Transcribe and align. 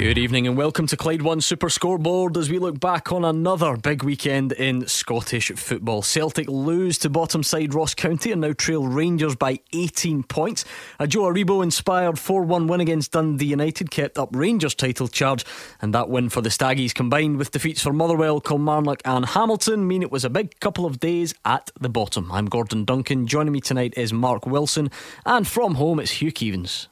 Good 0.00 0.16
evening 0.16 0.46
and 0.46 0.56
welcome 0.56 0.86
to 0.86 0.96
Clyde 0.96 1.20
One 1.20 1.42
Super 1.42 1.68
Scoreboard 1.68 2.38
as 2.38 2.48
we 2.48 2.58
look 2.58 2.80
back 2.80 3.12
on 3.12 3.22
another 3.22 3.76
big 3.76 4.02
weekend 4.02 4.50
in 4.52 4.88
Scottish 4.88 5.50
football. 5.50 6.00
Celtic 6.00 6.48
lose 6.48 6.96
to 7.00 7.10
bottom 7.10 7.42
side 7.42 7.74
Ross 7.74 7.94
County 7.94 8.32
and 8.32 8.40
now 8.40 8.54
trail 8.54 8.86
Rangers 8.86 9.36
by 9.36 9.58
18 9.74 10.22
points. 10.22 10.64
A 10.98 11.06
Joe 11.06 11.24
Aribo 11.24 11.62
inspired 11.62 12.18
4 12.18 12.44
1 12.44 12.66
win 12.66 12.80
against 12.80 13.12
Dundee 13.12 13.48
United 13.48 13.90
kept 13.90 14.16
up 14.16 14.30
Rangers' 14.32 14.74
title 14.74 15.06
charge, 15.06 15.44
and 15.82 15.94
that 15.94 16.08
win 16.08 16.30
for 16.30 16.40
the 16.40 16.48
Staggies 16.48 16.94
combined 16.94 17.36
with 17.36 17.50
defeats 17.50 17.82
for 17.82 17.92
Motherwell, 17.92 18.40
Kilmarnock, 18.40 19.02
and 19.04 19.26
Hamilton 19.26 19.86
mean 19.86 20.00
it 20.00 20.10
was 20.10 20.24
a 20.24 20.30
big 20.30 20.58
couple 20.60 20.86
of 20.86 20.98
days 20.98 21.34
at 21.44 21.70
the 21.78 21.90
bottom. 21.90 22.32
I'm 22.32 22.46
Gordon 22.46 22.86
Duncan. 22.86 23.26
Joining 23.26 23.52
me 23.52 23.60
tonight 23.60 23.92
is 23.98 24.14
Mark 24.14 24.46
Wilson, 24.46 24.90
and 25.26 25.46
from 25.46 25.74
home 25.74 26.00
it's 26.00 26.12
Hugh 26.12 26.32
Keevins. 26.32 26.86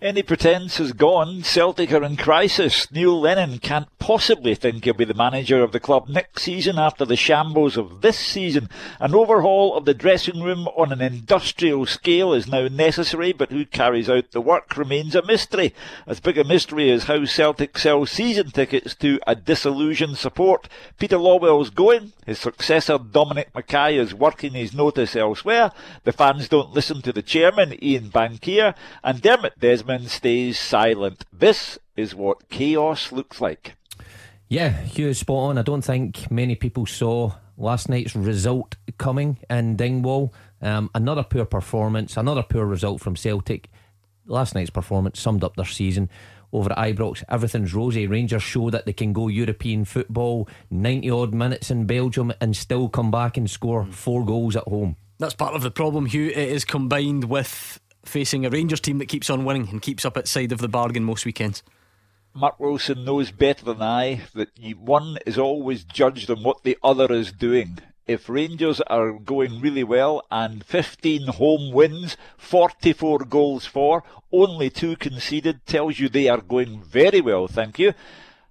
Any 0.00 0.22
pretence 0.22 0.78
is 0.78 0.92
gone. 0.92 1.42
Celtic 1.42 1.90
are 1.90 2.04
in 2.04 2.16
crisis. 2.16 2.88
Neil 2.92 3.20
Lennon 3.20 3.58
can't 3.58 3.88
possibly 3.98 4.54
think 4.54 4.84
he'll 4.84 4.94
be 4.94 5.04
the 5.04 5.12
manager 5.12 5.60
of 5.60 5.72
the 5.72 5.80
club 5.80 6.08
next 6.08 6.42
season 6.44 6.78
after 6.78 7.04
the 7.04 7.16
shambles 7.16 7.76
of 7.76 8.00
this 8.00 8.16
season. 8.16 8.68
An 9.00 9.12
overhaul 9.12 9.76
of 9.76 9.86
the 9.86 9.94
dressing 9.94 10.40
room 10.40 10.68
on 10.68 10.92
an 10.92 11.00
industrial 11.00 11.84
scale 11.84 12.32
is 12.32 12.46
now 12.46 12.68
necessary, 12.68 13.32
but 13.32 13.50
who 13.50 13.66
carries 13.66 14.08
out 14.08 14.30
the 14.30 14.40
work 14.40 14.76
remains 14.76 15.16
a 15.16 15.26
mystery. 15.26 15.74
As 16.06 16.20
big 16.20 16.38
a 16.38 16.44
mystery 16.44 16.92
as 16.92 17.04
how 17.04 17.24
Celtic 17.24 17.76
sell 17.76 18.06
season 18.06 18.52
tickets 18.52 18.94
to 18.94 19.18
a 19.26 19.34
disillusioned 19.34 20.16
support. 20.16 20.68
Peter 21.00 21.18
Lawwell's 21.18 21.70
going. 21.70 22.12
His 22.24 22.38
successor, 22.38 22.98
Dominic 22.98 23.52
McKay, 23.52 23.98
is 23.98 24.14
working 24.14 24.52
his 24.52 24.72
notice 24.72 25.16
elsewhere. 25.16 25.72
The 26.04 26.12
fans 26.12 26.48
don't 26.48 26.72
listen 26.72 27.02
to 27.02 27.12
the 27.12 27.22
chairman, 27.22 27.82
Ian 27.82 28.10
Bankier, 28.10 28.76
and 29.02 29.20
Dermot 29.20 29.58
Desmond 29.58 29.87
stays 30.06 30.58
silent. 30.58 31.24
This 31.32 31.78
is 31.96 32.14
what 32.14 32.48
chaos 32.48 33.12
looks 33.12 33.40
like. 33.40 33.74
Yeah, 34.48 34.70
Hugh 34.70 35.08
is 35.08 35.18
spot 35.18 35.50
on. 35.50 35.58
I 35.58 35.62
don't 35.62 35.82
think 35.82 36.30
many 36.30 36.54
people 36.54 36.86
saw 36.86 37.32
last 37.56 37.88
night's 37.88 38.14
result 38.14 38.76
coming 38.98 39.38
in 39.50 39.76
Dingwall. 39.76 40.32
Um, 40.60 40.90
another 40.94 41.22
poor 41.22 41.44
performance, 41.44 42.16
another 42.16 42.42
poor 42.42 42.64
result 42.64 43.00
from 43.00 43.16
Celtic. 43.16 43.68
Last 44.26 44.54
night's 44.54 44.70
performance 44.70 45.20
summed 45.20 45.44
up 45.44 45.56
their 45.56 45.64
season 45.64 46.08
over 46.52 46.72
at 46.72 46.78
Ibrox. 46.78 47.24
Everything's 47.28 47.74
rosy. 47.74 48.06
Rangers 48.06 48.42
show 48.42 48.70
that 48.70 48.86
they 48.86 48.92
can 48.92 49.12
go 49.12 49.28
European 49.28 49.84
football, 49.84 50.48
90 50.70 51.10
odd 51.10 51.34
minutes 51.34 51.70
in 51.70 51.86
Belgium, 51.86 52.32
and 52.40 52.56
still 52.56 52.88
come 52.88 53.10
back 53.10 53.36
and 53.36 53.50
score 53.50 53.86
four 53.86 54.24
goals 54.24 54.56
at 54.56 54.64
home. 54.64 54.96
That's 55.18 55.34
part 55.34 55.54
of 55.54 55.62
the 55.62 55.70
problem, 55.70 56.06
Hugh. 56.06 56.28
It 56.28 56.36
is 56.36 56.64
combined 56.64 57.24
with 57.24 57.80
facing 58.08 58.44
a 58.44 58.50
Rangers 58.50 58.80
team 58.80 58.98
that 58.98 59.08
keeps 59.08 59.30
on 59.30 59.44
winning 59.44 59.68
and 59.68 59.82
keeps 59.82 60.04
up 60.04 60.16
its 60.16 60.30
side 60.30 60.52
of 60.52 60.58
the 60.58 60.68
bargain 60.68 61.04
most 61.04 61.24
weekends. 61.24 61.62
Mark 62.34 62.60
Wilson 62.60 63.04
knows 63.04 63.30
better 63.30 63.64
than 63.64 63.82
I 63.82 64.22
that 64.34 64.50
one 64.78 65.18
is 65.26 65.38
always 65.38 65.84
judged 65.84 66.30
on 66.30 66.42
what 66.42 66.62
the 66.62 66.78
other 66.82 67.12
is 67.12 67.32
doing. 67.32 67.78
If 68.06 68.28
Rangers 68.28 68.80
are 68.82 69.12
going 69.12 69.60
really 69.60 69.84
well 69.84 70.22
and 70.30 70.64
15 70.64 71.26
home 71.26 71.72
wins, 71.72 72.16
44 72.38 73.20
goals 73.20 73.66
for, 73.66 74.02
only 74.32 74.70
two 74.70 74.96
conceded, 74.96 75.66
tells 75.66 75.98
you 75.98 76.08
they 76.08 76.28
are 76.28 76.40
going 76.40 76.82
very 76.82 77.20
well, 77.20 77.48
thank 77.48 77.78
you. 77.78 77.92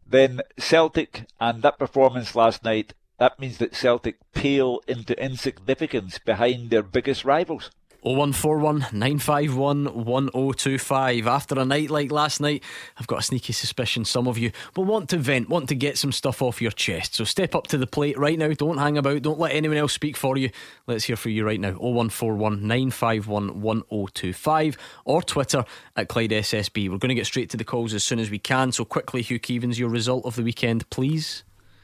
Then 0.06 0.42
Celtic 0.60 1.26
and 1.40 1.64
that 1.64 1.80
performance 1.80 2.36
last 2.36 2.64
night, 2.64 2.94
that 3.20 3.40
means 3.40 3.58
that 3.58 3.76
Celtic 3.76 4.18
pale 4.34 4.80
into 4.88 5.20
insignificance 5.22 6.20
behind 6.20 6.70
their 6.70 6.84
biggest 6.84 7.26
rivals. 7.26 7.72
0141 8.02 8.80
951 8.94 10.06
1025. 10.06 11.28
After 11.28 11.60
a 11.60 11.66
night 11.66 11.90
like 11.90 12.12
last 12.12 12.40
night, 12.40 12.64
I've 12.98 13.08
got 13.08 13.20
a 13.20 13.24
sneaky 13.24 13.54
suspicion 13.54 14.06
some 14.06 14.28
of 14.28 14.38
you 14.38 14.52
will 14.76 14.86
want 14.86 15.10
to 15.10 15.18
vent, 15.18 15.50
want 15.50 15.70
to 15.70 15.76
get 15.76 15.98
some 15.98 16.12
stuff 16.12 16.42
off 16.42 16.62
your 16.62 16.72
chest. 16.72 17.16
So 17.16 17.24
step 17.24 17.56
up 17.56 17.68
to 17.68 17.78
the 17.78 17.88
plate 17.88 18.18
right 18.18 18.38
now. 18.38 18.50
Don't 18.50 18.78
hang 18.78 18.98
about. 18.98 19.22
Don't 19.22 19.40
let 19.40 19.54
anyone 19.54 19.78
else 19.78 19.94
speak 19.94 20.16
for 20.16 20.38
you. 20.38 20.50
Let's 20.86 21.06
hear 21.06 21.16
from 21.16 21.32
you 21.32 21.46
right 21.46 21.60
now. 21.60 21.74
0141 21.74 22.62
951 22.62 23.62
1025 23.62 24.78
or 25.06 25.22
Twitter 25.22 25.66
at 25.96 26.08
Clyde 26.08 26.32
SSB. 26.32 26.90
We're 26.90 26.98
going 26.98 27.10
to 27.10 27.16
get 27.16 27.26
straight 27.26 27.50
to 27.52 27.58
the 27.58 27.64
calls 27.64 27.94
as 27.94 28.04
soon 28.04 28.20
as 28.20 28.30
we 28.30 28.40
can. 28.40 28.72
So 28.72 28.86
quickly, 28.86 29.22
Hugh 29.22 29.40
Keevins, 29.40 29.78
your 29.78 29.90
result 29.90 30.26
of 30.26 30.36
the 30.36 30.44
weekend, 30.44 30.90
please. 30.90 31.44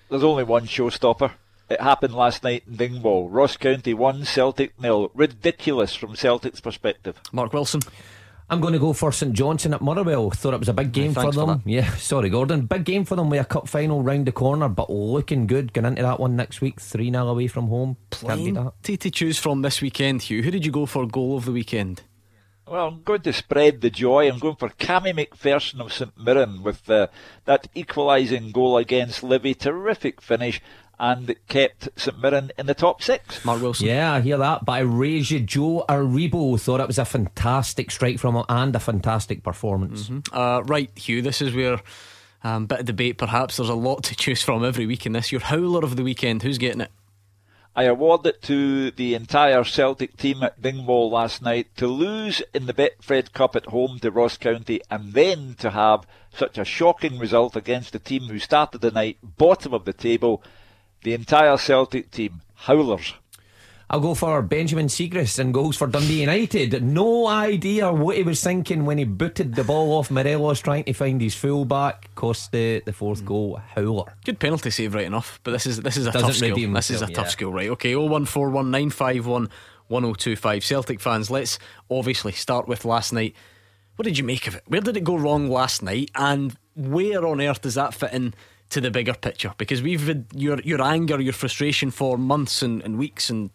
There's 0.09 0.23
only 0.23 0.43
one 0.43 0.67
showstopper. 0.67 1.31
It 1.69 1.81
happened 1.81 2.13
last 2.13 2.43
night 2.43 2.63
in 2.67 2.75
Dingwall. 2.75 3.29
Ross 3.29 3.57
County 3.57 3.93
1, 3.93 4.25
Celtic 4.25 4.79
nil. 4.79 5.11
Ridiculous 5.13 5.95
from 5.95 6.15
Celtic's 6.15 6.59
perspective. 6.59 7.19
Mark 7.31 7.53
Wilson. 7.53 7.81
I'm 8.49 8.59
going 8.59 8.73
to 8.73 8.79
go 8.79 8.93
for 8.93 9.11
St 9.11 9.33
Johnstone 9.33 9.73
at 9.73 9.81
Motherwell. 9.81 10.29
Thought 10.29 10.53
it 10.53 10.59
was 10.59 10.69
a 10.69 10.73
big 10.73 10.91
game 10.91 11.13
for 11.13 11.31
them. 11.31 11.61
For 11.61 11.69
yeah, 11.69 11.89
sorry, 11.95 12.29
Gordon. 12.29 12.65
Big 12.65 12.83
game 12.83 13.05
for 13.05 13.15
them 13.15 13.29
with 13.29 13.39
a 13.39 13.45
cup 13.45 13.67
final 13.67 14.03
round 14.03 14.27
the 14.27 14.31
corner, 14.31 14.67
but 14.67 14.89
looking 14.89 15.47
good. 15.47 15.73
Going 15.73 15.85
into 15.85 16.01
that 16.01 16.19
one 16.19 16.35
next 16.35 16.59
week, 16.61 16.79
3 16.79 17.09
0 17.09 17.27
away 17.27 17.47
from 17.47 17.67
home. 17.67 17.97
Plenty 18.09 18.97
to 18.97 19.09
choose 19.09 19.39
from 19.39 19.61
this 19.61 19.81
weekend, 19.81 20.23
Hugh. 20.23 20.43
Who 20.43 20.51
did 20.51 20.65
you 20.65 20.71
go 20.71 20.85
for 20.85 21.07
goal 21.07 21.37
of 21.37 21.45
the 21.45 21.51
weekend? 21.51 22.03
Well, 22.67 22.87
I'm 22.87 23.03
going 23.03 23.21
to 23.21 23.33
spread 23.33 23.81
the 23.81 23.89
joy. 23.89 24.29
I'm 24.29 24.39
going 24.39 24.55
for 24.55 24.69
Cammy 24.69 25.13
MacPherson 25.13 25.81
of 25.81 25.91
St 25.91 26.17
Mirren 26.17 26.63
with 26.63 26.89
uh, 26.89 27.07
that 27.43 27.67
equalising 27.75 28.51
goal 28.51 28.77
against 28.77 29.21
Livy. 29.21 29.53
Terrific 29.53 30.21
finish 30.21 30.61
and 31.03 31.35
kept 31.49 31.89
St 31.97 32.17
Mirren 32.17 32.53
in 32.57 32.65
the 32.65 32.73
top 32.73 33.03
six. 33.03 33.43
Mark 33.43 33.61
Wilson. 33.61 33.87
Yeah, 33.87 34.13
I 34.13 34.21
hear 34.21 34.37
that. 34.37 34.63
But 34.63 34.71
I 34.71 34.79
raise 34.79 35.31
you, 35.31 35.41
Joe 35.41 35.83
Aribo 35.89 36.57
thought 36.57 36.79
it 36.79 36.87
was 36.87 36.97
a 36.97 37.03
fantastic 37.03 37.91
strike 37.91 38.19
from 38.19 38.37
him 38.37 38.45
and 38.47 38.73
a 38.73 38.79
fantastic 38.79 39.43
performance. 39.43 40.07
Mm-hmm. 40.07 40.35
Uh, 40.35 40.61
right, 40.61 40.89
Hugh, 40.97 41.21
this 41.21 41.41
is 41.41 41.53
where. 41.53 41.81
Um, 42.45 42.65
bit 42.65 42.81
of 42.81 42.85
debate, 42.85 43.17
perhaps. 43.17 43.55
There's 43.55 43.69
a 43.69 43.73
lot 43.73 44.03
to 44.03 44.15
choose 44.17 44.43
from 44.43 44.65
every 44.65 44.85
week 44.85 45.05
in 45.05 45.13
this. 45.13 45.31
Your 45.31 45.39
howler 45.39 45.81
of 45.81 45.95
the 45.95 46.03
weekend, 46.03 46.43
who's 46.43 46.57
getting 46.57 46.81
it? 46.81 46.91
I 47.73 47.83
award 47.83 48.25
it 48.25 48.41
to 48.43 48.91
the 48.91 49.15
entire 49.15 49.63
Celtic 49.63 50.17
team 50.17 50.43
at 50.43 50.61
Dingwall 50.61 51.09
last 51.09 51.41
night 51.41 51.67
to 51.77 51.87
lose 51.87 52.43
in 52.53 52.65
the 52.65 52.73
Betfred 52.73 53.31
Cup 53.31 53.55
at 53.55 53.67
home 53.67 53.97
to 53.99 54.11
Ross 54.11 54.37
County 54.37 54.81
and 54.91 55.13
then 55.13 55.55
to 55.59 55.69
have 55.69 56.05
such 56.33 56.57
a 56.57 56.65
shocking 56.65 57.17
result 57.17 57.55
against 57.55 57.95
a 57.95 57.99
team 57.99 58.23
who 58.23 58.39
started 58.39 58.81
the 58.81 58.91
night 58.91 59.17
bottom 59.23 59.73
of 59.73 59.85
the 59.85 59.93
table 59.93 60.43
the 61.03 61.13
entire 61.13 61.57
Celtic 61.57 62.11
team, 62.11 62.41
howlers. 62.55 63.13
I'll 63.89 63.99
go 63.99 64.15
for 64.15 64.41
Benjamin 64.41 64.87
Siegrist 64.87 65.37
and 65.37 65.53
goals 65.53 65.77
for 65.77 65.85
Dundee 65.85 66.21
United. 66.21 66.81
No 66.81 67.27
idea 67.27 67.91
what 67.91 68.17
he 68.17 68.23
was 68.23 68.43
thinking 68.43 68.85
when 68.85 68.97
he 68.97 69.03
booted 69.03 69.53
the 69.53 69.63
ball 69.63 69.93
off 69.99 70.09
Morelos 70.09 70.61
trying 70.61 70.85
to 70.85 70.93
find 70.93 71.21
his 71.21 71.35
fullback. 71.35 72.09
Cost 72.15 72.51
the, 72.51 72.81
the 72.85 72.93
fourth 72.93 73.21
mm. 73.21 73.25
goal. 73.25 73.61
Howler. 73.75 74.15
Good 74.25 74.39
penalty 74.39 74.71
save, 74.71 74.95
right 74.95 75.05
enough. 75.05 75.39
But 75.43 75.51
this 75.51 75.67
is 75.67 75.81
this 75.81 75.97
is 75.97 76.07
a 76.07 76.11
Doesn't 76.11 76.27
tough 76.27 76.37
skill. 76.37 76.73
This 76.73 76.89
is 76.89 77.03
a 77.03 77.07
yeah. 77.07 77.13
tough 77.13 77.29
skill, 77.29 77.53
right? 77.53 77.69
Okay, 77.69 77.93
0141951 77.93 79.49
1025. 79.89 80.63
Celtic 80.63 80.99
fans, 80.99 81.29
let's 81.29 81.59
obviously 81.91 82.31
start 82.31 82.67
with 82.67 82.85
last 82.85 83.13
night. 83.13 83.35
What 83.95 84.05
did 84.05 84.17
you 84.17 84.23
make 84.23 84.47
of 84.47 84.55
it? 84.55 84.63
Where 84.65 84.81
did 84.81 84.97
it 84.97 85.03
go 85.03 85.17
wrong 85.17 85.49
last 85.49 85.83
night? 85.83 86.09
And 86.15 86.57
where 86.75 87.27
on 87.27 87.41
earth 87.41 87.61
does 87.61 87.75
that 87.75 87.93
fit 87.93 88.11
in 88.11 88.33
to 88.73 88.81
the 88.81 88.89
bigger 88.89 89.13
picture 89.13 89.53
because 89.57 89.83
we've 89.83 90.07
had 90.07 90.25
your 90.33 90.59
your 90.61 90.81
anger, 90.81 91.21
your 91.21 91.33
frustration 91.33 91.91
for 91.91 92.17
months 92.17 92.63
and, 92.63 92.81
and 92.81 92.97
weeks 92.97 93.29
and 93.29 93.51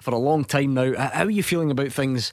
for 0.00 0.12
a 0.12 0.18
long 0.18 0.44
time 0.44 0.74
now. 0.74 0.94
How 0.96 1.24
are 1.24 1.30
you 1.30 1.44
feeling 1.44 1.70
about 1.70 1.92
things 1.92 2.32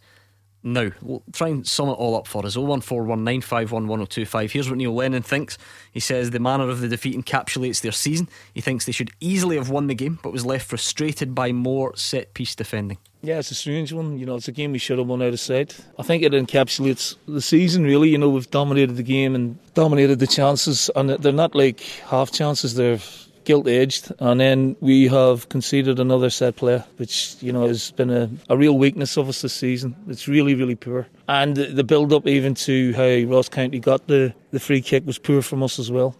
now? 0.65 0.89
We'll 1.01 1.23
try 1.31 1.49
and 1.49 1.65
sum 1.65 1.89
it 1.89 1.93
all 1.93 2.15
up 2.15 2.27
for 2.27 2.45
us. 2.45 2.55
01419511025. 2.55 4.51
Here's 4.51 4.69
what 4.69 4.77
Neil 4.77 4.94
Lennon 4.94 5.23
thinks. 5.23 5.57
He 5.91 6.00
says 6.00 6.31
the 6.31 6.39
manner 6.39 6.69
of 6.69 6.81
the 6.81 6.88
defeat 6.88 7.15
encapsulates 7.15 7.81
their 7.81 7.91
season. 7.91 8.27
He 8.53 8.62
thinks 8.62 8.85
they 8.85 8.91
should 8.91 9.12
easily 9.19 9.56
have 9.56 9.69
won 9.69 9.88
the 9.88 9.95
game, 9.95 10.19
but 10.21 10.33
was 10.33 10.45
left 10.45 10.67
frustrated 10.67 11.33
by 11.33 11.51
more 11.51 11.95
set 11.95 12.33
piece 12.33 12.56
defending. 12.56 12.97
Yeah, 13.21 13.39
it's 13.39 13.51
a 13.51 13.56
strange 13.56 13.91
one. 13.91 14.19
You 14.19 14.25
know, 14.25 14.35
it's 14.35 14.47
a 14.47 14.51
game 14.51 14.71
we 14.71 14.77
should 14.77 15.00
have 15.00 15.07
won 15.07 15.21
out 15.21 15.33
of 15.33 15.39
sight. 15.39 15.79
I 15.97 16.03
think 16.03 16.21
it 16.21 16.31
encapsulates 16.33 17.15
the 17.27 17.41
season, 17.41 17.83
really. 17.83 18.09
You 18.09 18.18
know, 18.19 18.29
we've 18.29 18.50
dominated 18.51 18.97
the 18.97 19.03
game 19.03 19.33
and 19.33 19.57
dominated 19.73 20.19
the 20.19 20.27
chances, 20.27 20.91
and 20.95 21.09
they're 21.09 21.31
not 21.31 21.56
like 21.56 21.79
half 21.79 22.31
chances, 22.31 22.75
they're 22.75 23.00
gilt 23.45 23.68
edged. 23.68 24.12
And 24.19 24.39
then 24.39 24.75
we 24.80 25.07
have 25.07 25.50
conceded 25.50 26.00
another 26.00 26.30
set 26.30 26.56
play, 26.56 26.83
which, 26.97 27.36
you 27.42 27.51
know, 27.51 27.68
has 27.68 27.92
been 27.92 28.09
a, 28.09 28.30
a 28.50 28.57
real 28.57 28.77
weakness 28.77 29.18
of 29.18 29.30
us 29.30 29.42
this 29.42 29.53
season. 29.53 29.95
It's 30.07 30.27
really, 30.27 30.56
really 30.56 30.75
poor. 30.75 31.07
And 31.27 31.56
the, 31.56 31.83
build 31.83 32.12
up, 32.12 32.27
even 32.27 32.56
to 32.56 32.94
how 32.94 33.31
Ross 33.31 33.50
County 33.50 33.80
got 33.80 34.07
the, 34.07 34.33
the 34.51 34.59
free 34.59 34.81
kick, 34.81 35.06
was 35.06 35.18
poor 35.18 35.42
from 35.42 35.63
us 35.63 35.80
as 35.80 35.92
well. 35.92 36.15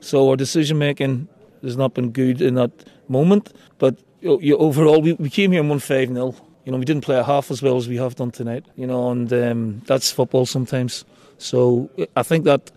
So 0.00 0.30
our 0.30 0.36
decision 0.36 0.78
making 0.78 1.28
has 1.62 1.76
not 1.76 1.94
been 1.94 2.12
good 2.12 2.40
in 2.40 2.54
that 2.54 2.70
moment. 3.08 3.52
But 3.78 3.98
you 4.20 4.56
overall, 4.56 5.00
we, 5.00 5.14
we 5.14 5.30
came 5.30 5.52
here 5.52 5.60
and 5.60 5.70
won 5.70 5.78
5 5.78 6.08
0 6.08 6.34
you 6.66 6.72
know, 6.72 6.78
we 6.78 6.84
didn't 6.84 7.04
play 7.04 7.22
half 7.22 7.52
as 7.52 7.62
well 7.62 7.76
as 7.76 7.88
we 7.88 7.96
have 7.96 8.16
done 8.16 8.32
tonight, 8.32 8.66
you 8.74 8.88
know, 8.88 9.10
and 9.12 9.32
um, 9.32 9.82
that's 9.86 10.10
football 10.10 10.44
sometimes. 10.46 11.04
So 11.38 11.88
I 12.16 12.24
think 12.24 12.44
that 12.44 12.72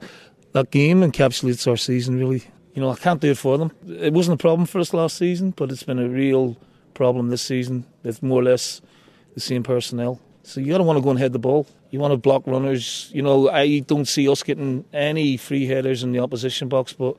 that 0.54 0.70
game 0.70 1.02
encapsulates 1.02 1.68
our 1.68 1.76
season 1.76 2.18
really. 2.18 2.44
You 2.80 2.86
know, 2.86 2.92
I 2.92 2.96
can't 2.96 3.20
do 3.20 3.32
it 3.32 3.38
for 3.38 3.58
them. 3.58 3.74
It 3.90 4.14
wasn't 4.14 4.36
a 4.36 4.42
problem 4.42 4.66
for 4.66 4.80
us 4.80 4.94
last 4.94 5.18
season, 5.18 5.52
but 5.52 5.70
it's 5.70 5.84
been 5.84 6.00
a 6.00 6.08
real 6.08 6.56
problem 6.94 7.28
this 7.28 7.42
season. 7.42 7.86
It's 8.06 8.24
more 8.24 8.40
or 8.40 8.44
less 8.44 8.80
the 9.34 9.42
same 9.42 9.64
personnel. 9.64 10.22
So 10.44 10.62
you 10.62 10.78
don't 10.78 10.88
want 10.88 10.96
to 10.96 11.04
go 11.04 11.10
and 11.10 11.20
head 11.20 11.34
the 11.34 11.40
ball. 11.40 11.68
You 11.90 12.00
want 12.00 12.14
to 12.14 12.18
block 12.18 12.48
runners. 12.48 13.12
You 13.14 13.22
know, 13.22 13.50
I 13.50 13.80
don't 13.80 14.08
see 14.08 14.30
us 14.30 14.44
getting 14.44 14.86
any 14.94 15.36
free 15.36 15.66
headers 15.66 16.04
in 16.04 16.14
the 16.14 16.20
opposition 16.20 16.70
box, 16.70 16.94
but 16.94 17.18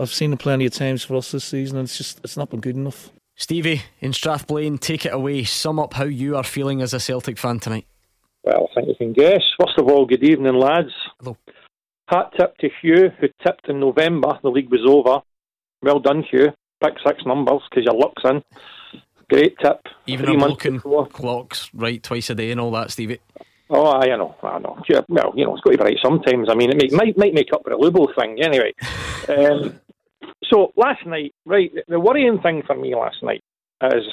I've 0.00 0.12
seen 0.12 0.32
it 0.32 0.40
plenty 0.40 0.66
of 0.66 0.72
times 0.72 1.04
for 1.04 1.14
us 1.14 1.30
this 1.30 1.44
season, 1.44 1.78
and 1.78 1.86
it's 1.86 1.96
just 1.96 2.18
it's 2.24 2.36
not 2.36 2.50
been 2.50 2.58
good 2.58 2.74
enough. 2.74 3.12
Stevie 3.36 3.82
in 4.00 4.10
Strathblane, 4.10 4.80
take 4.80 5.06
it 5.06 5.14
away. 5.14 5.44
Sum 5.44 5.78
up 5.78 5.94
how 5.94 6.06
you 6.06 6.36
are 6.36 6.42
feeling 6.42 6.82
as 6.82 6.92
a 6.92 6.98
Celtic 6.98 7.38
fan 7.38 7.60
tonight. 7.60 7.86
Well, 8.42 8.68
I 8.72 8.74
think 8.74 8.88
you 8.88 8.94
can 8.96 9.12
guess. 9.12 9.42
First 9.56 9.78
of 9.78 9.86
all, 9.86 10.04
good 10.04 10.24
evening, 10.24 10.54
lads. 10.54 10.90
Hat 12.08 12.32
tip 12.38 12.56
to 12.58 12.68
Hugh, 12.80 13.10
who 13.20 13.28
tipped 13.44 13.68
in 13.68 13.80
November. 13.80 14.38
The 14.42 14.50
league 14.50 14.70
was 14.70 14.86
over. 14.86 15.22
Well 15.82 16.00
done, 16.00 16.22
Hugh. 16.22 16.52
Pick 16.82 16.94
six 17.04 17.24
numbers 17.26 17.62
because 17.68 17.84
your 17.84 17.94
luck's 17.94 18.22
in. 18.24 18.42
Great 19.28 19.58
tip. 19.58 19.80
Even 20.06 20.26
Three 20.26 20.34
a 20.34 20.38
months 20.38 21.12
clocks 21.12 21.70
right 21.74 22.00
twice 22.02 22.30
a 22.30 22.34
day 22.34 22.52
and 22.52 22.60
all 22.60 22.70
that, 22.72 22.92
Stevie. 22.92 23.18
Oh, 23.68 23.90
I 23.90 24.06
know, 24.06 24.36
I 24.42 24.58
know. 24.60 24.80
Yeah, 24.88 25.00
well, 25.08 25.32
you 25.34 25.44
know, 25.44 25.54
it's 25.54 25.62
got 25.62 25.72
to 25.72 25.78
be 25.78 25.84
right 25.84 25.98
sometimes. 26.00 26.48
I 26.48 26.54
mean, 26.54 26.70
it 26.70 26.76
may, 26.76 26.96
might 26.96 27.18
might 27.18 27.34
make 27.34 27.52
up 27.52 27.64
for 27.64 27.70
the 27.70 27.76
Lubo 27.76 28.14
thing 28.14 28.40
anyway. 28.40 28.72
um, 29.28 29.80
so 30.44 30.72
last 30.76 31.04
night, 31.04 31.34
right, 31.44 31.72
the 31.88 31.98
worrying 31.98 32.40
thing 32.40 32.62
for 32.64 32.76
me 32.76 32.94
last 32.94 33.22
night 33.22 33.42
is 33.82 34.04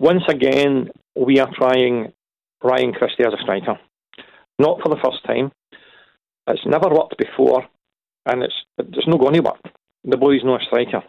once 0.00 0.24
again 0.28 0.90
we 1.14 1.38
are 1.38 1.50
trying 1.54 2.12
Ryan 2.62 2.92
Christie 2.92 3.24
as 3.24 3.32
a 3.32 3.42
striker. 3.42 3.78
Not 4.58 4.80
for 4.82 4.88
the 4.88 5.00
first 5.00 5.24
time. 5.24 5.52
It's 6.48 6.66
never 6.66 6.88
worked 6.88 7.18
before, 7.18 7.64
and 8.26 8.42
it's 8.42 8.54
it's 8.78 9.06
not 9.06 9.20
going 9.20 9.34
to 9.34 9.40
work. 9.40 9.60
The 10.04 10.16
boy's 10.16 10.44
no 10.44 10.58
striker. 10.58 11.02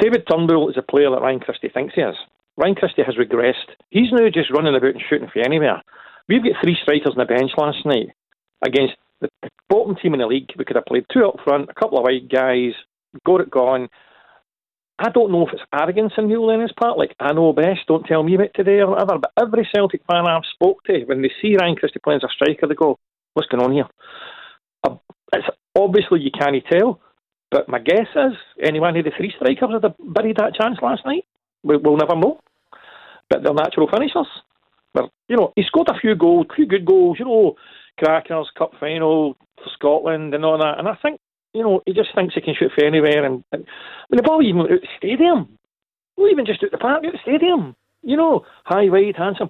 David 0.00 0.24
Turnbull 0.28 0.70
is 0.70 0.76
a 0.76 0.82
player 0.82 1.10
that 1.10 1.20
Ryan 1.20 1.40
Christie 1.40 1.70
thinks 1.72 1.94
he 1.94 2.00
is. 2.00 2.16
Ryan 2.56 2.74
Christie 2.74 3.02
has 3.04 3.16
regressed. 3.16 3.74
He's 3.90 4.12
now 4.12 4.28
just 4.32 4.50
running 4.50 4.74
about 4.74 4.94
and 4.94 5.02
shooting 5.08 5.28
for 5.32 5.40
anywhere. 5.40 5.82
We've 6.28 6.42
got 6.42 6.62
three 6.62 6.76
strikers 6.80 7.14
on 7.16 7.18
the 7.18 7.24
bench 7.24 7.50
last 7.56 7.84
night 7.84 8.08
against 8.64 8.94
the 9.20 9.28
bottom 9.68 9.96
team 9.96 10.14
in 10.14 10.20
the 10.20 10.26
league. 10.26 10.50
We 10.56 10.64
could 10.64 10.76
have 10.76 10.86
played 10.86 11.06
two 11.12 11.24
up 11.24 11.36
front, 11.44 11.70
a 11.70 11.74
couple 11.74 11.98
of 11.98 12.04
white 12.04 12.28
guys, 12.28 12.72
got 13.24 13.40
it 13.40 13.50
gone. 13.50 13.88
I 14.98 15.10
don't 15.10 15.32
know 15.32 15.46
if 15.46 15.52
it's 15.52 15.62
arrogance 15.72 16.12
in 16.16 16.28
Neil 16.28 16.46
Lennon's 16.46 16.72
part, 16.78 16.98
like 16.98 17.16
I 17.18 17.32
know 17.32 17.52
best, 17.52 17.80
don't 17.88 18.06
tell 18.06 18.22
me 18.22 18.36
about 18.36 18.54
today 18.54 18.78
or 18.78 18.90
whatever, 18.90 19.18
but 19.18 19.32
every 19.40 19.68
Celtic 19.74 20.02
fan 20.06 20.26
I've 20.26 20.42
spoke 20.52 20.84
to, 20.84 21.04
when 21.04 21.20
they 21.20 21.32
see 21.42 21.56
Ryan 21.56 21.74
Christie 21.74 21.98
playing 22.02 22.20
as 22.22 22.30
a 22.30 22.32
striker, 22.32 22.68
they 22.68 22.74
go, 22.74 22.96
what's 23.34 23.48
going 23.48 23.62
on 23.62 23.72
here? 23.72 23.88
Uh, 24.82 24.96
it's 25.32 25.46
obviously 25.76 26.20
you 26.20 26.30
can't 26.30 26.56
tell, 26.70 27.00
but 27.50 27.68
my 27.68 27.78
guess 27.78 28.08
is 28.16 28.32
anyone 28.62 28.96
of 28.96 29.04
the 29.04 29.12
three 29.16 29.32
strikers 29.36 29.82
have 29.82 29.94
buried 29.98 30.36
that 30.36 30.54
chance 30.54 30.78
last 30.82 31.02
night. 31.04 31.24
We, 31.62 31.76
will 31.76 31.96
never 31.96 32.16
know. 32.16 32.40
But 33.30 33.42
they're 33.42 33.54
natural 33.54 33.88
finishers. 33.88 34.26
But, 34.92 35.10
you 35.28 35.36
know, 35.36 35.52
he 35.56 35.62
scored 35.66 35.88
a 35.88 35.98
few 35.98 36.14
goals, 36.14 36.46
few 36.54 36.66
good 36.66 36.84
goals, 36.84 37.16
you 37.18 37.24
know, 37.24 37.54
Crackers, 37.98 38.50
Cup 38.56 38.72
final 38.78 39.36
for 39.56 39.70
Scotland 39.74 40.34
and 40.34 40.44
all 40.44 40.58
that. 40.58 40.78
And 40.78 40.88
I 40.88 40.96
think, 41.02 41.20
you 41.52 41.62
know, 41.62 41.80
he 41.86 41.92
just 41.92 42.14
thinks 42.14 42.34
he 42.34 42.40
can 42.40 42.54
shoot 42.58 42.72
from 42.74 42.86
anywhere. 42.86 43.24
And, 43.24 43.44
and 43.52 43.64
I 43.64 44.06
mean, 44.10 44.16
the 44.16 44.22
ball 44.22 44.42
even 44.42 44.60
out 44.62 44.68
the 44.68 44.88
stadium. 44.96 45.58
Not 46.16 46.30
even 46.30 46.46
just 46.46 46.62
out 46.62 46.70
the 46.70 46.78
park, 46.78 47.04
out 47.04 47.12
the 47.12 47.18
stadium. 47.22 47.74
You 48.02 48.16
know, 48.16 48.44
high, 48.64 48.88
wide, 48.88 49.16
handsome. 49.16 49.48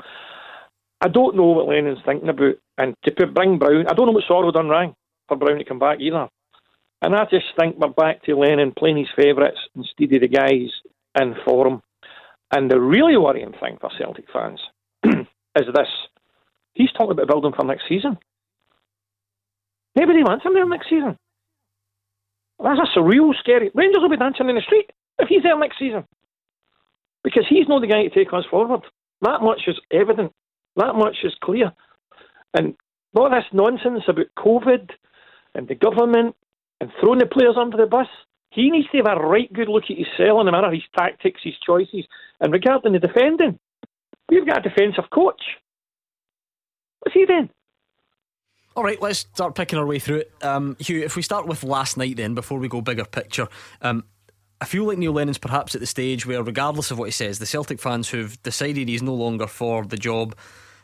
I 1.04 1.08
don't 1.08 1.36
know 1.36 1.44
what 1.48 1.68
Lennon's 1.68 1.98
thinking 2.06 2.30
about. 2.30 2.54
And 2.78 2.94
to 3.04 3.26
bring 3.26 3.58
Brown, 3.58 3.86
I 3.88 3.92
don't 3.92 4.06
know 4.06 4.12
what 4.12 4.24
Soro 4.24 4.50
done 4.50 4.70
wrong 4.70 4.94
for 5.28 5.36
Brown 5.36 5.58
to 5.58 5.64
come 5.64 5.78
back 5.78 6.00
either. 6.00 6.28
And 7.02 7.14
I 7.14 7.24
just 7.24 7.44
think 7.60 7.76
we're 7.76 7.88
back 7.88 8.22
to 8.22 8.34
Lennon 8.34 8.72
playing 8.76 8.96
his 8.96 9.08
favourites 9.14 9.58
instead 9.76 10.14
of 10.14 10.22
the 10.22 10.28
guys 10.28 10.70
in 11.20 11.34
form. 11.44 11.82
And 12.50 12.70
the 12.70 12.80
really 12.80 13.18
worrying 13.18 13.52
thing 13.60 13.76
for 13.78 13.90
Celtic 13.98 14.24
fans 14.32 14.60
is 15.04 15.66
this. 15.74 15.88
He's 16.72 16.92
talking 16.92 17.12
about 17.12 17.28
building 17.28 17.52
for 17.54 17.66
next 17.66 17.84
season. 17.86 18.16
Nobody 19.94 20.22
wants 20.22 20.46
him 20.46 20.54
there 20.54 20.66
next 20.66 20.88
season. 20.88 21.18
That's 22.62 22.80
a 22.80 22.98
surreal, 22.98 23.34
scary. 23.40 23.70
Rangers 23.74 24.00
will 24.00 24.08
be 24.08 24.16
dancing 24.16 24.48
in 24.48 24.54
the 24.54 24.62
street 24.62 24.90
if 25.18 25.28
he's 25.28 25.42
there 25.42 25.58
next 25.58 25.78
season. 25.78 26.04
Because 27.22 27.44
he's 27.46 27.68
not 27.68 27.82
the 27.82 27.88
guy 27.88 28.04
to 28.04 28.10
take 28.10 28.32
us 28.32 28.44
forward. 28.50 28.80
That 29.20 29.42
much 29.42 29.62
is 29.66 29.78
evident. 29.90 30.32
That 30.76 30.94
much 30.94 31.16
is 31.22 31.34
clear. 31.42 31.72
And 32.52 32.74
all 33.14 33.30
this 33.30 33.44
nonsense 33.52 34.04
about 34.08 34.26
COVID 34.38 34.90
and 35.54 35.68
the 35.68 35.74
government 35.74 36.34
and 36.80 36.90
throwing 37.00 37.20
the 37.20 37.26
players 37.26 37.56
under 37.58 37.76
the 37.76 37.86
bus, 37.86 38.08
he 38.50 38.70
needs 38.70 38.88
to 38.90 38.98
have 38.98 39.18
a 39.18 39.26
right 39.26 39.52
good 39.52 39.68
look 39.68 39.84
at 39.84 39.96
his 39.96 40.06
in 40.18 40.46
the 40.46 40.52
mirror, 40.52 40.72
his 40.72 40.82
tactics, 40.96 41.40
his 41.42 41.54
choices. 41.64 42.04
And 42.40 42.52
regarding 42.52 42.92
the 42.92 42.98
defending, 42.98 43.58
we've 44.28 44.46
got 44.46 44.64
a 44.64 44.68
defensive 44.68 45.10
coach. 45.12 45.40
What's 47.00 47.14
he 47.14 47.26
doing? 47.26 47.50
All 48.76 48.82
right, 48.82 49.00
let's 49.00 49.20
start 49.20 49.54
picking 49.54 49.78
our 49.78 49.86
way 49.86 50.00
through 50.00 50.18
it. 50.18 50.32
Um, 50.42 50.76
Hugh, 50.80 51.02
if 51.02 51.14
we 51.14 51.22
start 51.22 51.46
with 51.46 51.62
last 51.62 51.96
night, 51.96 52.16
then 52.16 52.34
before 52.34 52.58
we 52.58 52.68
go 52.68 52.80
bigger 52.80 53.04
picture, 53.04 53.46
um, 53.82 54.04
I 54.60 54.64
feel 54.64 54.84
like 54.84 54.98
Neil 54.98 55.12
Lennon's 55.12 55.38
perhaps 55.38 55.74
at 55.74 55.80
the 55.80 55.86
stage 55.86 56.26
where, 56.26 56.42
regardless 56.42 56.90
of 56.90 56.98
what 56.98 57.04
he 57.04 57.12
says, 57.12 57.38
the 57.38 57.46
Celtic 57.46 57.80
fans 57.80 58.08
who've 58.08 58.40
decided 58.42 58.88
he's 58.88 59.02
no 59.02 59.14
longer 59.14 59.46
for 59.46 59.84
the 59.84 59.96
job, 59.96 60.34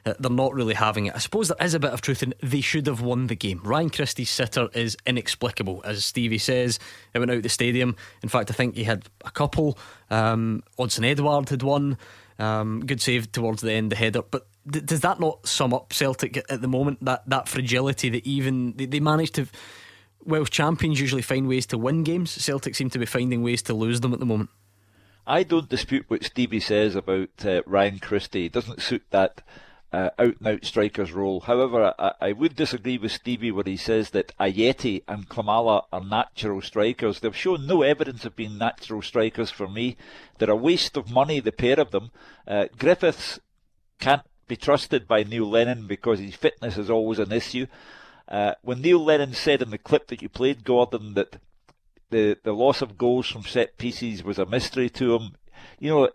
they're 0.04 0.30
not 0.30 0.54
really 0.54 0.74
having 0.74 1.06
it. 1.06 1.14
I 1.14 1.18
suppose 1.18 1.48
there 1.48 1.64
is 1.64 1.74
a 1.74 1.80
bit 1.80 1.92
of 1.92 2.00
truth 2.00 2.22
in 2.22 2.34
they 2.42 2.60
should 2.60 2.86
have 2.86 3.00
won 3.00 3.26
the 3.26 3.36
game. 3.36 3.60
Ryan 3.62 3.90
Christie's 3.90 4.30
sitter 4.30 4.68
is 4.74 4.96
inexplicable, 5.06 5.82
as 5.84 6.04
Stevie 6.04 6.38
says. 6.38 6.78
It 7.14 7.18
went 7.18 7.30
out 7.30 7.42
the 7.42 7.48
stadium. 7.48 7.96
In 8.22 8.28
fact, 8.28 8.50
I 8.50 8.54
think 8.54 8.76
he 8.76 8.84
had 8.84 9.04
a 9.24 9.30
couple. 9.30 9.78
Um, 10.10 10.62
Odsonne 10.78 11.04
Edouard 11.04 11.48
had 11.48 11.62
one. 11.62 11.98
Um, 12.38 12.80
good 12.80 13.02
save 13.02 13.30
towards 13.32 13.60
the 13.60 13.72
end, 13.72 13.92
the 13.92 13.96
header. 13.96 14.22
But 14.22 14.46
d- 14.66 14.80
does 14.80 15.00
that 15.00 15.20
not 15.20 15.46
sum 15.46 15.74
up 15.74 15.92
Celtic 15.92 16.38
at 16.50 16.62
the 16.62 16.68
moment? 16.68 17.04
That 17.04 17.28
that 17.28 17.48
fragility 17.48 18.08
that 18.08 18.26
even 18.26 18.74
they, 18.76 18.86
they 18.86 19.00
managed 19.00 19.34
to. 19.34 19.46
Welsh 20.24 20.50
champions 20.50 21.00
usually 21.00 21.22
find 21.22 21.48
ways 21.48 21.66
to 21.66 21.78
win 21.78 22.02
games. 22.02 22.30
Celtic 22.30 22.74
seem 22.74 22.90
to 22.90 22.98
be 22.98 23.06
finding 23.06 23.42
ways 23.42 23.62
to 23.62 23.74
lose 23.74 24.00
them 24.00 24.12
at 24.12 24.20
the 24.20 24.26
moment. 24.26 24.50
I 25.26 25.44
don't 25.44 25.68
dispute 25.68 26.06
what 26.08 26.24
Stevie 26.24 26.60
says 26.60 26.94
about 26.94 27.28
uh, 27.44 27.62
Ryan 27.66 27.98
Christie. 27.98 28.46
It 28.46 28.52
doesn't 28.52 28.82
suit 28.82 29.02
that 29.10 29.42
uh, 29.92 30.10
out 30.18 30.36
and 30.38 30.46
out 30.46 30.64
striker's 30.64 31.12
role. 31.12 31.40
However, 31.40 31.94
I, 31.98 32.12
I, 32.20 32.32
would 32.32 32.54
disagree 32.54 32.96
with 32.96 33.12
Stevie 33.12 33.50
when 33.50 33.66
he 33.66 33.76
says 33.76 34.10
that 34.10 34.36
Ajeti 34.38 35.02
and 35.08 35.28
Klimala 35.28 35.84
are 35.92 36.04
natural 36.04 36.62
strikers. 36.62 37.20
They've 37.20 37.36
shown 37.36 37.66
no 37.66 37.82
evidence 37.82 38.24
of 38.24 38.36
being 38.36 38.56
natural 38.56 39.02
strikers 39.02 39.50
for 39.50 39.68
me. 39.68 39.96
They're 40.38 40.50
a 40.50 40.56
waste 40.56 40.96
of 40.96 41.10
money, 41.10 41.40
the 41.40 41.52
pair 41.52 41.80
of 41.80 41.90
them. 41.90 42.12
Uh, 42.46 42.66
Griffiths 42.78 43.40
can't 43.98 44.22
be 44.46 44.56
trusted 44.56 45.08
by 45.08 45.24
Neil 45.24 45.48
Lennon 45.48 45.86
because 45.86 46.20
his 46.20 46.34
fitness 46.34 46.78
is 46.78 46.90
always 46.90 47.18
an 47.18 47.32
issue. 47.32 47.66
Uh, 48.28 48.54
when 48.62 48.80
Neil 48.80 49.04
Lennon 49.04 49.34
said 49.34 49.60
in 49.60 49.70
the 49.70 49.78
clip 49.78 50.06
that 50.08 50.22
you 50.22 50.28
played, 50.28 50.64
Gordon, 50.64 51.14
that 51.14 51.36
the, 52.10 52.38
the 52.44 52.52
loss 52.52 52.80
of 52.80 52.96
goals 52.96 53.28
from 53.28 53.42
set 53.42 53.76
pieces 53.76 54.22
was 54.22 54.38
a 54.38 54.46
mystery 54.46 54.88
to 54.90 55.16
him, 55.16 55.32
you 55.80 55.90
know, 55.90 56.10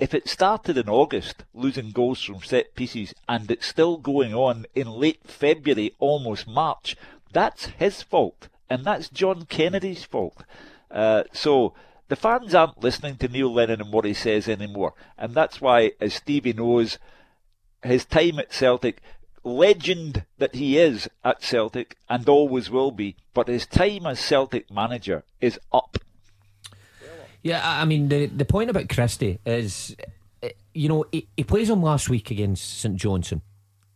if 0.00 0.14
it 0.14 0.28
started 0.28 0.78
in 0.78 0.88
August, 0.88 1.44
losing 1.52 1.92
goals 1.92 2.22
from 2.22 2.42
set 2.42 2.74
pieces, 2.74 3.14
and 3.28 3.50
it's 3.50 3.66
still 3.66 3.98
going 3.98 4.34
on 4.34 4.64
in 4.74 4.90
late 4.90 5.20
February, 5.24 5.94
almost 5.98 6.48
March, 6.48 6.96
that's 7.32 7.66
his 7.66 8.02
fault, 8.02 8.48
and 8.70 8.84
that's 8.84 9.10
John 9.10 9.44
Kennedy's 9.44 10.04
fault. 10.04 10.42
Uh, 10.90 11.24
so 11.32 11.74
the 12.08 12.16
fans 12.16 12.54
aren't 12.54 12.82
listening 12.82 13.16
to 13.16 13.28
Neil 13.28 13.52
Lennon 13.52 13.82
and 13.82 13.92
what 13.92 14.06
he 14.06 14.14
says 14.14 14.48
anymore, 14.48 14.94
and 15.18 15.34
that's 15.34 15.60
why, 15.60 15.92
as 16.00 16.14
Stevie 16.14 16.54
knows, 16.54 16.98
his 17.82 18.06
time 18.06 18.38
at 18.38 18.54
Celtic, 18.54 19.02
legend 19.44 20.24
that 20.38 20.54
he 20.54 20.78
is 20.78 21.08
at 21.24 21.42
Celtic 21.42 21.96
and 22.08 22.28
always 22.28 22.70
will 22.70 22.90
be, 22.90 23.16
but 23.34 23.48
his 23.48 23.66
time 23.66 24.06
as 24.06 24.18
Celtic 24.18 24.70
manager 24.70 25.24
is 25.40 25.58
up. 25.72 25.98
Yeah, 27.42 27.60
I 27.64 27.84
mean 27.84 28.08
the 28.08 28.26
the 28.26 28.44
point 28.44 28.70
about 28.70 28.88
Christie 28.88 29.38
is, 29.46 29.96
you 30.74 30.88
know, 30.88 31.04
he, 31.10 31.28
he 31.36 31.44
plays 31.44 31.70
him 31.70 31.82
last 31.82 32.10
week 32.10 32.30
against 32.30 32.80
St 32.80 32.96
Johnstone, 32.96 33.42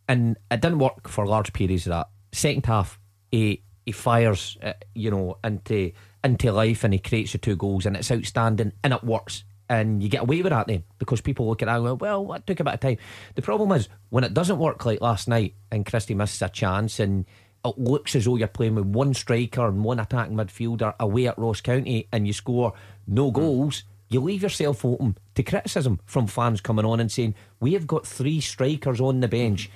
and 0.08 0.36
it 0.50 0.60
didn't 0.60 0.78
work 0.78 1.08
for 1.08 1.26
large 1.26 1.52
periods 1.52 1.86
of 1.86 1.90
that. 1.90 2.08
Second 2.32 2.66
half, 2.66 2.98
he 3.30 3.62
he 3.84 3.92
fires, 3.92 4.56
uh, 4.62 4.72
you 4.94 5.10
know, 5.10 5.38
into 5.44 5.92
into 6.22 6.52
life, 6.52 6.84
and 6.84 6.94
he 6.94 6.98
creates 6.98 7.32
the 7.32 7.38
two 7.38 7.56
goals, 7.56 7.84
and 7.86 7.96
it's 7.96 8.10
outstanding, 8.10 8.72
and 8.82 8.92
it 8.94 9.04
works. 9.04 9.44
And 9.68 10.02
you 10.02 10.08
get 10.10 10.22
away 10.22 10.42
with 10.42 10.50
that 10.50 10.66
then 10.66 10.84
because 10.98 11.22
people 11.22 11.48
look 11.48 11.62
at 11.62 11.66
that 11.66 11.76
and 11.76 11.84
go, 11.86 11.94
well, 11.94 12.26
that 12.26 12.46
took 12.46 12.60
a 12.60 12.64
bit 12.64 12.74
of 12.74 12.80
time. 12.80 12.98
The 13.34 13.42
problem 13.42 13.72
is 13.72 13.88
when 14.10 14.22
it 14.22 14.34
doesn't 14.34 14.58
work 14.58 14.84
like 14.84 15.00
last 15.00 15.26
night 15.26 15.54
and 15.70 15.86
Christie 15.86 16.14
misses 16.14 16.42
a 16.42 16.50
chance 16.50 17.00
and 17.00 17.24
it 17.64 17.78
looks 17.78 18.14
as 18.14 18.26
though 18.26 18.36
you're 18.36 18.46
playing 18.46 18.74
with 18.74 18.84
one 18.84 19.14
striker 19.14 19.66
and 19.66 19.82
one 19.82 20.00
attacking 20.00 20.36
midfielder 20.36 20.94
away 21.00 21.28
at 21.28 21.38
Ross 21.38 21.62
County 21.62 22.08
and 22.12 22.26
you 22.26 22.34
score 22.34 22.74
no 23.06 23.28
hmm. 23.28 23.36
goals, 23.36 23.84
you 24.08 24.20
leave 24.20 24.42
yourself 24.42 24.84
open 24.84 25.18
to 25.34 25.42
criticism 25.42 26.00
from 26.04 26.26
fans 26.26 26.60
coming 26.60 26.84
on 26.84 27.00
and 27.00 27.10
saying, 27.10 27.34
We 27.60 27.72
have 27.72 27.86
got 27.86 28.06
three 28.06 28.40
strikers 28.40 29.00
on 29.00 29.20
the 29.20 29.28
bench. 29.28 29.70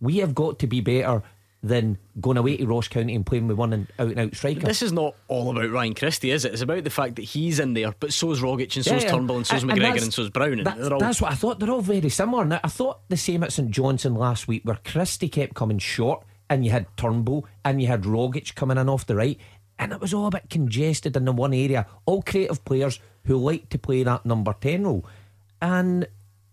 We 0.00 0.18
have 0.18 0.34
got 0.34 0.58
to 0.60 0.66
be 0.66 0.80
better. 0.80 1.22
than 1.60 1.98
going 2.20 2.36
away 2.36 2.56
to 2.56 2.66
Ross 2.66 2.86
County 2.86 3.16
and 3.16 3.26
playing 3.26 3.48
with 3.48 3.56
one 3.56 3.72
and 3.72 3.88
out 3.98 4.10
and 4.10 4.20
out 4.20 4.36
striker. 4.36 4.60
This 4.60 4.80
is 4.80 4.92
not 4.92 5.16
all 5.26 5.50
about 5.50 5.70
Ryan 5.70 5.92
Christie, 5.92 6.30
is 6.30 6.44
it? 6.44 6.52
It's 6.52 6.62
about 6.62 6.84
the 6.84 6.90
fact 6.90 7.16
that 7.16 7.22
he's 7.22 7.58
in 7.58 7.74
there, 7.74 7.92
but 7.98 8.12
so's 8.12 8.40
Rogic 8.40 8.76
and 8.76 8.84
so's 8.84 9.02
yeah, 9.02 9.10
Turnbull 9.10 9.38
and 9.38 9.46
so's 9.46 9.64
and, 9.64 9.72
McGregor 9.72 9.94
and, 9.94 10.02
and 10.02 10.14
so's 10.14 10.30
Brown. 10.30 10.62
That, 10.62 10.92
all... 10.92 11.00
That's 11.00 11.20
what 11.20 11.32
I 11.32 11.34
thought. 11.34 11.58
They're 11.58 11.70
all 11.70 11.80
very 11.80 12.10
similar. 12.10 12.44
Now, 12.44 12.60
I 12.62 12.68
thought 12.68 13.00
the 13.08 13.16
same 13.16 13.42
at 13.42 13.52
St 13.52 13.72
Johnstone 13.72 14.14
last 14.14 14.46
week, 14.46 14.62
where 14.64 14.78
Christie 14.84 15.28
kept 15.28 15.54
coming 15.54 15.78
short, 15.78 16.24
and 16.50 16.64
you 16.64 16.70
had 16.70 16.86
Turnbull 16.96 17.46
and 17.64 17.80
you 17.80 17.88
had 17.88 18.02
Rogic 18.02 18.54
coming 18.54 18.78
in 18.78 18.88
off 18.88 19.06
the 19.06 19.16
right, 19.16 19.38
and 19.78 19.92
it 19.92 20.00
was 20.00 20.12
all 20.12 20.26
a 20.26 20.30
bit 20.30 20.50
congested 20.50 21.16
in 21.16 21.24
the 21.24 21.32
one 21.32 21.54
area. 21.54 21.86
All 22.06 22.22
creative 22.22 22.64
players 22.64 23.00
who 23.24 23.36
like 23.36 23.68
to 23.70 23.78
play 23.78 24.02
that 24.02 24.26
number 24.26 24.54
ten 24.60 24.84
role, 24.84 25.06
and 25.60 26.06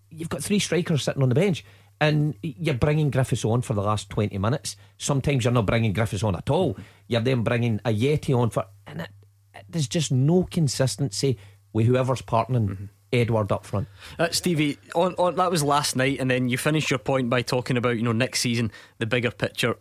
you've 0.09 0.29
got 0.29 0.43
three 0.43 0.59
strikers 0.59 1.03
sitting 1.03 1.23
on 1.23 1.29
the 1.29 1.35
bench 1.35 1.65
and 1.99 2.35
you're 2.41 2.75
bringing 2.75 3.09
Griffiths 3.09 3.45
on 3.45 3.61
for 3.61 3.73
the 3.73 3.81
last 3.81 4.09
20 4.09 4.37
minutes. 4.37 4.75
Sometimes 4.97 5.43
you're 5.43 5.53
not 5.53 5.65
bringing 5.65 5.93
Griffiths 5.93 6.23
on 6.23 6.35
at 6.35 6.49
all. 6.49 6.77
You're 7.07 7.21
then 7.21 7.43
bringing 7.43 7.79
Ajeti 7.79 8.37
on 8.37 8.49
for, 8.49 8.65
and 8.85 9.01
it, 9.01 9.09
it, 9.53 9.65
there's 9.69 9.87
just 9.87 10.11
no 10.11 10.43
consistency 10.43 11.37
with 11.73 11.85
whoever's 11.85 12.21
partnering 12.21 12.69
mm-hmm. 12.69 12.85
Edouard 13.13 13.51
up 13.51 13.65
front. 13.65 13.87
Uh, 14.19 14.29
Stevie, 14.31 14.77
on, 14.93 15.13
on, 15.13 15.35
that 15.35 15.51
was 15.51 15.63
last 15.63 15.95
night, 15.95 16.19
and 16.19 16.29
then 16.29 16.49
you 16.49 16.57
finished 16.57 16.89
your 16.89 16.99
point 16.99 17.29
by 17.29 17.41
talking 17.41 17.77
about 17.77 17.95
you 17.95 18.03
know 18.03 18.11
next 18.11 18.41
season, 18.41 18.71
the 18.97 19.05
bigger 19.05 19.31
picture. 19.31 19.77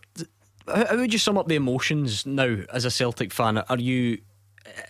How, 0.67 0.87
how 0.87 0.97
would 0.97 1.13
you 1.13 1.19
sum 1.19 1.39
up 1.39 1.49
the 1.49 1.57
emotions 1.57 2.27
now 2.27 2.59
as 2.73 2.85
a 2.85 2.91
Celtic 2.91 3.33
fan? 3.33 3.59
Are 3.59 3.79
you 3.79 4.19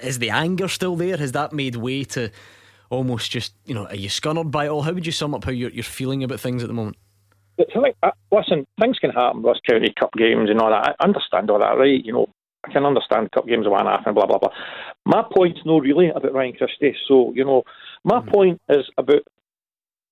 is 0.00 0.18
the 0.18 0.30
anger 0.30 0.68
still 0.68 0.96
there? 0.96 1.16
Has 1.16 1.32
that 1.32 1.52
made 1.52 1.76
way 1.76 2.04
to 2.04 2.30
almost 2.90 3.30
just 3.30 3.54
you 3.64 3.74
know 3.74 3.86
are 3.86 3.96
you 3.96 4.08
scunnered 4.08 4.50
by 4.50 4.66
it 4.66 4.68
all? 4.68 4.82
How 4.82 4.92
would 4.92 5.06
you 5.06 5.12
sum 5.12 5.34
up 5.34 5.44
how 5.44 5.50
you're, 5.50 5.70
you're 5.70 5.82
feeling 5.82 6.22
about 6.22 6.40
things 6.40 6.62
at 6.62 6.68
the 6.68 6.74
moment? 6.74 6.96
Uh, 7.58 8.10
listen, 8.32 8.66
things 8.80 8.98
can 8.98 9.10
happen 9.10 9.42
with 9.42 9.56
County 9.68 9.92
Cup 9.98 10.10
games 10.16 10.50
and 10.50 10.60
all 10.60 10.70
that. 10.70 10.94
I 11.00 11.04
understand 11.04 11.50
all 11.50 11.60
that, 11.60 11.78
right? 11.78 12.04
You 12.04 12.12
know, 12.12 12.28
I 12.64 12.72
can 12.72 12.84
understand 12.84 13.30
cup 13.32 13.46
games 13.46 13.66
are 13.66 13.70
one 13.70 13.86
half 13.86 14.06
and 14.06 14.14
blah 14.14 14.26
blah 14.26 14.38
blah. 14.38 14.50
My 15.04 15.22
point's 15.36 15.60
not 15.64 15.82
really 15.82 16.08
about 16.08 16.32
Ryan 16.32 16.54
Christie. 16.54 16.96
So 17.06 17.32
you 17.34 17.44
know, 17.44 17.62
my 18.04 18.20
mm-hmm. 18.20 18.30
point 18.30 18.60
is 18.68 18.84
about 18.96 19.22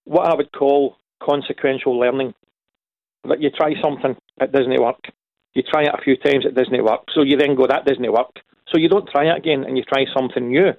what 0.04 0.26
I 0.26 0.34
would 0.34 0.52
call 0.52 0.96
consequential 1.22 1.98
learning. 1.98 2.34
That 3.28 3.40
you 3.40 3.50
try 3.50 3.74
something, 3.80 4.16
it 4.40 4.52
doesn't 4.52 4.82
work. 4.82 4.98
You 5.54 5.62
try 5.62 5.82
it 5.82 5.94
a 5.94 6.02
few 6.02 6.16
times, 6.16 6.44
it 6.44 6.54
doesn't 6.54 6.84
work. 6.84 7.02
So 7.14 7.22
you 7.22 7.36
then 7.36 7.54
go, 7.54 7.66
that 7.66 7.84
doesn't 7.84 8.12
work. 8.12 8.34
So 8.68 8.78
you 8.78 8.88
don't 8.88 9.08
try 9.08 9.24
it 9.24 9.36
again, 9.36 9.64
and 9.64 9.76
you 9.76 9.84
try 9.84 10.04
something 10.16 10.48
new. 10.48 10.72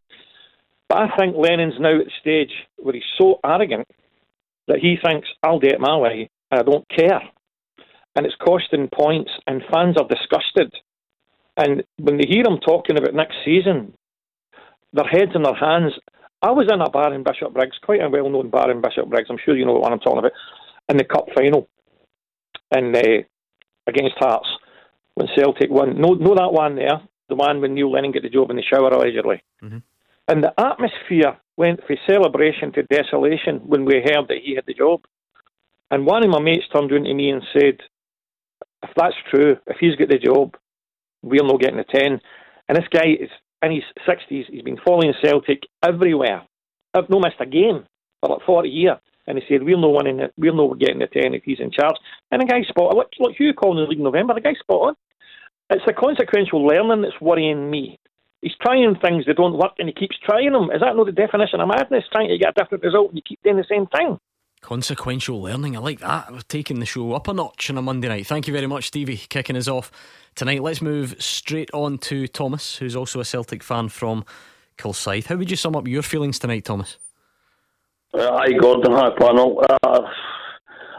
But 0.89 0.97
I 0.97 1.15
think 1.17 1.35
Lennon's 1.35 1.79
now 1.79 1.99
at 1.99 2.05
the 2.05 2.11
stage 2.19 2.51
where 2.77 2.93
he's 2.93 3.03
so 3.17 3.39
arrogant 3.45 3.87
that 4.67 4.79
he 4.79 4.97
thinks 5.03 5.27
I'll 5.41 5.59
do 5.59 5.67
it 5.67 5.79
my 5.79 5.97
way 5.97 6.29
and 6.51 6.59
I 6.59 6.63
don't 6.63 6.87
care. 6.89 7.21
And 8.15 8.25
it's 8.25 8.35
costing 8.35 8.89
points, 8.93 9.31
and 9.47 9.63
fans 9.71 9.97
are 9.97 10.07
disgusted. 10.07 10.71
And 11.57 11.83
when 11.97 12.17
they 12.17 12.27
hear 12.27 12.43
him 12.45 12.59
talking 12.59 12.97
about 12.97 13.15
next 13.15 13.37
season, 13.43 13.93
their 14.93 15.07
heads 15.07 15.31
in 15.35 15.43
their 15.43 15.55
hands. 15.55 15.93
I 16.41 16.51
was 16.51 16.67
in 16.71 16.81
a 16.81 16.89
bar 16.89 17.13
in 17.13 17.23
Bishopbriggs, 17.23 17.79
quite 17.81 18.03
a 18.03 18.09
well 18.09 18.29
known 18.29 18.49
bar 18.49 18.69
in 18.69 18.81
Bishopbriggs, 18.81 19.29
I'm 19.29 19.39
sure 19.43 19.55
you 19.55 19.65
know 19.65 19.73
what 19.73 19.91
I'm 19.91 19.99
talking 19.99 20.19
about, 20.19 20.33
in 20.89 20.97
the 20.97 21.05
Cup 21.05 21.27
final 21.35 21.67
in, 22.75 22.95
uh, 22.95 23.23
against 23.87 24.15
Hearts 24.17 24.47
when 25.15 25.27
Celtic 25.35 25.69
won. 25.69 25.99
No, 25.99 26.13
know 26.13 26.35
that 26.35 26.53
one 26.53 26.75
there, 26.75 27.01
the 27.29 27.35
one 27.35 27.61
when 27.61 27.73
Neil 27.73 27.91
Lennon 27.91 28.11
got 28.11 28.23
the 28.23 28.29
job 28.29 28.49
in 28.49 28.57
the 28.57 28.63
shower 28.63 28.89
allegedly. 28.89 29.41
Mm-hmm. 29.63 29.79
And 30.27 30.43
the 30.43 30.53
atmosphere 30.57 31.37
went 31.57 31.81
from 31.85 31.97
celebration 32.07 32.71
to 32.73 32.83
desolation 32.83 33.59
when 33.65 33.85
we 33.85 33.95
heard 33.95 34.27
that 34.29 34.39
he 34.43 34.55
had 34.55 34.65
the 34.65 34.73
job. 34.73 35.01
And 35.91 36.05
one 36.05 36.23
of 36.23 36.31
my 36.31 36.39
mates 36.39 36.65
turned 36.73 36.91
around 36.91 37.03
to 37.03 37.13
me 37.13 37.29
and 37.29 37.43
said, 37.53 37.77
if 38.81 38.89
that's 38.95 39.15
true, 39.29 39.57
if 39.67 39.77
he's 39.79 39.95
got 39.95 40.09
the 40.09 40.17
job, 40.17 40.55
we're 41.21 41.43
not 41.43 41.59
getting 41.59 41.77
the 41.77 41.83
10. 41.83 42.19
And 42.67 42.77
this 42.77 42.87
guy 42.91 43.17
is 43.19 43.29
in 43.61 43.71
his 43.71 43.83
60s, 44.07 44.45
he's 44.49 44.61
been 44.61 44.79
following 44.83 45.13
Celtic 45.23 45.63
everywhere. 45.83 46.43
I've 46.93 47.09
not 47.09 47.21
missed 47.21 47.39
a 47.39 47.45
game 47.45 47.85
for 48.19 48.29
like 48.29 48.45
40 48.45 48.69
years. 48.69 48.97
And 49.25 49.37
he 49.37 49.43
said, 49.47 49.63
we're 49.63 49.79
not 49.79 49.93
winning 49.93 50.19
it, 50.19 50.33
we're 50.37 50.53
not 50.53 50.79
getting 50.79 50.99
the 50.99 51.07
10 51.07 51.33
if 51.33 51.43
he's 51.43 51.59
in 51.59 51.71
charge. 51.71 51.95
And 52.31 52.41
the 52.41 52.45
guy 52.45 52.61
spot 52.63 52.95
look, 52.95 53.09
look 53.19 53.33
Hugh 53.37 53.53
calling 53.53 53.83
the 53.83 53.89
league 53.89 53.99
in 53.99 54.03
November, 54.03 54.33
the 54.33 54.41
guy 54.41 54.53
spot 54.53 54.89
on. 54.89 54.95
It's 55.69 55.85
the 55.85 55.93
consequential 55.93 56.65
learning 56.65 57.03
that's 57.03 57.21
worrying 57.21 57.69
me. 57.69 57.99
He's 58.41 58.55
trying 58.61 58.95
things 59.01 59.25
that 59.25 59.37
don't 59.37 59.57
work 59.57 59.71
and 59.79 59.87
he 59.87 59.93
keeps 59.93 60.17
trying 60.25 60.51
them. 60.51 60.69
Is 60.71 60.81
that 60.81 60.97
not 60.97 61.05
the 61.05 61.13
definition 61.13 61.61
of 61.61 61.69
madness? 61.69 62.03
Trying 62.11 62.27
to 62.27 62.37
get 62.37 62.49
a 62.49 62.61
different 62.61 62.83
result 62.83 63.09
and 63.09 63.17
you 63.17 63.23
keep 63.25 63.41
doing 63.41 63.55
the 63.55 63.65
same 63.69 63.87
thing. 63.87 64.19
Consequential 64.59 65.41
learning. 65.41 65.77
I 65.77 65.79
like 65.79 65.99
that. 66.01 66.31
We're 66.31 66.41
taking 66.41 66.79
the 66.79 66.85
show 66.85 67.13
up 67.13 67.29
a 67.29 67.33
notch 67.33 67.69
on 67.69 67.77
a 67.77 67.81
Monday 67.81 68.09
night. 68.09 68.27
Thank 68.27 68.47
you 68.47 68.53
very 68.53 68.67
much, 68.67 68.87
Stevie, 68.87 69.17
kicking 69.17 69.55
us 69.55 69.69
off 69.69 69.91
tonight. 70.35 70.61
Let's 70.61 70.81
move 70.81 71.15
straight 71.19 71.69
on 71.73 71.97
to 71.99 72.27
Thomas, 72.27 72.77
who's 72.77 72.95
also 72.95 73.21
a 73.21 73.25
Celtic 73.25 73.63
fan 73.63 73.87
from 73.87 74.25
Kilsyth. 74.77 75.27
How 75.27 75.35
would 75.35 75.49
you 75.49 75.57
sum 75.57 75.75
up 75.75 75.87
your 75.87 76.01
feelings 76.01 76.39
tonight, 76.39 76.65
Thomas? 76.65 76.97
Hi, 78.15 78.51
Gordon. 78.61 78.93
Hi, 78.93 79.09
panel. 79.17 79.59
Uh, 79.83 80.01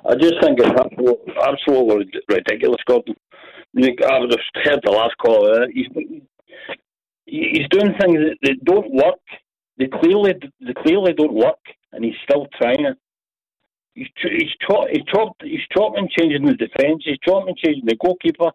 I 0.04 0.16
just 0.16 0.34
think 0.42 0.58
it's 0.58 0.68
absolutely 1.46 2.20
ridiculous, 2.28 2.82
Gordon. 2.88 3.14
I've 3.76 4.64
heard 4.64 4.80
the 4.82 4.90
last 4.90 5.16
call. 5.18 5.48
Uh, 5.48 5.66
he's, 5.72 5.86
he's 7.24 7.68
doing 7.70 7.94
things 8.00 8.18
that 8.42 8.64
don't 8.64 8.92
work. 8.92 9.20
They 9.78 9.86
clearly, 9.86 10.34
they 10.60 10.74
clearly 10.84 11.12
don't 11.12 11.34
work, 11.34 11.60
and 11.92 12.04
he's 12.04 12.14
still 12.24 12.48
trying 12.60 12.84
it. 12.84 12.96
He's 13.94 14.08
he's 14.20 14.50
he's 14.90 15.04
taught 15.12 15.36
he's 15.40 15.66
taught 15.72 15.96
and 15.96 16.10
changing 16.10 16.46
the 16.46 16.54
defence. 16.54 17.04
He's 17.04 17.18
taught 17.24 17.46
and 17.46 17.56
changing 17.56 17.86
the 17.86 17.96
goalkeeper. 18.04 18.50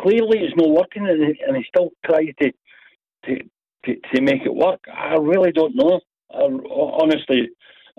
Clearly, 0.00 0.40
it's 0.40 0.56
not 0.56 0.70
working, 0.70 1.06
and 1.08 1.56
he 1.56 1.64
still 1.68 1.90
tries 2.04 2.34
to 2.42 2.50
to 3.26 3.36
to, 3.84 3.94
to 4.12 4.22
make 4.22 4.42
it 4.44 4.52
work. 4.52 4.80
I 4.92 5.14
really 5.14 5.52
don't 5.52 5.76
know. 5.76 6.00
I, 6.34 6.42
honestly, 6.42 7.48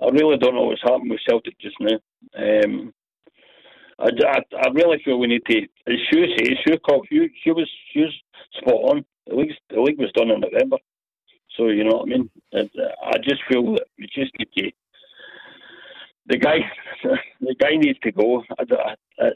I 0.00 0.08
really 0.10 0.38
don't 0.38 0.54
know 0.54 0.64
what's 0.64 0.82
happened 0.82 1.10
with 1.10 1.20
Celtic 1.28 1.58
just 1.60 1.76
now. 1.80 1.98
Um, 2.36 2.92
I, 3.98 4.06
I, 4.06 4.38
I, 4.56 4.68
really 4.72 5.02
feel 5.04 5.18
we 5.18 5.26
need 5.26 5.44
to. 5.50 5.62
As 5.86 5.98
Sue 6.10 6.26
she 7.42 7.50
was 7.50 7.68
she 7.92 8.00
was 8.00 8.14
spot 8.58 8.74
on. 8.74 9.04
The 9.26 9.34
league 9.34 9.52
the 9.70 9.80
league 9.80 9.98
was 9.98 10.12
done 10.14 10.30
in 10.30 10.40
November, 10.40 10.76
so 11.56 11.68
you 11.68 11.84
know 11.84 11.96
what 11.96 12.08
I 12.08 12.16
mean. 12.16 12.30
I 12.54 13.18
just 13.18 13.42
feel 13.50 13.74
that 13.74 13.86
we 13.98 14.06
just 14.06 14.32
need 14.38 14.48
to 14.56 14.70
the 16.28 16.38
guy, 16.38 16.58
the 17.40 17.54
guy 17.58 17.76
needs 17.76 17.98
to 18.00 18.12
go. 18.12 18.44
I, 18.58 18.64
I, 19.20 19.30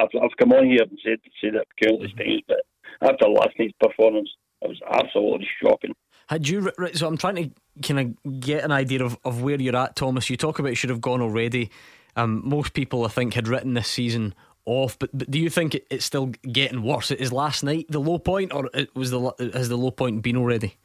have 0.00 0.08
I've 0.22 0.36
come 0.38 0.52
on 0.52 0.66
here 0.66 0.82
and 0.82 0.98
said 1.04 1.18
said 1.40 1.54
it 1.54 1.68
countless 1.82 2.12
times, 2.12 2.42
but 2.48 2.62
after 3.02 3.28
last 3.28 3.50
night's 3.58 3.74
performance, 3.80 4.28
it 4.62 4.68
was 4.68 4.80
absolutely 4.90 5.48
shocking. 5.62 5.94
Had 6.28 6.48
you 6.48 6.70
so? 6.94 7.06
I'm 7.06 7.16
trying 7.16 7.36
to 7.36 7.50
kind 7.82 8.16
of 8.24 8.40
get 8.40 8.64
an 8.64 8.72
idea 8.72 9.04
of, 9.04 9.18
of 9.24 9.42
where 9.42 9.60
you're 9.60 9.76
at, 9.76 9.96
Thomas. 9.96 10.30
You 10.30 10.36
talk 10.36 10.58
about 10.58 10.72
it 10.72 10.76
should 10.76 10.90
have 10.90 11.00
gone 11.00 11.20
already. 11.20 11.70
Um, 12.16 12.42
most 12.44 12.72
people, 12.72 13.04
I 13.04 13.08
think, 13.08 13.34
had 13.34 13.48
written 13.48 13.74
this 13.74 13.88
season 13.88 14.34
off. 14.64 14.98
But, 14.98 15.10
but 15.12 15.30
do 15.30 15.38
you 15.38 15.50
think 15.50 15.74
it, 15.74 15.86
it's 15.90 16.04
still 16.04 16.26
getting 16.26 16.82
worse? 16.82 17.10
Is 17.10 17.32
last 17.32 17.62
night 17.62 17.86
the 17.88 18.00
low 18.00 18.18
point, 18.18 18.52
or 18.52 18.70
was 18.94 19.10
the 19.10 19.32
has 19.52 19.68
the 19.68 19.76
low 19.76 19.90
point 19.90 20.22
been 20.22 20.36
already? 20.36 20.76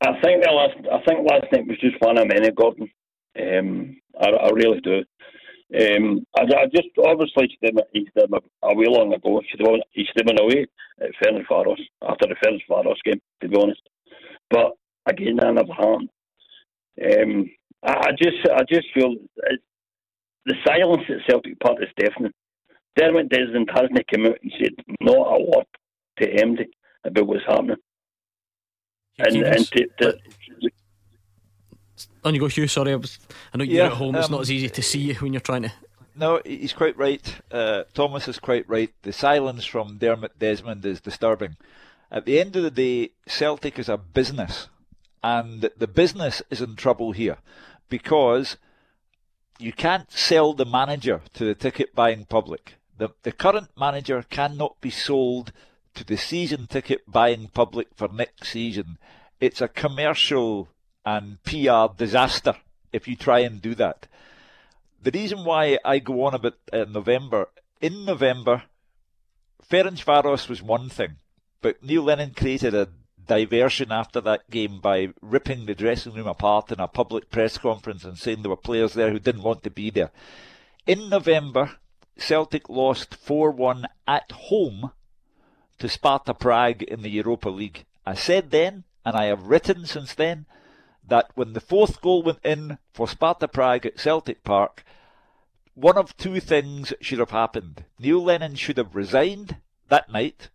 I 0.00 0.20
think 0.20 0.44
the 0.44 0.50
last 0.50 0.76
I 0.92 1.02
think 1.06 1.28
last 1.28 1.46
night 1.52 1.66
was 1.66 1.78
just 1.78 1.96
one 2.00 2.18
of 2.18 2.28
many, 2.28 2.50
Gordon. 2.50 2.90
Um, 3.40 3.96
I, 4.20 4.28
I 4.28 4.50
really 4.50 4.80
do. 4.80 5.04
Um, 5.74 6.26
I, 6.36 6.42
I 6.42 6.66
just 6.66 6.88
obviously 7.02 7.48
he's 7.92 8.08
done 8.14 8.28
a, 8.34 8.68
a 8.68 8.74
way 8.74 8.86
long 8.88 9.12
ago. 9.14 9.40
He 9.40 9.48
should 9.48 9.66
have, 9.66 9.80
he 9.92 10.06
been 10.14 10.38
away 10.38 10.66
at 11.00 11.10
Ferencvaros 11.22 11.80
after 12.02 12.28
the 12.28 12.36
Ferencvaros 12.44 13.02
game, 13.04 13.20
to 13.40 13.48
be 13.48 13.56
honest. 13.56 13.80
But 14.52 14.72
again, 15.06 15.36
that 15.36 15.54
never 15.54 15.72
happened. 15.72 16.10
Um, 17.02 17.50
I, 17.82 17.92
I 17.92 18.10
just 18.12 18.36
I 18.54 18.62
just 18.70 18.86
feel 18.94 19.16
the 20.44 20.54
silence 20.66 21.04
at 21.08 21.28
Celtic 21.28 21.58
Park 21.58 21.78
is 21.80 21.88
deafening. 21.96 22.32
Dermot 22.96 23.30
Desmond 23.30 23.70
hasn't 23.72 24.06
come 24.12 24.26
out 24.26 24.38
and 24.42 24.52
said 24.60 24.72
not 25.00 25.14
a 25.16 25.40
word 25.40 25.66
to 26.18 26.30
MD 26.30 26.66
about 27.04 27.26
what's 27.26 27.44
happening. 27.46 27.76
And, 29.18 29.36
and 29.36 29.66
to, 29.68 29.88
to, 30.00 30.18
on 32.24 32.34
you 32.34 32.40
go, 32.40 32.48
Hugh. 32.48 32.68
Sorry, 32.68 32.92
I, 32.92 32.96
was, 32.96 33.18
I 33.52 33.58
know 33.58 33.64
you're 33.64 33.84
yeah, 33.84 33.86
at 33.86 33.92
home. 33.92 34.14
It's 34.16 34.26
um, 34.26 34.32
not 34.32 34.42
as 34.42 34.50
easy 34.50 34.68
to 34.68 34.82
see 34.82 35.00
you 35.00 35.14
when 35.14 35.32
you're 35.32 35.40
trying 35.40 35.62
to. 35.62 35.72
No, 36.14 36.40
he's 36.44 36.72
quite 36.72 36.96
right. 36.98 37.34
Uh, 37.50 37.84
Thomas 37.94 38.28
is 38.28 38.38
quite 38.38 38.68
right. 38.68 38.92
The 39.02 39.12
silence 39.12 39.64
from 39.64 39.96
Dermot 39.98 40.38
Desmond 40.38 40.84
is 40.84 41.00
disturbing. 41.00 41.56
At 42.12 42.26
the 42.26 42.38
end 42.38 42.54
of 42.56 42.62
the 42.62 42.70
day, 42.70 43.12
Celtic 43.26 43.78
is 43.78 43.88
a 43.88 43.96
business, 43.96 44.68
and 45.24 45.62
the 45.74 45.86
business 45.86 46.42
is 46.50 46.60
in 46.60 46.76
trouble 46.76 47.12
here 47.12 47.38
because 47.88 48.58
you 49.58 49.72
can't 49.72 50.12
sell 50.12 50.52
the 50.52 50.66
manager 50.66 51.22
to 51.32 51.46
the 51.46 51.54
ticket 51.54 51.94
buying 51.94 52.26
public. 52.26 52.74
The, 52.98 53.14
the 53.22 53.32
current 53.32 53.70
manager 53.78 54.22
cannot 54.28 54.78
be 54.82 54.90
sold 54.90 55.52
to 55.94 56.04
the 56.04 56.18
season 56.18 56.66
ticket 56.66 57.10
buying 57.10 57.48
public 57.48 57.88
for 57.94 58.08
next 58.08 58.48
season. 58.48 58.98
It's 59.40 59.62
a 59.62 59.68
commercial 59.68 60.68
and 61.06 61.42
PR 61.44 61.96
disaster 61.96 62.56
if 62.92 63.08
you 63.08 63.16
try 63.16 63.38
and 63.38 63.62
do 63.62 63.74
that. 63.76 64.06
The 65.02 65.12
reason 65.12 65.46
why 65.46 65.78
I 65.82 65.98
go 65.98 66.24
on 66.24 66.34
about 66.34 66.58
uh, 66.72 66.84
November, 66.90 67.48
in 67.80 68.04
November, 68.04 68.64
Ferencvaros 69.66 70.48
was 70.48 70.62
one 70.62 70.90
thing, 70.90 71.16
but 71.62 71.82
Neil 71.82 72.02
Lennon 72.02 72.32
created 72.34 72.74
a 72.74 72.88
diversion 73.26 73.92
after 73.92 74.20
that 74.20 74.50
game 74.50 74.80
by 74.80 75.08
ripping 75.22 75.66
the 75.66 75.74
dressing 75.74 76.12
room 76.12 76.26
apart 76.26 76.70
in 76.72 76.80
a 76.80 76.88
public 76.88 77.30
press 77.30 77.56
conference 77.56 78.04
and 78.04 78.18
saying 78.18 78.42
there 78.42 78.50
were 78.50 78.56
players 78.56 78.94
there 78.94 79.10
who 79.10 79.18
didn't 79.18 79.42
want 79.42 79.62
to 79.62 79.70
be 79.70 79.90
there. 79.90 80.10
In 80.86 81.08
November, 81.08 81.76
Celtic 82.16 82.68
lost 82.68 83.14
4 83.14 83.52
1 83.52 83.86
at 84.06 84.30
home 84.32 84.92
to 85.78 85.88
Sparta 85.88 86.34
Prague 86.34 86.82
in 86.82 87.02
the 87.02 87.10
Europa 87.10 87.48
League. 87.48 87.84
I 88.04 88.14
said 88.14 88.50
then, 88.50 88.84
and 89.04 89.16
I 89.16 89.26
have 89.26 89.44
written 89.46 89.86
since 89.86 90.14
then, 90.14 90.46
that 91.06 91.30
when 91.34 91.52
the 91.52 91.60
fourth 91.60 92.00
goal 92.00 92.22
went 92.22 92.38
in 92.44 92.78
for 92.92 93.08
Sparta 93.08 93.48
Prague 93.48 93.86
at 93.86 93.98
Celtic 93.98 94.44
Park, 94.44 94.84
one 95.74 95.96
of 95.96 96.16
two 96.16 96.38
things 96.40 96.92
should 97.00 97.18
have 97.18 97.30
happened. 97.30 97.84
Neil 97.98 98.22
Lennon 98.22 98.54
should 98.56 98.76
have 98.76 98.94
resigned 98.94 99.56
that 99.88 100.10
night, 100.10 100.50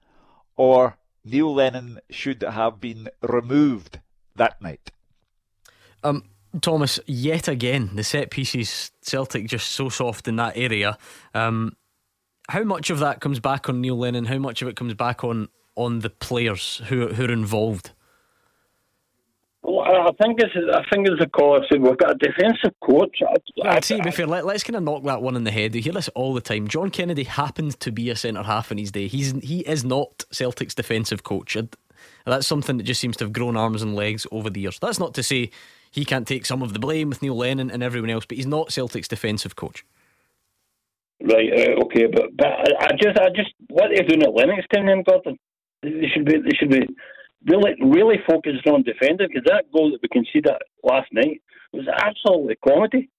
or 0.57 0.97
Neil 1.23 1.53
Lennon 1.53 1.99
should 2.09 2.41
have 2.41 2.81
been 2.81 3.09
removed 3.21 3.99
that 4.35 4.61
night. 4.61 4.91
Um, 6.03 6.23
Thomas, 6.61 6.99
yet 7.05 7.47
again, 7.47 7.91
the 7.95 8.03
set 8.03 8.31
pieces, 8.31 8.91
Celtic 9.01 9.47
just 9.47 9.69
so 9.69 9.89
soft 9.89 10.27
in 10.27 10.35
that 10.37 10.57
area. 10.57 10.97
Um, 11.33 11.75
how 12.49 12.63
much 12.63 12.89
of 12.89 12.99
that 12.99 13.19
comes 13.19 13.39
back 13.39 13.69
on 13.69 13.81
Neil 13.81 13.97
Lennon? 13.97 14.25
How 14.25 14.37
much 14.37 14.61
of 14.61 14.67
it 14.67 14.75
comes 14.75 14.93
back 14.93 15.23
on 15.23 15.49
on 15.75 15.99
the 15.99 16.09
players 16.09 16.81
who 16.87 17.07
who 17.09 17.25
are 17.25 17.31
involved? 17.31 17.91
Well, 19.67 19.81
I 19.81 20.12
think 20.24 20.39
it's 20.39 20.55
I 20.55 20.81
think 20.89 21.09
it's 21.09 21.21
a 21.21 21.27
call. 21.27 21.62
I 21.62 21.67
said 21.67 21.81
we've 21.81 21.97
got 21.97 22.12
a 22.12 22.15
defensive 22.15 22.71
coach. 22.81 23.17
I, 23.21 23.69
I, 23.69 23.79
see, 23.81 23.97
let, 23.97 24.45
us 24.45 24.63
kind 24.63 24.77
of 24.77 24.83
knock 24.83 25.03
that 25.03 25.21
one 25.21 25.36
in 25.36 25.43
the 25.43 25.51
head. 25.51 25.75
You 25.75 25.81
hear 25.81 25.91
this 25.91 26.07
all 26.09 26.33
the 26.33 26.39
time. 26.39 26.69
John 26.69 26.89
Kennedy 26.89 27.25
happened 27.25 27.77
to 27.81 27.91
be 27.91 28.09
a 28.09 28.15
centre 28.15 28.43
half 28.43 28.71
in 28.71 28.77
his 28.77 28.93
day. 28.93 29.07
He's 29.07 29.33
he 29.43 29.59
is 29.62 29.83
not 29.83 30.24
Celtic's 30.31 30.74
defensive 30.74 31.25
coach. 31.25 31.57
That's 32.25 32.47
something 32.47 32.77
that 32.77 32.83
just 32.83 33.01
seems 33.01 33.17
to 33.17 33.25
have 33.25 33.33
grown 33.33 33.57
arms 33.57 33.81
and 33.81 33.93
legs 33.93 34.25
over 34.31 34.50
the 34.50 34.62
years. 34.62 34.79
That's 34.79 35.00
not 35.00 35.13
to 35.15 35.24
say 35.24 35.51
he 35.91 36.05
can't 36.05 36.25
take 36.25 36.45
some 36.45 36.62
of 36.62 36.71
the 36.71 36.79
blame 36.79 37.09
with 37.09 37.21
Neil 37.21 37.36
Lennon 37.36 37.69
and 37.69 37.83
everyone 37.83 38.09
else, 38.09 38.25
but 38.25 38.38
he's 38.38 38.47
not 38.47 38.71
Celtic's 38.71 39.09
defensive 39.09 39.57
coach. 39.57 39.83
Right. 41.21 41.51
Uh, 41.51 41.83
okay, 41.83 42.05
but 42.05 42.38
but 42.38 42.47
I, 42.47 42.86
I 42.86 42.91
just 42.93 43.19
I 43.19 43.27
just 43.36 43.51
what 43.69 43.89
they're 43.93 44.07
doing 44.07 44.24
at 44.24 44.29
Lennoxtown 44.29 45.03
Gordon. 45.03 45.38
They 45.83 46.07
should 46.13 46.24
be 46.24 46.38
they 46.38 46.55
should 46.57 46.71
be 46.71 46.88
really 47.48 47.75
really 47.82 48.18
focused 48.30 48.68
on 48.68 48.84
defending 48.84 49.27
because 49.27 49.46
that 49.46 49.72
goal 49.74 49.92
that 49.92 50.01
we 50.01 50.10
conceded 50.10 50.51
last 50.84 51.12
night 51.12 51.42
was 51.74 51.88
absolutely 51.88 52.56
comedy. 52.68 53.10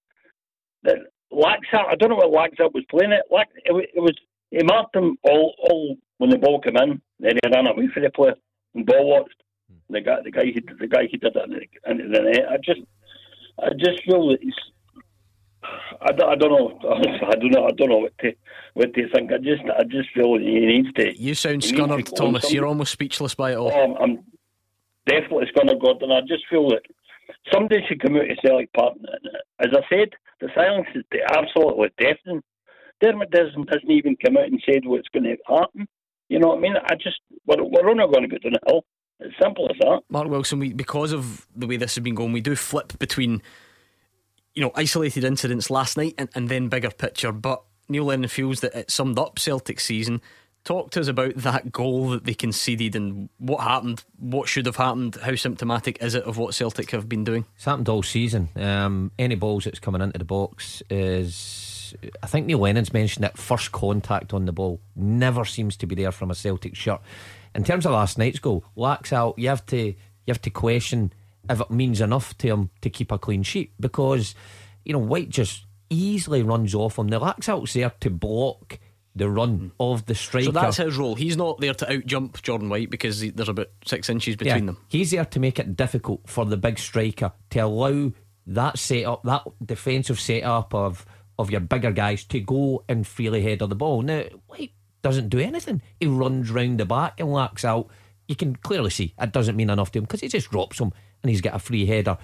That 0.82 0.98
Laxalt, 1.32 1.88
I 1.90 1.96
don't 1.96 2.10
know 2.10 2.16
what 2.16 2.32
Laxalt 2.32 2.74
was 2.74 2.84
playing 2.90 3.12
it. 3.12 3.22
Lax, 3.30 3.50
it, 3.64 3.90
it 3.94 4.00
was 4.00 4.16
he 4.50 4.62
marked 4.62 4.94
them 4.94 5.16
all 5.24 5.54
all 5.58 5.96
when 6.18 6.30
the 6.30 6.38
ball 6.38 6.60
came 6.60 6.76
in, 6.76 7.00
then 7.20 7.32
he 7.42 7.50
ran 7.50 7.66
away 7.66 7.88
for 7.92 8.00
the 8.00 8.10
player 8.10 8.34
and 8.74 8.86
ball 8.86 9.08
watched. 9.08 9.42
The 9.90 10.00
guy, 10.00 10.16
the 10.22 10.30
guy, 10.30 10.44
he, 10.44 10.60
the 10.60 10.86
guy, 10.86 11.06
he 11.10 11.16
did 11.16 11.32
that 11.34 11.44
and 11.84 12.14
the 12.14 12.20
net. 12.20 12.44
I 12.50 12.56
just, 12.58 12.80
I 13.58 13.70
just 13.78 14.04
feel 14.04 14.28
that 14.28 14.42
he's. 14.42 14.54
I, 16.00 16.10
I 16.10 16.34
don't 16.36 16.50
know. 16.50 16.78
I 16.88 17.34
don't 17.34 17.50
know. 17.50 17.66
I 17.66 17.70
don't 17.72 17.88
know 17.88 17.98
what 17.98 18.18
to 18.18 18.32
what 18.74 18.94
to 18.94 19.08
think. 19.10 19.32
I 19.32 19.38
just 19.38 19.62
I 19.78 19.84
just 19.84 20.10
feel 20.14 20.38
he 20.38 20.60
needs 20.60 20.92
to. 20.94 21.20
You 21.20 21.34
sound 21.34 21.62
scunnered, 21.62 22.14
Thomas. 22.14 22.52
You're 22.52 22.66
almost 22.66 22.92
speechless 22.92 23.34
by 23.34 23.52
it 23.52 23.56
all. 23.56 23.72
Um, 23.72 23.96
I'm 24.00 24.24
definitely 25.06 25.46
scunnered, 25.54 25.80
Gordon. 25.80 26.12
I 26.12 26.20
just 26.20 26.44
feel 26.48 26.68
that 26.70 26.82
somebody 27.52 27.84
should 27.88 28.00
come 28.00 28.16
out 28.16 28.22
to 28.22 28.36
Celtic 28.44 28.72
Park. 28.72 28.94
As 29.60 29.68
I 29.72 29.82
said, 29.90 30.10
the 30.40 30.48
silence 30.54 30.88
is 30.94 31.04
absolutely 31.34 31.88
deafening. 31.98 32.42
Dermot 33.00 33.30
doesn't 33.30 33.68
hasn't 33.68 33.90
even 33.90 34.16
come 34.24 34.36
out 34.36 34.46
and 34.46 34.62
said 34.64 34.84
what's 34.84 35.08
going 35.08 35.24
to 35.24 35.36
happen. 35.46 35.86
You 36.28 36.38
know 36.38 36.48
what 36.48 36.58
I 36.58 36.60
mean? 36.60 36.74
I 36.76 36.94
just 36.94 37.20
we're, 37.46 37.62
we're 37.62 37.88
only 37.88 38.04
going 38.04 38.22
to 38.22 38.28
go 38.28 38.38
down 38.38 38.52
the 38.52 38.60
hill. 38.66 38.84
It's 39.20 39.34
simple 39.42 39.68
as 39.70 39.76
that. 39.80 40.00
Mark 40.08 40.28
Wilson, 40.28 40.58
we 40.58 40.72
because 40.72 41.12
of 41.12 41.46
the 41.54 41.66
way 41.66 41.76
this 41.76 41.94
has 41.94 42.04
been 42.04 42.14
going, 42.14 42.32
we 42.32 42.40
do 42.40 42.54
flip 42.54 42.98
between 42.98 43.42
you 44.58 44.64
know 44.64 44.72
isolated 44.74 45.22
incidents 45.22 45.70
last 45.70 45.96
night 45.96 46.16
and, 46.18 46.28
and 46.34 46.48
then 46.48 46.68
bigger 46.68 46.90
picture. 46.90 47.30
But 47.30 47.62
Neil 47.88 48.06
Lennon 48.06 48.28
feels 48.28 48.58
that 48.60 48.74
it 48.74 48.90
summed 48.90 49.16
up 49.16 49.38
Celtic 49.38 49.78
season. 49.78 50.20
Talk 50.64 50.90
to 50.90 51.00
us 51.00 51.06
about 51.06 51.36
that 51.36 51.70
goal 51.70 52.10
that 52.10 52.24
they 52.24 52.34
conceded 52.34 52.96
and 52.96 53.28
what 53.38 53.60
happened, 53.60 54.02
what 54.18 54.48
should 54.48 54.66
have 54.66 54.74
happened, 54.74 55.16
how 55.22 55.36
symptomatic 55.36 56.02
is 56.02 56.16
it 56.16 56.24
of 56.24 56.38
what 56.38 56.54
Celtic 56.54 56.90
have 56.90 57.08
been 57.08 57.22
doing? 57.22 57.44
It's 57.54 57.66
happened 57.66 57.88
all 57.88 58.02
season. 58.02 58.48
Um, 58.56 59.12
any 59.16 59.36
balls 59.36 59.62
that's 59.62 59.78
coming 59.78 60.02
into 60.02 60.18
the 60.18 60.24
box 60.24 60.82
is, 60.90 61.94
I 62.20 62.26
think 62.26 62.46
Neil 62.46 62.58
Lennon's 62.58 62.92
mentioned 62.92 63.22
that 63.22 63.38
first 63.38 63.70
contact 63.70 64.34
on 64.34 64.44
the 64.44 64.52
ball 64.52 64.80
never 64.96 65.44
seems 65.44 65.76
to 65.76 65.86
be 65.86 65.94
there 65.94 66.10
from 66.10 66.32
a 66.32 66.34
Celtic 66.34 66.74
shirt. 66.74 67.00
In 67.54 67.62
terms 67.62 67.86
of 67.86 67.92
last 67.92 68.18
night's 68.18 68.40
goal, 68.40 68.64
Laxalt, 68.76 69.38
you 69.38 69.48
have 69.48 69.64
to 69.66 69.94
you 70.28 70.32
have 70.32 70.42
to 70.42 70.50
question 70.50 71.12
if 71.48 71.60
it 71.60 71.70
means 71.70 72.00
enough 72.00 72.36
to 72.38 72.48
him 72.48 72.70
to 72.80 72.90
keep 72.90 73.12
a 73.12 73.18
clean 73.18 73.42
sheet 73.42 73.72
because 73.80 74.34
you 74.84 74.92
know 74.92 74.98
White 74.98 75.30
just 75.30 75.66
easily 75.90 76.42
runs 76.42 76.74
off 76.74 76.98
him. 76.98 77.08
The 77.08 77.20
Laxalt's 77.20 77.72
there 77.72 77.92
to 78.00 78.10
block 78.10 78.78
the 79.18 79.28
run 79.28 79.58
mm. 79.58 79.70
of 79.80 80.06
the 80.06 80.14
striker. 80.14 80.46
So 80.46 80.52
that's 80.52 80.76
his 80.76 80.96
role. 80.96 81.14
He's 81.14 81.36
not 81.36 81.60
there 81.60 81.74
to 81.74 81.92
out 81.92 82.06
jump 82.06 82.40
Jordan 82.42 82.68
White 82.68 82.90
because 82.90 83.20
he, 83.20 83.30
there's 83.30 83.48
about 83.48 83.68
six 83.84 84.08
inches 84.08 84.36
between 84.36 84.64
yeah, 84.64 84.66
them. 84.66 84.78
He's 84.88 85.10
there 85.10 85.24
to 85.24 85.40
make 85.40 85.58
it 85.58 85.76
difficult 85.76 86.28
for 86.28 86.44
the 86.44 86.56
big 86.56 86.78
striker 86.78 87.32
to 87.50 87.58
allow 87.60 88.12
that 88.46 88.78
setup, 88.78 89.22
that 89.24 89.44
defensive 89.64 90.20
setup 90.20 90.74
of 90.74 91.04
of 91.38 91.50
your 91.50 91.60
bigger 91.60 91.92
guys 91.92 92.24
to 92.24 92.40
go 92.40 92.82
and 92.88 93.06
freely 93.06 93.42
head 93.42 93.62
of 93.62 93.68
the 93.68 93.76
ball. 93.76 94.02
Now, 94.02 94.24
White 94.46 94.72
doesn't 95.02 95.28
do 95.28 95.38
anything. 95.38 95.82
He 96.00 96.06
runs 96.06 96.50
round 96.50 96.80
the 96.80 96.86
back 96.86 97.20
and 97.20 97.28
Laxalt. 97.28 97.88
You 98.26 98.34
can 98.34 98.56
clearly 98.56 98.90
see 98.90 99.14
it 99.20 99.32
doesn't 99.32 99.56
mean 99.56 99.70
enough 99.70 99.92
to 99.92 99.98
him 99.98 100.04
because 100.04 100.20
he 100.20 100.28
just 100.28 100.50
drops 100.50 100.80
him 100.80 100.92
and 101.22 101.30
he's 101.30 101.40
got 101.40 101.54
a 101.54 101.58
free 101.58 101.86
header. 101.86 102.18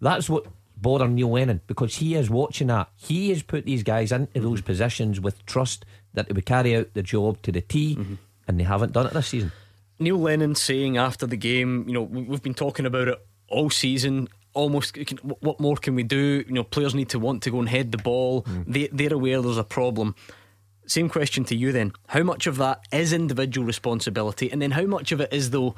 That's 0.00 0.28
what 0.28 0.46
bothered 0.80 1.10
Neil 1.10 1.30
Lennon 1.30 1.60
because 1.66 1.96
he 1.96 2.14
is 2.14 2.30
watching 2.30 2.68
that. 2.68 2.88
He 2.96 3.30
has 3.30 3.42
put 3.42 3.64
these 3.64 3.82
guys 3.82 4.12
into 4.12 4.40
those 4.40 4.60
positions 4.60 5.20
with 5.20 5.44
trust 5.46 5.84
that 6.14 6.28
they 6.28 6.32
would 6.32 6.46
carry 6.46 6.76
out 6.76 6.94
the 6.94 7.02
job 7.02 7.42
to 7.42 7.52
the 7.52 7.60
T, 7.60 7.96
mm-hmm. 7.96 8.14
and 8.46 8.58
they 8.58 8.64
haven't 8.64 8.92
done 8.92 9.06
it 9.06 9.12
this 9.12 9.28
season. 9.28 9.52
Neil 9.98 10.18
Lennon 10.18 10.54
saying 10.54 10.96
after 10.96 11.26
the 11.26 11.36
game, 11.36 11.84
you 11.86 11.94
know, 11.94 12.02
we've 12.02 12.42
been 12.42 12.54
talking 12.54 12.86
about 12.86 13.08
it 13.08 13.26
all 13.48 13.70
season. 13.70 14.28
Almost, 14.54 14.96
what 15.40 15.60
more 15.60 15.76
can 15.76 15.94
we 15.94 16.02
do? 16.02 16.44
You 16.46 16.54
know, 16.54 16.64
players 16.64 16.94
need 16.94 17.10
to 17.10 17.18
want 17.18 17.42
to 17.44 17.50
go 17.50 17.58
and 17.58 17.68
head 17.68 17.92
the 17.92 17.98
ball. 17.98 18.42
Mm. 18.42 18.64
They, 18.66 18.86
they're 18.88 19.14
aware 19.14 19.42
there's 19.42 19.58
a 19.58 19.64
problem. 19.64 20.14
Same 20.86 21.08
question 21.08 21.44
to 21.44 21.56
you 21.56 21.70
then. 21.70 21.92
How 22.06 22.22
much 22.22 22.46
of 22.46 22.56
that 22.56 22.80
is 22.90 23.12
individual 23.12 23.66
responsibility, 23.66 24.50
and 24.50 24.62
then 24.62 24.70
how 24.70 24.84
much 24.84 25.12
of 25.12 25.20
it 25.20 25.32
is 25.32 25.50
though 25.50 25.74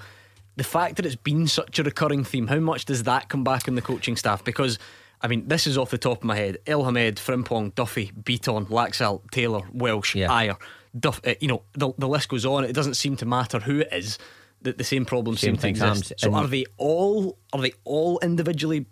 the 0.57 0.65
fact 0.65 0.97
that 0.97 1.07
it's 1.07 1.17
been 1.17 1.47
such 1.47 1.79
a 1.79 1.83
recurring 1.83 2.25
theme? 2.25 2.47
How 2.47 2.59
much 2.59 2.85
does 2.85 3.05
that 3.05 3.29
come 3.29 3.45
back 3.45 3.69
in 3.69 3.75
the 3.75 3.83
coaching 3.83 4.17
staff? 4.17 4.45
Because 4.45 4.79
I 5.21 5.29
mean, 5.29 5.49
this 5.49 5.67
is 5.67 5.77
off 5.77 5.91
the 5.91 5.99
top 5.99 6.19
of 6.19 6.25
my 6.25 6.37
head. 6.37 6.59
Elhamed, 6.67 7.17
Frimpong, 7.17 7.75
Duffy, 7.75 8.11
Bitton, 8.23 8.69
Laxalt, 8.69 9.31
Taylor, 9.31 9.63
Welsh, 9.73 10.15
yeah. 10.15 10.29
Ajer, 10.29 10.57
Duff. 10.99 11.21
Uh, 11.27 11.35
you 11.41 11.49
know, 11.49 11.63
the, 11.75 11.93
the 11.99 12.09
list 12.09 12.29
goes 12.29 12.47
on. 12.47 12.65
It 12.65 12.73
doesn't 12.73 12.95
seem 12.95 13.17
to 13.17 13.27
matter 13.27 13.61
who 13.61 13.81
it 13.81 13.89
is. 13.93 14.19
That 14.63 14.77
the 14.77 14.85
same 14.85 15.07
problems 15.07 15.41
same 15.41 15.55
seem 15.55 15.61
to 15.63 15.69
exist. 15.69 16.13
So 16.19 16.35
are 16.35 16.47
they 16.47 16.67
all 16.77 17.39
are 17.55 17.63
they 17.63 17.73
all 17.85 18.19
individually 18.19 18.85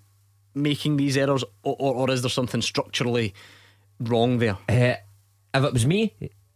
making 0.54 0.96
these 0.96 1.14
errors, 1.16 1.44
or, 1.62 1.76
or, 1.78 1.94
or 1.94 2.10
is 2.10 2.22
there 2.22 2.30
something 2.30 2.62
structurally 2.62 3.34
wrong 4.00 4.38
there? 4.38 4.56
Uh, 4.66 4.94
if 5.54 5.64
it 5.64 5.72
was 5.74 5.86
me 5.86 6.14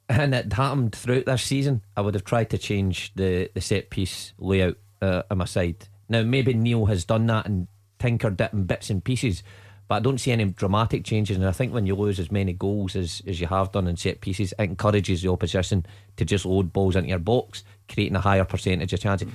and 0.08 0.34
it 0.34 0.52
happened 0.52 0.94
throughout 0.94 1.26
this 1.26 1.42
season, 1.42 1.82
I 1.94 2.00
would 2.00 2.14
have 2.14 2.24
tried 2.24 2.48
to 2.50 2.58
change 2.58 3.12
the, 3.14 3.50
the 3.52 3.60
set 3.60 3.90
piece 3.90 4.32
layout 4.38 4.78
uh, 5.02 5.22
on 5.30 5.38
my 5.38 5.44
side. 5.44 5.88
Now, 6.08 6.22
maybe 6.22 6.54
Neil 6.54 6.86
has 6.86 7.04
done 7.04 7.26
that 7.26 7.46
and 7.46 7.68
tinkered 7.98 8.40
it 8.40 8.52
in 8.52 8.64
bits 8.64 8.88
and 8.88 9.04
pieces, 9.04 9.42
but 9.88 9.96
I 9.96 10.00
don't 10.00 10.18
see 10.18 10.32
any 10.32 10.44
dramatic 10.44 11.04
changes. 11.04 11.36
And 11.36 11.46
I 11.46 11.52
think 11.52 11.74
when 11.74 11.86
you 11.86 11.94
lose 11.94 12.18
as 12.18 12.30
many 12.30 12.52
goals 12.52 12.96
as, 12.96 13.22
as 13.26 13.40
you 13.40 13.46
have 13.48 13.72
done 13.72 13.88
in 13.88 13.96
set 13.96 14.20
pieces, 14.20 14.52
it 14.58 14.62
encourages 14.62 15.22
the 15.22 15.30
opposition 15.30 15.84
to 16.16 16.24
just 16.24 16.46
load 16.46 16.72
balls 16.72 16.96
into 16.96 17.10
your 17.10 17.18
box, 17.18 17.64
creating 17.88 18.16
a 18.16 18.20
higher 18.20 18.44
percentage 18.44 18.92
of 18.92 19.00
chances. 19.00 19.28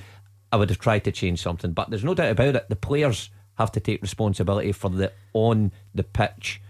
I 0.50 0.56
would 0.56 0.70
have 0.70 0.78
tried 0.78 1.04
to 1.04 1.12
change 1.12 1.42
something, 1.42 1.72
but 1.72 1.90
there's 1.90 2.04
no 2.04 2.14
doubt 2.14 2.32
about 2.32 2.56
it. 2.56 2.68
The 2.68 2.76
players 2.76 3.30
have 3.56 3.72
to 3.72 3.80
take 3.80 4.00
responsibility 4.00 4.72
for 4.72 4.88
the 4.88 5.12
on 5.34 5.72
the 5.94 6.04
pitch, 6.04 6.62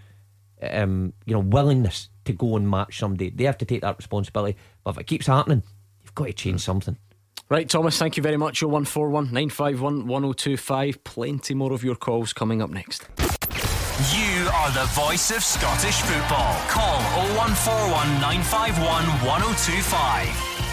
um, 0.62 1.12
you 1.26 1.34
know, 1.34 1.40
willingness 1.40 2.08
to 2.24 2.32
go 2.32 2.56
and 2.56 2.68
match 2.68 2.98
somebody. 2.98 3.30
They 3.30 3.44
have 3.44 3.58
to 3.58 3.64
take 3.64 3.82
that 3.82 3.98
responsibility. 3.98 4.58
But 4.82 4.90
if 4.90 4.98
it 4.98 5.06
keeps 5.06 5.26
happening, 5.26 5.62
you've 6.02 6.14
got 6.14 6.26
to 6.26 6.32
change 6.32 6.60
something. 6.62 6.96
Right, 7.50 7.66
Thomas, 7.66 7.96
thank 7.98 8.18
you 8.18 8.22
very 8.22 8.36
much. 8.36 8.62
0141 8.62 9.32
951 9.32 10.06
1025. 10.06 11.02
Plenty 11.02 11.54
more 11.54 11.72
of 11.72 11.82
your 11.82 11.96
calls 11.96 12.34
coming 12.34 12.60
up 12.60 12.68
next. 12.68 13.08
You 14.12 14.48
are 14.52 14.70
the 14.72 14.84
voice 14.92 15.30
of 15.30 15.42
Scottish 15.42 16.00
football. 16.02 16.54
Call 16.68 17.00
0141 17.34 18.20
951 18.20 19.04
1025. 19.24 20.28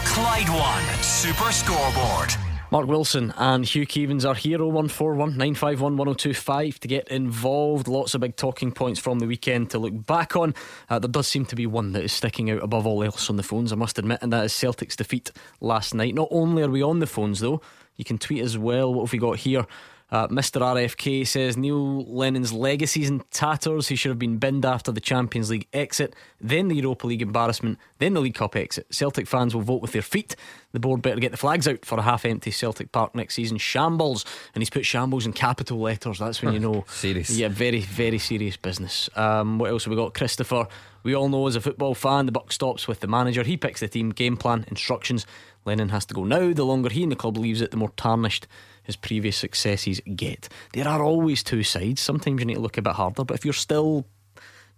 Clyde 0.06 0.50
One 0.50 0.84
Super 1.02 1.52
Scoreboard. 1.52 2.44
Mark 2.71 2.88
Wilson 2.88 3.32
and 3.38 3.63
Hugh 3.63 3.86
Keevins 3.86 4.28
are 4.28 4.34
here 4.34 4.58
0141 4.58 5.38
951 5.38 5.97
1025 5.97 6.80
to 6.80 6.88
get 6.88 7.08
involved. 7.10 7.88
Lots 7.88 8.15
of 8.15 8.21
big 8.21 8.36
talking 8.36 8.71
points 8.71 8.99
from 8.99 9.19
the 9.19 9.28
weekend 9.28 9.69
to 9.69 9.80
look 9.80 10.06
back 10.08 10.36
on. 10.36 10.56
Uh, 10.89 10.97
there 10.97 11.10
does 11.10 11.28
seem 11.28 11.45
to 11.45 11.56
be 11.56 11.67
one 11.67 11.91
that 11.91 12.04
is 12.04 12.12
sticking 12.12 12.49
out 12.49 12.63
above 12.63 12.88
all 12.88 13.04
else 13.04 13.30
on 13.30 13.36
the 13.36 13.43
phones, 13.43 13.71
I 13.71 13.75
must 13.75 13.99
admit, 13.99 14.19
and 14.23 14.34
that 14.34 14.45
is 14.45 14.54
Celtic's 14.54 14.95
defeat 14.95 15.32
last 15.62 15.93
night. 15.93 16.15
Not 16.15 16.30
only 16.32 16.63
are 16.63 16.69
we 16.69 16.82
on 16.82 16.99
the 16.99 17.08
phones 17.08 17.39
though, 17.39 17.62
you 17.97 18.04
can 18.04 18.17
tweet 18.17 18.41
as 18.41 18.58
well. 18.58 18.91
What 18.93 19.06
have 19.06 19.13
we 19.13 19.19
got 19.19 19.38
here? 19.38 19.67
Uh, 20.12 20.28
Mr. 20.28 20.62
RFK 20.62 21.26
says 21.26 21.58
Neil 21.58 22.06
Lennon's 22.06 22.54
legacies 22.54 23.10
in 23.10 23.22
tatters. 23.32 23.88
He 23.88 23.96
should 23.96 24.10
have 24.10 24.20
been 24.20 24.38
binned 24.38 24.63
after 24.63 24.91
the 24.91 25.02
Champions 25.02 25.50
League 25.50 25.68
exit, 25.74 26.15
then 26.39 26.68
the 26.68 26.76
Europa 26.76 27.08
League 27.08 27.24
embarrassment, 27.24 27.80
then 27.98 28.13
the 28.13 28.22
League 28.22 28.36
Cup 28.36 28.56
exit. 28.56 28.86
Celtic 28.91 29.28
fans 29.28 29.56
will 29.56 29.63
vote 29.63 29.82
with 29.82 29.94
their 29.94 30.04
feet. 30.04 30.36
The 30.74 30.80
board 30.80 31.02
better 31.02 31.20
get 31.20 31.32
the 31.32 31.38
flags 31.38 31.68
out 31.68 31.86
for 31.86 31.98
a 31.98 32.04
half 32.04 32.24
empty 32.24 32.52
Celtic 32.52 32.91
Park 32.91 33.15
next 33.15 33.34
season. 33.34 33.58
Shambles. 33.58 34.26
And 34.54 34.62
he's 34.62 34.70
put 34.70 34.86
shambles 34.86 35.26
in 35.26 35.34
capital 35.34 35.80
letters. 35.80 36.20
That's 36.20 36.41
when 36.41 36.54
you 36.54 36.60
know. 36.60 36.86
serious. 36.88 37.32
Yeah, 37.32 37.48
very, 37.48 37.80
very 37.80 38.20
serious 38.20 38.58
business. 38.58 39.10
Um, 39.15 39.58
what 39.58 39.72
else 39.72 39.86
have 39.86 39.91
we 39.91 39.98
got? 39.98 40.13
Christopher. 40.13 40.68
We 41.02 41.15
all 41.15 41.30
know 41.30 41.48
as 41.48 41.56
a 41.56 41.62
football 41.62 41.96
fan, 41.96 42.26
the 42.26 42.32
buck 42.32 42.52
stops 42.52 42.88
with 42.88 43.00
the 43.00 43.08
manager. 43.08 43.44
He 43.44 43.58
picks 43.58 43.80
the 43.80 43.88
team, 43.88 44.10
game 44.10 44.38
plan, 44.38 44.65
instructions. 44.68 45.26
Lennon 45.65 45.89
has 45.89 46.06
to 46.08 46.13
go 46.13 46.24
now. 46.24 46.54
The 46.54 46.65
longer 46.65 46.89
he 46.89 47.04
and 47.04 47.12
the 47.12 47.15
club 47.15 47.38
leaves 47.38 47.62
it, 47.62 47.72
the 47.72 47.78
more 47.78 47.91
tarnished 47.96 48.48
his 48.86 48.95
previous 48.95 49.36
successes 49.36 50.00
get. 50.15 50.48
There 50.74 50.88
are 50.88 51.04
always 51.04 51.43
two 51.43 51.63
sides. 51.63 52.02
Sometimes 52.02 52.39
you 52.39 52.45
need 52.45 52.56
to 52.56 52.60
look 52.60 52.78
a 52.78 52.82
bit 52.82 52.93
harder, 52.93 53.24
but 53.24 53.36
if 53.36 53.43
you're 53.43 53.54
still 53.54 54.06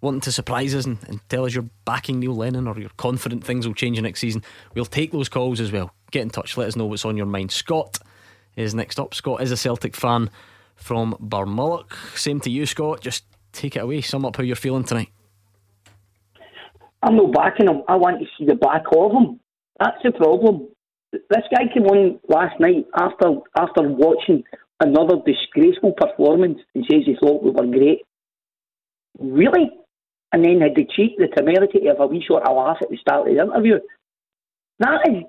wanting 0.02 0.22
to 0.22 0.32
surprise 0.32 0.74
us 0.76 0.86
and, 0.86 0.98
and, 1.08 1.20
tell 1.28 1.46
us 1.46 1.54
you're 1.54 1.70
backing 1.84 2.20
Neil 2.20 2.36
Lennon 2.36 2.68
or 2.68 2.80
you're 2.80 2.90
confident 2.98 3.44
things 3.44 3.68
will 3.68 3.74
change 3.74 4.00
next 4.00 4.20
season, 4.20 4.44
we'll 4.74 4.86
take 4.86 5.12
those 5.12 5.30
calls 5.30 5.60
as 5.60 5.72
well. 5.72 5.94
Get 6.12 6.22
in 6.22 6.30
touch, 6.30 6.56
let 6.56 6.68
us 6.68 6.76
know 6.76 6.86
what's 6.86 7.06
on 7.06 7.18
your 7.18 7.26
mind. 7.26 7.52
Scott 7.52 8.00
is 8.56 8.74
next 8.74 9.00
up. 9.00 9.14
Scott 9.14 9.42
is 9.42 9.52
a 9.52 9.58
Celtic 9.58 9.96
fan 9.96 10.30
from 10.76 11.16
Barmulloch. 11.20 11.94
Same 12.18 12.40
to 12.42 12.50
you, 12.50 12.66
Scott. 12.66 13.02
Just 13.02 13.26
take 13.52 13.76
it 13.76 13.80
away. 13.80 14.02
Sum 14.02 14.26
up 14.26 14.36
how 14.38 14.44
you're 14.44 14.56
feeling 14.56 14.84
tonight. 14.84 15.10
I'm 17.04 17.16
not 17.16 17.34
backing 17.34 17.68
him. 17.68 17.84
I 17.88 17.96
want 17.96 18.20
to 18.20 18.26
see 18.38 18.46
the 18.46 18.56
back 18.56 18.84
of 18.96 19.12
him. 19.12 19.40
That's 19.80 19.98
the 20.04 20.12
problem 20.12 20.70
this 21.12 21.44
guy 21.52 21.64
came 21.74 21.86
on 21.86 22.20
last 22.28 22.60
night 22.60 22.86
after 23.00 23.36
after 23.58 23.82
watching 23.84 24.44
another 24.80 25.16
disgraceful 25.26 25.94
performance 25.94 26.60
and 26.76 26.86
says 26.90 27.04
he 27.06 27.16
thought 27.20 27.44
we 27.44 27.52
were 27.52 27.66
great. 27.66 28.02
Really? 29.20 29.72
And 30.32 30.44
then 30.44 30.62
had 30.62 30.76
the 30.76 30.86
cheek, 30.96 31.18
the 31.18 31.28
temerity 31.28 31.88
of 31.88 32.00
a 32.00 32.08
wee 32.08 32.24
short 32.26 32.46
of 32.46 32.56
laugh 32.56 32.78
at 32.82 32.90
the 32.90 32.98
start 32.98 33.28
of 33.28 33.34
the 33.34 33.42
interview. 33.42 33.80
That 34.80 35.00
is 35.10 35.24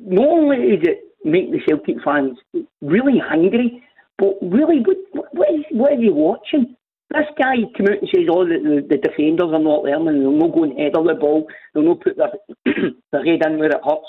not 0.00 0.28
only 0.28 0.56
is 0.56 0.82
it 0.82 1.00
make 1.24 1.50
the 1.50 1.60
Celtic 1.66 1.96
fans 2.04 2.38
really 2.80 3.18
hungry, 3.18 3.82
but 4.18 4.34
really 4.40 4.80
what 4.80 5.28
what 5.32 5.50
is, 5.50 5.64
what 5.70 5.92
are 5.92 6.00
you 6.00 6.14
watching? 6.14 6.76
This 7.10 7.26
guy 7.38 7.56
came 7.76 7.86
out 7.86 8.00
and 8.00 8.08
says, 8.14 8.26
"Oh, 8.30 8.44
the, 8.44 8.84
the, 8.88 8.96
defenders 8.96 9.52
are 9.52 9.58
not 9.58 9.84
learning. 9.84 10.20
They'll 10.20 10.32
not 10.32 10.54
go 10.54 10.64
and 10.64 10.78
head 10.78 10.92
the 10.94 11.14
ball. 11.14 11.46
They'll 11.72 11.84
not 11.84 12.00
put 12.00 12.16
their 12.16 12.32
their 13.12 13.24
head 13.24 13.44
in 13.44 13.58
where 13.58 13.70
it 13.70 13.84
hurts." 13.84 14.08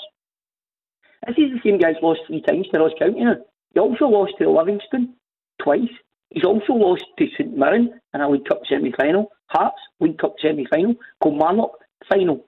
This 1.26 1.36
is 1.38 1.52
the 1.52 1.60
same 1.64 1.78
guy's 1.78 2.00
lost 2.02 2.20
three 2.26 2.42
times 2.42 2.66
to 2.72 2.78
Ross 2.78 2.92
County 2.98 3.24
now. 3.24 3.36
He 3.74 3.80
also 3.80 4.06
lost 4.06 4.32
to 4.38 4.50
Livingston 4.50 5.14
twice. 5.62 5.92
He's 6.30 6.44
also 6.44 6.72
lost 6.72 7.04
to 7.18 7.26
St 7.38 7.56
Mirren 7.56 8.00
in 8.14 8.20
a 8.20 8.28
League 8.28 8.44
Cup 8.44 8.60
semi 8.68 8.92
final. 8.98 9.30
Hearts, 9.48 9.78
League 10.00 10.18
Cup 10.18 10.34
semi 10.40 10.66
final. 10.66 10.94
Kilmarnock, 11.22 11.72
final. 12.08 12.46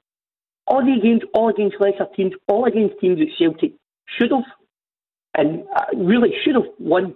All 0.66 0.84
the 0.84 1.00
games, 1.02 1.22
all 1.34 1.48
against 1.48 1.80
lesser 1.80 2.06
teams, 2.14 2.34
all 2.46 2.66
against 2.66 2.98
teams 3.00 3.18
that 3.18 3.28
Celtic 3.38 3.72
should 4.06 4.30
have, 4.30 4.44
and 5.34 5.64
uh, 5.74 5.96
really 5.96 6.34
should 6.44 6.56
have 6.56 6.70
won, 6.78 7.14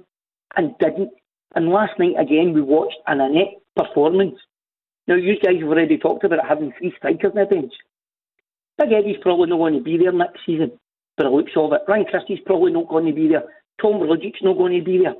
and 0.56 0.74
didn't. 0.78 1.10
And 1.54 1.68
last 1.68 1.98
night 1.98 2.14
again, 2.18 2.54
we 2.54 2.62
watched 2.62 2.96
an 3.06 3.20
inept 3.20 3.62
performance. 3.76 4.36
Now, 5.06 5.16
you 5.16 5.34
guys 5.38 5.56
have 5.60 5.68
already 5.68 5.98
talked 5.98 6.24
about 6.24 6.46
having 6.46 6.72
three 6.78 6.94
strikers 6.96 7.32
on 7.34 7.40
the 7.40 7.46
bench. 7.46 7.72
Big 8.78 8.92
Eddie's 8.92 9.16
probably 9.20 9.50
not 9.50 9.58
going 9.58 9.74
to 9.74 9.80
be 9.80 9.98
there 9.98 10.12
next 10.12 10.40
season 10.46 10.78
by 11.16 11.24
the 11.24 11.30
looks 11.30 11.52
of 11.56 11.72
it. 11.72 11.82
Ryan 11.88 12.06
Christie's 12.06 12.40
probably 12.46 12.72
not 12.72 12.88
going 12.88 13.06
to 13.06 13.12
be 13.12 13.28
there. 13.28 13.44
Tom 13.80 14.00
Rogic's 14.00 14.42
not 14.42 14.58
going 14.58 14.78
to 14.78 14.84
be 14.84 14.98
there. 14.98 15.14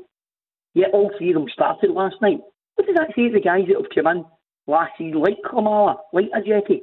Yet 0.74 0.90
all 0.92 1.10
three 1.18 1.30
of 1.30 1.34
them 1.34 1.48
started 1.52 1.90
last 1.90 2.16
night. 2.22 2.40
What 2.76 2.86
does 2.86 2.96
that 2.96 3.14
say 3.14 3.28
to 3.28 3.34
the 3.34 3.40
guys 3.40 3.64
that 3.68 3.76
have 3.76 3.90
come 3.94 4.06
in 4.06 4.24
last 4.66 4.92
season, 4.96 5.20
like 5.20 5.36
Klimala, 5.44 5.96
like 6.12 6.30
Ajeti, 6.30 6.82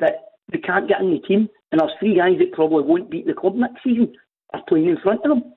that 0.00 0.14
they 0.50 0.58
can't 0.58 0.88
get 0.88 1.00
in 1.00 1.12
the 1.12 1.20
team? 1.20 1.48
And 1.70 1.80
there's 1.80 1.92
three 2.00 2.16
guys 2.16 2.38
that 2.38 2.52
probably 2.52 2.82
won't 2.82 3.10
beat 3.10 3.26
the 3.26 3.34
club 3.34 3.54
next 3.54 3.84
season 3.84 4.12
are 4.54 4.62
playing 4.68 4.88
in 4.88 4.96
front 4.98 5.20
of 5.24 5.28
them. 5.28 5.52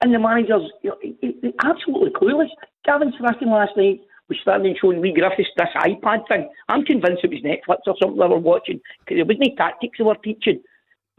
And 0.00 0.12
the 0.12 0.18
manager's 0.18 0.68
you 0.82 0.90
know, 0.90 1.52
absolutely 1.64 2.10
clueless. 2.10 2.48
Gavin 2.84 3.12
Strachan 3.16 3.50
last 3.50 3.76
night 3.76 4.00
was 4.28 4.38
starting 4.40 4.74
showing 4.80 5.00
Leigh 5.00 5.12
Griffiths 5.12 5.50
this 5.56 5.68
iPad 5.76 6.26
thing. 6.26 6.48
I'm 6.68 6.84
convinced 6.84 7.22
it 7.22 7.30
was 7.30 7.40
Netflix 7.42 7.86
or 7.86 7.94
something 8.00 8.18
they 8.18 8.26
were 8.26 8.38
watching 8.38 8.80
because 9.00 9.18
there 9.18 9.24
wasn't 9.24 9.56
tactics 9.56 9.98
they 9.98 10.04
were 10.04 10.16
teaching. 10.16 10.60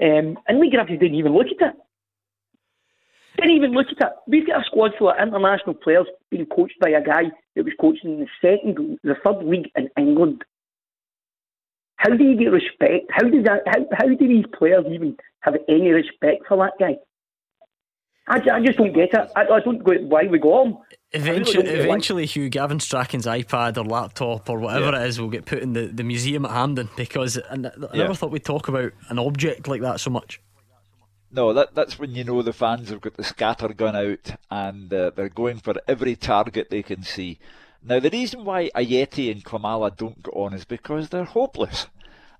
Um, 0.01 0.37
and 0.47 0.59
Leigh 0.59 0.69
Griffiths 0.69 0.99
didn't 0.99 1.15
even 1.15 1.33
look 1.33 1.47
at 1.47 1.69
it. 1.69 1.75
Didn't 3.37 3.55
even 3.55 3.71
look 3.71 3.87
at 3.99 4.07
it. 4.07 4.13
We've 4.27 4.47
got 4.47 4.61
a 4.61 4.65
squad 4.65 4.91
full 4.97 5.09
of 5.09 5.15
international 5.21 5.75
players 5.75 6.07
being 6.29 6.45
coached 6.45 6.79
by 6.79 6.89
a 6.89 7.03
guy 7.03 7.23
that 7.55 7.65
was 7.65 7.73
coaching 7.79 8.13
in 8.13 8.19
the 8.21 8.27
second, 8.41 8.99
the 9.03 9.15
third 9.23 9.43
league 9.45 9.69
in 9.75 9.89
England. 9.97 10.43
How 11.97 12.15
do 12.15 12.23
you 12.23 12.37
get 12.37 12.51
respect? 12.51 13.09
How 13.11 13.27
did 13.27 13.45
that? 13.45 13.61
How, 13.65 13.85
how 13.97 14.07
do 14.07 14.17
these 14.17 14.45
players 14.57 14.85
even 14.91 15.15
have 15.41 15.55
any 15.69 15.89
respect 15.91 16.47
for 16.47 16.57
that 16.57 16.73
guy? 16.79 16.97
I, 18.27 18.37
I 18.51 18.59
just 18.65 18.77
don't 18.77 18.93
get 18.93 19.13
it. 19.13 19.31
I, 19.35 19.41
I 19.41 19.59
don't 19.59 19.85
get 19.85 20.03
why 20.03 20.23
we 20.23 20.39
got 20.39 20.65
him. 20.65 20.77
Eventually, 21.15 21.67
really 21.67 21.79
eventually 21.79 22.25
Hugh 22.25 22.49
Gavin 22.49 22.79
Strachan's 22.79 23.27
iPad 23.27 23.77
or 23.77 23.85
laptop 23.85 24.49
or 24.49 24.59
whatever 24.59 24.91
yeah. 24.91 25.03
it 25.03 25.07
is 25.07 25.21
will 25.21 25.29
get 25.29 25.45
put 25.45 25.59
in 25.59 25.73
the, 25.73 25.87
the 25.87 26.03
museum 26.03 26.43
at 26.45 26.51
Hampden 26.51 26.89
because 26.97 27.37
I, 27.37 27.53
I 27.53 27.55
never 27.57 27.89
yeah. 27.93 28.13
thought 28.13 28.31
we'd 28.31 28.43
talk 28.43 28.67
about 28.67 28.93
an 29.09 29.19
object 29.19 29.67
like 29.67 29.81
that 29.81 29.99
so 29.99 30.09
much. 30.09 30.41
No, 31.31 31.53
that 31.53 31.75
that's 31.75 31.97
when 31.97 32.15
you 32.15 32.23
know 32.23 32.41
the 32.41 32.53
fans 32.53 32.89
have 32.89 33.01
got 33.01 33.15
the 33.15 33.23
scatter 33.23 33.69
gun 33.69 33.95
out 33.95 34.35
and 34.49 34.93
uh, 34.93 35.11
they're 35.15 35.29
going 35.29 35.57
for 35.57 35.75
every 35.87 36.15
target 36.15 36.69
they 36.69 36.83
can 36.83 37.03
see. 37.03 37.39
Now, 37.85 37.99
the 37.99 38.09
reason 38.09 38.45
why 38.45 38.69
Ajeti 38.75 39.29
and 39.29 39.43
Klimala 39.43 39.95
don't 39.95 40.23
go 40.23 40.31
on 40.31 40.53
is 40.53 40.63
because 40.63 41.09
they're 41.09 41.25
hopeless. 41.25 41.87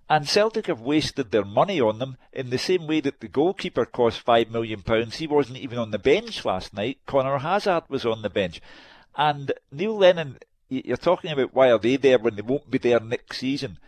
And 0.10 0.28
Celtic 0.28 0.68
have 0.68 0.82
wasted 0.82 1.32
their 1.32 1.46
money 1.46 1.80
on 1.80 2.00
them 2.00 2.18
in 2.32 2.50
the 2.50 2.58
same 2.58 2.88
way 2.88 3.00
that 3.02 3.20
the 3.22 3.28
goalkeeper 3.28 3.86
cost 3.86 4.26
£5 4.26 4.52
million. 4.52 4.84
He 5.12 5.28
wasn't 5.28 5.60
even 5.60 5.78
on 5.78 5.92
the 5.92 6.00
bench 6.00 6.44
last 6.44 6.74
night. 6.74 7.00
Conor 7.06 7.40
Hazard 7.40 7.84
was 7.88 8.06
on 8.06 8.22
the 8.22 8.30
bench. 8.30 8.62
And 9.16 9.52
Neil 9.72 9.98
Lennon, 9.98 10.38
you're 10.70 10.98
talking 10.98 11.32
about 11.32 11.54
why 11.54 11.72
are 11.72 11.80
they 11.80 11.96
there 11.96 12.20
when 12.20 12.36
they 12.36 12.42
won't 12.42 12.70
be 12.70 12.78
there 12.78 13.00
next 13.00 13.38
season. 13.38 13.80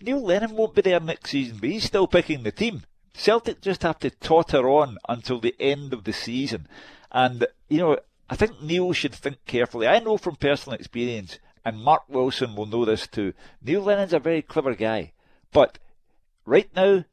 Neil 0.00 0.22
Lennon 0.22 0.56
won't 0.56 0.74
be 0.74 0.82
there 0.82 1.00
next 1.00 1.30
season, 1.30 1.58
but 1.60 1.68
he's 1.68 1.84
still 1.84 2.06
picking 2.06 2.44
the 2.44 2.52
team. 2.52 2.82
Celtic 3.12 3.60
just 3.60 3.82
have 3.82 3.98
to 3.98 4.10
totter 4.10 4.68
on 4.68 4.96
until 5.08 5.40
the 5.40 5.54
end 5.58 5.92
of 5.92 6.04
the 6.04 6.12
season. 6.12 6.68
And, 7.10 7.46
you 7.68 7.78
know, 7.78 7.98
I 8.30 8.36
think 8.36 8.62
Neil 8.62 8.92
should 8.92 9.14
think 9.14 9.44
carefully. 9.46 9.86
I 9.86 9.98
know 9.98 10.16
from 10.16 10.36
personal 10.36 10.78
experience, 10.78 11.38
and 11.64 11.82
Mark 11.82 12.04
Wilson 12.08 12.54
will 12.54 12.66
know 12.66 12.84
this 12.84 13.06
too, 13.06 13.34
Neil 13.60 13.82
Lennon's 13.82 14.12
a 14.12 14.18
very 14.18 14.42
clever 14.42 14.74
guy. 14.74 15.12
But 15.52 15.78
right 16.44 16.68
now, 16.74 17.04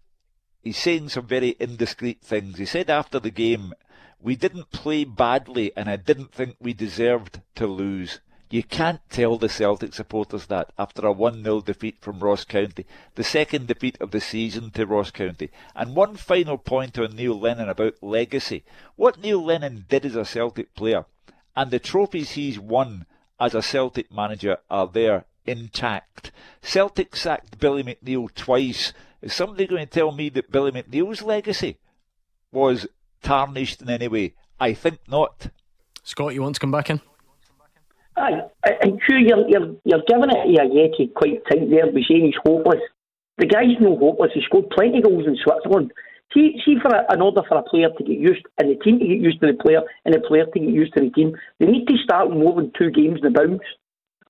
he's 0.62 0.78
saying 0.78 1.10
some 1.10 1.28
very 1.28 1.56
indiscreet 1.60 2.22
things. 2.22 2.58
He 2.58 2.66
said 2.66 2.90
after 2.90 3.20
the 3.20 3.32
game, 3.32 3.74
we 4.20 4.36
didn't 4.36 4.72
play 4.72 5.04
badly 5.04 5.72
and 5.76 5.90
I 5.90 5.96
didn't 5.96 6.34
think 6.34 6.56
we 6.60 6.74
deserved 6.74 7.42
to 7.56 7.68
lose. 7.68 8.20
You 8.50 8.64
can't 8.64 9.02
tell 9.10 9.38
the 9.38 9.50
Celtic 9.50 9.94
supporters 9.94 10.46
that 10.48 10.72
after 10.78 11.06
a 11.06 11.12
1 11.12 11.44
0 11.44 11.62
defeat 11.62 11.98
from 12.00 12.20
Ross 12.20 12.44
County, 12.46 12.86
the 13.16 13.24
second 13.24 13.68
defeat 13.68 13.98
of 14.00 14.12
the 14.12 14.22
season 14.22 14.72
to 14.72 14.86
Ross 14.86 15.12
County. 15.12 15.50
And 15.76 15.96
one 15.96 16.16
final 16.16 16.58
point 16.58 16.98
on 17.00 17.16
Neil 17.16 17.40
Lennon 17.40 17.70
about 17.70 18.02
legacy. 18.02 18.64
What 18.96 19.20
Neil 19.22 19.44
Lennon 19.44 19.86
did 19.90 20.06
as 20.06 20.16
a 20.16 20.26
Celtic 20.26 20.76
player 20.76 21.06
and 21.56 21.72
the 21.72 21.80
trophies 21.80 22.32
he's 22.32 22.60
won 22.60 23.06
as 23.40 23.56
a 23.56 23.62
Celtic 23.62 24.12
manager 24.12 24.58
are 24.70 24.88
there 24.88 25.26
intact. 25.46 26.32
Celtic 26.62 27.16
sacked 27.16 27.60
Billy 27.60 27.84
McNeill 27.84 28.34
twice. 28.34 28.94
Is 29.22 29.34
somebody 29.34 29.68
going 29.68 29.86
to 29.86 29.92
tell 29.92 30.12
me 30.12 30.30
that 30.30 30.52
Billy 30.52 30.72
McNeill's 30.72 31.22
legacy 31.22 31.78
was 32.52 32.88
tarnished 33.22 33.82
in 33.82 33.90
any 33.90 34.08
way? 34.08 34.36
I 34.60 34.74
think 34.74 35.00
not. 35.08 35.48
Scott, 36.04 36.34
you 36.34 36.42
want 36.42 36.56
to 36.56 36.62
come 36.62 36.72
back 36.72 36.90
in? 36.90 37.02
Aye, 38.18 38.42
I'm 38.82 38.98
sure 39.06 39.18
you're, 39.18 39.48
you're, 39.50 39.76
you're 39.84 40.04
giving 40.08 40.30
it 40.30 40.56
to 40.56 40.64
Ajeti 40.64 41.14
quite 41.14 41.44
tight 41.50 41.70
there 41.70 41.92
by 41.92 42.00
saying 42.08 42.26
he's 42.26 42.42
hopeless. 42.46 42.80
The 43.38 43.48
guy's 43.48 43.76
no 43.82 43.98
hopeless. 43.98 44.32
He 44.34 44.42
scored 44.46 44.70
plenty 44.70 45.00
of 45.00 45.04
goals 45.04 45.28
in 45.28 45.36
Switzerland. 45.44 45.92
See, 46.34 46.56
see 46.66 46.76
for 46.82 46.90
a, 46.96 47.14
in 47.14 47.22
order 47.22 47.42
for 47.48 47.58
a 47.58 47.64
player 47.64 47.90
to 47.90 48.04
get 48.04 48.18
used 48.18 48.46
and 48.58 48.70
the 48.70 48.82
team 48.84 49.00
to 49.00 49.06
get 49.06 49.20
used 49.20 49.42
to 49.42 49.48
the 49.48 49.58
player 49.62 49.82
and 50.06 50.14
the 50.14 50.22
player 50.22 50.46
to 50.46 50.60
get 50.60 50.70
used 50.70 50.94
to 50.94 51.02
the 51.02 51.10
team, 51.10 51.36
they 51.60 51.66
need 51.66 51.88
to 51.88 51.98
start 52.04 52.30
more 52.30 52.56
than 52.56 52.72
two 52.78 52.90
games 52.90 53.20
in 53.22 53.34
the 53.34 53.40
bounce. 53.40 53.62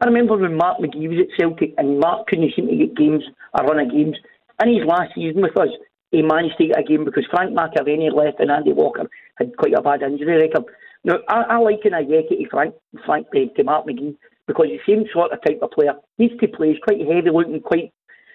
I 0.01 0.05
remember 0.05 0.37
when 0.37 0.57
Mark 0.57 0.79
McGhee 0.79 1.07
was 1.07 1.19
at 1.19 1.39
Celtic 1.39 1.73
and 1.77 1.99
Mark 1.99 2.27
couldn't 2.27 2.51
seem 2.55 2.67
to 2.67 2.75
get 2.75 2.97
games, 2.97 3.23
a 3.57 3.63
run 3.63 3.79
of 3.79 3.91
games. 3.91 4.17
In 4.61 4.73
his 4.73 4.85
last 4.85 5.15
season 5.15 5.41
with 5.41 5.57
us, 5.57 5.69
he 6.11 6.21
managed 6.21 6.57
to 6.57 6.67
get 6.67 6.79
a 6.79 6.83
game 6.83 7.05
because 7.05 7.25
Frank 7.31 7.55
McAvenny 7.55 8.13
left 8.13 8.39
and 8.39 8.51
Andy 8.51 8.73
Walker 8.73 9.09
had 9.37 9.55
quite 9.57 9.73
a 9.73 9.81
bad 9.81 10.01
injury 10.01 10.35
record. 10.35 10.65
Now, 11.05 11.19
I, 11.29 11.43
I 11.43 11.57
liken 11.59 11.93
Ajeti 11.93 12.43
to 12.43 12.49
Frank, 12.49 12.75
Frank 13.05 13.27
to 13.31 13.63
Mark 13.63 13.87
McGhee 13.87 14.17
because 14.47 14.67
the 14.67 14.79
same 14.85 15.05
sort 15.13 15.31
of 15.31 15.39
type 15.43 15.59
of 15.61 15.71
player 15.71 15.93
needs 16.17 16.37
to 16.39 16.47
play. 16.47 16.73
He's 16.73 16.83
quite 16.83 16.99
heavy 16.99 17.29
looking, 17.31 17.61
quite 17.61 17.93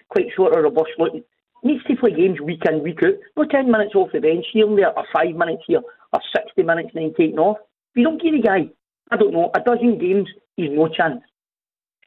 quite 0.09 0.27
sort 0.35 0.57
of 0.57 0.63
robust 0.63 0.91
looking. 0.97 1.23
Needs 1.63 1.83
to 1.83 1.95
play 1.95 2.11
games 2.11 2.41
week 2.41 2.63
in, 2.67 2.81
week 2.81 3.03
out. 3.03 3.13
No 3.37 3.45
10 3.45 3.69
minutes 3.69 3.93
off 3.93 4.11
the 4.11 4.19
bench 4.19 4.45
here 4.51 4.65
and 4.67 4.77
there, 4.77 4.97
or 4.97 5.05
5 5.13 5.35
minutes 5.35 5.63
here, 5.67 5.81
or 6.11 6.19
60 6.35 6.63
minutes 6.63 6.89
and 6.95 7.05
then 7.05 7.13
taken 7.13 7.37
off. 7.37 7.57
If 7.93 7.97
you 7.97 8.03
don't 8.03 8.21
give 8.21 8.33
the 8.33 8.41
guy, 8.41 8.69
I 9.11 9.17
don't 9.17 9.31
know, 9.31 9.51
a 9.53 9.59
dozen 9.59 9.99
games, 9.99 10.27
he's 10.55 10.71
no 10.71 10.87
chance. 10.87 11.21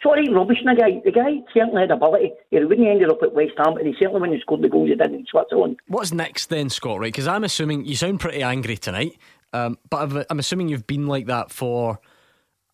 Sorry, 0.02 0.28
rubbish 0.30 0.58
the 0.64 0.74
guy. 0.74 1.00
The 1.04 1.12
guy 1.12 1.40
certainly 1.54 1.82
had 1.82 1.90
ability. 1.90 2.32
He 2.50 2.58
wouldn't 2.58 2.86
ended 2.86 3.10
up 3.10 3.22
at 3.22 3.32
West 3.32 3.52
Ham, 3.56 3.76
and 3.76 3.86
he 3.86 3.94
certainly 3.94 4.20
wouldn't 4.20 4.36
have 4.38 4.42
scored 4.42 4.62
the 4.62 4.68
goals 4.68 4.88
he 4.88 4.94
did 4.94 5.12
in 5.12 5.24
Switzerland. 5.26 5.78
What's 5.88 6.12
next 6.12 6.46
then, 6.46 6.68
Scott? 6.68 6.98
Right? 6.98 7.12
Because 7.12 7.26
I'm 7.26 7.44
assuming 7.44 7.86
you 7.86 7.96
sound 7.96 8.20
pretty 8.20 8.42
angry 8.42 8.76
tonight, 8.76 9.16
um, 9.52 9.78
but 9.88 10.26
I'm 10.28 10.38
assuming 10.38 10.68
you've 10.68 10.86
been 10.86 11.06
like 11.06 11.26
that 11.26 11.50
for 11.50 12.00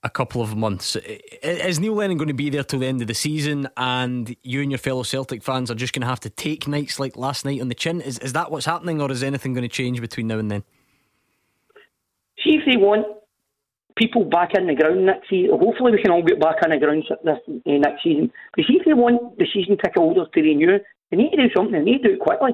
a 0.03 0.11
couple 0.11 0.43
of 0.43 0.57
months. 0.57 0.97
Is 0.97 1.79
Neil 1.79 1.95
Lennon 1.95 2.17
going 2.17 2.29
to 2.29 2.35
be 2.35 2.51
there 2.51 2.65
till 2.65 2.81
the 2.81 2.87
end 2.87 3.01
of 3.03 3.07
the 3.07 3.15
season, 3.15 3.69
and 3.77 4.35
you 4.43 4.63
and 4.63 4.71
your 4.71 4.79
fellow 4.79 5.03
Celtic 5.03 5.43
fans 5.43 5.71
are 5.71 5.75
just 5.75 5.93
going 5.93 6.03
to 6.03 6.09
have 6.09 6.21
to 6.21 6.31
take 6.31 6.67
nights 6.67 6.99
like 6.99 7.17
last 7.17 7.45
night 7.45 7.61
on 7.61 7.69
the 7.69 7.75
chin? 7.75 8.01
Is 8.01 8.19
is 8.19 8.33
that 8.33 8.51
what's 8.51 8.67
happening, 8.67 9.01
or 9.01 9.11
is 9.11 9.23
anything 9.23 9.55
going 9.55 9.63
to 9.63 9.69
change 9.69 10.01
between 10.01 10.27
now 10.27 10.39
and 10.39 10.51
then? 10.51 10.65
See 12.43 12.55
if 12.57 12.63
they 12.67 12.77
want 12.77 13.07
people 14.01 14.25
back 14.25 14.57
in 14.57 14.67
the 14.67 14.75
ground 14.75 15.05
next 15.05 15.29
season. 15.29 15.51
Hopefully, 15.53 15.93
we 15.93 16.03
can 16.03 16.11
all 16.11 16.25
get 16.25 16.41
back 16.41 16.57
in 16.65 16.71
the 16.71 16.79
ground 16.79 17.05
this 17.23 17.37
uh, 17.47 17.79
next 17.79 18.03
season. 18.03 18.33
But 18.57 18.65
see 18.65 18.81
if 18.81 18.87
they 18.87 18.95
want 18.95 19.37
the 19.37 19.47
season 19.53 19.77
ticket 19.77 20.01
holders 20.01 20.29
to 20.33 20.41
renew, 20.41 20.79
they 21.11 21.17
need 21.17 21.37
to 21.37 21.37
do 21.37 21.55
something. 21.55 21.73
They 21.73 21.85
need 21.85 22.03
to 22.03 22.09
do 22.09 22.15
it 22.15 22.21
quickly. 22.21 22.53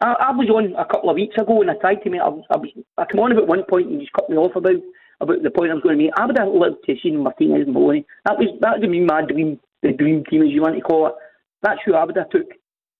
I, 0.00 0.28
I 0.28 0.30
was 0.30 0.50
on 0.50 0.76
a 0.76 0.84
couple 0.84 1.10
of 1.10 1.16
weeks 1.16 1.34
ago 1.40 1.60
and 1.60 1.70
I 1.70 1.74
tried 1.74 2.04
to 2.04 2.10
make. 2.10 2.20
I, 2.20 2.28
was, 2.28 2.44
I, 2.50 2.58
was, 2.58 2.68
I 2.98 3.04
came 3.10 3.20
on 3.20 3.32
about 3.32 3.48
one 3.48 3.64
point 3.64 3.86
and 3.86 3.94
you 3.94 4.00
just 4.06 4.12
cut 4.12 4.28
me 4.28 4.36
off 4.36 4.54
about 4.54 4.78
about 5.20 5.42
the 5.42 5.50
point 5.50 5.70
I 5.70 5.74
was 5.74 5.82
going 5.82 5.98
to 5.98 6.04
make. 6.04 6.12
I 6.16 6.26
would 6.26 6.38
have 6.38 6.52
loved 6.52 6.84
to 6.86 6.94
see 7.02 7.10
Martinez 7.10 7.66
and 7.66 7.74
Maloney. 7.74 8.06
That 8.26 8.38
was 8.38 8.48
that 8.60 8.78
would 8.78 8.82
have 8.84 8.92
been 8.92 9.06
my 9.06 9.24
dream, 9.24 9.58
the 9.82 9.92
dream 9.92 10.24
team 10.28 10.42
as 10.42 10.50
you 10.50 10.62
want 10.62 10.76
to 10.76 10.82
call 10.82 11.08
it. 11.08 11.14
That's 11.62 11.80
who 11.84 11.94
I 11.94 12.04
would 12.04 12.16
have 12.16 12.30
took. 12.30 12.46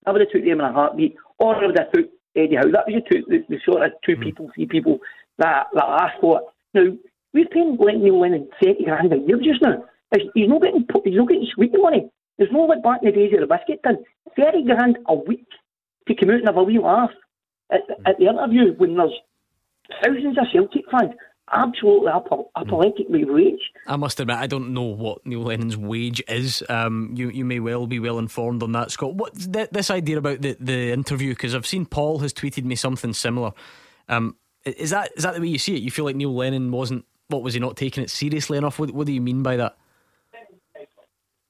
I 0.06 0.10
would 0.10 0.22
have 0.22 0.30
took 0.30 0.42
them 0.42 0.58
in 0.58 0.66
a 0.66 0.72
heartbeat, 0.72 1.14
or 1.38 1.54
I 1.54 1.66
would 1.66 1.78
have 1.78 1.92
took 1.92 2.10
Eddie 2.34 2.56
Howe. 2.56 2.72
That 2.72 2.86
was 2.86 3.02
the, 3.02 3.14
two, 3.14 3.22
the, 3.28 3.44
the 3.48 3.60
sort 3.64 3.84
of 3.84 3.92
two 4.04 4.16
mm. 4.16 4.22
people, 4.22 4.50
three 4.54 4.66
people 4.66 4.98
that 5.38 5.66
that 5.74 5.84
I 5.84 6.10
thought. 6.20 6.42
Now 6.74 6.90
we're 7.32 7.46
paying 7.46 7.76
Neil 7.78 8.20
Lennon 8.20 8.48
thirty 8.62 8.84
grand 8.84 9.12
a 9.12 9.18
year 9.18 9.38
just 9.38 9.62
now. 9.62 9.84
He's 10.34 10.48
not 10.48 10.62
getting 10.62 10.86
he's 11.04 11.16
not 11.16 11.28
getting 11.28 11.48
sweet 11.54 11.72
money. 11.76 12.10
There's 12.38 12.52
no 12.52 12.60
like 12.60 12.82
back 12.82 13.00
in 13.02 13.10
the 13.10 13.16
days 13.16 13.32
of 13.34 13.40
the 13.40 13.46
biscuit 13.46 13.80
tin. 13.84 14.04
Thirty 14.36 14.64
grand 14.64 14.98
a 15.06 15.14
week 15.14 15.46
to 16.06 16.14
come 16.14 16.30
out 16.30 16.36
and 16.36 16.48
have 16.48 16.56
a 16.56 16.62
wee 16.62 16.78
laugh 16.78 17.10
at, 17.70 17.80
at 18.06 18.18
the 18.18 18.26
interview 18.26 18.74
when 18.76 18.96
there's 18.96 19.12
thousands 20.02 20.38
of 20.38 20.46
Celtic 20.52 20.84
fans 20.90 21.12
absolutely 21.52 22.12
apocalyptically 22.12 23.24
rich. 23.26 23.60
I 23.86 23.96
must 23.96 24.20
admit, 24.20 24.36
I 24.36 24.46
don't 24.46 24.74
know 24.74 24.82
what 24.82 25.24
Neil 25.26 25.42
Lennon's 25.42 25.76
wage 25.76 26.22
is. 26.28 26.62
Um, 26.68 27.12
you 27.14 27.30
you 27.30 27.44
may 27.44 27.60
well 27.60 27.86
be 27.86 28.00
well 28.00 28.18
informed 28.18 28.62
on 28.62 28.72
that, 28.72 28.90
Scott. 28.90 29.14
What 29.14 29.34
th- 29.34 29.70
this 29.70 29.90
idea 29.90 30.18
about 30.18 30.42
the 30.42 30.56
the 30.60 30.92
interview? 30.92 31.30
Because 31.30 31.54
I've 31.54 31.66
seen 31.66 31.86
Paul 31.86 32.18
has 32.20 32.32
tweeted 32.32 32.64
me 32.64 32.74
something 32.74 33.12
similar. 33.12 33.52
Um, 34.08 34.36
is 34.64 34.90
that 34.90 35.10
is 35.16 35.24
that 35.24 35.34
the 35.34 35.40
way 35.40 35.48
you 35.48 35.58
see 35.58 35.74
it? 35.74 35.82
You 35.82 35.90
feel 35.90 36.04
like 36.04 36.16
Neil 36.16 36.34
Lennon 36.34 36.70
wasn't 36.70 37.04
what 37.28 37.42
was 37.42 37.54
he 37.54 37.60
not 37.60 37.76
taking 37.76 38.02
it 38.02 38.10
seriously 38.10 38.58
enough? 38.58 38.78
What, 38.78 38.90
what 38.90 39.06
do 39.06 39.12
you 39.12 39.20
mean 39.20 39.42
by 39.42 39.56
that? 39.56 39.76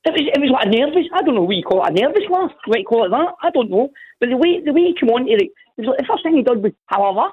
It 0.05 0.13
was, 0.13 0.23
it 0.23 0.41
was 0.41 0.51
like 0.51 0.67
a 0.67 0.71
nervous. 0.71 1.07
I 1.13 1.23
don't 1.23 1.35
know 1.35 1.43
what 1.43 1.57
you 1.57 1.63
call 1.63 1.85
it. 1.85 1.91
A 1.91 1.93
nervous 1.93 2.23
laugh. 2.31 2.53
What 2.67 2.79
you 2.79 2.85
call 2.85 3.05
it 3.05 3.11
that? 3.11 3.35
I 3.43 3.51
don't 3.51 3.71
know. 3.71 3.91
But 4.21 4.31
the 4.31 4.37
way 4.37 4.61
the 4.65 4.73
way 4.73 4.83
he 4.83 4.95
came 4.99 5.11
on 5.11 5.27
to 5.27 5.33
it, 5.33 5.43
it 5.43 5.51
was 5.77 5.87
like 5.89 5.99
the 5.99 6.07
first 6.09 6.23
thing 6.23 6.37
he 6.37 6.43
did 6.43 6.63
was 6.63 6.73
have 6.87 7.01
a 7.01 7.11
laugh. 7.11 7.33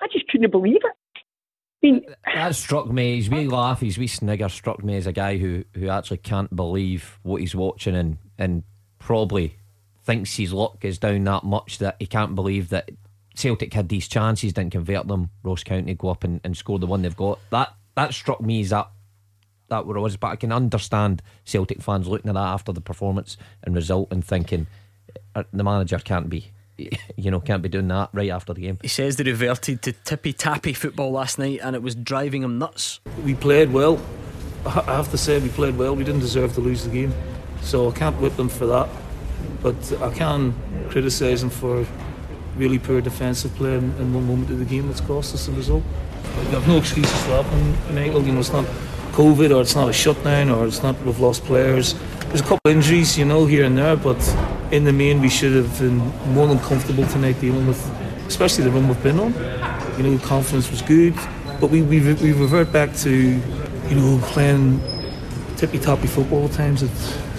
I 0.00 0.06
just 0.12 0.28
couldn't 0.28 0.50
believe 0.50 0.76
it. 0.76 0.84
I 0.84 1.86
mean, 1.86 2.04
that 2.24 2.54
struck 2.54 2.90
me. 2.90 3.16
His 3.16 3.28
wee 3.28 3.46
laugh, 3.48 3.80
his 3.80 3.98
wee 3.98 4.06
snigger 4.06 4.48
struck 4.48 4.82
me 4.82 4.96
as 4.96 5.06
a 5.06 5.12
guy 5.12 5.36
who, 5.36 5.64
who 5.74 5.88
actually 5.88 6.18
can't 6.18 6.54
believe 6.54 7.18
what 7.22 7.40
he's 7.40 7.54
watching 7.54 7.94
and, 7.94 8.16
and 8.38 8.62
probably 8.98 9.58
thinks 10.02 10.36
his 10.36 10.52
luck 10.52 10.84
is 10.84 10.98
down 10.98 11.24
that 11.24 11.44
much 11.44 11.78
that 11.78 11.96
he 11.98 12.06
can't 12.06 12.34
believe 12.34 12.70
that 12.70 12.90
Celtic 13.34 13.72
had 13.72 13.88
these 13.88 14.08
chances, 14.08 14.52
didn't 14.52 14.72
convert 14.72 15.08
them. 15.08 15.30
Ross 15.42 15.62
County 15.62 15.94
go 15.94 16.08
up 16.08 16.24
and, 16.24 16.40
and 16.44 16.56
score 16.56 16.78
the 16.78 16.86
one 16.86 17.02
they've 17.02 17.16
got. 17.16 17.38
That 17.50 17.74
that 17.96 18.14
struck 18.14 18.40
me 18.40 18.60
as 18.60 18.70
that 18.70 18.90
that 19.68 19.86
where 19.86 19.98
I 19.98 20.00
was, 20.00 20.16
but 20.16 20.28
I 20.28 20.36
can 20.36 20.52
understand 20.52 21.22
Celtic 21.44 21.82
fans 21.82 22.06
looking 22.06 22.28
at 22.28 22.34
that 22.34 22.40
after 22.40 22.72
the 22.72 22.80
performance 22.80 23.36
and 23.62 23.74
result 23.74 24.08
and 24.10 24.24
thinking 24.24 24.66
uh, 25.34 25.44
the 25.52 25.64
manager 25.64 25.98
can't 25.98 26.28
be 26.28 26.52
you 27.16 27.30
know, 27.30 27.40
can't 27.40 27.62
be 27.62 27.68
doing 27.68 27.88
that 27.88 28.10
right 28.12 28.30
after 28.30 28.52
the 28.52 28.60
game. 28.60 28.78
He 28.82 28.88
says 28.88 29.16
they 29.16 29.24
reverted 29.24 29.82
to 29.82 29.92
tippy 29.92 30.32
tappy 30.32 30.72
football 30.72 31.12
last 31.12 31.38
night 31.38 31.60
and 31.62 31.76
it 31.76 31.82
was 31.82 31.94
driving 31.94 32.42
him 32.42 32.58
nuts. 32.58 33.00
We 33.24 33.34
played 33.34 33.72
well. 33.72 34.00
I 34.66 34.96
have 34.96 35.10
to 35.10 35.18
say, 35.18 35.38
we 35.40 35.50
played 35.50 35.76
well. 35.76 35.94
We 35.94 36.04
didn't 36.04 36.22
deserve 36.22 36.54
to 36.54 36.60
lose 36.60 36.84
the 36.84 36.90
game. 36.90 37.12
So 37.60 37.90
I 37.90 37.94
can't 37.94 38.18
whip 38.20 38.36
them 38.36 38.48
for 38.48 38.66
that. 38.66 38.88
But 39.62 39.92
I 40.00 40.12
can 40.12 40.54
criticise 40.90 41.40
them 41.40 41.50
for 41.50 41.86
really 42.56 42.78
poor 42.78 43.00
defensive 43.00 43.54
play 43.54 43.74
in, 43.74 43.84
in, 43.98 44.14
one 44.14 44.26
moment 44.26 44.50
of 44.50 44.58
the 44.58 44.64
game 44.64 44.86
that's 44.88 45.00
cost 45.00 45.34
us 45.34 45.46
the 45.46 45.52
result. 45.52 45.82
We 46.38 46.46
have 46.46 46.66
no 46.66 46.78
excuses 46.78 47.22
for 47.22 47.30
that, 47.30 47.92
Michael. 47.92 48.22
You 48.22 48.32
know, 48.32 48.40
it's 48.40 48.52
not 48.52 48.64
COVID 49.12 49.54
or 49.54 49.60
it's 49.62 49.74
not 49.74 49.88
a 49.88 49.92
shutdown 49.92 50.50
or 50.50 50.66
it's 50.66 50.82
not 50.82 51.00
we've 51.02 51.20
lost 51.20 51.44
players. 51.44 51.94
There's 52.28 52.40
a 52.40 52.44
couple 52.44 52.60
of 52.64 52.72
injuries, 52.72 53.16
you 53.16 53.24
know, 53.24 53.46
here 53.46 53.64
and 53.64 53.78
there, 53.78 53.96
but 53.96 54.20
in 54.72 54.84
the 54.84 54.92
main 54.92 55.20
we 55.20 55.28
should 55.28 55.52
have 55.52 55.78
been 55.78 55.98
more 56.34 56.46
than 56.46 56.58
comfortable 56.60 57.06
tonight 57.06 57.40
dealing 57.40 57.66
with, 57.66 57.80
especially 58.26 58.64
the 58.64 58.70
run 58.70 58.88
we've 58.88 59.02
been 59.02 59.20
on. 59.20 59.32
You 59.96 60.02
know, 60.02 60.18
confidence 60.18 60.70
was 60.70 60.82
good, 60.82 61.14
but 61.60 61.70
we 61.70 61.82
we, 61.82 62.00
we 62.14 62.32
revert 62.32 62.72
back 62.72 62.94
to, 62.96 63.10
you 63.10 63.94
know, 63.94 64.18
playing 64.24 64.80
tippy 65.56 65.78
toppy 65.78 66.08
football 66.08 66.46
at 66.46 66.52
times. 66.52 66.82
It 66.82 66.90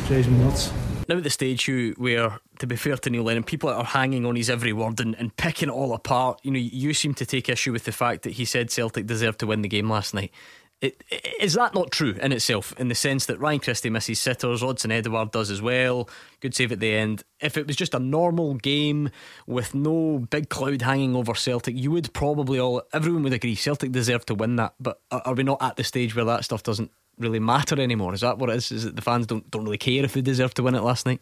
drives 0.08 0.28
me 0.28 0.38
nuts 0.38 0.72
now 1.08 1.18
at 1.18 1.24
the 1.24 1.30
stage 1.30 1.68
you 1.68 1.94
where 1.98 2.40
to 2.60 2.68
be 2.68 2.76
fair 2.76 2.98
to 2.98 3.10
Neil 3.10 3.24
Lennon 3.24 3.44
people 3.44 3.70
are 3.70 3.84
hanging 3.84 4.26
on 4.26 4.36
his 4.36 4.50
every 4.50 4.74
word 4.74 5.00
and, 5.00 5.16
and 5.16 5.36
picking 5.36 5.70
it 5.70 5.72
all 5.72 5.94
apart 5.94 6.40
you 6.44 6.52
know 6.52 6.60
you 6.60 6.94
seem 6.94 7.14
to 7.16 7.26
take 7.26 7.50
issue 7.50 7.72
with 7.72 7.86
the 7.86 7.92
fact 7.92 8.24
that 8.24 8.34
he 8.34 8.46
said 8.46 8.72
Celtic 8.72 9.06
deserved 9.06 9.40
to 9.40 9.48
win 9.48 9.62
the 9.62 9.68
game 9.68 9.90
last 9.90 10.14
night 10.14 10.32
it, 10.82 11.04
is 11.40 11.54
that 11.54 11.74
not 11.74 11.92
true 11.92 12.16
in 12.22 12.32
itself 12.32 12.74
in 12.78 12.90
the 12.90 12.96
sense 12.96 13.26
that 13.28 13.40
Ryan 13.40 13.60
Christie 13.60 13.90
misses 13.90 14.20
sitters 14.20 14.62
Odsonne 14.62 14.92
Edouard 14.92 15.32
does 15.32 15.50
as 15.50 15.62
well 15.62 16.10
good 16.42 16.54
save 16.54 16.72
at 16.72 16.80
the 16.80 16.94
end 16.94 17.24
if 17.40 17.58
it 17.58 17.68
was 17.68 17.76
just 17.76 17.94
a 17.94 18.00
normal 18.00 18.56
game 18.56 19.10
with 19.48 19.74
no 19.74 20.20
big 20.30 20.50
cloud 20.50 20.82
hanging 20.82 21.16
over 21.16 21.34
Celtic 21.34 21.76
you 21.78 21.92
would 21.92 22.14
probably 22.14 22.60
all 22.60 22.82
everyone 22.94 23.24
would 23.24 23.34
agree 23.34 23.56
Celtic 23.56 23.92
deserved 23.92 24.28
to 24.28 24.36
win 24.36 24.58
that 24.58 24.74
but 24.80 25.02
are 25.12 25.34
we 25.34 25.44
not 25.44 25.62
at 25.62 25.78
the 25.78 25.84
stage 25.84 26.16
where 26.16 26.26
that 26.26 26.44
stuff 26.44 26.64
doesn't 26.64 26.92
really 27.18 27.40
matter 27.40 27.80
anymore. 27.80 28.14
Is 28.14 28.22
that 28.22 28.38
what 28.38 28.50
it 28.50 28.58
is? 28.58 28.72
Is 28.72 28.84
that 28.84 28.96
the 28.96 29.02
fans 29.02 29.28
don't 29.28 29.50
don't 29.52 29.64
really 29.64 29.78
care 29.78 30.04
if 30.04 30.14
they 30.14 30.22
deserve 30.22 30.54
to 30.56 30.64
win 30.64 30.76
it 30.76 30.82
last 30.82 31.06
night? 31.06 31.22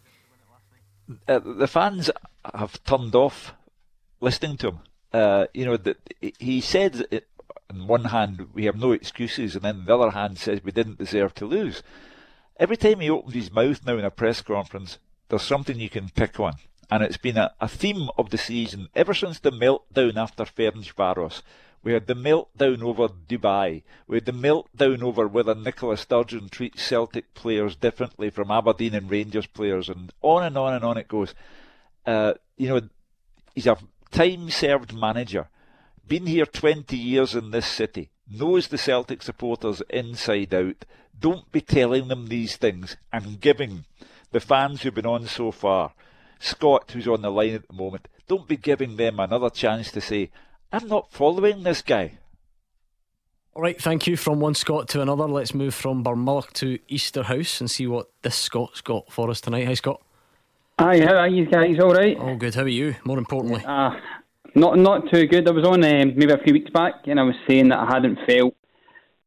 Uh, 1.28 1.38
the 1.38 1.66
fans 1.66 2.10
have 2.54 2.82
turned 2.84 3.14
off 3.14 3.54
listening 4.20 4.56
to 4.56 4.68
him. 4.68 4.78
Uh, 5.12 5.46
you 5.54 5.64
know 5.64 5.76
that 5.76 5.98
he 6.38 6.60
said 6.60 7.06
it, 7.10 7.28
on 7.70 7.86
one 7.86 8.06
hand 8.06 8.48
we 8.52 8.64
have 8.64 8.76
no 8.76 8.92
excuses, 8.92 9.54
and 9.54 9.64
then 9.64 9.84
the 9.84 9.96
other 9.96 10.10
hand 10.10 10.38
says 10.38 10.64
we 10.64 10.72
didn't 10.72 10.98
deserve 10.98 11.34
to 11.34 11.46
lose. 11.46 11.82
Every 12.56 12.76
time 12.76 13.00
he 13.00 13.10
opens 13.10 13.34
his 13.34 13.52
mouth 13.52 13.84
now 13.84 13.98
in 13.98 14.04
a 14.04 14.10
press 14.10 14.40
conference, 14.40 14.98
there's 15.28 15.42
something 15.42 15.78
you 15.78 15.90
can 15.90 16.08
pick 16.08 16.38
on. 16.40 16.54
And 16.90 17.02
it's 17.02 17.16
been 17.16 17.36
a, 17.36 17.52
a 17.60 17.68
theme 17.68 18.08
of 18.16 18.30
the 18.30 18.38
season 18.38 18.88
ever 18.94 19.14
since 19.14 19.38
the 19.40 19.50
meltdown 19.50 20.16
after 20.16 20.44
Ferencvaros. 20.44 21.42
We 21.84 21.92
had 21.92 22.06
the 22.06 22.14
meltdown 22.14 22.82
over 22.82 23.08
Dubai. 23.08 23.82
We 24.06 24.16
had 24.16 24.24
the 24.24 24.32
meltdown 24.32 25.02
over 25.02 25.28
whether 25.28 25.54
Nicola 25.54 25.98
Sturgeon 25.98 26.48
treats 26.48 26.82
Celtic 26.82 27.34
players 27.34 27.76
differently 27.76 28.30
from 28.30 28.50
Aberdeen 28.50 28.94
and 28.94 29.10
Rangers 29.10 29.46
players, 29.46 29.90
and 29.90 30.10
on 30.22 30.42
and 30.42 30.56
on 30.56 30.72
and 30.72 30.84
on 30.84 30.96
it 30.96 31.08
goes. 31.08 31.34
Uh, 32.06 32.32
you 32.56 32.68
know, 32.68 32.80
he's 33.54 33.66
a 33.66 33.76
time 34.10 34.48
served 34.48 34.94
manager, 34.94 35.48
been 36.08 36.24
here 36.26 36.46
20 36.46 36.96
years 36.96 37.34
in 37.34 37.50
this 37.50 37.66
city, 37.66 38.10
knows 38.28 38.68
the 38.68 38.78
Celtic 38.78 39.22
supporters 39.22 39.82
inside 39.90 40.54
out. 40.54 40.86
Don't 41.18 41.52
be 41.52 41.60
telling 41.60 42.08
them 42.08 42.26
these 42.26 42.56
things 42.56 42.96
and 43.12 43.40
giving 43.40 43.84
the 44.32 44.40
fans 44.40 44.82
who've 44.82 44.94
been 44.94 45.06
on 45.06 45.26
so 45.26 45.50
far, 45.52 45.92
Scott, 46.40 46.90
who's 46.92 47.06
on 47.06 47.22
the 47.22 47.30
line 47.30 47.54
at 47.54 47.68
the 47.68 47.74
moment, 47.74 48.08
don't 48.26 48.48
be 48.48 48.56
giving 48.56 48.96
them 48.96 49.20
another 49.20 49.50
chance 49.50 49.92
to 49.92 50.00
say, 50.00 50.30
I'm 50.74 50.88
not 50.88 51.12
following 51.12 51.62
this 51.62 51.82
guy. 51.82 52.18
All 53.54 53.62
right, 53.62 53.80
thank 53.80 54.08
you. 54.08 54.16
From 54.16 54.40
one 54.40 54.54
Scott 54.54 54.88
to 54.88 55.00
another, 55.00 55.28
let's 55.28 55.54
move 55.54 55.72
from 55.72 56.02
Barmulloch 56.02 56.52
to 56.54 56.80
Easterhouse 56.90 57.60
and 57.60 57.70
see 57.70 57.86
what 57.86 58.10
this 58.22 58.34
Scott's 58.34 58.80
got 58.80 59.12
for 59.12 59.30
us 59.30 59.40
tonight. 59.40 59.66
Hi, 59.66 59.74
Scott. 59.74 60.02
Hi, 60.80 60.98
how 60.98 61.14
are 61.14 61.28
you 61.28 61.46
guys? 61.46 61.78
All 61.78 61.94
right? 61.94 62.18
All 62.18 62.34
good. 62.34 62.56
How 62.56 62.62
are 62.62 62.68
you? 62.68 62.96
More 63.04 63.18
importantly, 63.18 63.64
uh, 63.64 63.90
not 64.56 64.76
not 64.76 65.08
too 65.12 65.28
good. 65.28 65.48
I 65.48 65.52
was 65.52 65.64
on 65.64 65.84
um, 65.84 66.16
maybe 66.16 66.32
a 66.32 66.38
few 66.38 66.52
weeks 66.52 66.72
back, 66.72 67.06
and 67.06 67.20
I 67.20 67.22
was 67.22 67.36
saying 67.48 67.68
that 67.68 67.78
I 67.78 67.94
hadn't 67.94 68.18
felt, 68.26 68.56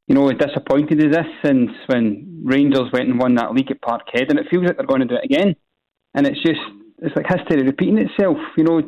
you 0.07 0.15
know, 0.15 0.29
as 0.29 0.37
disappointed 0.37 0.99
as 0.99 1.15
this 1.15 1.27
since 1.45 1.71
when 1.85 2.41
Rangers 2.43 2.91
went 2.91 3.07
and 3.07 3.17
won 3.17 3.35
that 3.35 3.53
league 3.53 3.71
at 3.71 3.79
Parkhead, 3.79 4.29
and 4.29 4.37
it 4.37 4.47
feels 4.51 4.65
like 4.65 4.75
they're 4.75 4.85
going 4.85 4.99
to 4.99 5.07
do 5.07 5.15
it 5.15 5.23
again. 5.23 5.55
And 6.13 6.27
it's 6.27 6.43
just 6.43 6.59
it's 6.99 7.15
like 7.15 7.25
history 7.25 7.63
repeating 7.63 7.99
itself. 7.99 8.37
You 8.57 8.65
know, 8.65 8.81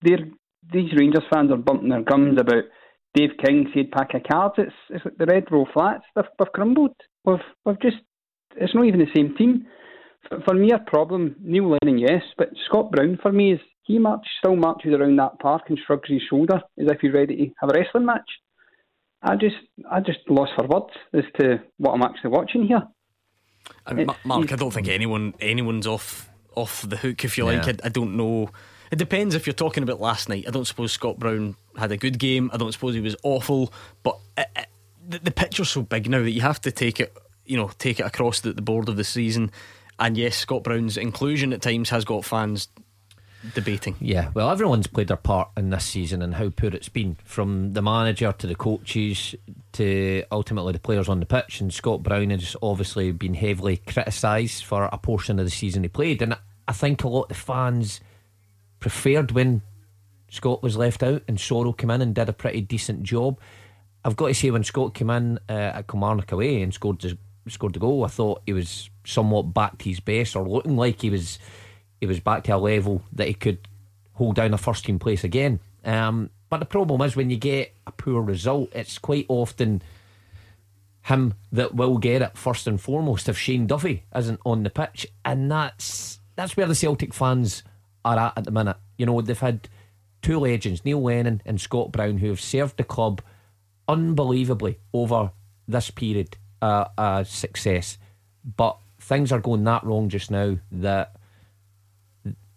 they're 0.00 0.26
these 0.72 0.92
Rangers 0.96 1.24
fans 1.32 1.50
are 1.50 1.56
bumping 1.56 1.88
their 1.88 2.02
gums 2.02 2.38
about 2.38 2.64
Dave 3.14 3.30
King 3.44 3.70
said 3.74 3.90
pack 3.90 4.14
of 4.14 4.22
cards. 4.30 4.54
It's 4.58 4.72
it's 4.90 5.04
like 5.04 5.18
the 5.18 5.26
Red 5.26 5.50
Road 5.50 5.68
Flats. 5.72 6.04
They've, 6.14 6.24
they've 6.38 6.52
crumbled. 6.52 6.94
We've 7.24 7.38
we've 7.64 7.80
just 7.80 7.96
it's 8.56 8.74
not 8.74 8.86
even 8.86 9.00
the 9.00 9.06
same 9.14 9.34
team. 9.36 9.66
For, 10.28 10.40
for 10.46 10.54
me, 10.54 10.70
a 10.72 10.90
problem. 10.90 11.36
Neil 11.40 11.76
Lennon, 11.82 11.98
yes, 11.98 12.22
but 12.36 12.48
Scott 12.66 12.90
Brown 12.90 13.18
for 13.22 13.32
me 13.32 13.52
is 13.52 13.60
he 13.84 13.98
march 13.98 14.26
still 14.38 14.56
marches 14.56 14.94
around 14.94 15.16
that 15.16 15.38
park 15.40 15.62
and 15.68 15.78
shrugs 15.86 16.08
his 16.08 16.22
shoulder 16.28 16.56
as 16.78 16.86
if 16.90 17.00
he's 17.00 17.12
ready 17.12 17.36
to 17.36 17.52
have 17.60 17.70
a 17.70 17.78
wrestling 17.78 18.04
match. 18.04 18.28
I 19.22 19.34
just 19.34 19.56
I 19.90 20.00
just 20.00 20.20
lost 20.28 20.52
for 20.56 20.66
words 20.66 20.94
as 21.12 21.24
to 21.40 21.62
what 21.78 21.92
I'm 21.92 22.02
actually 22.02 22.30
watching 22.30 22.66
here. 22.66 22.82
I 23.86 23.94
mean, 23.94 24.08
Mark, 24.24 24.52
I 24.52 24.56
don't 24.56 24.72
think 24.72 24.88
anyone 24.88 25.34
anyone's 25.40 25.86
off 25.86 26.30
off 26.54 26.88
the 26.88 26.96
hook 26.96 27.24
if 27.24 27.38
you 27.38 27.44
like. 27.44 27.66
I, 27.66 27.74
I, 27.84 27.88
don't 27.88 28.16
know. 28.16 28.50
It 28.90 28.96
depends 28.96 29.34
if 29.34 29.46
you're 29.46 29.54
talking 29.54 29.82
about 29.82 30.00
last 30.00 30.28
night. 30.28 30.44
I 30.46 30.50
don't 30.50 30.66
suppose 30.66 30.92
Scott 30.92 31.18
Brown 31.18 31.56
had 31.76 31.92
a 31.92 31.96
good 31.96 32.18
game. 32.18 32.50
I 32.52 32.56
don't 32.56 32.72
suppose 32.72 32.94
he 32.94 33.00
was 33.00 33.16
awful, 33.22 33.72
but 34.02 34.18
it, 34.36 34.48
it, 34.56 34.66
the, 35.06 35.18
the 35.18 35.30
picture's 35.30 35.70
so 35.70 35.82
big 35.82 36.08
now 36.08 36.22
that 36.22 36.30
you 36.30 36.40
have 36.40 36.60
to 36.62 36.70
take 36.70 37.00
it, 37.00 37.16
you 37.44 37.56
know, 37.56 37.70
take 37.78 38.00
it 38.00 38.06
across 38.06 38.40
the, 38.40 38.52
the 38.52 38.62
board 38.62 38.88
of 38.88 38.96
the 38.96 39.04
season. 39.04 39.50
And 39.98 40.16
yes, 40.16 40.36
Scott 40.36 40.62
Brown's 40.62 40.96
inclusion 40.96 41.52
at 41.52 41.62
times 41.62 41.90
has 41.90 42.04
got 42.04 42.24
fans 42.24 42.68
debating. 43.54 43.96
Yeah, 44.00 44.30
well, 44.34 44.50
everyone's 44.50 44.86
played 44.86 45.08
their 45.08 45.16
part 45.16 45.50
in 45.56 45.70
this 45.70 45.84
season 45.84 46.22
and 46.22 46.34
how 46.34 46.50
poor 46.50 46.70
it's 46.70 46.88
been, 46.88 47.16
from 47.24 47.72
the 47.72 47.82
manager 47.82 48.32
to 48.32 48.46
the 48.46 48.54
coaches 48.54 49.34
to 49.72 50.24
ultimately 50.30 50.72
the 50.72 50.78
players 50.78 51.08
on 51.08 51.20
the 51.20 51.26
pitch. 51.26 51.60
And 51.60 51.72
Scott 51.72 52.02
Brown 52.02 52.30
has 52.30 52.56
obviously 52.62 53.12
been 53.12 53.34
heavily 53.34 53.78
criticised 53.78 54.64
for 54.64 54.84
a 54.84 54.98
portion 54.98 55.38
of 55.38 55.44
the 55.44 55.50
season 55.50 55.82
he 55.82 55.88
played. 55.88 56.22
And 56.22 56.36
I 56.66 56.72
think 56.72 57.04
a 57.04 57.08
lot 57.08 57.22
of 57.22 57.28
the 57.28 57.34
fans 57.34 58.00
preferred 58.80 59.32
when 59.32 59.62
Scott 60.30 60.62
was 60.62 60.76
left 60.76 61.02
out 61.02 61.22
and 61.26 61.38
Soro 61.38 61.76
came 61.76 61.90
in 61.90 62.02
and 62.02 62.14
did 62.14 62.28
a 62.28 62.32
pretty 62.32 62.60
decent 62.60 63.02
job. 63.02 63.38
I've 64.04 64.16
got 64.16 64.28
to 64.28 64.34
say, 64.34 64.50
when 64.50 64.64
Scott 64.64 64.94
came 64.94 65.10
in 65.10 65.38
uh, 65.48 65.52
at 65.52 65.88
Kilmarnock 65.88 66.32
away 66.32 66.62
and 66.62 66.72
scored 66.72 67.00
the, 67.00 67.18
scored 67.48 67.74
the 67.74 67.80
goal, 67.80 68.04
I 68.04 68.08
thought 68.08 68.42
he 68.46 68.52
was 68.52 68.90
somewhat 69.04 69.54
back 69.54 69.78
to 69.78 69.88
his 69.88 70.00
best 70.00 70.36
or 70.36 70.48
looking 70.48 70.76
like 70.76 71.00
he 71.00 71.10
was 71.10 71.38
he 72.00 72.06
was 72.06 72.20
back 72.20 72.44
to 72.44 72.54
a 72.54 72.56
level 72.56 73.02
that 73.12 73.26
he 73.26 73.34
could 73.34 73.66
hold 74.14 74.36
down 74.36 74.54
a 74.54 74.58
first 74.58 74.84
team 74.84 75.00
place 75.00 75.24
again. 75.24 75.58
Um, 75.84 76.30
but 76.48 76.60
the 76.60 76.66
problem 76.66 77.00
is 77.02 77.16
when 77.16 77.30
you 77.30 77.36
get 77.36 77.74
a 77.86 77.92
poor 77.92 78.22
result, 78.22 78.70
it's 78.72 78.98
quite 78.98 79.26
often 79.28 79.82
him 81.02 81.34
that 81.52 81.74
will 81.74 81.98
get 81.98 82.22
it 82.22 82.36
first 82.36 82.66
and 82.66 82.80
foremost 82.80 83.28
if 83.28 83.36
Shane 83.36 83.66
Duffy 83.66 84.04
isn't 84.14 84.40
on 84.44 84.62
the 84.62 84.70
pitch, 84.70 85.06
and 85.24 85.50
that's 85.50 86.20
that's 86.36 86.56
where 86.56 86.66
the 86.66 86.74
Celtic 86.74 87.12
fans 87.12 87.62
are 88.08 88.18
at 88.18 88.38
at 88.38 88.44
the 88.44 88.50
minute. 88.50 88.76
You 88.96 89.06
know 89.06 89.20
they've 89.20 89.38
had 89.38 89.68
two 90.22 90.38
legends, 90.38 90.84
Neil 90.84 91.02
Lennon 91.02 91.42
and 91.44 91.60
Scott 91.60 91.92
Brown, 91.92 92.18
who 92.18 92.28
have 92.28 92.40
served 92.40 92.76
the 92.76 92.84
club 92.84 93.22
unbelievably 93.86 94.78
over 94.92 95.32
this 95.66 95.90
period 95.90 96.36
uh, 96.60 96.86
uh, 96.96 97.24
success, 97.24 97.98
but 98.56 98.78
things 99.00 99.32
are 99.32 99.40
going 99.40 99.64
that 99.64 99.84
wrong 99.84 100.08
just 100.08 100.30
now 100.30 100.56
that 100.72 101.14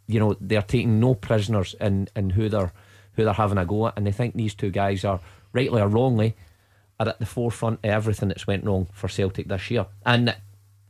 you 0.07 0.19
know 0.19 0.35
they're 0.39 0.61
taking 0.61 0.99
no 0.99 1.13
prisoners 1.13 1.75
in, 1.79 2.07
in 2.15 2.31
who 2.31 2.49
they're 2.49 2.73
who 3.13 3.23
they're 3.23 3.33
having 3.33 3.57
a 3.57 3.65
go 3.65 3.87
at, 3.87 3.93
and 3.97 4.07
they 4.07 4.11
think 4.11 4.35
these 4.35 4.55
two 4.55 4.71
guys 4.71 5.03
are 5.03 5.19
rightly 5.53 5.81
or 5.81 5.87
wrongly 5.87 6.35
are 6.99 7.09
at 7.09 7.19
the 7.19 7.25
forefront 7.25 7.79
of 7.83 7.89
everything 7.89 8.29
that's 8.29 8.47
went 8.47 8.63
wrong 8.63 8.87
for 8.93 9.07
Celtic 9.07 9.47
this 9.47 9.69
year. 9.71 9.85
And 10.05 10.35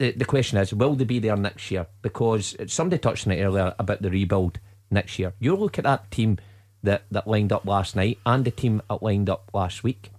the 0.02 0.12
the 0.12 0.26
question 0.26 0.58
is, 0.58 0.74
will 0.74 0.96
they 0.96 1.06
be 1.06 1.20
there 1.20 1.38
next 1.38 1.70
year? 1.72 1.88
Because 2.02 2.56
somebody 2.68 3.00
touched 3.00 3.28
on 3.28 3.34
it 3.34 3.44
earlier 3.44 3.74
about 3.78 4.02
the 4.02 4.10
rebuild 4.10 4.60
next 4.90 5.20
year. 5.20 5.34
You 5.40 5.56
look 5.56 5.78
at 5.78 5.86
that 5.86 6.10
team 6.12 6.38
that 6.84 7.04
that 7.12 7.28
lined 7.28 7.54
up 7.54 7.66
last 7.66 7.96
night 7.96 8.18
and 8.26 8.44
the 8.44 8.52
team 8.52 8.82
that 8.90 9.04
lined 9.04 9.30
up 9.30 9.50
last 9.54 9.84
week. 9.84 10.12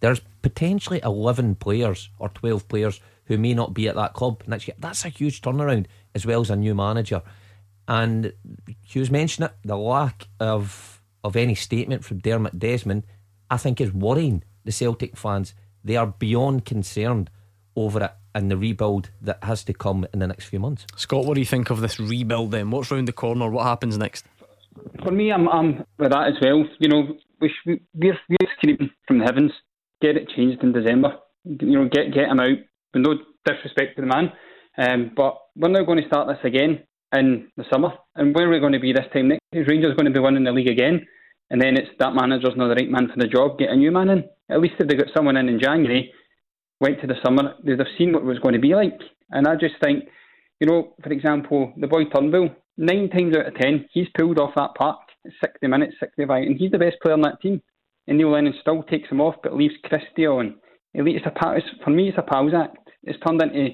There's 0.00 0.20
potentially 0.42 1.00
eleven 1.04 1.54
players 1.54 2.10
or 2.18 2.28
twelve 2.28 2.68
players 2.68 3.00
who 3.26 3.38
may 3.38 3.54
not 3.54 3.72
be 3.72 3.88
at 3.88 3.94
that 3.94 4.14
club 4.14 4.42
next 4.46 4.66
year. 4.66 4.76
That's 4.78 5.04
a 5.04 5.08
huge 5.08 5.40
turnaround, 5.40 5.86
as 6.14 6.26
well 6.26 6.40
as 6.40 6.50
a 6.50 6.56
new 6.56 6.74
manager. 6.74 7.22
And 7.86 8.32
Hugh's 8.82 9.10
mentioned 9.10 9.46
it, 9.46 9.52
the 9.64 9.76
lack 9.76 10.26
of 10.40 11.00
of 11.22 11.36
any 11.36 11.54
statement 11.54 12.04
from 12.04 12.18
Dermot 12.18 12.58
Desmond, 12.58 13.04
I 13.48 13.56
think 13.56 13.80
is 13.80 13.92
worrying 13.92 14.42
the 14.64 14.72
Celtic 14.72 15.16
fans. 15.16 15.54
They 15.84 15.96
are 15.96 16.06
beyond 16.06 16.64
concerned 16.64 17.30
over 17.76 18.02
it 18.04 18.12
and 18.34 18.50
the 18.50 18.56
rebuild 18.56 19.10
that 19.20 19.42
has 19.44 19.64
to 19.64 19.72
come 19.72 20.06
in 20.12 20.18
the 20.18 20.26
next 20.26 20.46
few 20.46 20.60
months. 20.60 20.86
Scott, 20.96 21.24
what 21.24 21.34
do 21.34 21.40
you 21.40 21.46
think 21.46 21.70
of 21.70 21.80
this 21.80 21.98
rebuild 21.98 22.50
then? 22.50 22.70
What's 22.70 22.90
round 22.90 23.08
the 23.08 23.12
corner? 23.12 23.48
What 23.48 23.64
happens 23.64 23.98
next? 23.98 24.24
For 25.04 25.12
me, 25.12 25.30
I'm, 25.32 25.48
I'm 25.48 25.84
with 25.98 26.10
that 26.12 26.28
as 26.28 26.34
well. 26.42 26.64
You 26.78 26.88
know, 26.88 27.16
we, 27.40 27.54
we're, 27.66 27.78
we're 27.94 28.48
screaming 28.56 28.90
from 29.06 29.18
the 29.18 29.24
heavens, 29.24 29.52
get 30.00 30.16
it 30.16 30.28
changed 30.34 30.62
in 30.62 30.72
December. 30.72 31.16
You 31.44 31.78
know, 31.78 31.88
get 31.88 32.12
get 32.14 32.28
him 32.28 32.40
out. 32.40 32.58
With 32.94 33.04
no 33.04 33.14
disrespect 33.46 33.96
to 33.96 34.02
the 34.02 34.06
man, 34.06 34.32
um, 34.76 35.12
but 35.16 35.38
we're 35.56 35.68
now 35.68 35.82
going 35.82 36.00
to 36.00 36.06
start 36.06 36.28
this 36.28 36.44
again 36.44 36.84
in 37.14 37.48
the 37.56 37.64
summer. 37.72 37.92
And 38.14 38.34
where 38.34 38.46
are 38.46 38.50
we 38.50 38.60
going 38.60 38.74
to 38.74 38.80
be 38.80 38.92
this 38.92 39.06
time 39.14 39.28
next? 39.28 39.40
Is 39.52 39.66
Rangers 39.66 39.96
going 39.96 40.12
to 40.12 40.12
be 40.12 40.20
winning 40.20 40.44
the 40.44 40.52
league 40.52 40.68
again? 40.68 41.06
And 41.50 41.60
then 41.60 41.76
it's 41.76 41.88
that 41.98 42.14
manager's 42.14 42.56
not 42.56 42.68
the 42.68 42.74
right 42.74 42.90
man 42.90 43.08
for 43.08 43.18
the 43.18 43.28
job, 43.28 43.58
get 43.58 43.70
a 43.70 43.76
new 43.76 43.90
man 43.90 44.10
in. 44.10 44.24
At 44.50 44.60
least 44.60 44.74
if 44.78 44.88
they 44.88 44.94
got 44.94 45.12
someone 45.14 45.36
in 45.36 45.48
in 45.48 45.58
January, 45.58 46.12
went 46.82 47.00
to 47.00 47.06
the 47.06 47.14
summer, 47.24 47.54
they'd 47.64 47.78
have 47.78 47.88
seen 47.96 48.12
what 48.12 48.22
it 48.22 48.26
was 48.26 48.38
going 48.38 48.54
to 48.54 48.60
be 48.60 48.74
like. 48.74 48.98
And 49.30 49.46
I 49.46 49.54
just 49.54 49.76
think, 49.82 50.04
you 50.60 50.66
know, 50.66 50.94
for 51.02 51.10
example, 51.10 51.72
the 51.78 51.86
boy 51.86 52.04
Turnbull, 52.04 52.50
nine 52.76 53.08
times 53.08 53.34
out 53.36 53.46
of 53.46 53.54
ten, 53.54 53.88
he's 53.92 54.08
pulled 54.18 54.38
off 54.38 54.54
that 54.56 54.74
park 54.76 54.98
60 55.40 55.66
minutes, 55.66 55.94
65, 56.00 56.42
and 56.42 56.58
he's 56.58 56.70
the 56.70 56.78
best 56.78 56.96
player 57.00 57.14
on 57.14 57.22
that 57.22 57.40
team. 57.40 57.62
And 58.06 58.18
Neil 58.18 58.32
Lennon 58.32 58.54
still 58.60 58.82
takes 58.82 59.08
him 59.08 59.20
off, 59.20 59.36
but 59.42 59.56
leaves 59.56 59.74
Christie 59.84 60.26
on. 60.26 60.56
It's 60.92 61.24
a, 61.24 61.32
it's, 61.56 61.66
for 61.82 61.90
me, 61.90 62.08
it's 62.08 62.18
a 62.18 62.22
pals 62.22 62.52
act. 62.54 62.76
It's 63.04 63.18
turned 63.26 63.40
into, 63.40 63.70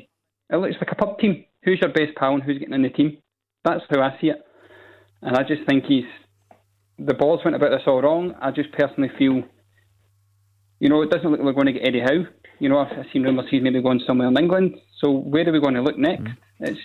it 0.50 0.56
looks 0.56 0.76
like 0.80 0.92
a 0.92 0.94
pub 0.94 1.18
team. 1.18 1.44
Who's 1.64 1.80
your 1.80 1.92
best 1.92 2.16
pal 2.16 2.34
and 2.34 2.42
who's 2.42 2.58
getting 2.58 2.74
in 2.74 2.82
the 2.82 2.90
team? 2.90 3.18
That's 3.64 3.82
how 3.90 4.02
I 4.02 4.16
see 4.20 4.28
it. 4.28 4.36
And 5.22 5.36
I 5.36 5.42
just 5.42 5.66
think 5.66 5.84
he's 5.86 6.04
the 6.98 7.14
balls 7.14 7.40
went 7.44 7.56
about 7.56 7.70
this 7.70 7.82
all 7.86 8.02
wrong. 8.02 8.34
I 8.40 8.50
just 8.50 8.72
personally 8.72 9.10
feel, 9.18 9.42
you 10.80 10.88
know, 10.88 11.02
it 11.02 11.10
doesn't 11.10 11.30
look 11.30 11.40
like 11.40 11.46
we're 11.46 11.64
going 11.64 11.66
to 11.66 11.72
get 11.72 11.86
Eddie 11.86 12.00
Howe. 12.00 12.24
You 12.58 12.68
know, 12.68 12.78
I've 12.78 13.06
seen 13.12 13.22
rumours 13.22 13.46
he's 13.50 13.62
maybe 13.62 13.80
going 13.80 14.00
somewhere 14.06 14.28
in 14.28 14.36
England. 14.36 14.76
So 14.98 15.10
where 15.10 15.48
are 15.48 15.52
we 15.52 15.60
going 15.60 15.74
to 15.74 15.82
look 15.82 15.98
next? 15.98 16.22
Mm. 16.22 16.36
It's 16.60 16.80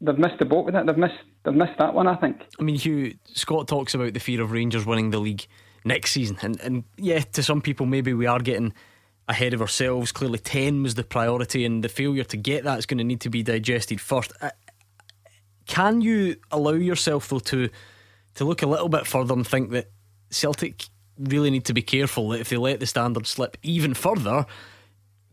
they've 0.00 0.18
missed 0.18 0.38
the 0.38 0.44
boat 0.44 0.64
with 0.64 0.74
that. 0.74 0.86
They've 0.86 0.96
missed 0.96 1.18
they've 1.44 1.54
missed 1.54 1.78
that 1.78 1.94
one. 1.94 2.06
I 2.06 2.16
think. 2.16 2.42
I 2.58 2.62
mean, 2.62 2.76
Hugh 2.76 3.14
Scott 3.24 3.68
talks 3.68 3.94
about 3.94 4.14
the 4.14 4.20
fear 4.20 4.42
of 4.42 4.50
Rangers 4.50 4.86
winning 4.86 5.10
the 5.10 5.18
league 5.18 5.46
next 5.84 6.12
season, 6.12 6.38
and 6.42 6.60
and 6.60 6.84
yeah, 6.96 7.20
to 7.20 7.42
some 7.42 7.60
people 7.60 7.86
maybe 7.86 8.12
we 8.12 8.26
are 8.26 8.40
getting 8.40 8.74
ahead 9.28 9.54
of 9.54 9.60
ourselves. 9.60 10.12
Clearly, 10.12 10.38
ten 10.38 10.82
was 10.82 10.94
the 10.94 11.04
priority, 11.04 11.64
and 11.64 11.82
the 11.84 11.88
failure 11.88 12.24
to 12.24 12.36
get 12.36 12.64
that 12.64 12.78
is 12.78 12.86
going 12.86 12.98
to 12.98 13.04
need 13.04 13.20
to 13.20 13.30
be 13.30 13.42
digested 13.42 14.00
first. 14.00 14.32
Can 15.66 16.00
you 16.00 16.36
allow 16.50 16.72
yourself 16.72 17.28
though 17.28 17.38
to 17.40 17.68
to 18.34 18.44
look 18.44 18.62
a 18.62 18.66
little 18.66 18.88
bit 18.88 19.06
further 19.06 19.34
and 19.34 19.46
think 19.46 19.70
that 19.70 19.90
Celtic 20.30 20.86
really 21.18 21.50
need 21.50 21.64
to 21.64 21.74
be 21.74 21.82
careful 21.82 22.28
that 22.30 22.40
if 22.40 22.48
they 22.48 22.56
let 22.56 22.80
the 22.80 22.86
standard 22.86 23.26
slip 23.26 23.56
even 23.62 23.94
further, 23.94 24.46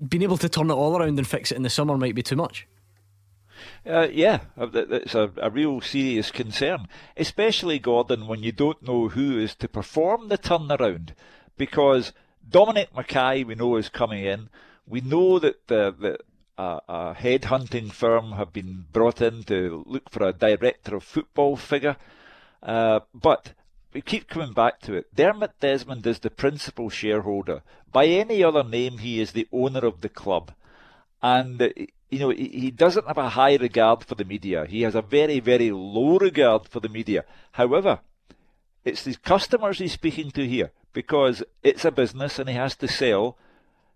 being 0.08 0.24
able 0.24 0.38
to 0.38 0.50
turn 0.50 0.70
it 0.70 0.74
all 0.74 0.98
around 0.98 1.18
and 1.18 1.28
fix 1.28 1.52
it 1.52 1.56
in 1.56 1.64
the 1.64 1.70
summer 1.70 1.98
might 1.98 2.16
be 2.16 2.24
too 2.24 2.36
much? 2.36 2.68
Uh, 3.86 4.08
yeah, 4.12 4.42
it's 4.58 5.16
a, 5.16 5.32
a 5.38 5.50
real 5.50 5.80
serious 5.80 6.32
concern, 6.32 6.88
especially 7.16 7.80
Gordon 7.80 8.28
when 8.28 8.44
you 8.44 8.52
don't 8.52 8.84
know 8.84 9.10
who 9.10 9.40
is 9.40 9.56
to 9.56 9.68
perform 9.68 10.28
the 10.28 10.38
turnaround, 10.38 11.12
because 11.58 12.12
Dominic 12.48 12.94
McKay 12.94 13.46
we 13.46 13.56
know 13.56 13.78
is 13.78 13.90
coming 13.90 14.26
in. 14.26 14.50
We 14.86 15.02
know 15.02 15.40
that 15.40 15.68
the, 15.68 15.96
the 15.98 16.20
a, 16.58 16.80
a 16.88 17.16
headhunting 17.18 17.92
firm 17.92 18.34
have 18.34 18.54
been 18.54 18.86
brought 18.92 19.22
in 19.22 19.44
to 19.44 19.84
look 19.88 20.10
for 20.10 20.28
a 20.28 20.34
director 20.34 20.96
of 20.96 21.04
football 21.04 21.56
figure. 21.56 21.98
Uh, 22.62 23.02
but 23.14 23.54
we 23.96 24.02
keep 24.02 24.28
coming 24.28 24.52
back 24.52 24.82
to 24.82 24.94
it. 24.94 25.16
Dermot 25.16 25.58
Desmond 25.62 26.06
is 26.06 26.20
the 26.20 26.30
principal 26.30 26.90
shareholder. 26.90 27.62
By 27.94 28.08
any 28.08 28.44
other 28.44 28.62
name, 28.62 28.98
he 28.98 29.22
is 29.22 29.32
the 29.32 29.48
owner 29.54 29.86
of 29.86 30.02
the 30.02 30.10
club. 30.10 30.52
And, 31.24 31.62
uh, 31.62 31.70
you 32.10 32.20
know, 32.20 32.30
he, 32.30 32.72
doesn't 32.72 33.08
have 33.08 33.18
a 33.18 33.30
high 33.30 33.56
regard 33.56 34.04
for 34.04 34.16
the 34.16 34.26
media. 34.26 34.66
He 34.66 34.82
has 34.82 34.96
a 34.96 35.02
very, 35.02 35.40
very 35.40 35.72
low 35.72 36.18
regard 36.18 36.68
for 36.68 36.82
the 36.82 36.90
media. 36.90 37.24
However, 37.54 38.02
it's 38.84 39.02
the 39.06 39.16
customers 39.16 39.80
he's 39.80 39.94
speaking 39.94 40.30
to 40.32 40.46
here 40.46 40.72
because 40.92 41.42
it's 41.64 41.86
a 41.86 41.92
business 41.92 42.38
and 42.38 42.50
he 42.50 42.56
has 42.56 42.76
to 42.76 42.90
sell 42.90 43.38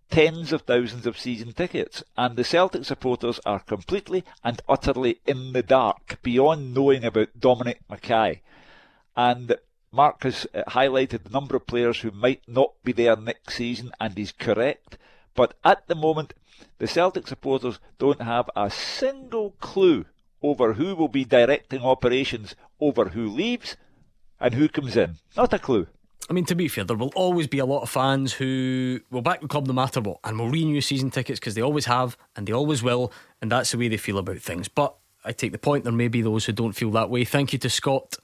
tens 0.10 0.54
of 0.54 0.62
thousands 0.62 1.08
of 1.08 1.20
season 1.20 1.52
tickets, 1.52 2.04
and 2.18 2.38
the 2.38 2.46
Celtic 2.46 2.86
supporters 2.86 3.42
are 3.46 3.60
completely 3.60 4.24
and 4.46 4.62
utterly 4.68 5.20
in 5.28 5.52
the 5.52 5.62
dark 5.62 6.20
beyond 6.24 6.74
knowing 6.74 7.04
about 7.04 7.38
Dominic 7.38 7.82
McKay. 7.92 8.40
And 9.16 9.58
Mark 9.92 10.24
has 10.24 10.46
uh, 10.54 10.64
highlighted 10.68 11.24
the 11.24 11.30
number 11.30 11.56
of 11.56 11.68
players 11.68 12.00
who 12.00 12.12
might 12.12 12.42
not 12.48 12.74
be 12.84 12.92
there 12.92 13.16
next 13.16 13.56
season, 13.56 13.92
and 14.00 14.18
he's 14.18 14.32
correct. 14.32 14.98
But 15.36 15.54
at 15.64 15.88
the 15.88 15.96
moment, 15.96 16.34
the 16.78 16.88
Celtic 16.88 17.28
supporters 17.28 17.80
don't 17.98 18.22
have 18.22 18.50
a 18.56 18.70
single 18.70 19.52
clue 19.60 20.06
over 20.42 20.74
who 20.74 20.96
will 20.96 21.08
be 21.08 21.26
directing 21.26 21.82
operations 21.82 22.56
over 22.80 23.10
who 23.10 23.28
leaves 23.28 23.76
And 24.40 24.54
who 24.54 24.70
comes 24.70 24.96
in? 24.96 25.18
Not 25.36 25.54
a 25.54 25.60
clue. 25.60 25.88
I 26.30 26.34
mean, 26.34 26.46
to 26.46 26.56
be 26.56 26.68
fair, 26.68 26.84
there 26.84 26.96
will 26.96 27.12
always 27.16 27.48
be 27.48 27.60
a 27.60 27.66
lot 27.66 27.82
of 27.82 27.90
fans 27.90 28.34
who 28.34 29.02
will 29.10 29.22
back 29.22 29.42
the 29.42 29.48
club 29.48 29.68
no 29.68 29.74
matter 29.74 30.00
what 30.00 30.20
and 30.24 30.40
will 30.40 30.50
renew 30.50 30.80
season 30.80 31.10
tickets 31.10 31.40
because 31.40 31.56
they 31.56 31.62
always 31.62 31.86
have 31.86 32.18
and 32.36 32.48
they 32.48 32.54
always 32.54 32.84
will, 32.84 33.12
and 33.42 33.52
that's 33.52 33.72
the 33.72 33.78
way 33.78 33.88
they 33.88 33.98
feel 33.98 34.18
about 34.18 34.38
things. 34.38 34.68
But 34.68 34.96
I 35.26 35.32
take 35.34 35.52
the 35.52 35.58
point, 35.58 35.84
there 35.84 35.92
may 35.94 36.08
be 36.08 36.22
those 36.22 36.46
who 36.46 36.54
don't 36.54 36.74
feel 36.74 36.92
that 36.92 37.10
way. 37.10 37.26
Thank 37.26 37.52
you 37.52 37.60
to 37.60 37.70
Scott 37.70 38.16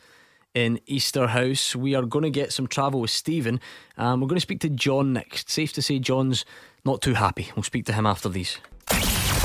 in 0.55 0.79
Easterhouse. 0.87 1.75
We 1.75 1.93
are 1.93 2.03
going 2.03 2.23
to 2.23 2.31
get 2.31 2.51
some 2.51 2.65
travel 2.65 3.01
with 3.01 3.11
Stephen. 3.11 3.59
Um, 3.97 4.21
we're 4.21 4.27
going 4.27 4.37
to 4.37 4.41
speak 4.41 4.61
to 4.61 4.69
John 4.69 5.13
next. 5.13 5.49
Safe 5.49 5.73
to 5.73 5.81
say, 5.81 5.99
John's 5.99 6.45
not 6.83 7.01
too 7.01 7.13
happy. 7.13 7.51
We'll 7.55 7.63
speak 7.63 7.85
to 7.85 7.93
him 7.93 8.07
after 8.07 8.29
these. 8.29 8.57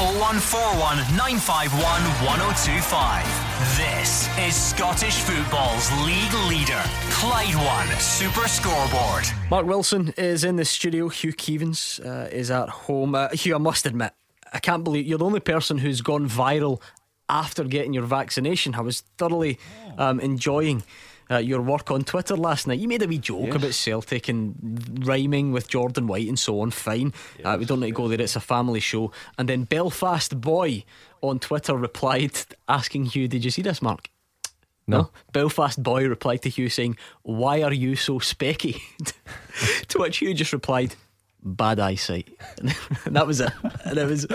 0141 0.00 0.96
951 1.16 1.82
1025. 2.24 3.50
This 3.76 4.28
is 4.38 4.54
Scottish 4.54 5.16
football's 5.16 5.90
league 6.06 6.32
leader, 6.48 6.80
Clyde 7.10 7.54
One 7.56 7.88
Super 7.98 8.48
Scoreboard. 8.48 9.24
Mark 9.50 9.66
Wilson 9.66 10.14
is 10.16 10.44
in 10.44 10.56
the 10.56 10.64
studio. 10.64 11.08
Hugh 11.08 11.34
Keevins 11.34 12.00
uh, 12.04 12.28
is 12.30 12.50
at 12.50 12.68
home. 12.70 13.14
Uh, 13.14 13.28
Hugh, 13.30 13.54
I 13.54 13.58
must 13.58 13.84
admit, 13.84 14.12
I 14.52 14.58
can't 14.58 14.84
believe 14.84 15.06
you're 15.06 15.18
the 15.18 15.24
only 15.24 15.40
person 15.40 15.78
who's 15.78 16.00
gone 16.00 16.28
viral 16.28 16.80
after 17.30 17.64
getting 17.64 17.94
your 17.94 18.04
vaccination. 18.04 18.74
I 18.74 18.80
was 18.80 19.02
thoroughly 19.16 19.58
um, 19.96 20.20
enjoying 20.20 20.82
uh, 21.30 21.38
your 21.38 21.62
work 21.62 21.90
on 21.90 22.02
Twitter 22.02 22.36
last 22.36 22.66
night. 22.66 22.80
You 22.80 22.88
made 22.88 23.02
a 23.02 23.06
wee 23.06 23.18
joke 23.18 23.46
yes. 23.46 23.54
about 23.54 23.74
Celtic 23.74 24.28
and 24.28 25.06
rhyming 25.06 25.52
with 25.52 25.68
Jordan 25.68 26.08
White 26.08 26.28
and 26.28 26.38
so 26.38 26.60
on. 26.60 26.72
Fine. 26.72 27.12
Yes. 27.38 27.46
Uh, 27.46 27.56
we 27.58 27.64
don't 27.64 27.80
need 27.80 27.90
to 27.90 27.94
go 27.94 28.08
there. 28.08 28.20
It's 28.20 28.36
a 28.36 28.40
family 28.40 28.80
show. 28.80 29.12
And 29.38 29.48
then 29.48 29.64
Belfast 29.64 30.40
Boy 30.40 30.84
on 31.22 31.38
Twitter 31.38 31.76
replied 31.76 32.32
asking 32.68 33.06
Hugh, 33.06 33.28
Did 33.28 33.44
you 33.44 33.50
see 33.50 33.62
this, 33.62 33.80
Mark? 33.80 34.10
No. 34.86 35.02
no. 35.02 35.10
Belfast 35.32 35.80
boy 35.80 36.08
replied 36.08 36.42
to 36.42 36.48
Hugh 36.48 36.68
saying, 36.68 36.96
Why 37.22 37.62
are 37.62 37.72
you 37.72 37.94
so 37.94 38.18
specky? 38.18 38.80
to 39.88 39.98
which 39.98 40.18
Hugh 40.18 40.34
just 40.34 40.52
replied, 40.52 40.96
bad 41.42 41.80
eyesight. 41.80 42.28
and 42.58 42.74
that 43.16 43.26
was 43.26 43.40
it. 43.40 43.52
And 43.84 43.98
it 43.98 44.06
was 44.06 44.26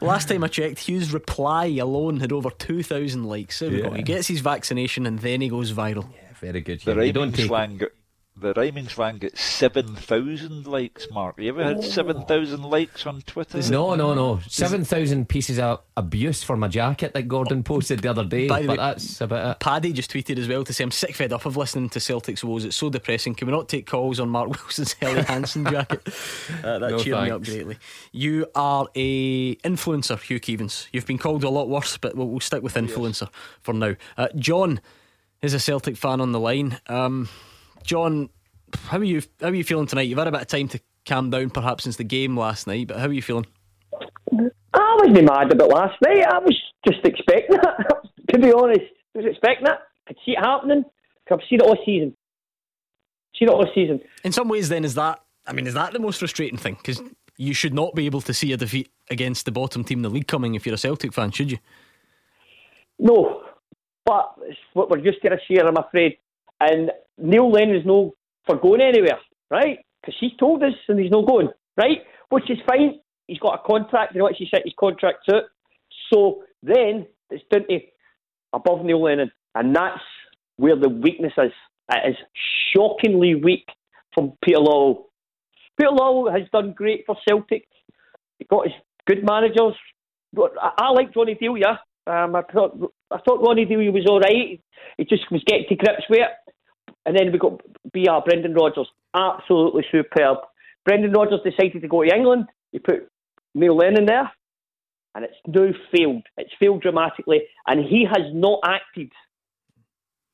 last 0.00 0.28
time 0.28 0.44
I 0.44 0.48
checked, 0.48 0.80
Hugh's 0.80 1.12
reply 1.12 1.66
alone 1.66 2.20
had 2.20 2.32
over 2.32 2.50
two 2.50 2.82
thousand 2.82 3.24
likes. 3.24 3.58
There 3.58 3.70
yeah. 3.72 3.94
He 3.94 4.02
gets 4.02 4.28
his 4.28 4.40
vaccination 4.40 5.06
and 5.06 5.18
then 5.18 5.40
he 5.40 5.48
goes 5.48 5.72
viral. 5.72 6.10
Yeah, 6.12 6.34
very 6.40 6.60
good. 6.60 6.80
The 6.80 6.94
you 7.06 7.12
don't 7.12 7.32
take 7.34 7.50
the 8.38 8.52
rhyming 8.54 8.88
slang 8.88 9.18
gets 9.18 9.42
7,000 9.42 10.66
likes, 10.66 11.08
Mark. 11.10 11.38
You 11.38 11.48
ever 11.48 11.64
had 11.64 11.82
7,000 11.82 12.62
likes 12.62 13.06
on 13.06 13.22
Twitter? 13.22 13.60
No, 13.70 13.94
no, 13.94 14.14
no. 14.14 14.40
7,000 14.46 15.28
pieces 15.28 15.58
of 15.58 15.80
abuse 15.96 16.42
for 16.42 16.56
my 16.56 16.68
jacket 16.68 17.14
that 17.14 17.28
Gordon 17.28 17.62
posted 17.62 18.00
the 18.00 18.10
other 18.10 18.24
day. 18.24 18.46
By 18.46 18.60
the 18.60 18.66
but 18.68 18.78
way, 18.78 18.84
that's 18.84 19.20
about 19.22 19.52
it. 19.52 19.60
Paddy 19.60 19.92
just 19.92 20.12
tweeted 20.12 20.38
as 20.38 20.48
well 20.48 20.64
to 20.64 20.72
say, 20.72 20.84
I'm 20.84 20.90
sick 20.90 21.14
fed 21.14 21.32
up 21.32 21.46
of 21.46 21.56
listening 21.56 21.88
to 21.90 22.00
Celtic's 22.00 22.44
woes. 22.44 22.64
It's 22.64 22.76
so 22.76 22.90
depressing. 22.90 23.34
Can 23.34 23.48
we 23.48 23.52
not 23.52 23.70
take 23.70 23.86
calls 23.86 24.20
on 24.20 24.28
Mark 24.28 24.50
Wilson's 24.62 24.92
Helly 24.94 25.22
Hansen 25.22 25.64
jacket? 25.64 26.06
Uh, 26.62 26.78
that 26.78 26.90
no, 26.90 26.98
cheered 26.98 27.16
thanks. 27.16 27.28
me 27.28 27.30
up 27.30 27.42
greatly. 27.42 27.78
You 28.12 28.46
are 28.54 28.86
a 28.94 29.56
influencer, 29.56 30.20
Hugh 30.20 30.40
Keevins. 30.40 30.88
You've 30.92 31.06
been 31.06 31.18
called 31.18 31.42
a 31.42 31.48
lot 31.48 31.70
worse, 31.70 31.96
but 31.96 32.14
we'll, 32.14 32.28
we'll 32.28 32.40
stick 32.40 32.62
with 32.62 32.74
influencer 32.74 33.22
yes. 33.22 33.30
for 33.62 33.72
now. 33.72 33.94
Uh, 34.18 34.28
John 34.36 34.80
is 35.40 35.54
a 35.54 35.60
Celtic 35.60 35.96
fan 35.96 36.20
on 36.20 36.32
the 36.32 36.40
line. 36.40 36.78
Um, 36.86 37.28
John, 37.86 38.28
how 38.88 38.98
are 38.98 39.04
you? 39.04 39.22
How 39.40 39.48
are 39.48 39.54
you 39.54 39.64
feeling 39.64 39.86
tonight? 39.86 40.02
You've 40.02 40.18
had 40.18 40.26
a 40.26 40.32
bit 40.32 40.42
of 40.42 40.46
time 40.48 40.68
to 40.68 40.80
calm 41.06 41.30
down, 41.30 41.50
perhaps 41.50 41.84
since 41.84 41.96
the 41.96 42.04
game 42.04 42.36
last 42.36 42.66
night. 42.66 42.88
But 42.88 42.98
how 42.98 43.06
are 43.06 43.12
you 43.12 43.22
feeling? 43.22 43.46
I 44.74 44.96
wasn't 44.98 45.24
mad 45.24 45.52
about 45.52 45.70
last 45.70 45.94
night. 46.04 46.26
I 46.26 46.38
was 46.38 46.60
just 46.86 47.04
expecting 47.04 47.56
it. 47.56 48.32
to 48.32 48.38
be 48.38 48.52
honest, 48.52 48.82
I 49.14 49.18
was 49.18 49.26
expecting 49.26 49.68
it. 49.68 49.72
I 49.72 50.08
could 50.08 50.16
see 50.26 50.32
it 50.32 50.44
happening. 50.44 50.84
I've 51.30 51.38
seen 51.48 51.60
it 51.60 51.62
all 51.62 51.78
season. 51.84 52.16
Seen 53.38 53.48
it 53.48 53.52
all 53.52 53.66
season. 53.74 54.00
In 54.24 54.32
some 54.32 54.48
ways, 54.48 54.68
then, 54.68 54.84
is 54.84 54.94
that? 54.96 55.20
I 55.46 55.52
mean, 55.52 55.66
is 55.66 55.74
that 55.74 55.92
the 55.92 56.00
most 56.00 56.18
frustrating 56.18 56.58
thing? 56.58 56.74
Because 56.74 57.00
you 57.36 57.54
should 57.54 57.74
not 57.74 57.94
be 57.94 58.06
able 58.06 58.20
to 58.22 58.34
see 58.34 58.52
a 58.52 58.56
defeat 58.56 58.90
against 59.10 59.44
the 59.44 59.52
bottom 59.52 59.84
team 59.84 59.98
in 59.98 60.02
the 60.02 60.10
league 60.10 60.26
coming 60.26 60.54
if 60.54 60.66
you're 60.66 60.74
a 60.74 60.78
Celtic 60.78 61.12
fan, 61.12 61.30
should 61.30 61.52
you? 61.52 61.58
No, 62.98 63.42
but 64.04 64.32
it's 64.42 64.58
what 64.72 64.90
we're 64.90 64.98
used 64.98 65.22
to 65.22 65.28
this 65.28 65.40
year, 65.48 65.66
I'm 65.66 65.76
afraid. 65.76 66.18
And 66.60 66.90
Neil 67.18 67.50
Lennon 67.50 67.76
is 67.76 67.86
no 67.86 68.14
for 68.46 68.56
going 68.56 68.80
anywhere, 68.80 69.18
right? 69.50 69.78
Because 70.00 70.14
he's 70.20 70.36
told 70.38 70.62
us 70.62 70.74
and 70.88 71.00
he's 71.00 71.10
not 71.10 71.26
going, 71.26 71.48
right? 71.76 71.98
Which 72.28 72.50
is 72.50 72.58
fine. 72.66 73.00
He's 73.26 73.38
got 73.38 73.60
a 73.60 73.66
contract. 73.66 74.14
You 74.14 74.18
know 74.18 74.24
what? 74.24 74.34
He 74.36 74.48
set 74.50 74.62
his 74.64 74.74
contract 74.78 75.24
out. 75.32 75.44
So 76.12 76.44
then 76.62 77.06
it's 77.30 77.44
down 77.50 77.66
to 77.68 77.80
above 78.52 78.84
Neil 78.84 79.02
Lennon. 79.02 79.30
And 79.54 79.74
that's 79.74 80.00
where 80.56 80.76
the 80.76 80.88
weakness 80.88 81.32
is. 81.38 81.52
It 81.90 82.10
is 82.10 82.16
shockingly 82.74 83.34
weak 83.34 83.66
from 84.14 84.32
Peter 84.44 84.58
Lawwell. 84.58 85.04
Peter 85.78 85.90
Lawwell 85.90 86.38
has 86.38 86.48
done 86.52 86.72
great 86.72 87.04
for 87.06 87.16
Celtic. 87.28 87.68
He 88.38 88.44
got 88.44 88.66
his 88.66 88.74
good 89.06 89.24
managers. 89.24 89.74
I, 90.36 90.70
I 90.78 90.90
like 90.90 91.14
Ronnie 91.14 91.36
Deila. 91.40 91.78
Um, 92.06 92.36
I 92.36 92.42
thought 92.52 92.92
I 93.10 93.18
thought 93.18 93.42
Ronnie 93.46 93.66
Deila 93.66 93.92
was 93.92 94.06
all 94.08 94.20
right. 94.20 94.60
He 94.98 95.04
just 95.04 95.30
was 95.30 95.42
getting 95.46 95.66
to 95.68 95.76
grips 95.76 96.04
with 96.08 96.20
it. 96.20 96.54
And 97.06 97.16
then 97.16 97.30
we've 97.30 97.40
got 97.40 97.62
BR, 97.92 98.24
Brendan 98.26 98.52
Rodgers, 98.54 98.88
absolutely 99.14 99.84
superb. 99.90 100.38
Brendan 100.84 101.12
Rodgers 101.12 101.40
decided 101.44 101.80
to 101.80 101.88
go 101.88 102.02
to 102.02 102.14
England. 102.14 102.46
He 102.72 102.80
put 102.80 103.08
Neil 103.54 103.76
Lennon 103.76 104.06
there, 104.06 104.30
and 105.14 105.24
it's 105.24 105.34
now 105.46 105.70
failed. 105.94 106.24
It's 106.36 106.52
failed 106.60 106.82
dramatically, 106.82 107.42
and 107.66 107.80
he 107.80 108.04
has 108.04 108.26
not 108.34 108.60
acted. 108.64 109.12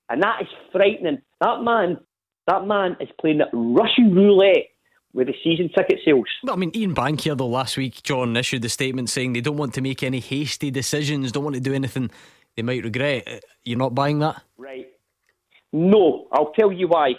And 0.09 0.23
that 0.23 0.43
is 0.43 0.49
frightening. 0.73 1.23
That 1.41 1.63
man, 1.63 1.99
that 2.47 2.67
man 2.67 2.97
is 3.01 3.09
playing 3.21 3.41
Russian 3.53 4.15
roulette 4.15 4.69
with 5.13 5.27
the 5.27 5.35
season 5.45 5.69
ticket 5.77 6.01
sales. 6.05 6.25
Well, 6.43 6.55
I 6.55 6.59
mean, 6.59 6.73
Ian 6.75 6.95
Bankier, 6.95 7.37
though, 7.37 7.47
last 7.47 7.77
week, 7.77 8.03
John 8.03 8.37
issued 8.37 8.63
the 8.63 8.69
statement 8.69 9.11
saying 9.11 9.35
they 9.35 9.43
don't 9.43 9.59
want 9.59 9.75
to 9.75 9.83
make 9.83 10.03
any 10.03 10.21
hasty 10.21 10.71
decisions, 10.71 11.33
don't 11.33 11.45
want 11.45 11.55
to 11.55 11.61
do 11.61 11.75
anything 11.75 12.11
they 12.57 12.63
might 12.63 12.83
regret. 12.83 13.45
You're 13.65 13.79
not 13.79 13.95
buying 13.95 14.19
that? 14.21 14.43
Right. 14.57 14.89
No, 15.73 16.29
I'll 16.33 16.53
tell 16.53 16.73
you 16.73 16.89
why. 16.89 17.15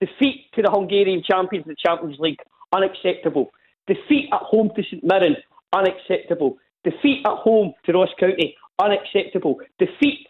Defeat 0.00 0.46
to 0.54 0.62
the 0.62 0.70
Hungarian 0.70 1.22
champions 1.28 1.64
of 1.64 1.70
the 1.70 1.76
Champions 1.84 2.16
League, 2.18 2.38
unacceptable. 2.72 3.50
Defeat 3.86 4.28
at 4.32 4.42
home 4.42 4.70
to 4.76 4.82
St 4.82 5.02
Mirren, 5.04 5.36
unacceptable. 5.72 6.58
Defeat 6.84 7.22
at 7.26 7.38
home 7.38 7.72
to 7.84 7.92
Ross 7.92 8.08
County, 8.18 8.56
unacceptable. 8.80 9.58
Defeat 9.78 10.26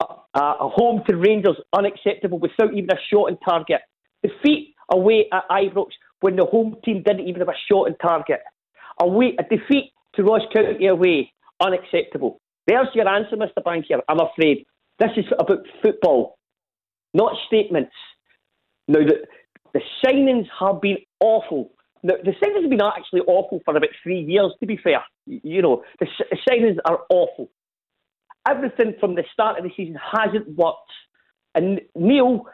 uh, 0.00 0.14
at 0.34 0.56
home 0.58 1.02
to 1.08 1.16
Rangers, 1.16 1.56
unacceptable 1.72 2.38
without 2.38 2.72
even 2.74 2.90
a 2.90 2.98
shot 3.10 3.30
on 3.30 3.38
target. 3.38 3.80
Defeat 4.22 4.74
away 4.90 5.26
at 5.32 5.48
Ibrox 5.50 5.88
when 6.20 6.36
the 6.36 6.44
home 6.44 6.76
team 6.84 7.02
didn't 7.02 7.26
even 7.26 7.40
have 7.40 7.48
a 7.48 7.60
shot 7.70 7.88
on 7.88 7.96
target. 7.98 8.40
Away, 9.02 9.34
a 9.38 9.42
defeat 9.42 9.92
to 10.14 10.22
Ross 10.22 10.42
County 10.54 10.86
away, 10.86 11.32
unacceptable. 11.60 12.40
There's 12.66 12.88
your 12.94 13.08
answer, 13.08 13.36
Mr. 13.36 13.62
Bankier. 13.64 14.00
I'm 14.08 14.20
afraid. 14.20 14.66
This 14.98 15.10
is 15.16 15.24
about 15.38 15.60
football 15.82 16.38
not 17.14 17.34
statements. 17.46 17.92
Now, 18.88 19.00
the, 19.00 19.26
the 19.72 19.80
signings 20.04 20.46
have 20.58 20.80
been 20.80 20.98
awful. 21.20 21.72
Now, 22.02 22.14
the 22.24 22.32
signings 22.32 22.62
have 22.62 22.70
been 22.70 22.82
actually 22.82 23.20
awful 23.26 23.60
for 23.64 23.76
about 23.76 23.90
three 24.02 24.20
years, 24.20 24.52
to 24.60 24.66
be 24.66 24.76
fair. 24.76 25.04
You 25.26 25.62
know, 25.62 25.84
the, 25.98 26.06
the 26.30 26.38
signings 26.48 26.78
are 26.84 27.00
awful. 27.08 27.50
Everything 28.48 28.94
from 28.98 29.14
the 29.14 29.24
start 29.32 29.58
of 29.58 29.64
the 29.64 29.70
season 29.76 29.98
hasn't 30.12 30.48
worked. 30.56 30.90
And 31.54 31.80
Neil, 31.94 32.46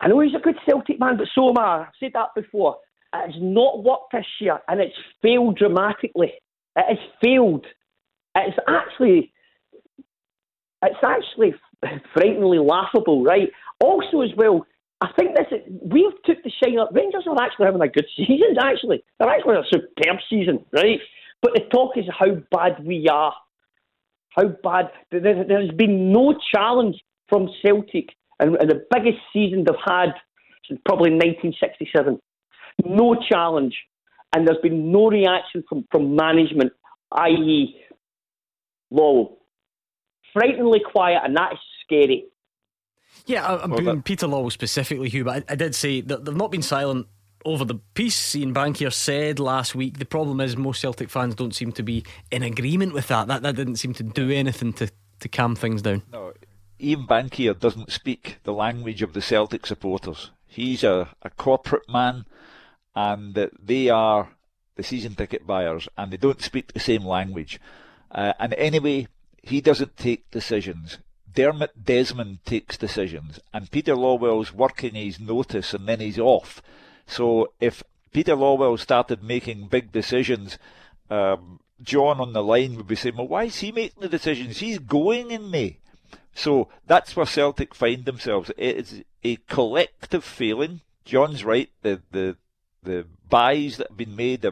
I 0.00 0.08
know 0.08 0.20
he's 0.20 0.34
a 0.34 0.40
good 0.40 0.56
Celtic 0.68 0.98
man, 0.98 1.16
but 1.16 1.28
so 1.34 1.50
am 1.50 1.58
I. 1.58 1.82
I've 1.82 1.86
said 2.00 2.12
that 2.14 2.28
before. 2.34 2.78
It 3.14 3.32
has 3.32 3.34
not 3.40 3.84
worked 3.84 4.12
this 4.12 4.26
year, 4.40 4.58
and 4.68 4.80
it's 4.80 4.96
failed 5.22 5.58
dramatically. 5.58 6.32
It 6.76 6.84
has 6.88 6.98
failed. 7.22 7.66
It's 8.34 8.56
actually, 8.68 9.32
it's 10.82 11.04
actually 11.04 11.54
frighteningly 12.14 12.58
laughable, 12.58 13.22
right? 13.24 13.48
Also, 13.80 14.20
as 14.20 14.30
well, 14.36 14.66
I 15.00 15.08
think 15.18 15.36
this 15.36 15.60
we've 15.82 16.12
took 16.24 16.42
the 16.42 16.50
shine 16.62 16.78
up. 16.78 16.90
Rangers 16.92 17.24
are 17.26 17.40
actually 17.40 17.66
having 17.66 17.80
a 17.80 17.88
good 17.88 18.06
season. 18.16 18.56
Actually, 18.60 19.02
they're 19.18 19.30
actually 19.30 19.56
a 19.56 19.64
superb 19.70 20.18
season, 20.28 20.64
right? 20.72 21.00
But 21.42 21.54
the 21.54 21.62
talk 21.72 21.96
is 21.96 22.04
how 22.18 22.36
bad 22.50 22.84
we 22.84 23.08
are. 23.08 23.32
How 24.30 24.48
bad 24.62 24.90
there's 25.10 25.72
been 25.72 26.12
no 26.12 26.38
challenge 26.54 26.96
from 27.28 27.48
Celtic, 27.64 28.10
and, 28.38 28.54
the 28.54 28.86
biggest 28.90 29.18
season 29.32 29.64
they've 29.64 29.74
had 29.84 30.12
since 30.68 30.80
probably 30.84 31.10
1967. 31.10 32.20
No 32.84 33.16
challenge, 33.28 33.76
and 34.32 34.46
there's 34.46 34.60
been 34.62 34.92
no 34.92 35.08
reaction 35.08 35.64
from 35.68 35.84
from 35.90 36.14
management, 36.14 36.72
i.e., 37.12 37.76
Lawwell 38.92 39.40
frighteningly 40.32 40.80
quiet, 40.80 41.20
and 41.24 41.36
that 41.36 41.52
is 41.52 41.58
scary. 41.90 42.26
Yeah, 43.26 43.58
I'm 43.62 43.70
well, 43.70 43.82
that... 43.82 44.04
Peter 44.04 44.26
Law 44.26 44.48
specifically, 44.48 45.08
Hugh, 45.08 45.24
but 45.24 45.44
I, 45.48 45.52
I, 45.52 45.54
did 45.56 45.74
say 45.74 46.00
that 46.02 46.24
they've 46.24 46.36
not 46.36 46.50
been 46.50 46.62
silent 46.62 47.06
over 47.44 47.64
the 47.64 47.76
piece. 47.94 48.34
Ian 48.34 48.54
Bankier 48.54 48.92
said 48.92 49.38
last 49.38 49.74
week 49.74 49.98
the 49.98 50.04
problem 50.04 50.40
is 50.40 50.56
most 50.56 50.80
Celtic 50.80 51.10
fans 51.10 51.34
don't 51.34 51.54
seem 51.54 51.72
to 51.72 51.82
be 51.82 52.04
in 52.30 52.42
agreement 52.42 52.92
with 52.92 53.08
that. 53.08 53.28
That 53.28 53.42
that 53.42 53.56
didn't 53.56 53.76
seem 53.76 53.94
to 53.94 54.02
do 54.02 54.30
anything 54.30 54.72
to, 54.74 54.88
to 55.20 55.28
calm 55.28 55.54
things 55.56 55.82
down. 55.82 56.02
No, 56.12 56.32
Ian 56.80 57.06
Bankier 57.06 57.58
doesn't 57.58 57.92
speak 57.92 58.38
the 58.44 58.52
language 58.52 59.02
of 59.02 59.12
the 59.12 59.22
Celtic 59.22 59.66
supporters. 59.66 60.30
He's 60.46 60.82
a, 60.82 61.08
a 61.22 61.30
corporate 61.30 61.88
man, 61.88 62.24
and 62.94 63.50
they 63.62 63.90
are 63.90 64.30
the 64.76 64.82
season 64.82 65.14
ticket 65.14 65.46
buyers, 65.46 65.88
and 65.96 66.10
they 66.10 66.16
don't 66.16 66.42
speak 66.42 66.72
the 66.72 66.80
same 66.80 67.04
language. 67.04 67.60
Uh, 68.10 68.32
and 68.38 68.54
anyway, 68.54 69.06
he 69.42 69.60
doesn't 69.60 69.96
take 69.96 70.30
decisions. 70.30 70.98
Dermot 71.34 71.84
Desmond 71.84 72.44
takes 72.44 72.76
decisions, 72.76 73.40
and 73.52 73.70
Peter 73.70 73.94
Lawwell's 73.94 74.52
working 74.52 74.94
his 74.94 75.20
notice 75.20 75.74
and 75.74 75.88
then 75.88 76.00
he's 76.00 76.18
off. 76.18 76.62
So 77.06 77.52
if 77.60 77.82
Peter 78.12 78.34
Lawwell 78.34 78.78
started 78.78 79.22
making 79.22 79.68
big 79.68 79.92
decisions, 79.92 80.58
um, 81.08 81.60
John 81.82 82.20
on 82.20 82.32
the 82.32 82.42
line 82.42 82.76
would 82.76 82.86
be 82.86 82.96
saying, 82.96 83.16
Well, 83.16 83.28
why 83.28 83.44
is 83.44 83.58
he 83.58 83.72
making 83.72 84.02
the 84.02 84.08
decisions? 84.08 84.58
He's 84.58 84.78
going 84.78 85.30
in 85.30 85.50
May. 85.50 85.78
So 86.34 86.68
that's 86.86 87.16
where 87.16 87.26
Celtic 87.26 87.74
find 87.74 88.04
themselves. 88.04 88.50
It's 88.56 88.96
a 89.24 89.36
collective 89.48 90.24
feeling. 90.24 90.80
John's 91.04 91.44
right. 91.44 91.70
The 91.82 92.02
the 92.10 92.36
the 92.82 93.06
buys 93.28 93.76
that 93.76 93.88
have 93.88 93.96
been 93.96 94.16
made, 94.16 94.46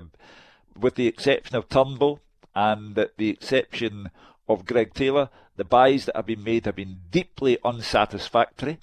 with 0.79 0.97
the 0.97 1.07
exception 1.07 1.57
of 1.57 1.69
Turnbull 1.69 2.21
and 2.55 2.95
the 2.95 3.31
exception 3.31 4.11
of 4.49 4.67
Greg 4.67 4.95
Taylor, 4.95 5.31
the 5.57 5.65
buys 5.65 6.07
that 6.07 6.17
have 6.17 6.27
been 6.27 6.43
made 6.43 6.67
have 6.67 6.77
been 6.77 7.01
deeply 7.11 7.59
unsatisfactory. 7.65 8.79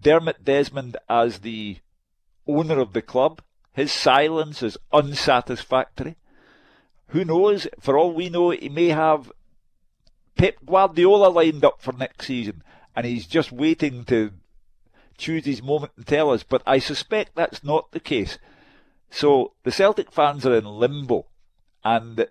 Dermot 0.00 0.44
Desmond, 0.44 0.96
as 1.08 1.40
the 1.40 1.78
owner 2.46 2.78
of 2.78 2.92
the 2.92 3.02
club, 3.02 3.42
his 3.72 3.92
silence 3.92 4.62
is 4.62 4.78
unsatisfactory. 4.92 6.16
Who 7.08 7.24
knows? 7.24 7.66
For 7.80 7.98
all 7.98 8.12
we 8.12 8.28
know, 8.28 8.50
he 8.50 8.68
may 8.68 8.88
have 8.88 9.32
Pep 10.36 10.56
Guardiola 10.64 11.28
lined 11.28 11.64
up 11.64 11.80
for 11.80 11.92
next 11.92 12.26
season, 12.26 12.62
and 12.94 13.06
he's 13.06 13.26
just 13.26 13.52
waiting 13.52 14.04
to 14.04 14.32
choose 15.16 15.44
his 15.44 15.62
moment 15.62 15.92
and 15.96 16.06
tell 16.06 16.30
us. 16.30 16.42
But 16.42 16.62
I 16.66 16.78
suspect 16.78 17.34
that's 17.34 17.62
not 17.62 17.92
the 17.92 18.00
case. 18.00 18.38
So 19.10 19.52
the 19.62 19.72
Celtic 19.72 20.10
fans 20.10 20.44
are 20.44 20.54
in 20.54 20.64
limbo, 20.64 21.26
and 21.84 22.28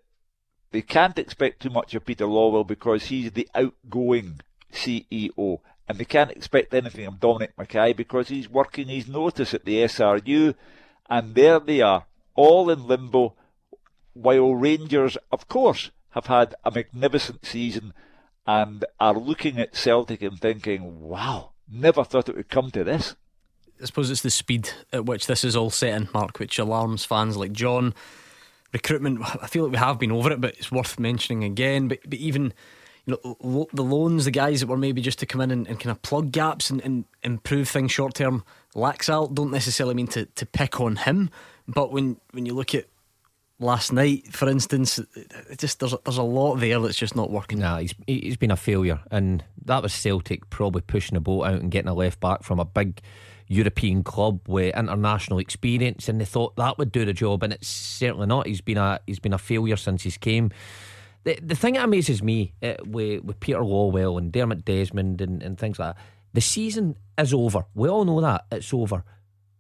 they 0.74 0.82
can't 0.82 1.20
expect 1.20 1.62
too 1.62 1.70
much 1.70 1.94
of 1.94 2.04
Peter 2.04 2.26
Lawwell 2.26 2.68
because 2.68 3.06
he's 3.06 3.32
the 3.32 3.48
outgoing 3.54 4.42
CEO, 4.72 5.60
and 5.88 5.98
they 6.00 6.06
can't 6.06 6.32
expect 6.32 6.74
anything 6.74 7.06
of 7.06 7.20
Dominic 7.20 7.56
McKay 7.56 7.96
because 7.96 8.30
he's 8.30 8.50
working 8.50 8.88
his 8.88 9.08
notice 9.08 9.54
at 9.54 9.66
the 9.66 9.76
SRU, 9.84 10.56
and 11.08 11.36
there 11.36 11.60
they 11.60 11.80
are, 11.82 12.08
all 12.36 12.72
in 12.72 12.88
limbo, 12.88 13.36
while 14.14 14.56
Rangers, 14.56 15.16
of 15.32 15.48
course, 15.48 15.92
have 16.10 16.26
had 16.26 16.56
a 16.64 16.72
magnificent 16.72 17.46
season 17.46 17.94
and 18.48 18.84
are 19.00 19.14
looking 19.14 19.60
at 19.60 19.76
Celtic 19.76 20.24
and 20.24 20.40
thinking, 20.42 21.02
wow, 21.02 21.52
never 21.72 22.04
thought 22.04 22.30
it 22.30 22.36
would 22.36 22.50
come 22.50 22.72
to 22.72 22.84
this. 22.84 23.16
I 23.80 23.86
suppose 23.86 24.10
it's 24.10 24.22
the 24.22 24.32
speed 24.32 24.72
at 24.92 25.06
which 25.06 25.28
this 25.28 25.44
is 25.44 25.56
all 25.56 25.70
set 25.70 25.94
in, 25.94 26.10
Mark, 26.16 26.40
which 26.40 26.58
alarms 26.58 27.06
fans 27.06 27.38
like 27.38 27.52
John. 27.52 27.94
Recruitment, 28.74 29.22
I 29.22 29.48
feel 29.48 29.64
like 29.64 29.72
we 29.72 29.78
have 29.78 30.00
been 30.00 30.12
over 30.12 30.32
it, 30.32 30.42
but 30.42 30.56
it's 30.58 30.72
worth 30.72 31.00
mentioning 31.00 31.44
again. 31.44 31.88
But, 31.88 32.00
but 32.04 32.18
even 32.18 32.54
you 33.06 33.18
know 33.24 33.38
lo- 33.42 33.70
the 33.72 33.84
loans, 33.84 34.26
the 34.26 34.32
guys 34.32 34.62
that 34.62 34.68
were 34.68 34.78
maybe 34.78 35.02
just 35.02 35.20
to 35.20 35.26
come 35.26 35.42
in 35.42 35.52
and, 35.52 35.68
and 35.68 35.80
kind 35.80 35.92
of 35.92 36.02
plug 36.02 36.32
gaps 36.32 36.70
and, 36.70 36.82
and 36.82 37.06
improve 37.22 37.70
things 37.70 37.92
short 37.92 38.16
term. 38.16 38.44
Laxalt 38.76 39.36
don't 39.36 39.52
necessarily 39.52 39.94
mean 39.94 40.08
to, 40.08 40.26
to 40.26 40.46
pick 40.46 40.82
on 40.82 40.96
him, 40.96 41.30
but 41.68 41.92
when 41.92 42.18
when 42.32 42.46
you 42.46 42.54
look 42.54 42.74
at 42.74 42.88
last 43.60 43.94
night, 43.94 44.34
for 44.34 44.50
instance, 44.50 45.00
just 45.58 45.80
there's 45.80 45.94
a, 45.94 46.00
there's 46.04 46.18
a 46.18 46.24
lot 46.24 46.56
there 46.56 46.80
that's 46.80 46.98
just 46.98 47.16
not 47.16 47.30
working. 47.30 47.60
Nah, 47.60 47.78
he's 47.78 47.94
he's 48.08 48.38
been 48.38 48.52
a 48.52 48.58
failure, 48.58 49.00
and 49.12 49.44
that 49.66 49.84
was 49.84 49.94
Celtic 49.94 50.50
probably 50.50 50.82
pushing 50.82 51.16
a 51.16 51.22
boat 51.22 51.44
out 51.44 51.62
and 51.62 51.72
getting 51.72 51.90
a 51.90 51.94
left 51.94 52.20
back 52.20 52.44
from 52.44 52.60
a 52.60 52.66
big 52.66 53.02
European 53.48 54.04
club 54.04 54.40
with 54.48 54.76
international 54.76 55.40
experience, 55.40 56.10
and 56.10 56.20
they 56.20 56.26
thought 56.26 56.56
that 56.56 56.78
would 56.78 56.92
do 56.92 57.06
the 57.06 57.14
job, 57.14 57.44
and 57.44 57.54
it's 57.54 57.68
certainly 57.68 58.28
not. 58.28 58.48
He's 58.48 58.62
been 58.62 58.78
a 58.78 59.00
he's 59.06 59.20
been 59.20 59.34
a 59.34 59.38
failure 59.38 59.78
since 59.78 60.04
he's 60.04 60.18
came. 60.18 60.52
The 61.24 61.40
the 61.42 61.56
thing 61.56 61.76
that 61.76 61.86
amazes 61.86 62.22
me 62.22 62.54
uh, 62.62 62.76
with 62.86 63.24
with 63.24 63.40
Peter 63.40 63.60
Lawwell 63.60 64.18
and 64.18 64.32
Dermot 64.32 64.66
Desmond 64.66 65.22
and, 65.22 65.42
and 65.42 65.58
things 65.58 65.80
like 65.80 65.96
that, 65.96 66.04
the 66.34 66.42
season 66.42 66.98
is 67.18 67.34
over. 67.34 67.66
We 67.76 67.90
all 67.90 68.06
know 68.06 68.22
that 68.22 68.46
it's 68.52 68.74
over. 68.74 69.04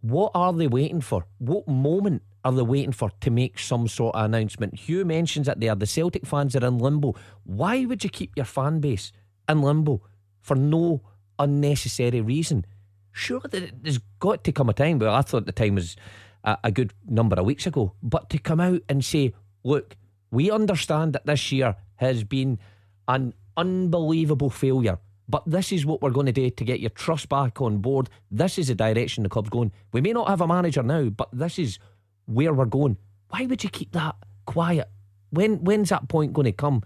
What 0.01 0.31
are 0.35 0.51
they 0.51 0.67
waiting 0.67 1.01
for? 1.01 1.25
What 1.37 1.67
moment 1.67 2.23
are 2.43 2.51
they 2.51 2.61
waiting 2.61 2.91
for 2.91 3.09
to 3.21 3.31
make 3.31 3.57
some 3.57 3.87
sort 3.87 4.15
of 4.15 4.25
announcement? 4.25 4.77
Hugh 4.77 5.05
mentions 5.05 5.47
it 5.47 5.59
there. 5.59 5.75
The 5.75 5.85
Celtic 5.85 6.25
fans 6.25 6.55
are 6.55 6.65
in 6.65 6.77
limbo. 6.77 7.15
Why 7.45 7.85
would 7.85 8.03
you 8.03 8.09
keep 8.09 8.33
your 8.35 8.45
fan 8.45 8.81
base 8.81 9.13
in 9.47 9.61
limbo 9.61 10.01
for 10.41 10.55
no 10.55 11.01
unnecessary 11.39 12.19
reason? 12.19 12.65
Surely 13.13 13.71
there's 13.81 13.99
got 14.19 14.43
to 14.43 14.51
come 14.51 14.69
a 14.69 14.73
time. 14.73 14.99
Well, 14.99 15.13
I 15.13 15.21
thought 15.21 15.45
the 15.45 15.51
time 15.51 15.75
was 15.75 15.95
a, 16.43 16.57
a 16.65 16.71
good 16.71 16.93
number 17.07 17.35
of 17.35 17.45
weeks 17.45 17.65
ago, 17.65 17.93
but 18.01 18.29
to 18.31 18.37
come 18.39 18.59
out 18.59 18.81
and 18.89 19.05
say, 19.05 19.33
look, 19.63 19.95
we 20.31 20.51
understand 20.51 21.13
that 21.13 21.25
this 21.25 21.51
year 21.51 21.75
has 21.97 22.23
been 22.23 22.59
an 23.07 23.33
unbelievable 23.55 24.49
failure. 24.49 24.97
But 25.29 25.43
this 25.45 25.71
is 25.71 25.85
what 25.85 26.01
we're 26.01 26.09
going 26.09 26.25
to 26.25 26.31
do 26.31 26.49
to 26.49 26.65
get 26.65 26.79
your 26.79 26.89
trust 26.89 27.29
back 27.29 27.61
on 27.61 27.77
board. 27.77 28.09
This 28.29 28.57
is 28.57 28.67
the 28.67 28.75
direction 28.75 29.23
the 29.23 29.29
club's 29.29 29.49
going. 29.49 29.71
We 29.93 30.01
may 30.01 30.11
not 30.11 30.27
have 30.27 30.41
a 30.41 30.47
manager 30.47 30.83
now, 30.83 31.09
but 31.09 31.29
this 31.31 31.57
is 31.59 31.79
where 32.25 32.53
we're 32.53 32.65
going. 32.65 32.97
Why 33.29 33.45
would 33.45 33.63
you 33.63 33.69
keep 33.69 33.93
that 33.93 34.15
quiet? 34.45 34.89
When 35.29 35.63
when's 35.63 35.89
that 35.89 36.09
point 36.09 36.33
going 36.33 36.45
to 36.45 36.51
come? 36.51 36.83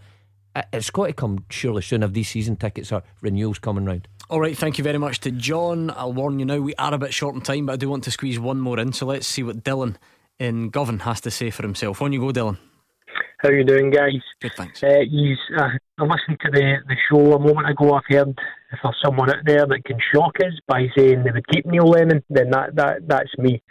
It's 0.72 0.90
got 0.90 1.08
to 1.08 1.14
come 1.14 1.46
surely 1.50 1.82
soon 1.82 2.04
if 2.04 2.14
these 2.14 2.30
season 2.30 2.56
tickets 2.56 2.92
or 2.92 3.04
renewals 3.22 3.60
coming 3.60 3.86
round. 3.86 4.08
All 4.30 4.42
right, 4.42 4.58
thank 4.58 4.78
you 4.78 4.84
very 4.84 4.98
much 4.98 5.22
to 5.22 5.32
John. 5.32 5.90
I'll 5.90 6.12
warn 6.12 6.38
you 6.38 6.46
now, 6.46 6.58
we 6.58 6.76
are 6.76 6.94
a 6.94 6.98
bit 6.98 7.14
short 7.14 7.36
on 7.36 7.42
time, 7.42 7.66
but 7.66 7.74
I 7.74 7.76
do 7.78 7.88
want 7.88 8.04
to 8.04 8.12
squeeze 8.12 8.38
one 8.38 8.60
more 8.60 8.78
in. 8.78 8.92
So 8.92 9.06
let's 9.06 9.26
see 9.26 9.42
what 9.42 9.64
Dylan 9.64 9.96
in 10.38 10.70
Govan 10.70 11.00
has 11.00 11.22
to 11.22 11.32
say 11.32 11.50
for 11.50 11.64
himself. 11.64 12.02
On 12.02 12.12
you 12.12 12.20
go, 12.20 12.34
Dylan. 12.34 12.58
How 13.38 13.48
are 13.48 13.58
you 13.58 13.64
doing, 13.64 13.90
guys? 13.90 14.20
Good, 14.42 14.52
thanks. 14.58 14.84
Uh, 14.84 14.96
he's, 15.10 15.38
uh, 15.58 15.70
I 15.98 16.04
listened 16.04 16.40
to 16.42 16.52
the, 16.52 16.76
the 16.90 16.96
show 17.10 17.36
a 17.36 17.40
moment 17.40 17.70
ago. 17.70 17.94
I've 17.94 18.04
heard 18.10 18.38
if 18.74 18.80
there's 18.84 18.96
someone 19.02 19.30
out 19.30 19.46
there 19.46 19.66
that 19.66 19.86
can 19.86 19.98
shock 20.14 20.36
us 20.42 20.54
by 20.68 20.88
saying 20.98 21.24
they 21.24 21.32
would 21.32 21.48
keep 21.48 21.66
Neil 21.66 21.88
Lennon, 21.88 22.22
then 22.30 22.50
that, 22.50 22.76
that 22.76 23.08
that's 23.08 23.32
me 23.38 23.64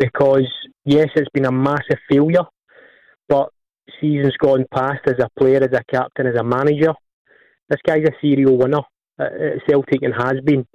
because 0.00 0.50
yes, 0.84 1.10
it's 1.14 1.30
been 1.32 1.46
a 1.46 1.52
massive 1.52 1.98
failure, 2.10 2.42
but 3.28 3.50
seasons 4.00 4.34
gone 4.38 4.64
past 4.74 5.02
as 5.06 5.20
a 5.20 5.30
player, 5.38 5.62
as 5.62 5.72
a 5.72 5.84
captain, 5.88 6.26
as 6.26 6.34
a 6.34 6.42
manager, 6.42 6.92
this 7.68 7.78
guy's 7.86 8.02
a 8.02 8.12
serial 8.20 8.58
winner 8.58 8.82
at 9.18 9.32
Celtic 9.68 10.02
and 10.02 10.14
has 10.14 10.40
been. 10.44 10.66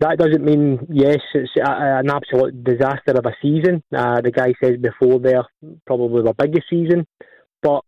That 0.00 0.18
doesn't 0.18 0.44
mean 0.44 0.86
yes, 0.90 1.20
it's 1.34 1.52
an 1.56 2.10
absolute 2.10 2.64
disaster 2.64 3.12
of 3.12 3.24
a 3.26 3.36
season. 3.40 3.82
Uh, 3.96 4.20
the 4.20 4.32
guy 4.32 4.52
says 4.62 4.76
before 4.80 5.20
there, 5.20 5.44
probably 5.86 6.22
the 6.22 6.34
biggest 6.36 6.68
season, 6.68 7.06
but 7.62 7.82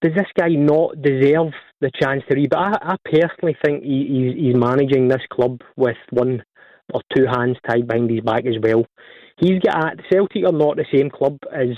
does 0.00 0.12
this 0.16 0.26
guy 0.36 0.48
not 0.48 1.00
deserve 1.00 1.52
the 1.80 1.90
chance 2.00 2.22
to 2.28 2.34
read? 2.34 2.50
But 2.50 2.58
I, 2.58 2.72
I 2.82 2.96
personally 3.04 3.56
think 3.64 3.84
he, 3.84 4.06
he's, 4.08 4.46
he's 4.46 4.56
managing 4.56 5.08
this 5.08 5.22
club 5.30 5.60
with 5.76 5.96
one 6.10 6.42
or 6.92 7.02
two 7.14 7.26
hands 7.26 7.56
tied 7.68 7.86
behind 7.86 8.10
his 8.10 8.20
back 8.20 8.44
as 8.46 8.56
well. 8.60 8.84
He's 9.38 9.60
got 9.60 9.92
at 9.92 9.98
Celtic 10.10 10.44
are 10.44 10.52
not 10.52 10.76
the 10.76 10.86
same 10.92 11.10
club 11.10 11.38
as 11.52 11.68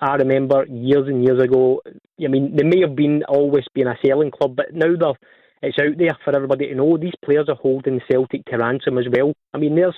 I 0.00 0.14
remember 0.14 0.64
years 0.66 1.06
and 1.08 1.22
years 1.22 1.42
ago. 1.42 1.82
I 1.86 2.28
mean, 2.28 2.56
they 2.56 2.64
may 2.64 2.80
have 2.80 2.96
been 2.96 3.22
always 3.28 3.64
been 3.74 3.86
a 3.86 3.98
selling 4.04 4.30
club, 4.30 4.56
but 4.56 4.72
now 4.72 4.96
they're 4.98 5.18
it's 5.62 5.78
out 5.78 5.98
there 5.98 6.16
for 6.24 6.34
everybody 6.34 6.68
to 6.68 6.74
know. 6.74 6.96
These 6.96 7.14
players 7.22 7.46
are 7.48 7.54
holding 7.54 8.00
Celtic 8.10 8.44
to 8.46 8.56
ransom 8.56 8.96
as 8.96 9.04
well. 9.12 9.34
I 9.52 9.58
mean, 9.58 9.74
there's 9.74 9.94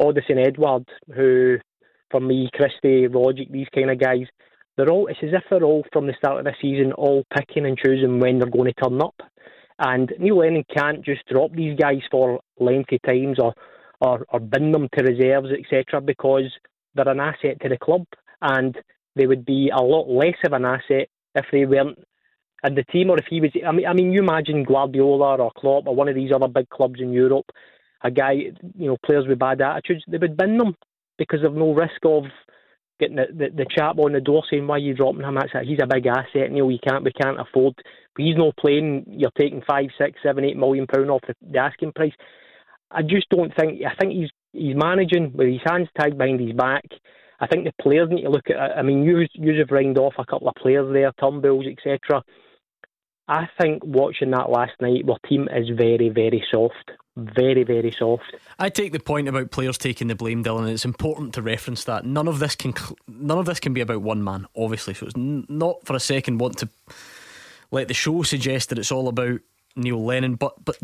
Odsonne 0.00 0.44
Edouard, 0.44 0.88
who, 1.14 1.58
for 2.10 2.20
me, 2.20 2.50
Christie, 2.52 3.06
Rogic, 3.06 3.52
these 3.52 3.68
kind 3.72 3.90
of 3.90 4.00
guys, 4.00 4.26
they're 4.76 4.90
all. 4.90 5.06
It's 5.06 5.20
as 5.22 5.30
if 5.32 5.44
they're 5.48 5.62
all 5.62 5.84
from 5.92 6.06
the 6.06 6.14
start 6.18 6.38
of 6.38 6.44
the 6.44 6.54
season, 6.60 6.92
all 6.92 7.24
picking 7.36 7.66
and 7.66 7.78
choosing 7.78 8.18
when 8.18 8.38
they're 8.38 8.50
going 8.50 8.72
to 8.72 8.82
turn 8.82 9.00
up. 9.00 9.14
And 9.78 10.12
Neil 10.18 10.38
Lennon 10.38 10.64
can't 10.76 11.04
just 11.04 11.26
drop 11.28 11.52
these 11.52 11.78
guys 11.78 12.02
for 12.10 12.40
lengthy 12.58 12.98
times 13.06 13.38
or, 13.38 13.54
or, 14.00 14.26
or 14.28 14.40
bin 14.40 14.72
them 14.72 14.88
to 14.96 15.04
reserves, 15.04 15.50
etc., 15.52 16.00
because 16.00 16.50
they're 16.94 17.08
an 17.08 17.20
asset 17.20 17.60
to 17.62 17.68
the 17.68 17.78
club. 17.78 18.06
And 18.42 18.76
they 19.16 19.26
would 19.26 19.44
be 19.44 19.70
a 19.74 19.82
lot 19.82 20.08
less 20.08 20.36
of 20.44 20.52
an 20.52 20.64
asset 20.64 21.08
if 21.34 21.46
they 21.52 21.64
weren't 21.64 21.98
in 22.64 22.74
the 22.74 22.84
team 22.84 23.10
or 23.10 23.18
if 23.18 23.26
he 23.28 23.40
was. 23.40 23.50
I 23.66 23.72
mean, 23.72 23.86
I 23.86 23.92
mean, 23.92 24.12
you 24.12 24.20
imagine 24.20 24.64
Guardiola 24.64 25.36
or 25.36 25.50
Klopp 25.56 25.86
or 25.86 25.94
one 25.94 26.08
of 26.08 26.14
these 26.14 26.32
other 26.32 26.48
big 26.48 26.68
clubs 26.68 27.00
in 27.00 27.12
Europe, 27.12 27.46
a 28.02 28.10
guy, 28.10 28.32
you 28.32 28.86
know, 28.88 28.96
players 29.04 29.26
with 29.26 29.38
bad 29.38 29.60
attitudes, 29.60 30.04
they 30.08 30.18
would 30.18 30.36
bin 30.36 30.58
them 30.58 30.74
because 31.18 31.44
of 31.44 31.54
no 31.54 31.72
risk 31.72 32.00
of 32.04 32.24
getting 32.98 33.16
the, 33.16 33.26
the, 33.32 33.48
the 33.56 33.66
chap 33.74 33.98
on 33.98 34.12
the 34.12 34.20
door 34.20 34.44
saying 34.50 34.66
why 34.66 34.76
are 34.76 34.78
you 34.78 34.94
dropping 34.94 35.22
him. 35.22 35.34
That's 35.34 35.54
a, 35.54 35.64
he's 35.64 35.78
a 35.82 35.86
big 35.86 36.06
asset. 36.06 36.52
Neil, 36.52 36.70
you 36.70 36.78
can't 36.86 37.04
we 37.04 37.12
can't 37.12 37.40
afford. 37.40 37.74
He's 38.16 38.36
not 38.36 38.56
playing. 38.56 39.06
You're 39.08 39.30
taking 39.38 39.62
five, 39.66 39.86
six, 39.98 40.20
seven, 40.22 40.44
eight 40.44 40.56
million 40.56 40.86
pound 40.86 41.10
off 41.10 41.22
the, 41.26 41.34
the 41.40 41.58
asking 41.58 41.92
price. 41.92 42.12
I 42.90 43.02
just 43.02 43.28
don't 43.30 43.54
think. 43.56 43.82
I 43.84 43.94
think 43.94 44.12
he's 44.12 44.30
he's 44.52 44.76
managing 44.76 45.32
with 45.34 45.48
his 45.48 45.60
hands 45.64 45.88
tied 45.98 46.18
behind 46.18 46.40
his 46.40 46.52
back. 46.52 46.84
I 47.40 47.46
think 47.46 47.64
the 47.64 47.72
players 47.82 48.10
need 48.10 48.22
to 48.22 48.30
look 48.30 48.50
at. 48.50 48.76
I 48.76 48.82
mean, 48.82 49.02
you 49.02 49.26
you 49.32 49.58
have 49.58 49.70
ringed 49.70 49.98
off 49.98 50.14
a 50.18 50.26
couple 50.26 50.48
of 50.48 50.54
players 50.56 50.92
there, 50.92 51.10
Turnbulls, 51.12 51.66
etc. 51.70 52.22
I 53.26 53.48
think 53.60 53.84
watching 53.84 54.32
that 54.32 54.50
last 54.50 54.72
night, 54.80 55.08
our 55.08 55.18
team 55.28 55.48
is 55.54 55.68
very, 55.70 56.08
very 56.08 56.44
soft. 56.50 56.90
Very, 57.16 57.64
very 57.64 57.94
soft. 57.96 58.34
I 58.58 58.70
take 58.70 58.92
the 58.92 59.00
point 59.00 59.28
about 59.28 59.50
players 59.50 59.78
taking 59.78 60.08
the 60.08 60.14
blame, 60.14 60.42
Dylan. 60.42 60.60
And 60.60 60.70
it's 60.70 60.84
important 60.84 61.34
to 61.34 61.42
reference 61.42 61.84
that 61.84 62.04
none 62.04 62.28
of 62.28 62.40
this 62.40 62.56
can 62.56 62.74
none 63.08 63.38
of 63.38 63.46
this 63.46 63.60
can 63.60 63.72
be 63.72 63.80
about 63.80 64.02
one 64.02 64.22
man, 64.22 64.46
obviously. 64.56 64.94
So 64.94 65.06
it's 65.06 65.16
not 65.16 65.84
for 65.84 65.94
a 65.94 66.00
second 66.00 66.38
want 66.38 66.58
to 66.58 66.68
let 67.70 67.88
the 67.88 67.94
show 67.94 68.22
suggest 68.22 68.68
that 68.68 68.78
it's 68.78 68.92
all 68.92 69.08
about 69.08 69.40
Neil 69.76 70.04
Lennon. 70.04 70.34
But 70.34 70.64
but 70.64 70.78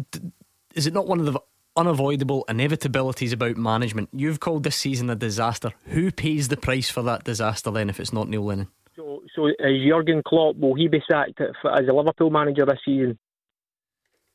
is 0.75 0.87
it 0.87 0.95
not 0.95 1.07
one 1.09 1.21
of 1.21 1.27
the 1.27 1.41
unavoidable 1.77 2.45
inevitabilities 2.49 3.33
about 3.33 3.57
management? 3.57 4.09
You've 4.13 4.41
called 4.41 4.63
this 4.63 4.77
season 4.77 5.11
a 5.11 5.15
disaster. 5.15 5.73
Who 5.87 6.11
pays 6.11 6.49
the 6.49 6.57
price 6.57 6.91
for 6.91 7.03
that 7.03 7.25
disaster 7.25 7.71
then, 7.71 7.91
if 7.91 8.01
it's 8.01 8.13
not 8.13 8.29
Neil 8.29 8.45
Lennon? 8.45 8.69
So, 8.95 9.23
so 9.35 9.47
is 9.47 9.85
Jurgen 9.87 10.23
Klopp 10.27 10.57
will 10.57 10.75
he 10.75 10.89
be 10.89 11.03
sacked 11.11 11.41
as 11.41 11.89
a 11.89 11.93
Liverpool 11.93 12.31
manager 12.31 12.65
this 12.65 12.79
season? 12.85 13.19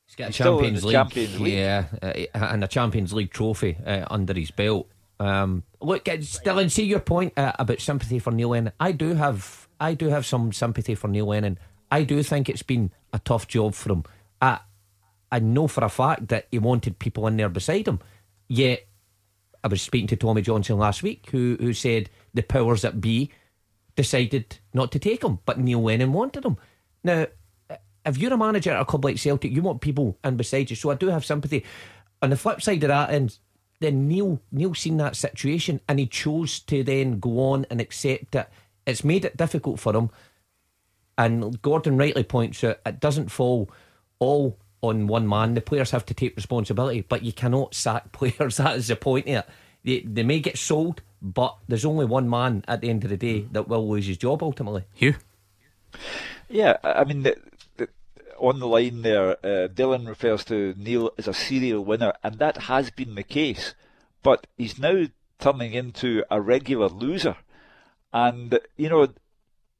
He's 0.05 0.15
got 0.15 0.29
a 0.29 0.33
Champions 0.33 0.83
League, 0.83 0.93
Champions 0.93 1.39
League, 1.39 1.53
yeah, 1.53 1.85
uh, 2.01 2.13
and 2.33 2.63
a 2.63 2.67
Champions 2.67 3.13
League 3.13 3.31
trophy 3.31 3.77
uh, 3.85 4.05
under 4.11 4.33
his 4.33 4.51
belt. 4.51 4.87
Um, 5.21 5.63
look, 5.79 6.03
Dylan, 6.03 6.69
see 6.69 6.83
your 6.83 6.99
point 6.99 7.33
uh, 7.37 7.53
about 7.57 7.79
sympathy 7.79 8.19
for 8.19 8.31
Neil 8.31 8.49
Lennon. 8.49 8.73
I 8.79 8.91
do 8.91 9.13
have, 9.13 9.69
I 9.79 9.93
do 9.93 10.09
have 10.09 10.25
some 10.25 10.51
sympathy 10.51 10.95
for 10.95 11.07
Neil 11.07 11.27
Lennon. 11.27 11.59
I 11.89 12.03
do 12.03 12.23
think 12.23 12.49
it's 12.49 12.63
been 12.63 12.91
a 13.13 13.19
tough 13.19 13.47
job 13.47 13.73
for 13.73 13.93
him. 13.93 14.03
I, 14.41 14.59
I 15.31 15.39
know 15.39 15.67
for 15.67 15.83
a 15.83 15.89
fact 15.89 16.27
that 16.29 16.47
he 16.51 16.59
wanted 16.59 16.99
people 16.99 17.27
in 17.27 17.37
there 17.37 17.49
beside 17.49 17.87
him. 17.87 17.99
Yet, 18.47 18.87
I 19.63 19.67
was 19.67 19.81
speaking 19.81 20.07
to 20.07 20.15
Tommy 20.15 20.41
Johnson 20.41 20.77
last 20.77 21.03
week, 21.03 21.29
who 21.31 21.57
who 21.59 21.73
said 21.73 22.09
the 22.33 22.41
powers 22.41 22.81
that 22.81 22.99
be 23.01 23.31
decided 23.95 24.59
not 24.73 24.91
to 24.91 24.99
take 24.99 25.23
him, 25.23 25.39
but 25.45 25.59
Neil 25.59 25.81
Lennon 25.81 26.13
wanted 26.13 26.45
him. 26.45 26.57
Now, 27.03 27.27
if 28.05 28.17
you're 28.17 28.33
a 28.33 28.37
manager 28.37 28.71
at 28.71 28.81
a 28.81 28.85
club 28.85 29.05
like 29.05 29.17
Celtic, 29.17 29.51
you 29.51 29.61
want 29.61 29.81
people 29.81 30.17
in 30.23 30.37
beside 30.37 30.69
you. 30.69 30.75
So 30.75 30.91
I 30.91 30.95
do 30.95 31.07
have 31.07 31.25
sympathy. 31.25 31.63
On 32.21 32.29
the 32.29 32.37
flip 32.37 32.61
side 32.61 32.83
of 32.83 32.89
that, 32.89 33.09
and 33.11 33.37
then 33.79 34.07
Neil 34.07 34.39
Neil 34.51 34.73
seen 34.73 34.97
that 34.97 35.15
situation 35.15 35.81
and 35.87 35.99
he 35.99 36.07
chose 36.07 36.59
to 36.61 36.83
then 36.83 37.19
go 37.19 37.51
on 37.51 37.65
and 37.69 37.81
accept 37.81 38.35
it. 38.35 38.49
It's 38.85 39.03
made 39.03 39.25
it 39.25 39.37
difficult 39.37 39.79
for 39.79 39.95
him. 39.95 40.09
And 41.17 41.61
Gordon 41.61 41.97
rightly 41.97 42.23
points 42.23 42.63
out 42.63 42.79
it 42.85 42.99
doesn't 42.99 43.29
fall 43.29 43.69
all 44.19 44.57
on 44.81 45.07
one 45.07 45.27
man. 45.27 45.53
The 45.53 45.61
players 45.61 45.91
have 45.91 46.05
to 46.07 46.13
take 46.13 46.35
responsibility, 46.35 47.01
but 47.01 47.23
you 47.23 47.33
cannot 47.33 47.73
sack 47.73 48.11
players. 48.11 48.57
That 48.57 48.75
is 48.77 48.87
the 48.87 48.95
point 48.95 49.27
here. 49.27 49.43
They, 49.83 50.01
they 50.01 50.23
may 50.23 50.39
get 50.39 50.57
sold, 50.57 51.01
but 51.21 51.55
there's 51.67 51.85
only 51.85 52.05
one 52.05 52.29
man 52.29 52.63
at 52.67 52.81
the 52.81 52.89
end 52.89 53.03
of 53.03 53.09
the 53.09 53.17
day 53.17 53.47
that 53.51 53.67
will 53.67 53.87
lose 53.87 54.07
his 54.07 54.17
job 54.17 54.43
ultimately. 54.43 54.83
Hugh? 54.93 55.15
Yeah, 56.49 56.77
I 56.83 57.03
mean, 57.03 57.23
the, 57.23 57.37
the, 57.77 57.89
on 58.37 58.59
the 58.59 58.67
line 58.67 59.01
there, 59.01 59.31
uh, 59.31 59.67
Dylan 59.67 60.07
refers 60.07 60.43
to 60.45 60.75
Neil 60.77 61.11
as 61.17 61.27
a 61.27 61.33
serial 61.33 61.83
winner, 61.83 62.13
and 62.23 62.37
that 62.39 62.63
has 62.63 62.91
been 62.91 63.15
the 63.15 63.23
case. 63.23 63.73
But 64.23 64.45
he's 64.57 64.77
now 64.77 65.05
turning 65.39 65.73
into 65.73 66.23
a 66.29 66.39
regular 66.39 66.87
loser. 66.87 67.37
And, 68.13 68.59
you 68.77 68.89
know, 68.89 69.07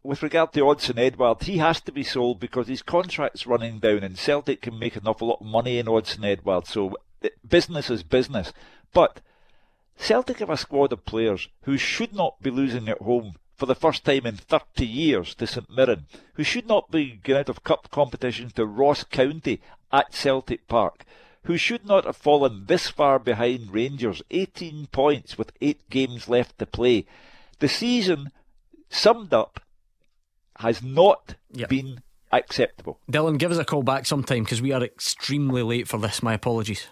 with 0.03 0.23
regard 0.23 0.53
to 0.53 0.61
Odsonne 0.61 0.97
Edouard, 0.97 1.43
he 1.43 1.57
has 1.57 1.79
to 1.81 1.91
be 1.91 2.03
sold 2.03 2.39
because 2.39 2.67
his 2.67 2.81
contract's 2.81 3.45
running 3.45 3.79
down, 3.79 4.03
and 4.03 4.17
Celtic 4.17 4.61
can 4.61 4.79
make 4.79 4.95
an 4.95 5.07
awful 5.07 5.27
lot 5.27 5.41
of 5.41 5.47
money 5.47 5.77
in 5.77 5.85
Odsonne 5.87 6.25
Edouard. 6.25 6.67
So 6.67 6.97
business 7.47 7.89
is 7.89 8.03
business. 8.03 8.51
But 8.93 9.21
Celtic 9.97 10.39
have 10.39 10.49
a 10.49 10.57
squad 10.57 10.91
of 10.91 11.05
players 11.05 11.47
who 11.63 11.77
should 11.77 12.13
not 12.13 12.41
be 12.41 12.49
losing 12.49 12.89
at 12.89 13.01
home 13.01 13.35
for 13.55 13.67
the 13.67 13.75
first 13.75 14.03
time 14.03 14.25
in 14.25 14.37
30 14.37 14.85
years 14.87 15.35
to 15.35 15.45
St 15.45 15.69
Mirren, 15.69 16.07
who 16.33 16.43
should 16.43 16.67
not 16.67 16.89
be 16.89 17.19
going 17.23 17.41
out 17.41 17.49
of 17.49 17.63
cup 17.63 17.91
competitions 17.91 18.53
to 18.53 18.65
Ross 18.65 19.03
County 19.03 19.61
at 19.91 20.15
Celtic 20.15 20.67
Park, 20.67 21.05
who 21.43 21.57
should 21.57 21.85
not 21.85 22.05
have 22.05 22.17
fallen 22.17 22.65
this 22.65 22.87
far 22.87 23.19
behind 23.19 23.71
Rangers, 23.71 24.23
18 24.31 24.87
points 24.87 25.37
with 25.37 25.51
8 25.61 25.89
games 25.91 26.27
left 26.27 26.57
to 26.57 26.65
play. 26.65 27.05
The 27.59 27.67
season, 27.67 28.31
summed 28.89 29.31
up, 29.31 29.59
has 30.61 30.81
not 30.81 31.35
yep. 31.51 31.69
been 31.69 32.01
acceptable. 32.31 32.99
Dylan, 33.11 33.37
give 33.37 33.51
us 33.51 33.57
a 33.57 33.65
call 33.65 33.83
back 33.83 34.05
sometime 34.05 34.43
because 34.43 34.61
we 34.61 34.71
are 34.71 34.83
extremely 34.83 35.63
late 35.63 35.87
for 35.87 35.97
this. 35.97 36.23
My 36.23 36.33
apologies. 36.33 36.87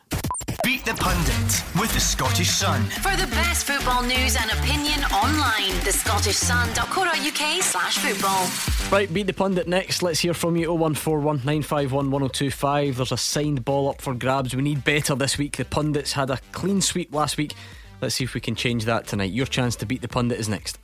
Beat 0.64 0.84
the 0.84 0.94
Pundit 0.94 1.64
with 1.80 1.94
the 1.94 2.00
Scottish 2.00 2.50
Sun. 2.50 2.84
For 2.86 3.16
the 3.16 3.28
best 3.28 3.66
football 3.66 4.04
news 4.04 4.36
and 4.36 4.52
opinion 4.52 5.04
online, 5.06 5.72
The 5.84 5.92
thescottishsun.co.uk 5.92 7.64
slash 7.64 7.98
football. 7.98 8.92
Right, 8.92 9.12
Beat 9.14 9.28
the 9.28 9.34
Pundit 9.34 9.68
next. 9.68 10.02
Let's 10.02 10.20
hear 10.20 10.34
from 10.34 10.56
you 10.58 10.68
0141 10.74 11.38
951 11.38 12.12
1025. 12.12 12.98
There's 12.98 13.12
a 13.12 13.18
signed 13.18 13.64
ball 13.64 13.90
up 13.90 14.02
for 14.02 14.14
grabs. 14.14 14.56
We 14.56 14.62
need 14.62 14.84
better 14.84 15.16
this 15.16 15.38
week. 15.38 15.58
The 15.58 15.66
Pundits 15.66 16.14
had 16.14 16.30
a 16.30 16.40
clean 16.52 16.82
sweep 16.82 17.14
last 17.14 17.38
week. 17.38 17.54
Let's 18.02 18.16
see 18.16 18.24
if 18.24 18.34
we 18.34 18.42
can 18.42 18.56
change 18.56 18.86
that 18.86 19.08
tonight. 19.08 19.32
Your 19.32 19.46
chance 19.46 19.76
to 19.78 19.86
beat 19.86 20.02
the 20.02 20.08
Pundit 20.08 20.40
is 20.40 20.50
next. 20.50 20.78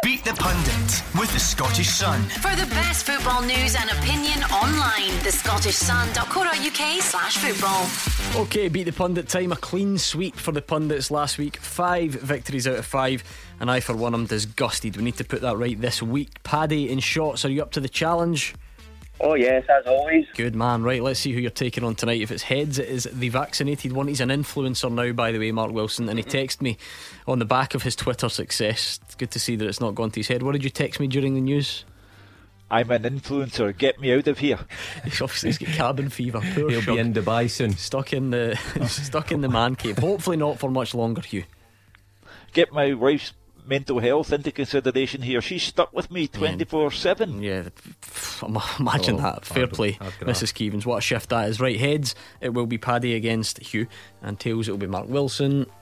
Beat 0.03 0.23
the 0.23 0.33
Pundit 0.33 1.03
with 1.19 1.31
the 1.31 1.39
Scottish 1.39 1.89
Sun. 1.89 2.23
For 2.23 2.55
the 2.55 2.65
best 2.71 3.05
football 3.05 3.43
news 3.43 3.75
and 3.75 3.87
opinion 3.91 4.41
online, 4.45 5.11
the 5.23 5.31
Scottish 5.31 5.75
thescottishsun.co.uk 5.75 7.01
slash 7.03 7.37
football. 7.37 8.41
Okay, 8.41 8.67
Beat 8.67 8.85
the 8.85 8.93
Pundit 8.93 9.27
time. 9.27 9.51
A 9.51 9.55
clean 9.55 9.99
sweep 9.99 10.35
for 10.37 10.53
the 10.53 10.61
pundits 10.61 11.11
last 11.11 11.37
week. 11.37 11.57
Five 11.57 12.13
victories 12.13 12.67
out 12.67 12.79
of 12.79 12.85
five. 12.85 13.23
And 13.59 13.69
I, 13.69 13.79
for 13.79 13.95
one, 13.95 14.15
am 14.15 14.25
disgusted. 14.25 14.97
We 14.97 15.03
need 15.03 15.17
to 15.17 15.23
put 15.23 15.41
that 15.41 15.57
right 15.57 15.79
this 15.79 16.01
week. 16.01 16.41
Paddy 16.41 16.89
in 16.89 16.97
Shotts, 16.97 17.45
are 17.45 17.49
you 17.49 17.61
up 17.61 17.71
to 17.73 17.79
the 17.79 17.89
challenge? 17.89 18.55
Oh, 19.23 19.35
yes, 19.35 19.65
as 19.69 19.85
always. 19.85 20.25
Good 20.35 20.55
man. 20.55 20.81
Right, 20.83 21.01
let's 21.01 21.19
see 21.19 21.31
who 21.31 21.39
you're 21.39 21.51
taking 21.51 21.83
on 21.83 21.95
tonight. 21.95 22.21
If 22.21 22.31
it's 22.31 22.43
heads, 22.43 22.79
it 22.79 22.89
is 22.89 23.07
the 23.11 23.29
vaccinated 23.29 23.91
one. 23.91 24.07
He's 24.07 24.19
an 24.19 24.29
influencer 24.29 24.91
now, 24.91 25.11
by 25.11 25.31
the 25.31 25.37
way, 25.37 25.51
Mark 25.51 25.71
Wilson. 25.71 26.09
And 26.09 26.17
he 26.17 26.25
mm-hmm. 26.25 26.37
texted 26.37 26.61
me 26.61 26.77
on 27.27 27.39
the 27.39 27.45
back 27.45 27.75
of 27.75 27.83
his 27.83 27.95
Twitter 27.95 28.29
success. 28.29 28.99
It's 29.03 29.15
good 29.15 29.31
to 29.31 29.39
see 29.39 29.55
that 29.55 29.67
it's 29.67 29.79
not 29.79 29.93
gone 29.93 30.09
to 30.11 30.19
his 30.19 30.27
head. 30.27 30.41
What 30.41 30.53
did 30.53 30.63
you 30.63 30.71
text 30.71 30.99
me 30.99 31.07
during 31.07 31.35
the 31.35 31.41
news? 31.41 31.85
I'm 32.71 32.89
an 32.89 33.03
influencer. 33.03 33.77
Get 33.77 33.99
me 33.99 34.13
out 34.13 34.27
of 34.27 34.39
here. 34.39 34.59
He's 35.03 35.21
obviously 35.21 35.49
he's 35.49 35.57
got 35.57 35.69
cabin 35.69 36.09
fever. 36.09 36.39
Poor 36.53 36.69
He'll 36.69 36.85
be 36.85 36.97
in 36.97 37.13
Dubai 37.13 37.49
soon. 37.49 37.73
Stuck 37.73 38.13
in 38.13 38.31
the 38.31 38.55
stuck 38.87 39.31
in 39.31 39.41
the 39.41 39.49
man 39.49 39.75
cave. 39.75 39.97
Hopefully 39.97 40.37
not 40.37 40.57
for 40.57 40.71
much 40.71 40.95
longer, 40.95 41.21
Hugh. 41.21 41.43
Get 42.53 42.71
my 42.71 42.93
wife's 42.93 43.33
mental 43.71 43.99
health 43.99 44.33
into 44.33 44.51
consideration 44.51 45.21
here. 45.21 45.41
She's 45.41 45.63
stuck 45.63 45.93
with 45.93 46.11
me 46.11 46.27
24 46.27 46.91
7. 46.91 47.41
Yeah, 47.41 47.69
imagine 48.77 49.15
oh, 49.15 49.21
that. 49.21 49.45
Fair 49.45 49.65
play, 49.65 49.93
Mrs. 50.19 50.51
Keevins. 50.53 50.85
What 50.85 50.97
a 50.97 51.01
shift 51.01 51.29
that 51.29 51.47
is. 51.47 51.61
Right, 51.61 51.79
heads, 51.79 52.13
it 52.41 52.53
will 52.53 52.65
be 52.65 52.77
Paddy 52.77 53.15
against 53.15 53.59
Hugh, 53.59 53.87
and 54.21 54.37
tails, 54.37 54.67
it 54.67 54.71
will 54.71 54.77
be 54.77 54.87
Mark 54.87 55.07
Wilson. 55.07 55.65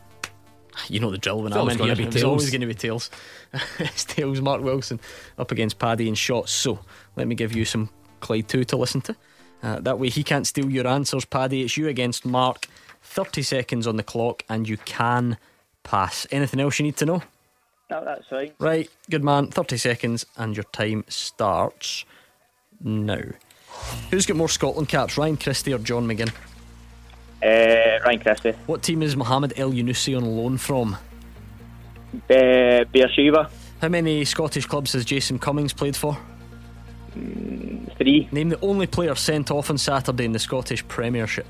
You 0.87 1.01
know 1.01 1.11
the 1.11 1.17
drill 1.17 1.41
when 1.41 1.47
it's 1.47 1.57
I'm 1.57 1.67
in 1.67 1.77
here. 1.97 2.07
It's 2.07 2.23
always 2.23 2.51
going 2.51 2.61
to 2.61 2.67
be 2.67 2.73
tails. 2.73 3.09
it's 3.79 4.05
tails, 4.05 4.39
Mark 4.39 4.61
Wilson 4.61 5.01
up 5.37 5.51
against 5.51 5.77
Paddy 5.77 6.07
in 6.07 6.13
Shotts. 6.13 6.49
So 6.49 6.79
let 7.17 7.27
me 7.27 7.35
give 7.35 7.53
you 7.53 7.65
some 7.65 7.89
Clyde 8.21 8.47
2 8.47 8.63
to 8.65 8.77
listen 8.77 9.01
to. 9.01 9.15
Uh, 9.61 9.81
that 9.81 9.99
way 9.99 10.07
he 10.07 10.23
can't 10.23 10.47
steal 10.47 10.69
your 10.69 10.87
answers, 10.87 11.25
Paddy. 11.25 11.63
It's 11.63 11.75
you 11.75 11.89
against 11.89 12.23
Mark. 12.23 12.67
30 13.01 13.41
seconds 13.41 13.87
on 13.87 13.97
the 13.97 14.03
clock, 14.03 14.43
and 14.47 14.69
you 14.69 14.77
can 14.77 15.37
pass. 15.83 16.25
Anything 16.31 16.61
else 16.61 16.79
you 16.79 16.85
need 16.85 16.97
to 16.97 17.05
know? 17.05 17.23
No, 17.89 18.05
that's 18.05 18.27
fine. 18.27 18.51
Right, 18.59 18.89
good 19.09 19.23
man. 19.23 19.47
30 19.47 19.77
seconds 19.77 20.25
and 20.37 20.55
your 20.55 20.65
time 20.65 21.03
starts 21.07 22.05
now. 22.81 23.21
Who's 24.11 24.25
got 24.25 24.37
more 24.37 24.49
Scotland 24.49 24.89
caps, 24.89 25.17
Ryan 25.17 25.37
Christie 25.37 25.73
or 25.73 25.79
John 25.79 26.07
McGinn? 26.07 26.31
Uh, 27.41 28.03
Ryan 28.05 28.19
Christie. 28.19 28.51
What 28.67 28.83
team 28.83 29.01
is 29.01 29.15
Mohamed 29.15 29.51
Elyounoussi 29.55 30.15
on 30.15 30.25
loan 30.25 30.57
from? 30.57 30.97
Uh, 32.29 32.83
Beersheba. 32.91 33.49
How 33.81 33.87
many 33.87 34.25
Scottish 34.25 34.65
clubs 34.65 34.93
has 34.93 35.05
Jason 35.05 35.39
Cummings 35.39 35.73
played 35.73 35.95
for? 35.95 36.17
Mm, 37.15 37.95
three. 37.97 38.27
Name 38.31 38.49
the 38.49 38.59
only 38.61 38.87
player 38.87 39.15
sent 39.15 39.51
off 39.51 39.69
on 39.69 39.77
Saturday 39.77 40.25
in 40.25 40.33
the 40.33 40.39
Scottish 40.39 40.85
Premiership. 40.87 41.47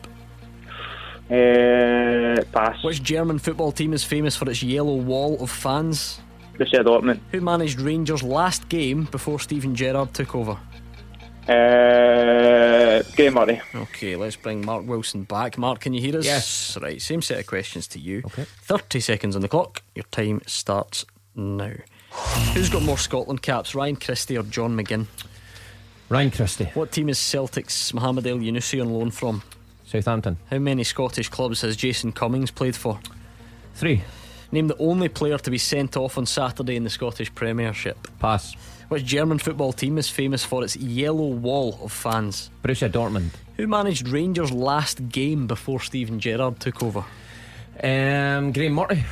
Uh, 1.29 2.41
pass. 2.51 2.83
Which 2.83 3.03
German 3.03 3.39
football 3.39 3.71
team 3.71 3.93
is 3.93 4.03
famous 4.03 4.35
for 4.35 4.49
its 4.49 4.63
yellow 4.63 4.95
wall 4.95 5.41
of 5.41 5.49
fans? 5.49 6.19
Borussia 6.59 6.83
Dortmund. 6.83 7.19
Who 7.31 7.41
managed 7.41 7.79
Rangers' 7.79 8.23
last 8.23 8.67
game 8.69 9.05
before 9.05 9.39
Steven 9.39 9.75
Gerrard 9.75 10.13
took 10.13 10.35
over? 10.35 10.57
Uh, 11.47 13.01
Graham 13.15 13.33
Murty. 13.33 13.59
Okay, 13.73 14.15
let's 14.15 14.35
bring 14.35 14.63
Mark 14.65 14.85
Wilson 14.85 15.23
back. 15.23 15.57
Mark, 15.57 15.79
can 15.79 15.93
you 15.93 16.01
hear 16.01 16.17
us? 16.17 16.25
Yes. 16.25 16.77
Right, 16.79 17.01
same 17.01 17.21
set 17.21 17.39
of 17.39 17.47
questions 17.47 17.87
to 17.87 17.99
you. 17.99 18.21
Okay. 18.25 18.43
30 18.43 18.99
seconds 18.99 19.35
on 19.35 19.41
the 19.41 19.47
clock. 19.47 19.81
Your 19.95 20.05
time 20.11 20.41
starts 20.45 21.05
now. 21.35 21.71
Who's 22.53 22.69
got 22.69 22.83
more 22.83 22.97
Scotland 22.97 23.41
caps, 23.41 23.73
Ryan 23.73 23.95
Christie 23.95 24.37
or 24.37 24.43
John 24.43 24.75
McGinn? 24.77 25.07
Ryan 26.09 26.31
Christie. 26.31 26.65
What 26.73 26.91
team 26.91 27.09
is 27.09 27.17
Celtic's 27.19 27.93
Mohamed 27.93 28.25
Elyounoussi 28.25 28.81
on 28.81 28.91
loan 28.93 29.11
from? 29.11 29.41
Southampton. 29.85 30.37
How 30.51 30.59
many 30.59 30.83
Scottish 30.83 31.29
clubs 31.29 31.61
has 31.61 31.75
Jason 31.75 32.11
Cummings 32.11 32.51
played 32.51 32.75
for? 32.75 32.99
Three. 33.75 34.03
Name 34.51 34.67
the 34.67 34.77
only 34.77 35.09
player 35.09 35.37
to 35.37 35.51
be 35.51 35.57
sent 35.57 35.95
off 35.95 36.17
on 36.17 36.25
Saturday 36.25 36.75
in 36.75 36.83
the 36.83 36.89
Scottish 36.89 37.33
Premiership. 37.35 38.07
Pass. 38.19 38.53
Which 38.89 39.05
German 39.05 39.37
football 39.37 39.71
team 39.73 39.97
is 39.99 40.09
famous 40.09 40.43
for 40.43 40.63
its 40.63 40.75
yellow 40.75 41.27
wall 41.27 41.79
of 41.83 41.91
fans? 41.91 42.49
Borussia 42.63 42.89
Dortmund. 42.91 43.29
Who 43.57 43.67
managed 43.67 44.07
Rangers' 44.07 44.51
last 44.51 45.09
game 45.09 45.45
before 45.45 45.79
Steven 45.79 46.19
Gerrard 46.19 46.59
took 46.59 46.81
over? 46.81 46.99
Um, 47.83 48.51
Graham 48.51 48.73
Murty. 48.73 49.03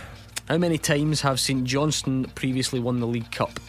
How 0.47 0.57
many 0.57 0.77
times 0.79 1.21
have 1.21 1.39
St 1.39 1.63
Johnstone 1.65 2.25
previously 2.33 2.79
won 2.79 2.99
the 2.99 3.05
League 3.07 3.31
Cup? 3.31 3.59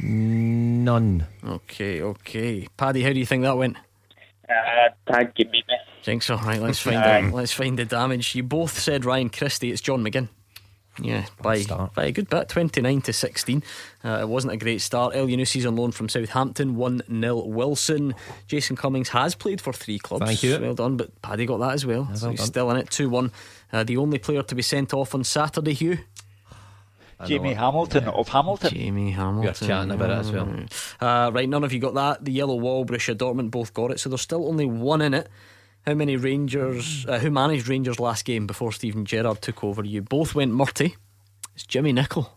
None. 0.00 1.26
Okay, 1.44 2.00
okay. 2.02 2.68
Paddy, 2.76 3.02
how 3.02 3.12
do 3.12 3.18
you 3.18 3.26
think 3.26 3.42
that 3.42 3.56
went? 3.58 3.76
Uh, 4.48 5.12
tag 5.12 5.34
beat 5.34 5.52
me. 5.52 5.62
Think 6.04 6.22
so? 6.22 6.36
Right, 6.36 6.60
let's 6.62 6.78
find 6.82 6.96
Aye. 6.96 7.22
out. 7.22 7.34
Let's 7.34 7.52
find 7.52 7.78
the 7.78 7.84
damage. 7.84 8.34
You 8.34 8.42
both 8.42 8.78
said 8.78 9.04
Ryan 9.04 9.28
Christie. 9.28 9.70
It's 9.72 9.80
John 9.82 10.02
McGinn. 10.04 10.28
Yeah, 10.98 11.26
by, 11.42 11.62
by 11.94 12.04
a 12.06 12.12
good 12.12 12.28
bit, 12.30 12.48
29 12.48 13.02
to 13.02 13.12
16. 13.12 13.62
Uh, 14.04 14.18
it 14.22 14.28
wasn't 14.28 14.52
a 14.52 14.56
great 14.56 14.80
start. 14.80 15.14
Elyounoussi's 15.14 15.66
on 15.66 15.76
loan 15.76 15.92
from 15.92 16.08
Southampton, 16.08 16.76
1 16.76 17.02
0 17.08 17.36
Wilson. 17.46 18.14
Jason 18.46 18.76
Cummings 18.76 19.10
has 19.10 19.34
played 19.34 19.60
for 19.60 19.72
three 19.72 19.98
clubs. 19.98 20.24
Thank 20.24 20.42
you. 20.42 20.58
Well 20.58 20.74
done, 20.74 20.96
but 20.96 21.20
Paddy 21.22 21.46
got 21.46 21.58
that 21.58 21.72
as 21.72 21.84
well. 21.84 22.08
so 22.14 22.26
well 22.26 22.30
he's 22.30 22.40
done. 22.40 22.46
still 22.46 22.70
in 22.70 22.76
it, 22.78 22.90
2 22.90 23.08
1. 23.08 23.32
Uh, 23.72 23.84
the 23.84 23.96
only 23.96 24.18
player 24.18 24.42
to 24.42 24.54
be 24.54 24.62
sent 24.62 24.94
off 24.94 25.14
on 25.14 25.24
Saturday, 25.24 25.72
Hugh? 25.74 25.98
Jamie 27.24 27.54
Hamilton 27.54 28.04
of 28.08 28.28
Hamilton. 28.28 28.70
Jamie 28.74 29.10
Hamilton. 29.10 29.40
We 29.40 29.46
were 29.46 29.52
chatting 29.52 29.90
about 29.90 30.10
it 30.10 30.18
as 30.18 30.30
well. 30.32 30.48
Uh, 31.00 31.30
right, 31.32 31.48
none 31.48 31.64
of 31.64 31.72
you 31.72 31.78
got 31.78 31.94
that. 31.94 32.24
The 32.24 32.32
yellow 32.32 32.56
wall, 32.56 32.84
Borussia 32.84 33.14
Dortmund 33.14 33.50
both 33.50 33.72
got 33.72 33.90
it, 33.90 34.00
so 34.00 34.10
there's 34.10 34.20
still 34.20 34.46
only 34.46 34.66
one 34.66 35.00
in 35.00 35.14
it. 35.14 35.28
How 35.86 35.94
many 35.94 36.16
Rangers? 36.16 37.06
Uh, 37.06 37.18
who 37.18 37.30
managed 37.30 37.68
Rangers 37.68 38.00
last 38.00 38.24
game 38.24 38.46
before 38.46 38.72
Steven 38.72 39.04
Gerrard 39.04 39.40
took 39.40 39.62
over? 39.62 39.84
You 39.84 40.02
both 40.02 40.34
went 40.34 40.52
Murty. 40.52 40.96
It's 41.54 41.64
Jimmy 41.64 41.92
Nicholl. 41.92 42.28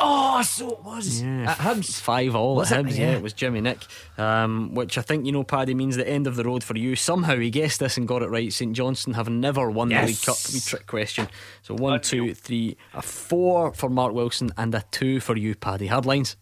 Oh, 0.00 0.42
so 0.42 0.70
it 0.72 0.84
was. 0.84 1.22
Yeah, 1.22 1.50
At 1.50 1.58
Hibs. 1.58 2.00
five 2.00 2.34
all 2.36 2.56
Was 2.56 2.70
at 2.70 2.86
it? 2.86 2.92
Yeah. 2.94 3.10
Yeah. 3.10 3.16
it 3.16 3.22
was 3.22 3.32
Jimmy 3.32 3.60
Nick, 3.60 3.78
um, 4.16 4.72
which 4.74 4.96
I 4.96 5.02
think 5.02 5.26
you 5.26 5.32
know, 5.32 5.42
Paddy 5.42 5.74
means 5.74 5.96
the 5.96 6.08
end 6.08 6.26
of 6.28 6.36
the 6.36 6.44
road 6.44 6.62
for 6.62 6.76
you. 6.76 6.94
Somehow 6.94 7.36
he 7.36 7.50
guessed 7.50 7.80
this 7.80 7.96
and 7.96 8.06
got 8.06 8.22
it 8.22 8.28
right. 8.30 8.52
St 8.52 8.74
Johnstone 8.76 9.14
have 9.14 9.28
never 9.28 9.68
won 9.70 9.88
the 9.88 10.00
League 10.02 10.20
Cup. 10.22 10.36
We 10.52 10.60
trick 10.60 10.86
question. 10.86 11.28
So 11.62 11.74
one, 11.74 12.00
two, 12.00 12.32
three, 12.34 12.76
a 12.94 13.02
four 13.02 13.72
for 13.74 13.88
Mark 13.90 14.12
Wilson 14.12 14.52
and 14.56 14.72
a 14.74 14.84
two 14.92 15.18
for 15.18 15.36
you, 15.36 15.54
Paddy. 15.56 15.88
Hard 15.88 16.06
lines. 16.06 16.36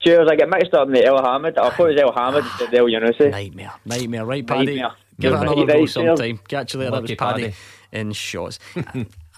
Cheers, 0.00 0.28
I 0.28 0.34
get 0.34 0.48
mixed 0.48 0.74
up 0.74 0.88
in 0.88 0.94
the 0.94 1.02
Elhamed. 1.02 1.56
I 1.58 1.70
thought 1.70 1.90
it 1.90 2.04
was 2.04 2.12
Elhamed 2.12 2.38
instead 2.42 2.74
of 2.74 2.80
Elyounoussi. 2.80 3.30
Nightmare, 3.30 3.72
nightmare, 3.84 4.24
right, 4.24 4.44
Paddy? 4.44 4.76
Nightmare. 4.80 4.96
Give 5.20 5.32
it 5.32 5.40
another 5.40 5.66
go 5.66 5.86
sometime. 5.86 6.38
Catch 6.48 6.74
you 6.74 6.80
later. 6.80 6.92
That 6.92 7.02
was 7.02 7.10
Paddy, 7.12 7.42
Paddy. 7.42 7.54
in 7.92 8.10
Shotts. 8.10 8.58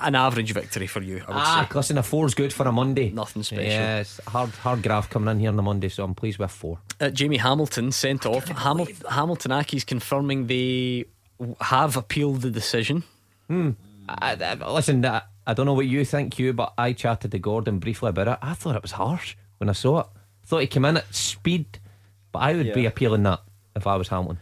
An 0.00 0.14
average 0.16 0.50
victory 0.52 0.86
for 0.88 1.00
you, 1.00 1.16
I 1.18 1.30
would 1.30 1.36
Ah, 1.36 1.68
say. 1.70 1.76
listen, 1.78 1.98
a 1.98 2.02
four's 2.02 2.34
good 2.34 2.52
for 2.52 2.66
a 2.66 2.72
Monday. 2.72 3.10
Nothing 3.10 3.44
special. 3.44 3.64
Yes, 3.64 4.20
hard, 4.26 4.50
hard 4.50 4.82
graph 4.82 5.08
coming 5.08 5.30
in 5.30 5.38
here 5.38 5.50
on 5.50 5.56
the 5.56 5.62
Monday, 5.62 5.88
so 5.88 6.02
I'm 6.02 6.14
pleased 6.16 6.38
with 6.38 6.50
four. 6.50 6.78
Uh, 7.00 7.10
Jamie 7.10 7.36
Hamilton 7.36 7.92
sent 7.92 8.26
off. 8.26 8.46
Hamil- 8.46 9.08
Hamilton 9.08 9.52
Accies 9.52 9.86
confirming 9.86 10.48
they 10.48 11.04
have 11.60 11.96
appealed 11.96 12.40
the 12.42 12.50
decision. 12.50 13.04
I, 13.48 13.74
I, 14.08 14.54
listen, 14.72 15.04
I, 15.06 15.22
I 15.46 15.54
don't 15.54 15.66
know 15.66 15.74
what 15.74 15.86
you 15.86 16.04
think, 16.04 16.34
Hugh, 16.34 16.52
but 16.52 16.72
I 16.76 16.92
chatted 16.92 17.30
to 17.30 17.38
Gordon 17.38 17.78
briefly 17.78 18.08
about 18.10 18.28
it. 18.28 18.38
I 18.42 18.54
thought 18.54 18.74
it 18.76 18.82
was 18.82 18.92
harsh 18.92 19.36
when 19.58 19.68
I 19.68 19.72
saw 19.74 20.00
it. 20.00 20.06
Thought 20.46 20.58
he 20.62 20.66
came 20.66 20.84
in 20.86 20.96
at 20.96 21.14
speed, 21.14 21.78
but 22.32 22.40
I 22.40 22.54
would 22.54 22.74
be 22.74 22.86
appealing 22.86 23.22
that 23.24 23.40
if 23.76 23.86
I 23.86 23.94
was 23.96 24.08
Hamilton. 24.08 24.38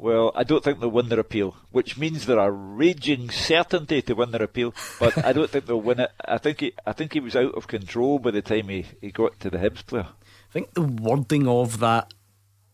Well, 0.00 0.32
I 0.34 0.44
don't 0.44 0.64
think 0.64 0.80
they'll 0.80 0.90
win 0.90 1.10
their 1.10 1.20
appeal, 1.20 1.56
which 1.72 1.98
means 1.98 2.24
they're 2.24 2.38
a 2.38 2.50
raging 2.50 3.28
certainty 3.28 4.00
to 4.00 4.14
win 4.14 4.30
their 4.30 4.42
appeal. 4.42 4.72
But 4.98 5.22
I 5.22 5.34
don't 5.34 5.50
think 5.50 5.66
they'll 5.66 5.78
win 5.78 6.00
it. 6.00 6.10
I 6.24 6.38
think 6.38 6.60
he, 6.60 6.72
I 6.86 6.92
think 6.92 7.12
he 7.12 7.20
was 7.20 7.36
out 7.36 7.54
of 7.54 7.66
control 7.66 8.18
by 8.18 8.30
the 8.30 8.40
time 8.40 8.70
he, 8.70 8.86
he 9.02 9.10
got 9.10 9.38
to 9.40 9.50
the 9.50 9.58
Hibs 9.58 9.84
player. 9.84 10.06
I 10.08 10.52
think 10.54 10.72
the 10.72 10.80
wording 10.80 11.46
of 11.46 11.80
that 11.80 12.14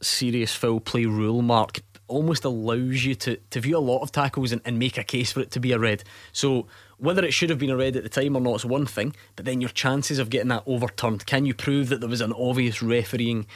serious 0.00 0.54
foul 0.54 0.78
play 0.78 1.04
rule 1.04 1.42
mark 1.42 1.80
almost 2.06 2.44
allows 2.44 3.04
you 3.04 3.16
to, 3.16 3.38
to 3.50 3.60
view 3.60 3.76
a 3.76 3.80
lot 3.80 4.02
of 4.02 4.12
tackles 4.12 4.52
and, 4.52 4.62
and 4.64 4.78
make 4.78 4.96
a 4.96 5.02
case 5.02 5.32
for 5.32 5.40
it 5.40 5.50
to 5.50 5.58
be 5.58 5.72
a 5.72 5.80
red. 5.80 6.04
So 6.30 6.68
whether 6.98 7.24
it 7.24 7.34
should 7.34 7.50
have 7.50 7.58
been 7.58 7.70
a 7.70 7.76
red 7.76 7.96
at 7.96 8.04
the 8.04 8.08
time 8.08 8.36
or 8.36 8.40
not 8.40 8.54
is 8.54 8.64
one 8.64 8.86
thing, 8.86 9.16
but 9.34 9.46
then 9.46 9.60
your 9.60 9.70
chances 9.70 10.20
of 10.20 10.30
getting 10.30 10.48
that 10.50 10.62
overturned, 10.64 11.26
can 11.26 11.44
you 11.44 11.54
prove 11.54 11.88
that 11.88 11.98
there 11.98 12.08
was 12.08 12.20
an 12.20 12.32
obvious 12.34 12.84
refereeing 12.84 13.46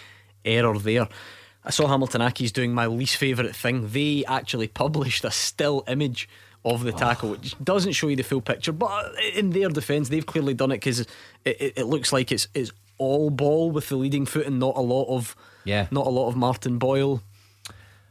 error 0.45 0.77
there? 0.77 1.07
I 1.71 1.73
saw 1.73 1.87
Hamilton 1.87 2.21
Accies 2.21 2.53
doing 2.53 2.75
my 2.75 2.87
least 2.87 3.15
favourite 3.15 3.55
thing. 3.55 3.91
They 3.91 4.25
actually 4.27 4.67
published 4.67 5.25
a 5.25 5.31
still 5.31 5.85
image 5.87 6.29
of 6.65 6.83
the 6.83 6.91
tackle, 6.91 7.29
ah. 7.29 7.33
which 7.35 7.55
doesn't 7.63 7.93
show 7.93 8.09
you 8.09 8.17
the 8.17 8.25
full 8.25 8.41
picture. 8.41 8.73
But 8.73 9.15
in 9.37 9.51
their 9.51 9.69
defence, 9.69 10.09
they've 10.09 10.27
clearly 10.27 10.53
done 10.53 10.73
it 10.73 10.79
because 10.79 10.99
it, 10.99 11.09
it, 11.45 11.73
it 11.77 11.85
looks 11.85 12.13
like 12.13 12.33
it's 12.33 12.49
it's 12.55 12.73
all 12.99 13.31
ball 13.31 13.71
with 13.71 13.89
the 13.89 13.95
leading 13.95 14.27
foot 14.27 14.49
and 14.49 14.59
not 14.59 14.77
a 14.77 14.81
lot 14.81 15.05
of 15.15 15.37
Yeah. 15.63 15.87
not 15.93 16.09
a 16.09 16.11
lot 16.11 16.27
of 16.27 16.35
Martin 16.35 16.79
Boyle. 16.79 17.23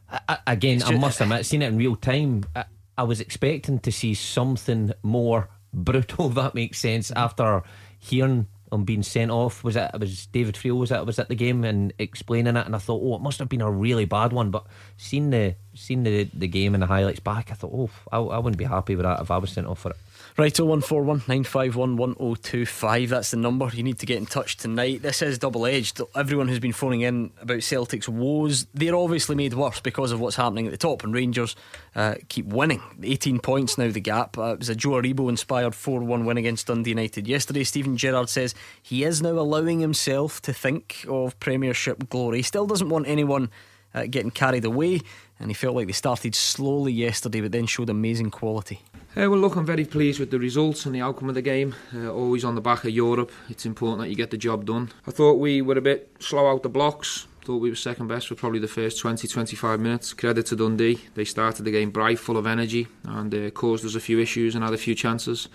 I, 0.09 0.37
again, 0.47 0.77
It's 0.77 0.85
I 0.85 0.95
must 0.95 1.19
admit, 1.19 1.45
seeing 1.45 1.61
it 1.61 1.67
in 1.67 1.75
real 1.77 1.97
time, 1.97 2.45
I, 2.55 2.63
I 2.97 3.03
was 3.03 3.19
expecting 3.19 3.79
to 3.79 3.91
see 3.91 4.13
something 4.13 4.93
more 5.03 5.49
brutal. 5.73 6.27
If 6.29 6.35
that 6.35 6.55
makes 6.55 6.79
sense. 6.79 7.11
After 7.11 7.63
hearing 7.99 8.47
him 8.71 8.83
being 8.83 9.03
sent 9.03 9.31
off, 9.31 9.63
was 9.63 9.75
it? 9.75 9.91
It 9.93 9.99
was 9.99 10.25
David 10.27 10.55
Friel 10.55 10.77
was 10.77 10.91
it? 10.91 11.05
Was 11.05 11.19
at 11.19 11.29
the 11.29 11.35
game 11.35 11.63
and 11.63 11.93
explaining 11.99 12.55
it, 12.55 12.65
and 12.65 12.75
I 12.75 12.79
thought, 12.79 13.01
oh, 13.03 13.15
it 13.15 13.21
must 13.21 13.39
have 13.39 13.49
been 13.49 13.61
a 13.61 13.71
really 13.71 14.05
bad 14.05 14.33
one. 14.33 14.51
But 14.51 14.65
seeing 14.97 15.29
the 15.29 15.55
seeing 15.73 16.03
the 16.03 16.29
the 16.33 16.47
game 16.47 16.73
and 16.73 16.81
the 16.83 16.87
highlights 16.87 17.19
back, 17.19 17.51
I 17.51 17.55
thought, 17.55 17.71
oh, 17.73 17.89
I, 18.11 18.17
I 18.17 18.39
wouldn't 18.39 18.57
be 18.57 18.65
happy 18.65 18.95
with 18.95 19.05
that 19.05 19.21
if 19.21 19.31
I 19.31 19.37
was 19.37 19.51
sent 19.51 19.67
off 19.67 19.79
for 19.79 19.91
it. 19.91 19.97
Right, 20.37 20.57
0141 20.57 21.23
951 21.27 21.97
1025. 21.97 23.09
That's 23.09 23.31
the 23.31 23.37
number. 23.37 23.69
You 23.73 23.83
need 23.83 23.99
to 23.99 24.05
get 24.05 24.17
in 24.17 24.25
touch 24.25 24.57
tonight. 24.57 25.01
This 25.01 25.21
is 25.21 25.37
double 25.37 25.65
edged. 25.65 25.99
Everyone 26.15 26.47
who's 26.47 26.59
been 26.59 26.71
phoning 26.71 27.01
in 27.01 27.31
about 27.41 27.63
Celtic's 27.63 28.07
woes, 28.07 28.67
they're 28.73 28.95
obviously 28.95 29.35
made 29.35 29.53
worse 29.53 29.79
because 29.81 30.11
of 30.11 30.19
what's 30.19 30.35
happening 30.35 30.65
at 30.65 30.71
the 30.71 30.77
top, 30.77 31.03
and 31.03 31.13
Rangers 31.13 31.55
uh, 31.95 32.15
keep 32.29 32.45
winning. 32.45 32.81
18 33.03 33.39
points 33.39 33.77
now, 33.77 33.89
the 33.89 33.99
gap. 33.99 34.37
Uh, 34.37 34.53
it 34.53 34.59
was 34.59 34.69
a 34.69 34.75
Joe 34.75 34.91
Aribo 35.01 35.29
inspired 35.29 35.75
4 35.75 36.01
1 36.01 36.25
win 36.25 36.37
against 36.37 36.67
Dundee 36.67 36.91
United 36.91 37.27
yesterday. 37.27 37.63
Steven 37.63 37.97
Gerrard 37.97 38.29
says 38.29 38.53
he 38.81 39.03
is 39.03 39.21
now 39.21 39.31
allowing 39.31 39.79
himself 39.79 40.41
to 40.43 40.53
think 40.53 41.05
of 41.09 41.39
Premiership 41.39 42.07
glory. 42.07 42.37
He 42.37 42.43
still 42.43 42.67
doesn't 42.67 42.89
want 42.89 43.07
anyone 43.07 43.49
uh, 43.93 44.05
getting 44.05 44.31
carried 44.31 44.65
away, 44.65 45.01
and 45.39 45.49
he 45.49 45.53
felt 45.53 45.75
like 45.75 45.87
they 45.87 45.93
started 45.93 46.35
slowly 46.35 46.91
yesterday 46.91 47.41
but 47.41 47.51
then 47.51 47.65
showed 47.65 47.89
amazing 47.89 48.31
quality. 48.31 48.81
Uh, 49.17 49.29
well, 49.29 49.39
look, 49.39 49.55
I'm 49.55 49.65
very 49.65 49.85
pleased 49.85 50.19
with 50.19 50.29
the 50.29 50.39
results 50.39 50.85
and 50.85 50.93
the 50.93 51.01
outcome 51.01 51.29
of 51.29 51.35
the 51.35 51.41
game. 51.41 51.75
Uh, 51.93 52.11
always 52.11 52.45
on 52.45 52.55
the 52.55 52.61
back 52.61 52.83
of 52.83 52.91
Europe. 52.91 53.31
It's 53.49 53.65
important 53.65 54.01
that 54.01 54.09
you 54.09 54.15
get 54.15 54.29
the 54.29 54.37
job 54.37 54.65
done. 54.65 54.91
I 55.07 55.11
thought 55.11 55.39
we 55.39 55.61
were 55.61 55.77
a 55.77 55.81
bit 55.81 56.15
slow 56.19 56.49
out 56.51 56.63
the 56.63 56.69
blocks. 56.69 57.25
Thought 57.41 57.57
we 57.57 57.69
were 57.69 57.75
second 57.75 58.07
best 58.07 58.27
for 58.27 58.35
probably 58.35 58.59
the 58.59 58.67
first 58.67 58.99
20 58.99 59.27
25 59.27 59.79
minutes. 59.79 60.13
Credit 60.13 60.45
to 60.47 60.55
Dundee. 60.55 60.99
They 61.15 61.25
started 61.25 61.63
the 61.63 61.71
game 61.71 61.89
bright, 61.89 62.19
full 62.19 62.37
of 62.37 62.45
energy, 62.45 62.87
and 63.03 63.33
uh, 63.33 63.49
caused 63.49 63.83
us 63.85 63.95
a 63.95 63.99
few 63.99 64.19
issues 64.19 64.53
and 64.53 64.63
had 64.63 64.73
a 64.73 64.77
few 64.77 64.93
chances 64.93 65.47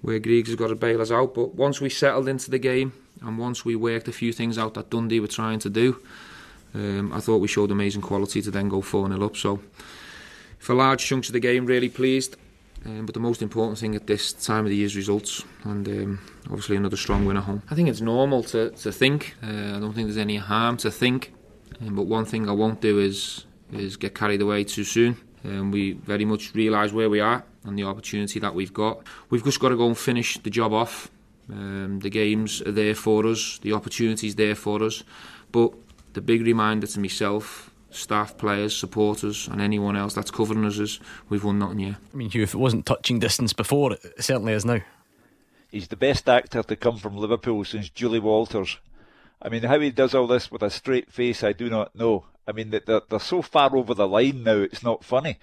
where 0.00 0.18
Griggs 0.18 0.48
has 0.48 0.56
got 0.56 0.68
to 0.68 0.74
bail 0.74 1.00
us 1.00 1.12
out. 1.12 1.34
But 1.34 1.54
once 1.54 1.80
we 1.80 1.88
settled 1.88 2.28
into 2.28 2.50
the 2.50 2.58
game 2.58 2.92
and 3.20 3.38
once 3.38 3.64
we 3.64 3.76
worked 3.76 4.08
a 4.08 4.12
few 4.12 4.32
things 4.32 4.58
out 4.58 4.74
that 4.74 4.90
Dundee 4.90 5.20
were 5.20 5.28
trying 5.28 5.60
to 5.60 5.70
do, 5.70 6.02
um, 6.74 7.12
I 7.12 7.20
thought 7.20 7.38
we 7.38 7.48
showed 7.48 7.70
amazing 7.70 8.02
quality 8.02 8.42
to 8.42 8.50
then 8.50 8.68
go 8.68 8.80
4 8.80 9.08
0 9.08 9.24
up. 9.24 9.36
So, 9.36 9.60
for 10.58 10.74
large 10.74 11.04
chunks 11.04 11.28
of 11.28 11.32
the 11.32 11.40
game, 11.40 11.66
really 11.66 11.88
pleased. 11.88 12.36
Um, 12.84 13.06
but 13.06 13.14
the 13.14 13.20
most 13.20 13.42
important 13.42 13.78
thing 13.78 13.94
at 13.94 14.06
this 14.06 14.32
time 14.32 14.64
of 14.64 14.70
the 14.70 14.76
year 14.76 14.86
is 14.86 14.96
results, 14.96 15.44
and 15.64 15.86
um, 15.88 16.20
obviously 16.46 16.76
another 16.76 16.96
strong 16.96 17.24
win 17.24 17.36
at 17.36 17.44
home. 17.44 17.62
I 17.70 17.76
think 17.76 17.88
it's 17.88 18.00
normal 18.00 18.42
to, 18.44 18.70
to 18.70 18.90
think. 18.90 19.36
Uh, 19.42 19.76
I 19.76 19.80
don't 19.80 19.92
think 19.92 20.08
there's 20.08 20.16
any 20.16 20.36
harm 20.36 20.76
to 20.78 20.90
think. 20.90 21.32
Um, 21.80 21.94
but 21.94 22.02
one 22.02 22.24
thing 22.24 22.48
I 22.48 22.52
won't 22.52 22.80
do 22.80 22.98
is 22.98 23.46
is 23.72 23.96
get 23.96 24.14
carried 24.14 24.42
away 24.42 24.64
too 24.64 24.84
soon. 24.84 25.16
Um, 25.44 25.70
we 25.70 25.92
very 25.92 26.24
much 26.24 26.54
realise 26.54 26.92
where 26.92 27.08
we 27.08 27.20
are 27.20 27.42
and 27.64 27.78
the 27.78 27.84
opportunity 27.84 28.38
that 28.40 28.54
we've 28.54 28.72
got. 28.72 29.06
We've 29.30 29.42
just 29.42 29.60
got 29.60 29.70
to 29.70 29.76
go 29.76 29.86
and 29.86 29.96
finish 29.96 30.38
the 30.38 30.50
job 30.50 30.72
off. 30.72 31.10
Um, 31.50 32.00
the 32.00 32.10
games 32.10 32.60
are 32.62 32.72
there 32.72 32.94
for 32.94 33.26
us. 33.26 33.58
The 33.62 33.72
opportunity's 33.72 34.34
there 34.34 34.54
for 34.54 34.82
us. 34.82 35.02
But 35.50 35.72
the 36.14 36.20
big 36.20 36.42
reminder 36.42 36.86
to 36.86 37.00
myself, 37.00 37.70
staff, 37.90 38.36
players, 38.36 38.76
supporters, 38.76 39.48
and 39.48 39.60
anyone 39.60 39.96
else 39.96 40.14
that's 40.14 40.30
covering 40.30 40.64
us 40.64 40.78
is 40.78 41.00
we've 41.28 41.44
won 41.44 41.58
nothing 41.58 41.80
yet. 41.80 41.96
I 42.12 42.16
mean, 42.16 42.30
Hugh, 42.30 42.42
if 42.42 42.54
it 42.54 42.58
wasn't 42.58 42.86
touching 42.86 43.18
distance 43.18 43.52
before, 43.52 43.92
it 43.92 44.22
certainly 44.22 44.52
is 44.52 44.64
now. 44.64 44.80
he's 45.70 45.88
the 45.88 45.96
best 45.96 46.28
actor 46.28 46.62
to 46.62 46.76
come 46.76 46.98
from 46.98 47.16
Liverpool 47.16 47.64
since 47.64 47.88
Julie 47.88 48.20
Walters. 48.20 48.78
I 49.40 49.48
mean, 49.48 49.64
how 49.64 49.80
he 49.80 49.90
does 49.90 50.14
all 50.14 50.26
this 50.26 50.50
with 50.50 50.62
a 50.62 50.70
straight 50.70 51.10
face, 51.10 51.42
I 51.42 51.52
do 51.52 51.68
not 51.68 51.96
know. 51.96 52.26
I 52.46 52.52
mean, 52.52 52.70
they're, 52.70 53.02
they're 53.08 53.20
so 53.20 53.42
far 53.42 53.74
over 53.76 53.94
the 53.94 54.06
line 54.06 54.44
now, 54.44 54.56
it's 54.58 54.82
not 54.82 55.04
funny. 55.04 55.38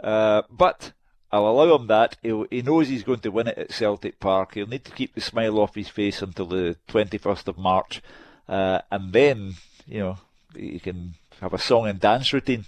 Uh, 0.00 0.42
but 0.50 0.92
I'll 1.30 1.48
allow 1.48 1.76
him 1.76 1.86
that. 1.88 2.16
He'll, 2.22 2.46
he 2.50 2.62
knows 2.62 2.88
he's 2.88 3.02
going 3.02 3.20
to 3.20 3.30
win 3.30 3.48
it 3.48 3.58
at 3.58 3.72
Celtic 3.72 4.20
Park. 4.20 4.54
He'll 4.54 4.66
need 4.66 4.84
to 4.84 4.92
keep 4.92 5.14
the 5.14 5.20
smile 5.20 5.58
off 5.58 5.74
his 5.74 5.88
face 5.88 6.22
until 6.22 6.46
the 6.46 6.76
21st 6.88 7.48
of 7.48 7.58
March. 7.58 8.02
Uh, 8.48 8.80
and 8.90 9.12
then, 9.12 9.54
you 9.86 10.00
know, 10.00 10.18
you 10.54 10.80
can 10.80 11.14
have 11.40 11.54
a 11.54 11.58
song 11.58 11.88
and 11.88 12.00
dance 12.00 12.32
routine. 12.32 12.64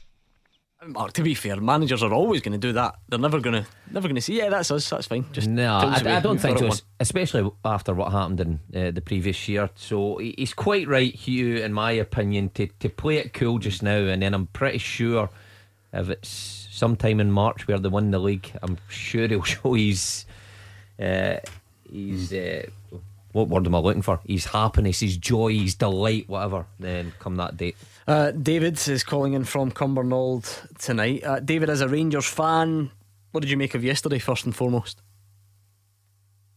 Mark, 0.84 1.14
to 1.14 1.22
be 1.22 1.34
fair, 1.34 1.56
managers 1.56 2.02
are 2.02 2.12
always 2.12 2.42
going 2.42 2.52
to 2.52 2.58
do 2.58 2.72
that. 2.74 2.96
They're 3.08 3.18
never 3.18 3.40
going 3.40 3.64
to, 3.64 3.68
never 3.90 4.08
going 4.08 4.16
to 4.16 4.20
say, 4.20 4.34
"Yeah, 4.34 4.50
that's 4.50 4.70
us. 4.70 4.88
That's 4.90 5.06
fine." 5.06 5.24
Just 5.32 5.48
no, 5.48 5.74
I, 5.74 6.16
I, 6.16 6.20
don't 6.20 6.38
think 6.38 6.58
so. 6.58 6.70
Especially 7.00 7.50
after 7.64 7.94
what 7.94 8.12
happened 8.12 8.40
in 8.40 8.60
uh, 8.74 8.90
the 8.90 9.00
previous 9.00 9.48
year. 9.48 9.70
So 9.74 10.18
he's 10.18 10.52
quite 10.54 10.86
right, 10.86 11.12
Hugh, 11.12 11.56
in 11.56 11.72
my 11.72 11.92
opinion, 11.92 12.50
to 12.50 12.66
to 12.66 12.88
play 12.88 13.16
it 13.16 13.32
cool 13.32 13.58
just 13.58 13.82
now. 13.82 13.96
And 13.96 14.22
then 14.22 14.34
I'm 14.34 14.48
pretty 14.48 14.78
sure 14.78 15.30
if 15.92 16.10
it's 16.10 16.68
sometime 16.70 17.20
in 17.20 17.32
March 17.32 17.66
where 17.66 17.78
they 17.78 17.88
win 17.88 18.10
the 18.10 18.18
league, 18.18 18.52
I'm 18.62 18.76
sure 18.88 19.26
he'll 19.26 19.42
show 19.44 19.72
his 19.72 20.26
uh, 21.00 21.38
his 21.90 22.32
uh, 22.32 22.66
what 23.37 23.49
word 23.49 23.66
am 23.66 23.74
I 23.74 23.78
looking 23.78 24.03
for? 24.03 24.20
His 24.26 24.47
happiness, 24.47 25.01
his 25.01 25.18
joy, 25.18 25.53
his 25.53 25.74
delight, 25.74 26.26
whatever. 26.26 26.66
Then 26.80 27.12
come 27.18 27.37
that 27.37 27.57
date. 27.57 27.76
Uh, 28.09 28.30
David 28.30 28.80
is 28.89 29.05
calling 29.05 29.34
in 29.34 29.45
from 29.45 29.70
Cumbernauld 29.70 30.78
tonight. 30.78 31.22
Uh, 31.22 31.41
David, 31.41 31.68
as 31.68 31.82
a 31.82 31.89
Rangers 31.89 32.26
fan, 32.26 32.91
what 33.32 33.43
did 33.43 33.51
you 33.51 33.59
make 33.59 33.74
of 33.74 33.84
yesterday, 33.84 34.18
first 34.18 34.47
and 34.47 34.57
foremost? 34.57 35.03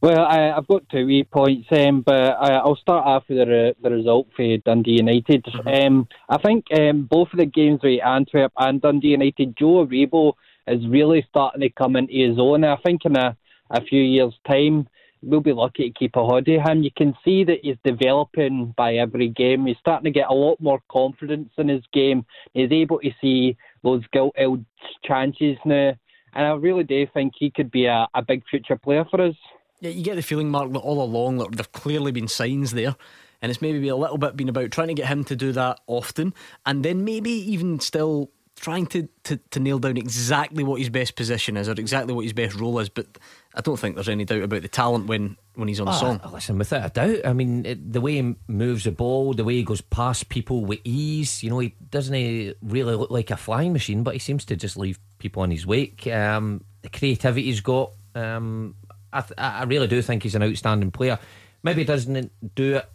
Well, 0.02 0.24
I, 0.24 0.56
have 0.56 0.68
got 0.68 0.88
two 0.88 1.06
wee 1.06 1.26
points, 1.26 1.68
um, 1.72 2.02
but 2.02 2.14
I, 2.14 2.64
will 2.64 2.78
start 2.78 3.06
off 3.06 3.26
with 3.28 3.40
the, 3.40 3.76
the 3.84 3.90
result 3.90 4.30
for 4.34 4.58
Dundee 4.60 4.92
United. 4.92 5.44
Mm-hmm. 5.44 5.68
Um, 5.68 6.08
I 6.30 6.38
think 6.38 6.66
um, 6.74 7.02
both 7.04 7.28
of 7.34 7.40
the 7.40 7.46
games 7.46 7.82
with 7.84 8.02
Antwerp 8.02 8.54
and 8.58 8.82
Dundee 8.82 9.10
United, 9.10 9.58
Joe 9.58 9.86
Aribo 9.86 10.36
is 10.68 10.88
really 10.88 11.26
starting 11.30 11.60
to 11.60 11.70
come 11.70 11.98
into 11.98 12.14
his 12.14 12.40
own. 12.40 12.64
I 12.64 12.78
think 12.78 13.04
in 13.04 13.18
a, 13.18 13.36
a 13.70 13.82
few 13.82 14.02
years' 14.02 14.40
time, 14.48 14.88
we'll 15.22 15.41
be 15.41 15.53
lucky 15.53 15.89
to 15.89 15.99
keep 15.99 16.15
a 16.15 16.24
hold 16.24 16.47
of 16.47 16.61
him. 16.61 16.84
You 16.84 16.91
can 16.95 17.13
see 17.24 17.43
that 17.43 17.59
he's 17.61 17.78
developing 17.84 18.74
by 18.78 18.95
every 18.95 19.30
game. 19.30 19.65
He's 19.65 19.78
starting 19.80 20.05
to 20.05 20.17
get 20.17 20.30
a 20.30 20.34
lot 20.34 20.59
more 20.59 20.82
confidence 20.89 21.49
in 21.57 21.67
his 21.67 21.84
game. 21.91 22.26
He's 22.53 22.72
able 22.72 22.99
to 22.99 23.11
see 23.22 23.57
those 23.84 24.03
gilt-edged 24.11 24.65
chances 25.03 25.57
now. 25.65 25.93
And 26.34 26.45
I 26.45 26.51
really 26.51 26.84
do 26.84 27.07
think 27.13 27.34
he 27.38 27.49
could 27.49 27.72
be 27.72 27.86
a, 27.86 28.07
a 28.13 28.22
big 28.22 28.43
future 28.49 28.78
player 28.78 29.05
for 29.09 29.22
us. 29.22 29.36
Yeah, 29.80 29.91
you 29.91 30.03
get 30.03 30.15
the 30.15 30.22
feeling, 30.22 30.49
Mark, 30.49 30.72
that 30.74 30.80
all 30.80 31.01
along 31.01 31.38
that 31.38 31.51
there've 31.53 31.72
clearly 31.72 32.11
been 32.11 32.28
signs 32.28 32.72
there. 32.72 32.95
And 33.41 33.49
it's 33.49 33.61
maybe 33.61 33.88
a 33.88 33.95
little 33.95 34.17
bit 34.17 34.36
been 34.36 34.49
about 34.49 34.72
trying 34.72 34.89
to 34.89 34.93
get 34.93 35.07
him 35.07 35.24
to 35.26 35.36
do 35.36 35.51
that 35.53 35.80
often. 35.88 36.34
And 36.65 36.84
then 36.84 37.05
maybe 37.05 37.32
even 37.32 37.80
still 37.80 38.32
trying 38.57 38.86
to, 38.88 39.07
to, 39.24 39.38
to 39.51 39.59
nail 39.59 39.80
down 39.80 39.95
exactly 39.95 40.63
what 40.63 40.80
his 40.80 40.89
best 40.89 41.15
position 41.15 41.55
is 41.55 41.70
or 41.70 41.72
exactly 41.74 42.13
what 42.13 42.24
his 42.24 42.34
best 42.34 42.55
role 42.55 42.80
is. 42.80 42.89
But 42.89 43.17
I 43.56 43.62
don't 43.62 43.78
think 43.78 43.95
there's 43.95 44.10
any 44.10 44.26
doubt 44.26 44.43
about 44.43 44.62
the 44.62 44.68
talent 44.68 45.08
when, 45.08 45.36
when 45.56 45.68
he's 45.68 45.80
on 45.80 45.89
oh, 45.89 45.93
song. 45.93 46.22
Listen, 46.32 46.60
without 46.60 46.86
a 46.86 46.89
doubt. 46.89 47.26
I 47.26 47.34
mean, 47.34 47.66
it, 47.66 47.93
the 47.93 48.02
way 48.02 48.22
he 48.22 48.36
moves 48.47 48.84
the 48.84 48.91
ball, 48.91 49.34
the 49.34 49.43
way 49.43 49.56
he 49.56 49.64
goes 49.64 49.82
past 49.82 50.30
people 50.30 50.66
with 50.66 50.80
ease, 50.84 51.41
you 51.41 51.50
know, 51.50 51.60
he 51.60 51.74
doesn't 51.89 52.14
he 52.14 52.54
really 52.62 52.95
look 52.95 53.10
like 53.10 53.32
a 53.32 53.38
flying 53.38 53.74
machine, 53.74 54.04
but 54.04 54.14
he 54.14 54.20
seems 54.20 54.45
to 54.45 54.56
just 54.56 54.78
leave 54.78 55.00
people 55.18 55.43
in 55.43 55.52
his 55.52 55.66
wake. 55.66 56.06
Um, 56.06 56.64
the 56.84 56.89
creativity 56.89 57.45
he's 57.45 57.62
got, 57.62 57.91
um, 58.14 58.76
I, 59.12 59.22
th- 59.22 59.34
I 59.38 59.64
really 59.64 59.88
do 59.88 60.02
think 60.04 60.24
he's 60.24 60.36
an 60.36 60.43
outstanding 60.43 60.91
player. 60.91 61.18
Maybe 61.64 61.82
he 61.82 61.86
doesn't 61.86 62.32
do 62.56 62.78
it 62.78 62.89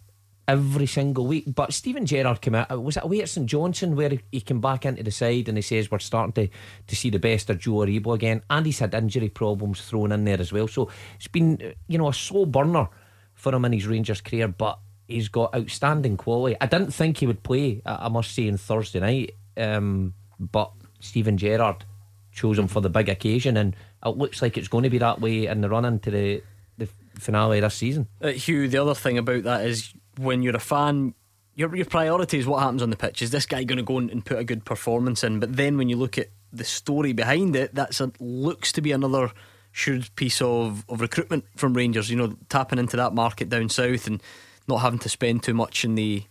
every 0.47 0.87
single 0.87 1.27
week. 1.27 1.45
But 1.47 1.73
Steven 1.73 2.07
Gerrard 2.07 2.41
came 2.41 2.55
out. 2.55 2.83
Was 2.83 2.97
it 2.97 3.05
away 3.05 3.23
at 3.23 3.29
St 3.29 3.47
Johnstone 3.47 3.97
where 3.97 4.19
he, 4.31 4.41
came 4.41 4.61
back 4.61 4.85
into 4.85 5.03
the 5.03 5.11
side 5.11 5.49
and 5.49 5.59
he 5.59 5.63
says 5.63 5.91
we're 5.91 5.99
starting 5.99 6.33
to, 6.33 6.55
to 6.87 6.97
see 6.97 7.11
the 7.11 7.19
best 7.19 7.51
of 7.51 7.59
Joe 7.59 7.73
Aribo 7.73 8.15
again, 8.15 8.43
and 8.51 8.67
he's 8.67 8.79
had 8.79 8.95
injury 8.95 9.29
problems 9.29 9.81
thrown 9.81 10.13
in 10.13 10.25
there 10.25 10.41
as 10.41 10.53
well. 10.53 10.69
So 10.69 10.91
it's 11.17 11.29
been 11.29 11.75
you 11.89 11.99
know 11.99 12.09
a 12.09 12.15
slow 12.15 12.47
burner 12.47 12.89
for 13.35 13.55
him 13.55 13.65
in 13.65 13.73
his 13.73 13.87
Rangers 13.87 14.21
career, 14.21 14.49
but 14.49 14.79
he's 15.09 15.29
got 15.29 15.55
outstanding 15.55 16.17
quality. 16.17 16.57
I 16.61 16.67
didn't 16.67 16.93
think 16.93 17.19
he 17.19 17.27
would 17.27 17.43
play. 17.43 17.83
I 17.85 18.09
must 18.09 18.35
say 18.35 18.49
on 18.49 18.57
Thursday 18.57 19.01
night, 19.01 19.35
um, 19.57 20.15
but 20.39 20.73
Steven 21.01 21.37
Gerrard 21.37 21.85
chose 22.33 22.59
him 22.59 22.69
for 22.69 22.81
the 22.81 22.91
big 22.91 23.09
occasion, 23.09 23.57
and 23.57 23.77
it 24.05 24.17
looks 24.17 24.43
like 24.43 24.57
it's 24.57 24.69
going 24.69 24.85
to 24.85 24.91
be 24.91 24.99
that 24.99 25.21
way 25.21 25.47
in 25.47 25.61
the 25.61 25.69
run 25.69 25.85
into 25.85 26.11
the 26.11 26.43
the 26.77 26.89
finale 27.19 27.61
this 27.61 27.75
season. 27.75 28.09
Uh, 28.21 28.29
Hugh, 28.29 28.69
the 28.69 28.79
other 28.79 28.95
thing 28.95 29.19
about 29.19 29.45
that 29.45 29.65
is 29.65 29.95
when 30.19 30.43
you're 30.43 30.57
a 30.57 30.61
fan, 30.61 31.15
your 31.55 31.75
your 31.75 31.87
priority 31.87 32.39
is 32.39 32.47
what 32.47 32.63
happens 32.63 32.83
on 32.83 32.91
the 32.91 32.97
pitch. 32.97 33.23
Is 33.23 33.31
this 33.31 33.47
guy 33.47 33.65
going 33.65 33.79
to 33.79 33.83
go 33.83 33.99
and 33.99 34.25
put 34.25 34.39
a 34.39 34.45
good 34.45 34.65
performance 34.65 35.25
in? 35.25 35.41
But 35.41 35.57
then 35.57 35.77
when 35.77 35.89
you 35.89 35.97
look 35.97 36.19
at 36.19 36.29
the 36.53 36.65
story 36.65 37.13
behind 37.13 37.57
it, 37.57 37.75
that 37.75 37.99
looks 38.21 38.73
to 38.73 38.81
be 38.81 38.93
another 38.93 39.33
shrewd 39.73 40.15
piece 40.15 40.41
of, 40.41 40.85
of 40.89 41.01
recruitment 41.01 41.45
from 41.57 41.75
Rangers. 41.75 42.11
You 42.11 42.17
know, 42.17 42.37
tapping 42.49 42.79
into 42.79 42.97
that 42.97 43.15
market 43.15 43.49
down 43.49 43.69
south 43.69 44.07
and 44.07 44.23
not 44.69 44.79
having 44.79 45.01
to 45.01 45.09
spend 45.09 45.43
too 45.43 45.55
much 45.55 45.85
in 45.85 45.95
the 45.95 46.25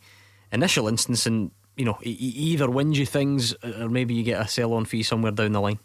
initial 0.51 0.87
instance. 0.87 1.25
And 1.25 1.51
you 1.75 1.85
know, 1.85 1.97
he 2.01 2.11
either 2.11 2.69
wins 2.69 2.99
you 2.99 3.05
things 3.05 3.53
or 3.63 3.89
maybe 3.89 4.13
you 4.13 4.23
get 4.23 4.41
a 4.41 4.47
sell 4.47 4.73
on 4.73 4.85
fee 4.85 5.03
somewhere 5.03 5.31
down 5.31 5.53
the 5.53 5.61
line. 5.61 5.79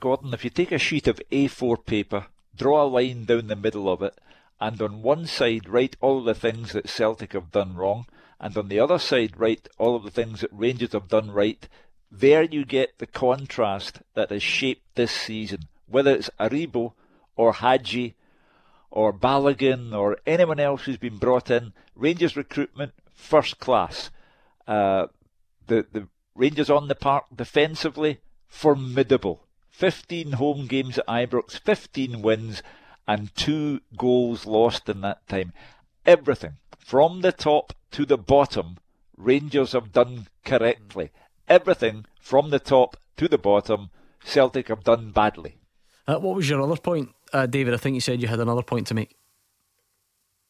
Gordon, 0.00 0.32
if 0.32 0.44
you 0.44 0.50
take 0.50 0.72
a 0.72 0.78
sheet 0.78 1.08
of 1.08 1.20
A4 1.32 1.84
paper, 1.84 2.26
draw 2.56 2.84
a 2.84 2.86
line 2.86 3.24
down 3.24 3.48
the 3.48 3.56
middle 3.56 3.88
of 3.90 4.02
it, 4.02 4.16
and 4.60 4.80
on 4.82 5.02
one 5.02 5.26
side 5.26 5.68
write 5.68 5.96
all 6.00 6.22
the 6.22 6.34
things 6.34 6.72
that 6.72 6.88
Celtic 6.88 7.32
have 7.32 7.50
done 7.50 7.74
wrong, 7.74 8.06
and 8.40 8.56
on 8.56 8.68
the 8.68 8.80
other 8.80 8.98
side 8.98 9.38
write 9.38 9.68
all 9.78 9.96
of 9.96 10.04
the 10.04 10.10
things 10.10 10.40
that 10.40 10.52
Rangers 10.52 10.92
have 10.92 11.08
done 11.08 11.30
right, 11.30 11.68
there 12.10 12.42
you 12.42 12.64
get 12.64 12.98
the 12.98 13.06
contrast 13.06 14.00
that 14.14 14.30
has 14.30 14.42
shaped 14.42 14.94
this 14.94 15.12
season. 15.12 15.60
Whether 15.86 16.14
it's 16.14 16.30
Aribo 16.40 16.92
or 17.36 17.54
Hagi 17.54 18.14
or 18.90 19.12
Balogun 19.12 19.92
or 19.94 20.18
anyone 20.26 20.60
else 20.60 20.82
who's 20.82 20.96
been 20.96 21.18
brought 21.18 21.50
in, 21.50 21.72
Rangers 21.94 22.36
recruitment 22.36 22.92
first 23.14 23.58
class. 23.58 24.10
Uh, 24.66 25.06
the 25.66 25.86
the 25.92 26.08
Rangers 26.34 26.70
on 26.70 26.88
the 26.88 26.94
park 26.94 27.24
defensively 27.34 28.20
formidable. 28.46 29.44
15 29.70 30.32
home 30.32 30.66
games 30.66 30.98
at 30.98 31.06
Ibrox, 31.06 31.58
15 31.58 32.22
wins, 32.22 32.62
and 33.08 33.34
two 33.34 33.80
goals 33.96 34.46
lost 34.46 34.88
in 34.88 35.00
that 35.00 35.26
time. 35.26 35.52
Everything 36.04 36.58
from 36.78 37.22
the 37.22 37.32
top 37.32 37.72
to 37.92 38.04
the 38.04 38.18
bottom, 38.18 38.76
Rangers 39.16 39.72
have 39.72 39.92
done 39.92 40.28
correctly. 40.44 41.10
Everything 41.48 42.04
from 42.20 42.50
the 42.50 42.60
top 42.60 42.98
to 43.16 43.26
the 43.26 43.38
bottom, 43.38 43.90
Celtic 44.22 44.68
have 44.68 44.84
done 44.84 45.10
badly. 45.10 45.56
Uh, 46.06 46.18
what 46.18 46.36
was 46.36 46.48
your 46.48 46.60
other 46.60 46.76
point, 46.76 47.08
uh, 47.32 47.46
David? 47.46 47.74
I 47.74 47.78
think 47.78 47.94
you 47.94 48.00
said 48.00 48.20
you 48.20 48.28
had 48.28 48.40
another 48.40 48.62
point 48.62 48.86
to 48.88 48.94
make. 48.94 49.16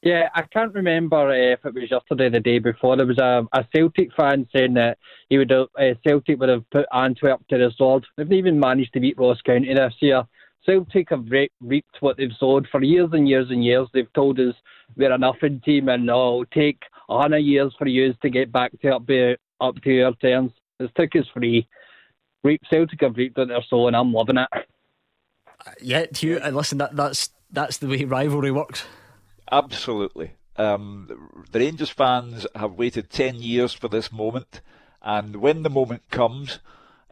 Yeah, 0.03 0.29
I 0.33 0.43
can't 0.43 0.75
remember 0.75 1.31
uh, 1.31 1.55
if 1.55 1.65
it 1.65 1.75
was 1.75 1.91
yesterday 1.91 2.27
or 2.27 2.31
the 2.31 2.41
day 2.41 2.59
before. 2.61 2.97
There 2.97 3.07
was 3.07 3.19
a, 3.19 3.47
a 3.53 3.67
Celtic 3.75 4.13
fan 4.15 4.47
saying 4.55 4.75
that 4.75 4.99
he 5.29 5.39
would 5.39 5.51
uh, 5.51 5.67
Celtic 6.07 6.39
would 6.39 6.49
have 6.49 6.69
put 6.71 6.87
Antwerp 6.93 7.47
to 7.49 7.59
the 7.59 7.73
sword. 7.77 8.07
They've 8.17 8.33
even 8.33 8.61
managed 8.61 8.93
to 8.93 9.01
beat 9.01 9.19
Ross 9.19 9.41
County 9.43 9.75
this 9.75 9.95
year. 10.01 10.23
Celtic 10.65 11.11
have 11.11 11.27
re- 11.31 11.51
reaped 11.61 11.97
what 12.01 12.17
they've 12.17 12.33
sowed 12.39 12.67
for 12.71 12.83
years 12.83 13.11
and 13.13 13.29
years 13.29 13.51
and 13.51 13.65
years. 13.65 13.89
They've 13.93 14.13
told 14.13 14.39
us 14.39 14.55
we're 14.97 15.13
a 15.13 15.19
nothing 15.19 15.61
team 15.65 15.89
and 15.89 16.11
oh, 16.11 16.43
it'll 16.43 16.47
take 16.47 16.83
a 17.09 17.19
hundred 17.19 17.39
years 17.39 17.73
for 17.79 17.87
you 17.87 18.15
to 18.15 18.31
get 18.31 18.53
back 18.53 18.73
to 18.81 18.97
up, 18.97 19.07
be, 19.07 19.37
up 19.61 19.81
to 19.83 20.03
our 20.03 20.15
terms. 20.15 20.53
It's 20.79 20.93
took 20.95 21.17
us 21.17 21.27
free. 21.33 21.67
Reap 22.45 22.63
Celtic 22.71 23.01
have 23.01 23.17
reaped 23.17 23.37
what 23.37 23.49
they're 23.49 23.65
sowing. 23.69 23.95
I'm 23.95 24.13
loving 24.13 24.39
it. 24.39 24.49
Yeah, 25.83 26.07
Hugh, 26.15 26.39
and 26.39 26.57
listen, 26.57 26.79
that, 26.79 26.95
that's 26.95 27.31
that's 27.51 27.79
the 27.79 27.89
way 27.89 28.05
rivalry 28.05 28.51
works. 28.51 28.85
Absolutely. 29.51 30.33
Um, 30.57 31.43
the 31.51 31.61
Rangers 31.61 31.91
fans 31.91 32.47
have 32.55 32.73
waited 32.73 33.11
10 33.11 33.37
years 33.37 33.73
for 33.73 33.89
this 33.89 34.13
moment, 34.13 34.61
and 35.03 35.37
when 35.37 35.63
the 35.63 35.71
moment 35.71 36.11
comes, 36.11 36.59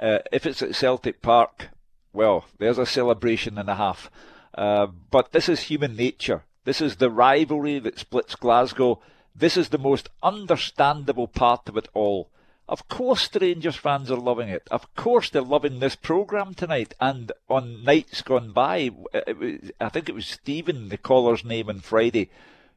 uh, 0.00 0.18
if 0.32 0.46
it's 0.46 0.62
at 0.62 0.74
Celtic 0.74 1.22
Park, 1.22 1.70
well, 2.16 2.46
there's 2.58 2.78
a 2.78 2.86
celebration 2.86 3.58
and 3.58 3.68
a 3.68 3.76
half. 3.76 4.10
Uh, 4.54 4.86
but 5.10 5.32
this 5.32 5.48
is 5.48 5.60
human 5.64 5.94
nature. 5.94 6.42
This 6.64 6.80
is 6.80 6.96
the 6.96 7.10
rivalry 7.10 7.78
that 7.78 7.98
splits 7.98 8.34
Glasgow. 8.34 9.00
This 9.34 9.56
is 9.56 9.68
the 9.68 9.78
most 9.78 10.08
understandable 10.22 11.28
part 11.28 11.68
of 11.68 11.76
it 11.76 11.88
all. 11.92 12.30
Of 12.68 12.88
course, 12.88 13.28
the 13.28 13.38
Rangers 13.38 13.76
fans 13.76 14.10
are 14.10 14.16
loving 14.16 14.48
it. 14.48 14.66
Of 14.70 14.92
course, 14.96 15.30
they're 15.30 15.42
loving 15.42 15.78
this 15.78 15.94
programme 15.94 16.54
tonight. 16.54 16.94
And 17.00 17.30
on 17.48 17.84
nights 17.84 18.22
gone 18.22 18.50
by, 18.52 18.90
was, 19.12 19.70
I 19.78 19.88
think 19.90 20.08
it 20.08 20.14
was 20.14 20.26
Stephen, 20.26 20.88
the 20.88 20.96
caller's 20.96 21.44
name 21.44 21.68
on 21.68 21.80
Friday, 21.80 22.30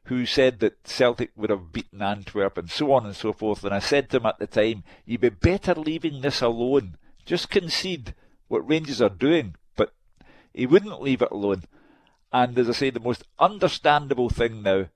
who 0.04 0.26
said 0.26 0.60
that 0.60 0.86
Celtic 0.86 1.30
would 1.34 1.50
have 1.50 1.72
beaten 1.72 2.02
Antwerp 2.02 2.58
and 2.58 2.70
so 2.70 2.92
on 2.92 3.06
and 3.06 3.16
so 3.16 3.32
forth. 3.32 3.64
And 3.64 3.74
I 3.74 3.80
said 3.80 4.10
to 4.10 4.18
him 4.18 4.26
at 4.26 4.38
the 4.38 4.46
time, 4.46 4.84
you'd 5.06 5.22
be 5.22 5.30
better 5.30 5.74
leaving 5.74 6.20
this 6.20 6.40
alone. 6.42 6.96
Just 7.24 7.50
concede 7.50 8.14
what 8.50 8.68
Rangers 8.68 9.00
are 9.00 9.08
doing, 9.08 9.54
but 9.76 9.92
he 10.52 10.66
wouldn't 10.66 11.00
leave 11.00 11.22
it 11.22 11.30
alone. 11.30 11.62
And 12.32 12.58
as 12.58 12.68
I 12.68 12.72
say, 12.72 12.90
the 12.90 12.98
most 12.98 13.22
understandable 13.38 14.28
thing 14.28 14.62
now 14.62 14.86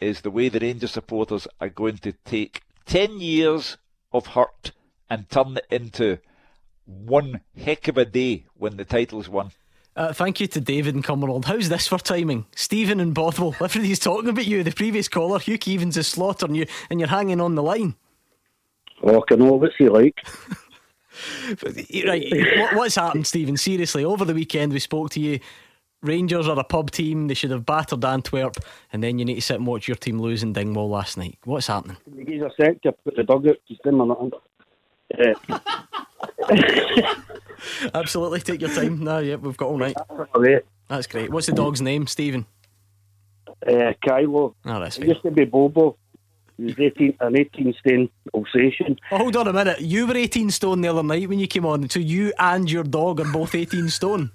is 0.00 0.20
the 0.20 0.32
way 0.32 0.48
the 0.48 0.58
Rangers 0.58 0.90
supporters 0.90 1.46
are 1.60 1.68
going 1.68 1.98
to 1.98 2.12
take 2.24 2.62
10 2.86 3.20
years 3.20 3.78
of 4.12 4.26
hurt 4.26 4.72
and 5.08 5.30
turn 5.30 5.56
it 5.58 5.66
into 5.70 6.18
one 6.86 7.40
heck 7.56 7.86
of 7.86 7.96
a 7.96 8.04
day 8.04 8.46
when 8.54 8.76
the 8.76 8.84
title's 8.84 9.28
won. 9.28 9.52
Uh, 9.96 10.12
thank 10.12 10.40
you 10.40 10.48
to 10.48 10.60
David 10.60 10.96
and 10.96 11.04
Cumbernauld. 11.04 11.44
How's 11.44 11.68
this 11.68 11.86
for 11.86 11.98
timing? 11.98 12.46
Stephen 12.56 12.98
and 12.98 13.14
Bothwell, 13.14 13.54
everybody's 13.60 14.00
talking 14.00 14.28
about 14.28 14.46
you. 14.46 14.64
The 14.64 14.72
previous 14.72 15.06
caller, 15.06 15.38
Hugh 15.38 15.58
Keevins, 15.58 15.96
is 15.96 16.08
slaughtering 16.08 16.56
you, 16.56 16.66
and 16.90 16.98
you're 16.98 17.08
hanging 17.08 17.40
on 17.40 17.54
the 17.54 17.62
line. 17.62 17.94
Oh, 19.04 19.24
I 19.30 19.34
know 19.36 19.52
what's 19.52 19.76
he 19.76 19.88
like. 19.88 20.26
right, 22.06 22.26
what, 22.58 22.74
what's 22.74 22.94
happened, 22.96 23.26
Stephen? 23.26 23.56
Seriously, 23.56 24.04
over 24.04 24.24
the 24.24 24.34
weekend 24.34 24.72
we 24.72 24.78
spoke 24.78 25.10
to 25.10 25.20
you. 25.20 25.40
Rangers 26.02 26.46
are 26.48 26.58
a 26.58 26.64
pub 26.64 26.90
team. 26.90 27.28
They 27.28 27.34
should 27.34 27.50
have 27.50 27.64
battered 27.64 28.04
Antwerp, 28.04 28.58
and 28.92 29.02
then 29.02 29.18
you 29.18 29.24
need 29.24 29.36
to 29.36 29.40
sit 29.40 29.56
and 29.56 29.66
watch 29.66 29.88
your 29.88 29.96
team 29.96 30.20
lose 30.20 30.42
in 30.42 30.52
Dingwall 30.52 30.90
last 30.90 31.16
night. 31.16 31.38
What's 31.44 31.68
happening? 31.68 31.96
He's 32.26 32.42
a 32.42 32.50
sec 32.60 32.82
to 32.82 32.92
put 32.92 33.16
the 33.16 33.22
dugout. 33.22 33.56
He's 33.64 33.78
in 33.86 33.94
my 33.94 34.04
uh, 35.18 35.34
Absolutely, 37.94 38.40
take 38.40 38.60
your 38.60 38.70
time. 38.70 39.02
No, 39.02 39.18
yeah, 39.18 39.36
we've 39.36 39.56
got 39.56 39.68
all 39.68 39.78
night. 39.78 39.96
That's 40.88 41.06
great. 41.06 41.30
What's 41.30 41.46
the 41.46 41.52
dog's 41.52 41.80
name, 41.80 42.06
Stephen? 42.06 42.46
Uh, 43.66 43.94
Kylo. 44.04 44.54
Oh, 44.66 44.80
that's 44.80 44.98
It 44.98 45.08
used 45.08 45.22
to 45.22 45.30
be 45.30 45.44
Bobo. 45.44 45.96
He 46.56 46.64
was 46.64 46.78
18, 46.78 47.16
an 47.20 47.36
18 47.36 47.74
stone 47.74 48.10
Alsatian. 48.34 48.96
Oh, 49.10 49.18
hold 49.18 49.36
on 49.36 49.48
a 49.48 49.52
minute. 49.52 49.80
You 49.80 50.06
were 50.06 50.16
18 50.16 50.50
stone 50.50 50.80
the 50.80 50.88
other 50.88 51.02
night 51.02 51.28
when 51.28 51.38
you 51.38 51.48
came 51.48 51.66
on, 51.66 51.88
so 51.88 51.98
you 51.98 52.32
and 52.38 52.70
your 52.70 52.84
dog 52.84 53.20
are 53.20 53.32
both 53.32 53.54
18 53.54 53.88
stone. 53.88 54.30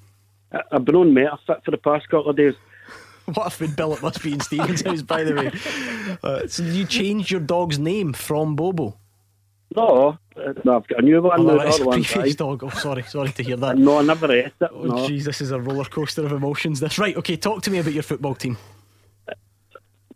I, 0.51 0.61
I've 0.72 0.86
been 0.86 0.95
on 0.95 1.13
Metafit 1.13 1.63
for 1.63 1.72
the 1.72 1.78
past 1.78 2.09
couple 2.09 2.30
of 2.30 2.36
days. 2.36 2.55
What 3.34 3.47
a 3.47 3.49
food 3.51 3.76
bill 3.76 3.93
it 3.93 4.01
must 4.01 4.24
be 4.24 4.34
in 4.34 4.39
Stephen's 4.39 4.82
house, 4.82 5.03
by 5.03 5.24
the 5.24 5.36
way. 5.36 6.17
Uh, 6.24 6.47
so 6.47 6.63
you 6.63 6.86
changed 6.86 7.30
your 7.30 7.39
dog's 7.39 7.78
name 7.78 8.11
from 8.11 8.55
Bobo? 8.55 8.97
No, 9.76 10.17
no 10.63 10.78
I've 10.78 10.88
got 10.88 10.99
a 10.99 11.01
new 11.01 11.22
one. 11.22 11.47
Oh, 11.47 11.57
that's 11.59 11.78
the 11.78 11.88
a 11.88 11.91
previous 11.91 12.36
dog. 12.36 12.63
Oh, 12.63 12.70
sorry, 12.70 13.03
sorry 13.03 13.32
to 13.34 13.43
hear 13.43 13.55
that. 13.57 13.78
No, 13.78 13.99
I 13.99 14.01
never 14.01 14.32
ate 14.32 14.47
it. 14.47 14.53
Oh, 14.61 14.82
no. 14.82 14.93
jeez, 15.07 15.26
this 15.26 15.41
is 15.41 15.51
a 15.51 15.61
roller 15.61 15.86
coaster 15.86 16.26
of 16.26 16.32
emotions. 16.32 16.80
This 16.80 16.97
right? 16.97 17.15
Okay, 17.17 17.38
talk 17.38 17.61
to 17.63 17.72
me 17.72 17.78
about 17.78 17.93
your 17.93 18.03
football 18.03 18.34
team. 18.34 18.57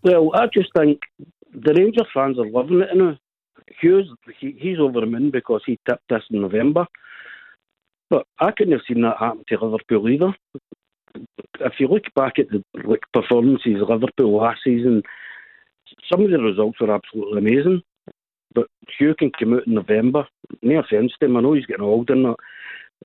Well, 0.01 0.32
I 0.34 0.47
just 0.47 0.70
think 0.76 1.01
the 1.64 1.74
Rangers 1.74 2.07
fans 2.14 2.38
are 2.39 2.49
loving 2.49 2.82
it 2.82 2.95
now. 2.95 3.18
Hughes, 3.80 4.09
he, 4.39 4.55
he's 4.59 4.80
over 4.80 4.99
the 4.99 5.05
moon 5.05 5.32
because 5.32 5.61
he 5.66 5.80
tipped 5.88 6.09
this 6.09 6.24
in 6.30 6.41
November. 6.41 6.86
But 8.09 8.28
I 8.39 8.51
couldn't 8.51 8.74
have 8.74 8.82
seen 8.88 9.01
that 9.01 9.18
happen 9.18 9.43
to 9.47 9.66
Liverpool 9.66 10.09
either. 10.09 10.36
If 11.59 11.74
you 11.80 11.88
look 11.88 12.03
back 12.16 12.39
at 12.39 12.49
the 12.49 12.64
like 12.88 13.01
performances 13.14 13.82
of 13.82 13.89
Liverpool 13.89 14.38
last 14.38 14.61
season, 14.64 15.03
some 16.11 16.24
of 16.24 16.32
the 16.32 16.39
results 16.39 16.80
were 16.80 16.93
absolutely 16.93 17.39
amazing. 17.39 17.82
But 18.53 18.68
Hugh 18.97 19.16
can 19.18 19.32
come 19.32 19.53
out 19.53 19.68
in 19.68 19.74
November. 19.74 20.28
No 20.61 20.80
offence 20.80 21.14
to 21.20 21.26
him, 21.26 21.38
I 21.38 21.41
know 21.41 21.53
he's 21.53 21.66
getting 21.66 21.86
old 21.86 22.09
and 22.09 22.26
that, 22.26 22.36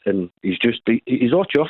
and 0.04 0.30
he's 0.42 0.58
just 0.58 0.80
he, 0.86 1.02
he's 1.06 1.32
all 1.32 1.46
chuffed. 1.46 1.68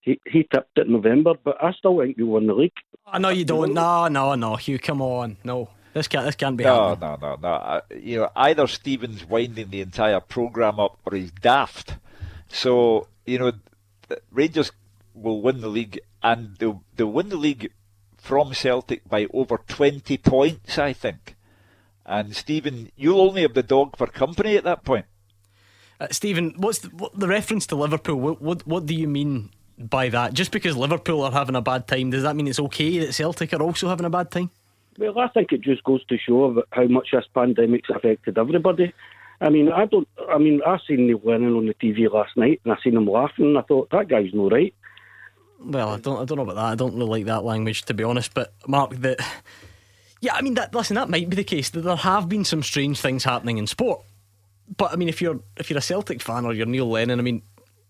He 0.00 0.20
he 0.26 0.46
tipped 0.52 0.76
it 0.76 0.86
in 0.86 0.92
November, 0.92 1.34
but 1.42 1.62
I 1.62 1.72
still 1.72 1.98
think 1.98 2.16
we 2.16 2.24
won 2.24 2.46
the 2.46 2.54
league. 2.54 2.72
Oh, 3.06 3.12
I 3.14 3.18
know 3.18 3.30
you 3.30 3.44
don't. 3.44 3.72
No, 3.72 4.08
no, 4.08 4.34
no, 4.34 4.56
Hugh, 4.56 4.78
come 4.78 5.00
on. 5.00 5.36
No, 5.44 5.68
this 5.94 6.08
can't. 6.08 6.24
This 6.26 6.34
can't 6.36 6.56
be 6.56 6.64
No, 6.64 6.90
happening. 6.90 7.18
no, 7.20 7.36
no, 7.36 7.36
no. 7.40 7.48
Uh, 7.48 7.80
you 8.00 8.18
know, 8.18 8.30
either 8.36 8.66
Stephen's 8.66 9.24
winding 9.24 9.70
the 9.70 9.80
entire 9.80 10.20
programme 10.20 10.80
up 10.80 10.98
or 11.04 11.16
he's 11.16 11.30
daft. 11.30 11.96
So, 12.48 13.08
you 13.26 13.38
know, 13.38 13.52
Rangers 14.30 14.72
will 15.14 15.40
win 15.42 15.60
the 15.60 15.68
league 15.68 16.00
and 16.22 16.56
they'll, 16.58 16.82
they'll 16.96 17.12
win 17.12 17.28
the 17.28 17.36
league 17.36 17.72
from 18.16 18.54
Celtic 18.54 19.08
by 19.08 19.26
over 19.32 19.58
20 19.66 20.16
points, 20.18 20.78
I 20.78 20.92
think. 20.92 21.34
And 22.04 22.34
Stephen, 22.36 22.90
you'll 22.96 23.20
only 23.20 23.42
have 23.42 23.54
the 23.54 23.62
dog 23.62 23.96
for 23.96 24.06
company 24.06 24.56
at 24.56 24.64
that 24.64 24.84
point. 24.84 25.06
Uh, 26.00 26.08
Stephen, 26.10 26.54
what's 26.56 26.78
the, 26.80 26.88
what, 26.88 27.18
the 27.18 27.28
reference 27.28 27.66
to 27.68 27.76
Liverpool? 27.76 28.16
What, 28.16 28.42
what 28.42 28.66
what 28.66 28.86
do 28.86 28.94
you 28.94 29.06
mean 29.06 29.50
by 29.78 30.08
that? 30.08 30.32
Just 30.34 30.50
because 30.50 30.76
Liverpool 30.76 31.22
are 31.22 31.30
having 31.30 31.54
a 31.54 31.60
bad 31.62 31.86
time, 31.86 32.10
does 32.10 32.24
that 32.24 32.34
mean 32.34 32.48
it's 32.48 32.58
okay 32.58 32.98
that 32.98 33.12
Celtic 33.14 33.52
are 33.52 33.62
also 33.62 33.88
having 33.88 34.04
a 34.06 34.10
bad 34.10 34.30
time? 34.32 34.50
Well, 34.98 35.18
I 35.18 35.28
think 35.28 35.52
it 35.52 35.62
just 35.62 35.84
goes 35.84 36.04
to 36.06 36.18
show 36.18 36.62
how 36.72 36.86
much 36.86 37.08
this 37.12 37.24
pandemic's 37.34 37.90
affected 37.90 38.38
everybody. 38.38 38.92
I 39.40 39.48
mean, 39.48 39.72
I 39.72 39.86
don't. 39.86 40.06
I 40.30 40.38
mean, 40.38 40.60
I 40.66 40.78
seen 40.86 41.06
Neil 41.06 41.20
Lennon 41.24 41.56
on 41.56 41.66
the 41.66 41.74
TV 41.74 42.10
last 42.12 42.36
night, 42.36 42.60
and 42.64 42.72
I 42.72 42.76
seen 42.82 42.96
him 42.96 43.06
laughing. 43.06 43.46
And 43.46 43.58
I 43.58 43.62
thought 43.62 43.90
that 43.90 44.08
guy's 44.08 44.32
no 44.32 44.48
right. 44.48 44.74
Well, 45.58 45.88
I 45.88 45.98
don't. 45.98 46.20
I 46.20 46.24
don't 46.24 46.36
know 46.36 46.44
about 46.44 46.56
that. 46.56 46.64
I 46.64 46.74
don't 46.74 46.94
really 46.94 47.08
like 47.08 47.24
that 47.26 47.44
language, 47.44 47.82
to 47.82 47.94
be 47.94 48.04
honest. 48.04 48.34
But 48.34 48.52
Mark, 48.68 48.94
that 48.96 49.18
yeah, 50.22 50.34
I 50.34 50.42
mean, 50.42 50.54
that 50.54 50.72
listen, 50.74 50.94
that 50.94 51.10
might 51.10 51.28
be 51.28 51.36
the 51.36 51.44
case. 51.44 51.70
That 51.70 51.80
there 51.80 51.96
have 51.96 52.28
been 52.28 52.44
some 52.44 52.62
strange 52.62 53.00
things 53.00 53.24
happening 53.24 53.58
in 53.58 53.66
sport. 53.66 54.02
But 54.76 54.92
I 54.92 54.96
mean, 54.96 55.08
if 55.08 55.20
you're 55.20 55.40
if 55.56 55.68
you're 55.68 55.78
a 55.78 55.82
Celtic 55.82 56.22
fan 56.22 56.44
or 56.44 56.54
you're 56.54 56.66
Neil 56.66 56.88
Lennon, 56.88 57.18
I 57.18 57.22
mean, 57.22 57.42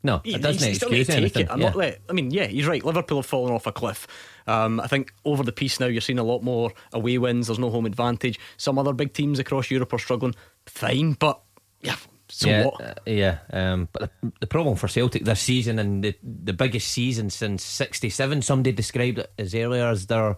No, 0.03 0.21
you- 0.25 0.35
it 0.37 0.43
doesn't 0.43 0.69
you 0.69 0.75
still 0.75 0.91
need 0.91 1.01
excuse 1.01 1.07
to 1.07 1.13
take 1.13 1.19
anything. 1.21 1.43
it. 1.47 1.51
I'm 1.53 1.61
yeah. 1.61 1.67
not 1.67 1.77
let, 1.77 2.01
I 2.09 2.13
mean, 2.13 2.31
yeah, 2.31 2.47
he's 2.47 2.67
right. 2.67 2.85
Liverpool 2.85 3.19
have 3.19 3.27
fallen 3.27 3.53
off 3.53 3.67
a 3.67 3.73
cliff. 3.73 4.07
Um, 4.47 4.81
I 4.81 4.87
think 4.89 5.13
over 5.25 5.43
the 5.45 5.53
piece 5.53 5.79
now, 5.79 5.87
you're 5.87 6.01
seeing 6.01 6.19
a 6.19 6.25
lot 6.25 6.43
more 6.43 6.73
away 6.93 7.19
wins. 7.19 7.47
There's 7.47 7.59
no 7.59 7.71
home 7.71 7.87
advantage. 7.87 8.41
Some 8.57 8.79
other 8.79 8.93
big 8.93 9.13
teams 9.13 9.39
across 9.39 9.71
Europe 9.71 9.93
are 9.93 9.99
struggling. 9.99 10.35
Fine, 10.67 11.13
but 11.15 11.41
yeah, 11.81 11.97
so 12.29 12.49
yeah, 12.49 12.65
what? 12.65 12.81
uh, 12.81 12.95
yeah. 13.07 13.39
Um, 13.53 13.89
but 13.93 14.11
the, 14.23 14.33
the 14.41 14.47
problem 14.47 14.77
for 14.77 14.89
Celtic 14.89 15.25
this 15.25 15.41
season 15.41 15.79
and 15.79 16.03
the 16.03 16.15
the 16.23 16.53
biggest 16.53 16.89
season 16.89 17.31
since 17.31 17.63
'67, 17.63 18.43
somebody 18.43 18.73
described 18.73 19.19
it 19.19 19.31
as 19.39 19.55
earlier 19.55 19.87
as 19.87 20.07
they're 20.07 20.37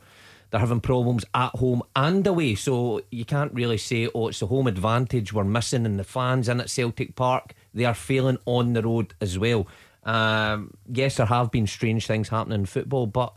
they're 0.50 0.60
having 0.60 0.80
problems 0.80 1.24
at 1.34 1.50
home 1.50 1.82
and 1.96 2.26
away. 2.26 2.54
So 2.54 3.00
you 3.10 3.24
can't 3.24 3.52
really 3.54 3.78
say, 3.78 4.08
oh, 4.14 4.28
it's 4.28 4.40
the 4.40 4.46
home 4.46 4.66
advantage 4.66 5.32
we're 5.32 5.44
missing, 5.44 5.86
and 5.86 5.98
the 5.98 6.04
fans 6.04 6.48
in 6.48 6.60
at 6.60 6.70
Celtic 6.70 7.16
Park 7.16 7.54
they 7.74 7.84
are 7.84 7.94
failing 7.94 8.38
on 8.46 8.72
the 8.72 8.82
road 8.82 9.14
as 9.20 9.38
well. 9.38 9.66
Um, 10.04 10.74
yes, 10.86 11.16
there 11.16 11.26
have 11.26 11.50
been 11.50 11.66
strange 11.66 12.06
things 12.06 12.28
happening 12.28 12.60
in 12.60 12.66
football, 12.66 13.06
but 13.06 13.34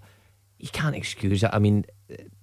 you 0.59 0.69
can't 0.69 0.95
excuse 0.95 1.43
it. 1.43 1.49
I 1.53 1.59
mean, 1.59 1.85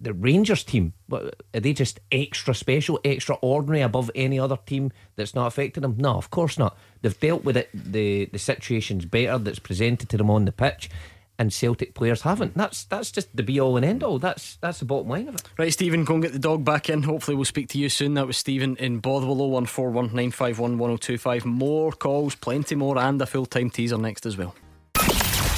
the 0.01 0.13
Rangers 0.13 0.63
team, 0.63 0.93
are 1.11 1.31
they 1.53 1.73
just 1.73 2.01
extra 2.13 2.55
special, 2.55 3.01
extraordinary 3.05 3.81
above 3.81 4.11
any 4.15 4.39
other 4.39 4.59
team 4.67 4.93
that's 5.17 5.35
not 5.35 5.47
affected 5.47 5.83
them? 5.83 5.97
No, 5.99 6.17
of 6.17 6.31
course 6.31 6.59
not. 6.59 6.77
They've 7.03 7.19
dealt 7.19 7.45
with 7.45 7.57
it, 7.57 7.71
the, 7.73 8.27
the 8.27 8.39
situations 8.39 9.05
better 9.07 9.39
that's 9.39 9.59
presented 9.59 10.09
to 10.11 10.17
them 10.17 10.31
on 10.31 10.45
the 10.45 10.53
pitch, 10.53 10.91
and 11.39 11.53
Celtic 11.53 11.95
players 11.95 12.23
haven't. 12.23 12.55
That's 12.55 12.85
that's 12.85 13.11
just 13.11 13.35
the 13.37 13.43
be 13.43 13.61
all 13.61 13.77
and 13.77 13.85
end 13.85 14.03
all. 14.03 14.19
That's 14.19 14.57
that's 14.57 14.79
the 14.79 14.85
bottom 14.85 15.09
line 15.09 15.29
of 15.29 15.35
it. 15.35 15.43
Right, 15.59 15.73
Stephen, 15.73 16.05
go 16.05 16.15
and 16.15 16.23
get 16.23 16.33
the 16.33 16.39
dog 16.39 16.65
back 16.65 16.89
in. 16.89 17.03
Hopefully, 17.03 17.37
we'll 17.37 17.45
speak 17.45 17.69
to 17.71 17.79
you 17.79 17.89
soon. 17.89 18.15
That 18.15 18.27
was 18.27 18.37
Stephen 18.37 18.77
in 18.77 19.01
Bothwell 19.01 19.37
01419511025. 19.67 21.45
More 21.45 21.93
calls, 21.93 22.35
plenty 22.35 22.75
more, 22.75 22.99
and 22.99 23.21
a 23.21 23.27
full 23.27 23.47
time 23.47 23.71
teaser 23.71 23.99
next 23.99 24.27
as 24.27 24.37
well. 24.37 24.55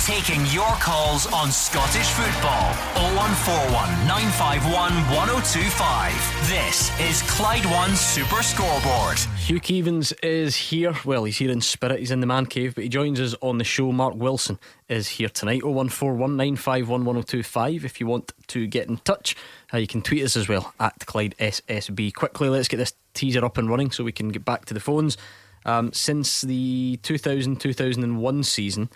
Taking 0.07 0.47
your 0.47 0.71
calls 0.79 1.27
on 1.33 1.51
Scottish 1.51 2.07
football. 2.11 2.73
0141 3.17 4.07
951 4.07 4.93
1025. 5.11 6.49
This 6.49 6.97
is 7.01 7.23
Clyde 7.23 7.67
One 7.67 7.97
Super 7.97 8.41
Scoreboard. 8.41 9.19
Hugh 9.37 9.59
Keevins 9.59 10.13
is 10.23 10.55
here. 10.55 10.95
Well, 11.05 11.25
he's 11.25 11.39
here 11.39 11.51
in 11.51 11.61
spirit. 11.61 11.99
He's 11.99 12.13
in 12.13 12.21
the 12.21 12.27
man 12.29 12.47
cave, 12.47 12.77
but 12.77 12.85
he 12.85 12.89
joins 12.89 13.19
us 13.19 13.35
on 13.41 13.59
the 13.59 13.65
show. 13.65 13.91
Mark 13.91 14.15
Wilson 14.15 14.61
is 14.89 15.09
here 15.09 15.29
tonight. 15.29 15.63
01419511025. 15.63 17.83
If 17.83 17.99
you 17.99 18.07
want 18.07 18.33
to 18.47 18.69
get 18.69 18.89
in 18.89 18.99
touch, 18.99 19.35
uh, 19.75 19.79
you 19.79 19.89
can 19.89 20.03
tweet 20.03 20.23
us 20.23 20.37
as 20.37 20.49
well 20.49 20.73
at 20.79 21.05
Clyde 21.07 21.35
SSB. 21.41 22.15
Quickly, 22.15 22.49
let's 22.49 22.69
get 22.69 22.77
this 22.77 22.93
teaser 23.15 23.45
up 23.45 23.59
and 23.59 23.69
running 23.69 23.91
so 23.91 24.05
we 24.05 24.13
can 24.13 24.29
get 24.29 24.45
back 24.45 24.67
to 24.67 24.75
the 24.75 24.79
phones. 24.79 25.17
Um, 25.65 25.93
since 25.93 26.43
the 26.43 27.01
2000 27.03 27.61
2001 27.61 28.45
season, 28.45 28.89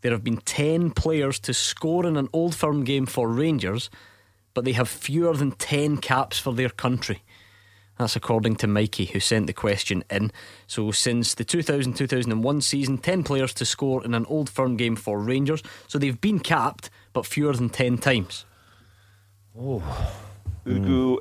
there 0.00 0.12
have 0.12 0.24
been 0.24 0.38
10 0.38 0.92
players 0.92 1.38
to 1.40 1.54
score 1.54 2.06
in 2.06 2.16
an 2.16 2.28
old 2.32 2.54
firm 2.54 2.84
game 2.84 3.06
for 3.06 3.28
Rangers, 3.28 3.90
but 4.54 4.64
they 4.64 4.72
have 4.72 4.88
fewer 4.88 5.34
than 5.34 5.52
10 5.52 5.98
caps 5.98 6.38
for 6.38 6.52
their 6.52 6.70
country. 6.70 7.22
That's 7.98 8.16
according 8.16 8.56
to 8.56 8.66
Mikey, 8.66 9.06
who 9.06 9.20
sent 9.20 9.46
the 9.46 9.52
question 9.52 10.02
in. 10.10 10.32
So, 10.66 10.90
since 10.90 11.34
the 11.34 11.44
2000 11.44 11.92
2001 11.92 12.60
season, 12.62 12.96
10 12.96 13.24
players 13.24 13.52
to 13.54 13.66
score 13.66 14.02
in 14.02 14.14
an 14.14 14.24
old 14.24 14.48
firm 14.48 14.78
game 14.78 14.96
for 14.96 15.18
Rangers. 15.18 15.62
So, 15.86 15.98
they've 15.98 16.18
been 16.18 16.38
capped, 16.38 16.88
but 17.12 17.26
fewer 17.26 17.52
than 17.52 17.68
10 17.68 17.98
times. 17.98 18.46
Oh. 19.58 19.82
Ugo 20.66 21.18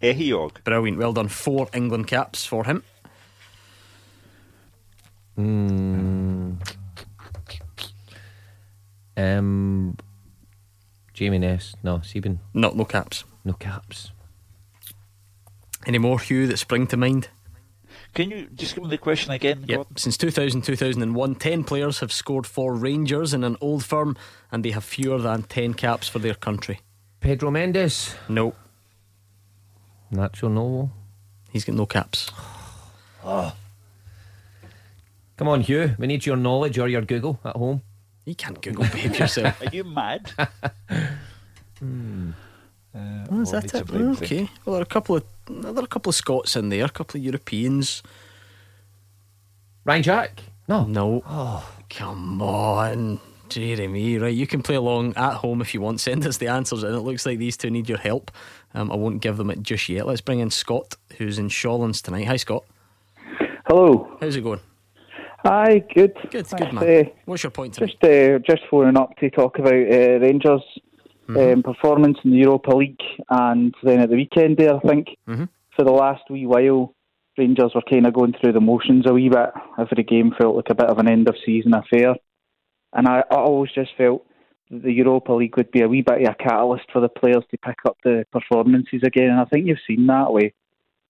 Ehiogu. 0.00 0.64
Brilliant. 0.64 0.98
Well 0.98 1.12
done. 1.12 1.28
Four 1.28 1.68
England 1.74 2.06
caps 2.06 2.44
for 2.44 2.64
him. 2.64 2.82
Mm. 5.38 6.21
Um, 9.16 9.96
Jamie 11.12 11.38
Ness. 11.38 11.74
No, 11.82 11.98
Seben. 11.98 12.38
No, 12.54 12.70
no 12.70 12.84
caps. 12.84 13.24
No 13.44 13.52
caps. 13.54 14.12
Any 15.86 15.98
more, 15.98 16.18
Hugh, 16.18 16.46
that 16.46 16.58
spring 16.58 16.86
to 16.88 16.96
mind? 16.96 17.28
Can 18.14 18.30
you 18.30 18.46
just 18.54 18.74
give 18.74 18.84
me 18.84 18.90
the 18.90 18.98
question 18.98 19.32
again? 19.32 19.64
Yep. 19.66 19.86
Since 19.96 20.18
2000 20.18 20.62
2001, 20.62 21.34
10 21.36 21.64
players 21.64 22.00
have 22.00 22.12
scored 22.12 22.46
for 22.46 22.74
Rangers 22.74 23.32
in 23.32 23.42
an 23.42 23.56
old 23.60 23.84
firm 23.84 24.16
and 24.50 24.64
they 24.64 24.70
have 24.70 24.84
fewer 24.84 25.18
than 25.18 25.42
10 25.44 25.74
caps 25.74 26.08
for 26.08 26.18
their 26.18 26.34
country. 26.34 26.80
Pedro 27.20 27.50
Mendes? 27.50 28.14
No. 28.28 28.54
Nacho 30.12 30.50
Novo? 30.50 30.90
He's 31.50 31.64
got 31.64 31.74
no 31.76 31.86
caps. 31.86 32.30
oh. 33.24 33.54
Come 35.38 35.48
on, 35.48 35.62
Hugh. 35.62 35.96
We 35.98 36.06
need 36.06 36.26
your 36.26 36.36
knowledge 36.36 36.78
or 36.78 36.88
your 36.88 37.02
Google 37.02 37.40
at 37.44 37.56
home. 37.56 37.82
You 38.24 38.34
can't 38.34 38.60
Google 38.62 38.84
behave 38.84 39.18
yourself. 39.18 39.60
Are 39.62 39.74
you 39.74 39.84
mad? 39.84 40.30
hmm. 41.78 42.30
Uh, 42.94 43.26
oh, 43.30 43.40
is 43.40 43.50
that 43.50 43.74
it? 43.74 43.90
okay. 43.90 44.48
Well, 44.64 44.74
there 44.74 44.80
are 44.80 44.82
a 44.82 44.86
couple 44.86 45.16
of 45.16 45.24
there 45.48 45.74
are 45.74 45.84
a 45.84 45.86
couple 45.86 46.10
of 46.10 46.14
Scots 46.14 46.56
in 46.56 46.68
there, 46.68 46.84
a 46.84 46.88
couple 46.90 47.18
of 47.18 47.24
Europeans. 47.24 48.02
Ryan 49.84 50.02
Jack? 50.02 50.42
No. 50.68 50.84
No. 50.84 51.22
Oh, 51.26 51.68
come 51.90 52.40
on. 52.42 53.18
Jeremy, 53.48 54.18
right? 54.18 54.34
You 54.34 54.46
can 54.46 54.62
play 54.62 54.76
along 54.76 55.14
at 55.16 55.34
home 55.34 55.60
if 55.60 55.74
you 55.74 55.80
want. 55.80 56.00
Send 56.08 56.26
us 56.26 56.36
the 56.36 56.48
answers, 56.48 56.82
and 56.82 56.94
it 56.94 57.00
looks 57.00 57.26
like 57.26 57.38
these 57.38 57.56
two 57.56 57.70
need 57.70 57.88
your 57.88 57.98
help. 57.98 58.30
Um, 58.74 58.92
I 58.92 58.96
won't 58.96 59.20
give 59.20 59.36
them 59.36 59.50
it 59.50 59.62
just 59.62 59.88
yet. 59.88 60.06
Let's 60.06 60.20
bring 60.20 60.38
in 60.38 60.50
Scott, 60.50 60.96
who's 61.18 61.38
in 61.38 61.48
Shawlands 61.48 62.02
tonight. 62.02 62.26
Hi, 62.26 62.36
Scott. 62.36 62.64
Hello. 63.66 64.16
How's 64.20 64.36
it 64.36 64.42
going? 64.42 64.60
Hi, 65.44 65.80
good. 65.92 66.16
Good, 66.30 66.48
good 66.48 66.72
man. 66.72 67.06
Uh, 67.06 67.10
What's 67.24 67.42
your 67.42 67.50
point 67.50 67.74
tonight? 67.74 67.96
Just, 68.00 68.04
uh, 68.04 68.38
just 68.38 68.62
phoning 68.70 68.96
up 68.96 69.16
to 69.18 69.28
talk 69.30 69.58
about 69.58 69.72
uh, 69.72 70.20
Rangers' 70.20 70.62
mm-hmm. 71.28 71.36
um, 71.36 71.62
performance 71.62 72.18
in 72.24 72.30
the 72.30 72.36
Europa 72.36 72.70
League, 72.76 73.00
and 73.28 73.74
then 73.82 74.00
at 74.00 74.10
the 74.10 74.16
weekend 74.16 74.56
there, 74.56 74.76
I 74.76 74.80
think 74.80 75.08
mm-hmm. 75.28 75.44
for 75.74 75.84
the 75.84 75.90
last 75.90 76.22
wee 76.30 76.46
while, 76.46 76.94
Rangers 77.36 77.72
were 77.74 77.82
kind 77.90 78.06
of 78.06 78.14
going 78.14 78.34
through 78.40 78.52
the 78.52 78.60
motions 78.60 79.04
a 79.08 79.12
wee 79.12 79.30
bit. 79.30 79.50
Every 79.78 80.04
game 80.04 80.32
felt 80.38 80.54
like 80.54 80.70
a 80.70 80.74
bit 80.74 80.90
of 80.90 80.98
an 80.98 81.10
end 81.10 81.28
of 81.28 81.34
season 81.44 81.74
affair, 81.74 82.14
and 82.92 83.08
I, 83.08 83.24
I 83.30 83.36
always 83.36 83.72
just 83.72 83.90
felt 83.96 84.24
that 84.70 84.82
the 84.82 84.92
Europa 84.92 85.32
League 85.32 85.56
would 85.56 85.70
be 85.72 85.82
a 85.82 85.88
wee 85.88 86.02
bit 86.02 86.22
of 86.22 86.34
a 86.38 86.42
catalyst 86.42 86.84
for 86.92 87.00
the 87.00 87.08
players 87.08 87.44
to 87.50 87.58
pick 87.58 87.78
up 87.84 87.96
the 88.04 88.24
performances 88.32 89.02
again. 89.02 89.30
And 89.30 89.40
I 89.40 89.44
think 89.46 89.66
you've 89.66 89.78
seen 89.86 90.06
that 90.06 90.32
way. 90.32 90.54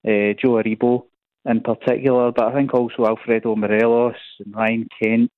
uh, 0.05 0.33
Joe 0.39 0.61
Aribo 0.61 1.05
in 1.45 1.61
particular, 1.61 2.31
but 2.31 2.45
I 2.45 2.53
think 2.53 2.73
also 2.73 3.05
Alfredo 3.05 3.55
Morelos 3.55 4.15
and 4.43 4.55
Ryan 4.55 4.87
Kent, 5.01 5.31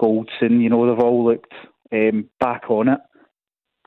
Goldson, 0.00 0.62
you 0.62 0.68
know, 0.68 0.86
they've 0.86 1.04
all 1.04 1.24
looked 1.24 1.52
um, 1.92 2.28
back 2.40 2.64
on 2.68 2.88
it. 2.88 3.00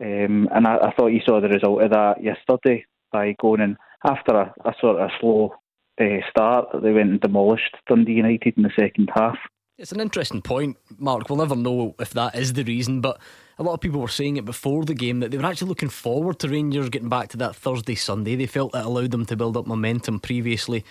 Um, 0.02 0.50
and 0.54 0.68
I, 0.68 0.78
I, 0.78 0.94
thought 0.94 1.14
you 1.14 1.22
saw 1.26 1.40
the 1.40 1.48
result 1.48 1.82
of 1.82 1.92
that 1.92 2.22
yesterday 2.22 2.86
by 3.14 3.34
going 3.40 3.62
in 3.62 3.78
after 4.06 4.36
a, 4.36 4.54
a 4.66 4.74
sort 4.82 5.02
of 5.02 5.10
slow 5.22 5.54
uh, 6.02 6.18
start. 6.30 6.68
They 6.84 6.92
went 6.92 7.12
and 7.12 7.22
demolished 7.22 7.78
Dundee 7.88 8.14
United 8.14 8.56
in 8.58 8.64
the 8.64 8.72
second 8.78 9.10
half. 9.16 9.38
It's 9.78 9.92
an 9.92 10.00
interesting 10.00 10.42
point, 10.42 10.78
Mark. 10.98 11.30
We'll 11.30 11.38
never 11.38 11.56
know 11.56 11.96
if 12.00 12.12
that 12.12 12.36
is 12.36 12.54
the 12.54 12.64
reason, 12.64 13.02
but 13.02 13.20
a 13.58 13.64
lot 13.64 13.74
of 13.74 13.82
people 13.82 14.00
were 14.00 14.08
saying 14.08 14.38
it 14.38 14.46
before 14.46 14.86
the 14.86 14.94
game 14.94 15.20
that 15.20 15.32
they 15.32 15.38
were 15.38 15.46
actually 15.46 15.70
looking 15.70 15.90
forward 15.90 16.40
to 16.40 16.50
Rangers 16.50 16.90
getting 16.90 17.10
back 17.10 17.30
to 17.30 17.38
that 17.38 17.56
Thursday 17.56 17.96
Sunday. 17.96 18.36
They 18.36 18.46
felt 18.46 18.76
it 18.76 18.86
allowed 18.86 19.12
them 19.12 19.26
to 19.26 19.36
build 19.36 19.58
up 19.58 19.68
momentum 19.68 20.20
previously, 20.20 20.86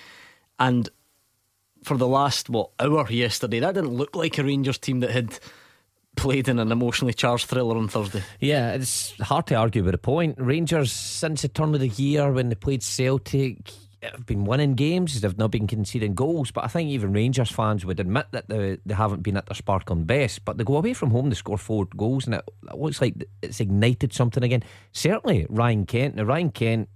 and 0.59 0.89
for 1.83 1.97
the 1.97 2.09
last 2.09 2.49
what 2.49 2.71
hour 2.81 3.11
yesterday, 3.11 3.61
that 3.61 3.75
didn't 3.75 3.95
look 3.95 4.17
like 4.17 4.39
a 4.39 4.45
Rangers 4.45 4.79
team 4.79 5.01
that 5.01 5.11
had 5.11 5.39
played 6.17 6.49
in 6.49 6.59
an 6.59 6.73
emotionally 6.73 7.13
charged 7.13 7.47
thriller 7.47 7.77
on 7.77 7.89
Thursday. 7.89 8.23
Yeah, 8.41 8.73
it's 8.73 9.19
hard 9.21 9.47
to 9.49 9.57
argue 9.57 9.85
with 9.85 9.93
the 9.93 9.99
point. 9.99 10.37
Rangers, 10.39 10.93
since 10.93 11.43
the 11.43 11.49
turn 11.49 11.75
of 11.75 11.81
the 11.81 11.89
year 11.89 12.33
when 12.33 12.49
they 12.49 12.55
played 12.55 12.83
Celtic, 12.83 13.71
have 14.13 14.27
been 14.27 14.45
winning 14.45 14.75
games. 14.75 15.21
They've 15.21 15.39
not 15.39 15.51
been 15.51 15.67
conceding 15.67 16.15
goals. 16.15 16.51
But 16.51 16.65
I 16.65 16.69
think 16.69 16.91
even 16.91 17.13
Rangers 17.13 17.51
fans 17.51 17.85
would 17.85 18.01
admit 18.01 18.27
that 18.33 18.49
they, 18.49 18.79
they 18.85 18.95
haven't 18.95 19.23
been 19.23 19.37
at 19.37 19.47
their 19.47 19.55
sparkling 19.55 20.05
best. 20.05 20.45
But 20.45 20.59
they 20.59 20.65
go 20.65 20.77
away 20.77 20.95
from 20.95 21.11
home, 21.11 21.31
they 21.31 21.35
score 21.35 21.59
four 21.59 21.87
goals, 21.97 22.27
and 22.27 22.37
it, 22.37 22.45
it 22.69 22.77
looks 22.77 23.01
like 23.01 23.25
it's 23.43 23.61
ignited 23.61 24.13
something 24.13 24.43
again. 24.43 24.63
Certainly, 24.93 25.47
Ryan 25.49 25.87
Kent. 25.87 26.17
Now, 26.17 26.25
Ryan 26.25 26.51
Kent 26.51 26.89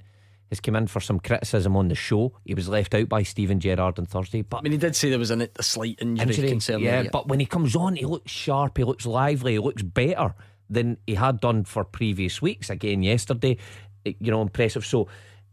has 0.51 0.61
come 0.61 0.77
in 0.77 0.87
for 0.87 1.01
some 1.01 1.21
criticism 1.21 1.77
on 1.77 1.89
the 1.89 1.95
show. 1.95 2.33
He 2.45 2.55
was 2.55 2.69
left 2.69 2.95
out 2.95 3.09
by 3.09 3.23
Steven 3.23 3.61
Gerrard 3.61 3.99
on 3.99 4.07
Thursday. 4.07 4.43
But 4.43 4.59
I 4.59 4.61
mean, 4.63 4.73
he 4.73 4.79
did 4.79 4.97
say 4.97 5.11
there 5.11 5.19
was 5.19 5.31
a, 5.31 5.49
a 5.57 5.63
slight 5.63 5.99
injury, 6.01 6.27
injury 6.27 6.49
concern. 6.49 6.81
Yeah, 6.81 7.05
but 7.13 7.29
when 7.29 7.41
he 7.41 7.47
comes 7.47 7.77
on, 7.77 7.97
he 7.97 8.05
looks 8.05 8.31
sharp. 8.31 8.79
He 8.79 8.85
looks 8.85 9.07
lively. 9.07 9.53
He 9.53 9.59
looks 9.59 9.83
better 9.83 10.35
than 10.71 10.99
he 11.07 11.15
had 11.15 11.41
done 11.41 11.65
for 11.65 11.85
previous 11.85 12.41
weeks. 12.43 12.71
Again, 12.71 13.03
yesterday, 13.03 13.59
you 14.05 14.31
know, 14.31 14.43
impressive. 14.43 14.85
So. 14.85 15.09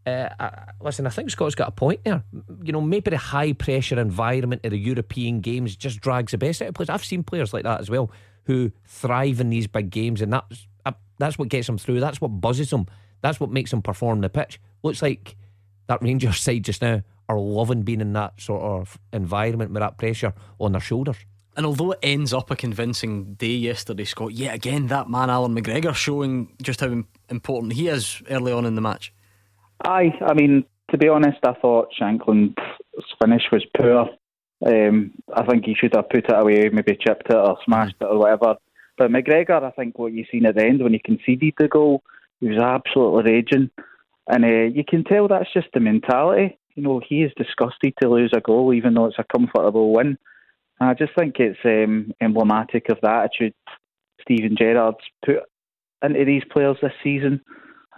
Uh, 0.07 0.29
uh, 0.39 0.51
listen, 0.81 1.07
I 1.07 1.09
think 1.09 1.31
Scott's 1.31 1.55
got 1.55 1.69
a 1.69 1.71
point 1.71 2.03
there. 2.03 2.23
You 2.63 2.73
know, 2.73 2.79
maybe 2.79 3.09
the 3.09 3.17
high 3.17 3.53
pressure 3.53 3.99
environment 3.99 4.63
of 4.63 4.69
the 4.69 4.77
European 4.77 5.39
games 5.39 5.75
just 5.75 5.99
drags 5.99 6.31
the 6.31 6.37
best 6.37 6.61
out 6.61 6.67
of 6.67 6.75
players. 6.75 6.91
I've 6.91 7.03
seen 7.03 7.23
players 7.23 7.53
like 7.53 7.63
that 7.63 7.79
as 7.79 7.89
well 7.89 8.11
who 8.45 8.71
thrive 8.85 9.39
in 9.41 9.49
these 9.49 9.67
big 9.67 9.89
games, 9.89 10.21
and 10.21 10.33
that's 10.33 10.67
uh, 10.85 10.91
that's 11.17 11.37
what 11.37 11.49
gets 11.49 11.67
them 11.67 11.77
through. 11.77 11.99
That's 11.99 12.21
what 12.21 12.29
buzzes 12.29 12.69
them. 12.69 12.85
That's 13.25 13.39
what 13.39 13.49
makes 13.49 13.71
them 13.71 13.81
perform 13.81 14.21
the 14.21 14.29
pitch. 14.29 14.59
Looks 14.83 15.01
like 15.01 15.35
that 15.87 16.03
Rangers 16.03 16.39
side 16.41 16.63
just 16.63 16.81
now 16.83 17.01
are 17.27 17.39
loving 17.39 17.81
being 17.81 18.01
in 18.01 18.13
that 18.13 18.39
sort 18.39 18.61
of 18.61 18.99
environment 19.11 19.71
with 19.71 19.81
that 19.81 19.97
pressure 19.97 20.33
on 20.59 20.73
their 20.73 20.81
shoulders. 20.81 21.17
And 21.57 21.65
although 21.65 21.93
it 21.93 21.99
ends 22.03 22.33
up 22.33 22.51
a 22.51 22.55
convincing 22.55 23.33
day 23.33 23.47
yesterday, 23.47 24.03
Scott, 24.03 24.33
yet 24.33 24.53
again, 24.53 24.87
that 24.87 25.09
man, 25.09 25.31
Allan 25.31 25.55
McGregor, 25.55 25.95
showing 25.95 26.53
just 26.61 26.81
how 26.81 27.03
important 27.29 27.73
he 27.73 27.87
is 27.87 28.21
early 28.29 28.51
on 28.51 28.65
in 28.65 28.75
the 28.75 28.81
match. 28.81 29.11
Aye, 29.83 30.13
I 30.21 30.33
mean, 30.33 30.63
to 30.91 30.97
be 30.97 31.07
honest, 31.07 31.39
I 31.43 31.53
thought 31.53 31.89
Shankland's 31.99 32.55
finish 33.19 33.43
was 33.51 33.65
poor. 33.75 34.09
Um, 34.67 35.13
I 35.33 35.45
think 35.45 35.65
he 35.65 35.73
should 35.73 35.95
have 35.95 36.09
put 36.09 36.25
it 36.25 36.31
away, 36.31 36.69
maybe 36.69 36.95
chipped 36.95 37.29
it 37.29 37.35
or 37.35 37.57
smashed 37.65 37.95
it 38.01 38.05
or 38.05 38.19
whatever. 38.19 38.55
But 38.97 39.11
McGregor, 39.11 39.63
I 39.63 39.71
think 39.71 39.97
what 39.97 40.13
you've 40.13 40.27
seen 40.31 40.45
at 40.45 40.55
the 40.55 40.63
end 40.63 40.83
when 40.83 40.93
he 40.93 40.99
conceded 40.99 41.55
the 41.57 41.67
goal, 41.67 42.03
he 42.39 42.49
was 42.49 42.61
absolutely 42.61 43.31
raging. 43.31 43.69
And 44.27 44.43
uh, 44.43 44.73
you 44.75 44.83
can 44.87 45.03
tell 45.03 45.27
that's 45.27 45.53
just 45.53 45.67
the 45.73 45.79
mentality. 45.79 46.57
You 46.75 46.83
know, 46.83 47.01
he 47.07 47.23
is 47.23 47.31
disgusted 47.37 47.93
to 48.01 48.09
lose 48.09 48.33
a 48.35 48.41
goal, 48.41 48.73
even 48.73 48.93
though 48.93 49.05
it's 49.05 49.19
a 49.19 49.23
comfortable 49.23 49.93
win. 49.93 50.17
And 50.79 50.89
I 50.89 50.93
just 50.93 51.13
think 51.17 51.35
it's 51.39 51.59
um, 51.63 52.11
emblematic 52.21 52.89
of 52.89 52.97
the 53.01 53.09
attitude 53.09 53.53
Steven 54.21 54.55
Gerrard's 54.57 54.97
put 55.25 55.37
into 56.03 56.25
these 56.25 56.43
players 56.51 56.77
this 56.81 56.91
season. 57.03 57.41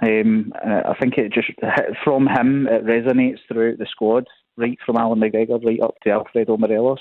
Um, 0.02 0.54
I 0.64 0.94
think 1.02 1.18
it 1.18 1.34
just 1.34 1.48
from 2.04 2.28
him 2.28 2.68
it 2.68 2.86
resonates 2.86 3.40
throughout 3.48 3.80
the 3.80 3.88
squad, 3.90 4.26
right 4.56 4.78
from 4.86 4.98
Allan 4.98 5.20
McGregor 5.20 5.64
right 5.64 5.82
up 5.82 5.96
to 6.04 6.12
Alfredo 6.12 6.58
Morelos. 6.58 7.00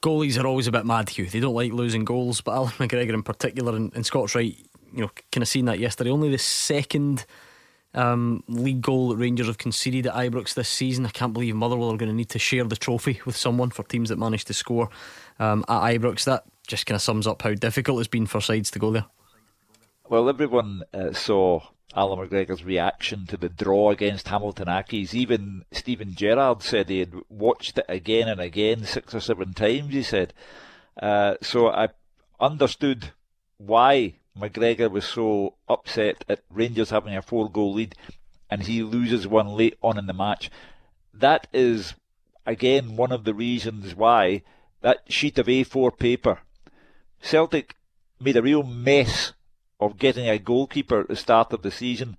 Goalies 0.00 0.40
are 0.40 0.46
always 0.46 0.66
a 0.66 0.72
bit 0.72 0.86
mad, 0.86 1.08
Hugh. 1.08 1.26
They 1.26 1.40
don't 1.40 1.54
like 1.54 1.72
losing 1.72 2.04
goals, 2.04 2.40
but 2.40 2.54
Allan 2.54 2.70
McGregor 2.78 3.14
in 3.14 3.22
particular, 3.22 3.74
and, 3.74 3.92
and 3.94 4.06
Scott's 4.06 4.34
right. 4.34 4.56
You 4.92 5.02
know, 5.02 5.10
kind 5.32 5.42
of 5.42 5.48
seen 5.48 5.66
that 5.66 5.78
yesterday. 5.78 6.10
Only 6.10 6.30
the 6.30 6.38
second 6.38 7.24
um, 7.94 8.44
league 8.48 8.82
goal 8.82 9.08
that 9.08 9.16
Rangers 9.16 9.46
have 9.46 9.58
conceded 9.58 10.06
at 10.06 10.14
Ibrox 10.14 10.54
this 10.54 10.68
season. 10.68 11.06
I 11.06 11.10
can't 11.10 11.32
believe 11.32 11.54
Motherwell 11.54 11.90
are 11.90 11.96
going 11.96 12.10
to 12.10 12.16
need 12.16 12.30
to 12.30 12.38
share 12.38 12.64
the 12.64 12.76
trophy 12.76 13.20
with 13.24 13.36
someone 13.36 13.70
for 13.70 13.82
teams 13.82 14.08
that 14.10 14.18
managed 14.18 14.46
to 14.48 14.54
score 14.54 14.90
um, 15.38 15.64
at 15.68 15.80
Ibrox. 15.80 16.24
That 16.24 16.44
just 16.66 16.86
kind 16.86 16.96
of 16.96 17.02
sums 17.02 17.26
up 17.26 17.42
how 17.42 17.54
difficult 17.54 17.98
it's 17.98 18.08
been 18.08 18.26
for 18.26 18.40
sides 18.40 18.70
to 18.72 18.78
go 18.78 18.92
there. 18.92 19.06
Well, 20.08 20.28
everyone 20.28 20.82
uh, 20.92 21.12
saw 21.12 21.62
Allan 21.94 22.28
McGregor's 22.28 22.64
reaction 22.64 23.26
to 23.26 23.36
the 23.36 23.48
draw 23.48 23.90
against 23.90 24.28
Hamilton 24.28 24.66
Accies. 24.66 25.14
Even 25.14 25.64
Steven 25.72 26.14
Gerrard 26.14 26.62
said 26.62 26.88
he 26.88 27.00
had 27.00 27.14
watched 27.28 27.78
it 27.78 27.86
again 27.88 28.28
and 28.28 28.40
again, 28.40 28.84
six 28.84 29.14
or 29.14 29.20
seven 29.20 29.52
times, 29.54 29.92
he 29.92 30.02
said. 30.02 30.32
Uh, 31.00 31.34
so 31.42 31.68
I 31.68 31.88
understood 32.38 33.12
why 33.58 34.14
McGregor 34.38 34.90
was 34.90 35.04
so 35.04 35.54
upset 35.68 36.24
at 36.28 36.42
Rangers 36.50 36.90
having 36.90 37.16
a 37.16 37.22
four 37.22 37.50
goal 37.50 37.74
lead 37.74 37.94
and 38.50 38.62
he 38.62 38.82
loses 38.82 39.26
one 39.26 39.48
late 39.48 39.76
on 39.82 39.98
in 39.98 40.06
the 40.06 40.12
match. 40.12 40.50
That 41.12 41.46
is, 41.52 41.94
again, 42.46 42.96
one 42.96 43.12
of 43.12 43.24
the 43.24 43.34
reasons 43.34 43.94
why 43.94 44.42
that 44.80 45.02
sheet 45.08 45.38
of 45.38 45.46
A4 45.46 45.98
paper, 45.98 46.40
Celtic 47.20 47.76
made 48.18 48.36
a 48.36 48.42
real 48.42 48.62
mess 48.62 49.32
of 49.78 49.98
getting 49.98 50.28
a 50.28 50.38
goalkeeper 50.38 51.00
at 51.00 51.08
the 51.08 51.16
start 51.16 51.52
of 51.52 51.62
the 51.62 51.70
season. 51.70 52.16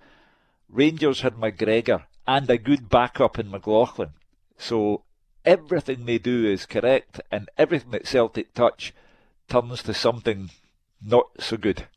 Rangers 0.69 1.21
had 1.21 1.35
McGregor 1.35 2.03
and 2.27 2.49
a 2.49 2.57
good 2.57 2.89
backup 2.89 3.39
in 3.39 3.51
McLaughlin. 3.51 4.11
So 4.57 5.03
everything 5.43 6.05
they 6.05 6.17
do 6.17 6.45
is 6.45 6.65
correct 6.65 7.19
and 7.31 7.49
everything 7.57 7.91
that 7.91 8.07
Celtic 8.07 8.53
touch 8.53 8.93
turns 9.49 9.83
to 9.83 9.93
something 9.93 10.51
not 11.01 11.27
so 11.39 11.57
good. 11.57 11.87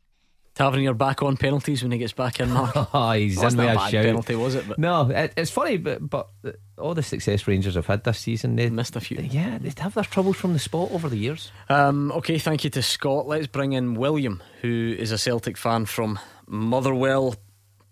Tavernier 0.55 0.93
back 0.93 1.21
on 1.21 1.35
penalties 1.35 1.83
when 1.83 1.91
he 1.91 1.97
gets 1.97 2.13
back 2.13 2.39
in, 2.39 2.49
Mark. 2.49 2.71
oh, 2.93 3.11
he's 3.11 3.37
in 3.37 3.57
with 3.57 3.67
a 3.67 3.89
shout. 3.89 4.05
penalty, 4.05 4.35
was 4.35 4.55
it? 4.55 4.65
But 4.65 4.79
no, 4.79 5.09
it, 5.09 5.33
it's 5.35 5.51
funny, 5.51 5.75
but, 5.75 6.09
but 6.09 6.29
all 6.77 6.93
the 6.93 7.03
success 7.03 7.45
Rangers 7.45 7.75
have 7.75 7.87
had 7.87 8.05
this 8.05 8.19
season, 8.19 8.55
they 8.55 8.69
missed 8.69 8.95
a 8.95 9.01
few. 9.01 9.17
Yeah, 9.17 9.57
they 9.57 9.73
have 9.81 9.95
their 9.95 10.05
troubles 10.05 10.37
from 10.37 10.53
the 10.53 10.59
spot 10.59 10.91
over 10.91 11.09
the 11.09 11.17
years. 11.17 11.51
Um, 11.67 12.09
okay, 12.13 12.37
thank 12.37 12.63
you 12.63 12.69
to 12.69 12.81
Scott. 12.81 13.27
Let's 13.27 13.47
bring 13.47 13.73
in 13.73 13.95
William, 13.95 14.41
who 14.61 14.95
is 14.97 15.11
a 15.11 15.17
Celtic 15.17 15.57
fan 15.57 15.85
from 15.85 16.19
Motherwell. 16.47 17.35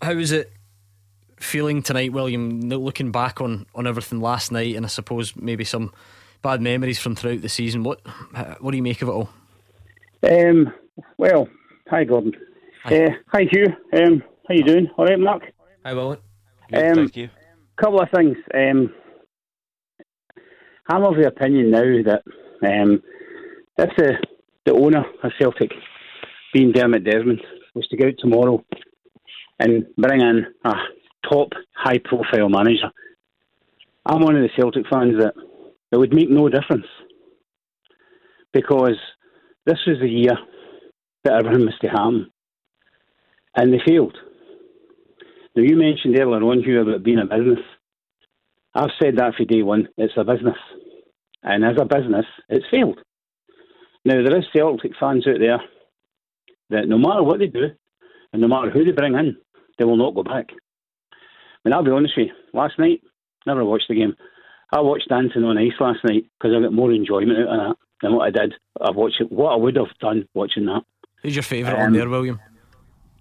How 0.01 0.13
is 0.13 0.31
it 0.31 0.53
feeling 1.37 1.83
tonight, 1.83 2.13
William? 2.13 2.61
Looking 2.61 3.11
back 3.11 3.41
on, 3.41 3.65
on 3.75 3.87
everything 3.87 4.21
last 4.21 4.53
night, 4.53 4.77
and 4.77 4.85
I 4.85 4.89
suppose 4.89 5.35
maybe 5.35 5.65
some 5.65 5.91
bad 6.41 6.61
memories 6.61 6.97
from 6.97 7.17
throughout 7.17 7.41
the 7.41 7.49
season. 7.49 7.83
What 7.83 7.99
what 8.61 8.71
do 8.71 8.77
you 8.77 8.83
make 8.83 9.01
of 9.01 9.09
it 9.09 9.11
all? 9.11 9.29
Um, 10.23 10.73
well, 11.17 11.49
hi 11.89 12.05
Gordon. 12.05 12.33
Hi, 12.85 13.05
uh, 13.05 13.09
hi 13.31 13.45
Hugh. 13.49 13.67
Um, 13.93 14.21
how 14.45 14.53
you 14.53 14.63
doing? 14.63 14.89
All 14.97 15.05
right, 15.05 15.17
Mark. 15.17 15.43
Hi, 15.85 15.93
Will. 15.93 16.11
Um, 16.11 16.17
thank 16.73 17.15
you. 17.15 17.29
Couple 17.77 18.01
of 18.01 18.09
things. 18.13 18.35
Um, 18.53 18.93
I'm 20.89 21.03
of 21.03 21.15
the 21.15 21.27
opinion 21.27 21.71
now 21.71 21.79
that 21.79 22.23
um, 22.61 23.01
if 23.77 23.89
the 23.95 24.17
the 24.65 24.73
owner 24.73 25.05
of 25.23 25.31
Celtic, 25.39 25.71
being 26.53 26.73
Dermot 26.73 27.05
Desmond, 27.05 27.39
was 27.73 27.87
to 27.87 27.95
go 27.95 28.07
out 28.07 28.15
tomorrow 28.19 28.61
and 29.59 29.85
bring 29.97 30.19
in 30.19 30.45
a 30.65 30.73
top 31.31 31.53
high 31.73 31.99
profile 32.03 32.49
manager, 32.49 32.91
I'm 34.05 34.19
one 34.19 34.35
of 34.35 34.41
the 34.41 34.49
Celtic 34.57 34.87
fans 34.91 35.19
that 35.19 35.35
it 35.93 35.97
would 35.97 36.13
make 36.13 36.29
no 36.29 36.49
difference 36.49 36.87
because 38.51 38.97
this 39.65 39.79
was 39.87 39.99
the 40.01 40.09
year 40.09 40.37
that 41.23 41.33
everything 41.33 41.65
was 41.65 41.79
to 41.79 41.87
happen, 41.87 42.29
and 43.55 43.73
they 43.73 43.81
failed. 43.85 44.17
Now 45.55 45.63
you 45.63 45.75
mentioned 45.75 46.17
earlier 46.19 46.43
on, 46.43 46.63
Hugh, 46.63 46.81
about 46.81 47.03
being 47.03 47.19
a 47.19 47.25
business. 47.25 47.59
I've 48.73 48.89
said 49.01 49.17
that 49.17 49.35
for 49.35 49.45
day 49.45 49.61
one. 49.61 49.87
It's 49.97 50.13
a 50.17 50.23
business, 50.23 50.57
and 51.43 51.63
as 51.63 51.77
a 51.79 51.85
business, 51.85 52.25
it's 52.49 52.65
failed. 52.71 52.99
Now 54.05 54.15
there 54.15 54.37
is 54.37 54.45
Celtic 54.51 54.93
fans 54.99 55.27
out 55.27 55.39
there 55.39 55.61
that 56.71 56.87
no 56.87 56.97
matter 56.97 57.23
what 57.23 57.39
they 57.39 57.47
do, 57.47 57.67
and 58.31 58.41
no 58.41 58.47
matter 58.47 58.71
who 58.71 58.83
they 58.83 58.91
bring 58.91 59.13
in, 59.13 59.37
they 59.77 59.85
will 59.85 59.97
not 59.97 60.15
go 60.15 60.23
back. 60.23 60.47
I 60.51 61.69
mean, 61.69 61.73
I'll 61.73 61.83
be 61.83 61.91
honest 61.91 62.15
with 62.17 62.27
you. 62.27 62.33
Last 62.53 62.79
night, 62.79 63.01
never 63.45 63.63
watched 63.63 63.87
the 63.89 63.95
game. 63.95 64.15
I 64.71 64.81
watched 64.81 65.07
Dancing 65.07 65.43
on 65.43 65.57
Ice 65.57 65.79
last 65.79 65.99
night 66.03 66.25
because 66.39 66.55
I 66.57 66.61
got 66.61 66.73
more 66.73 66.91
enjoyment 66.91 67.37
out 67.37 67.47
of 67.47 67.59
that 67.59 67.75
than 68.01 68.15
what 68.15 68.25
I 68.25 68.31
did. 68.31 68.55
I 68.81 68.89
watched 68.89 69.21
it, 69.21 69.31
what 69.31 69.53
I 69.53 69.55
would 69.55 69.75
have 69.75 69.95
done 69.99 70.27
watching 70.33 70.65
that. 70.65 70.81
Who's 71.21 71.35
your 71.35 71.43
favourite 71.43 71.79
um, 71.79 71.87
on 71.87 71.93
there, 71.93 72.09
William? 72.09 72.39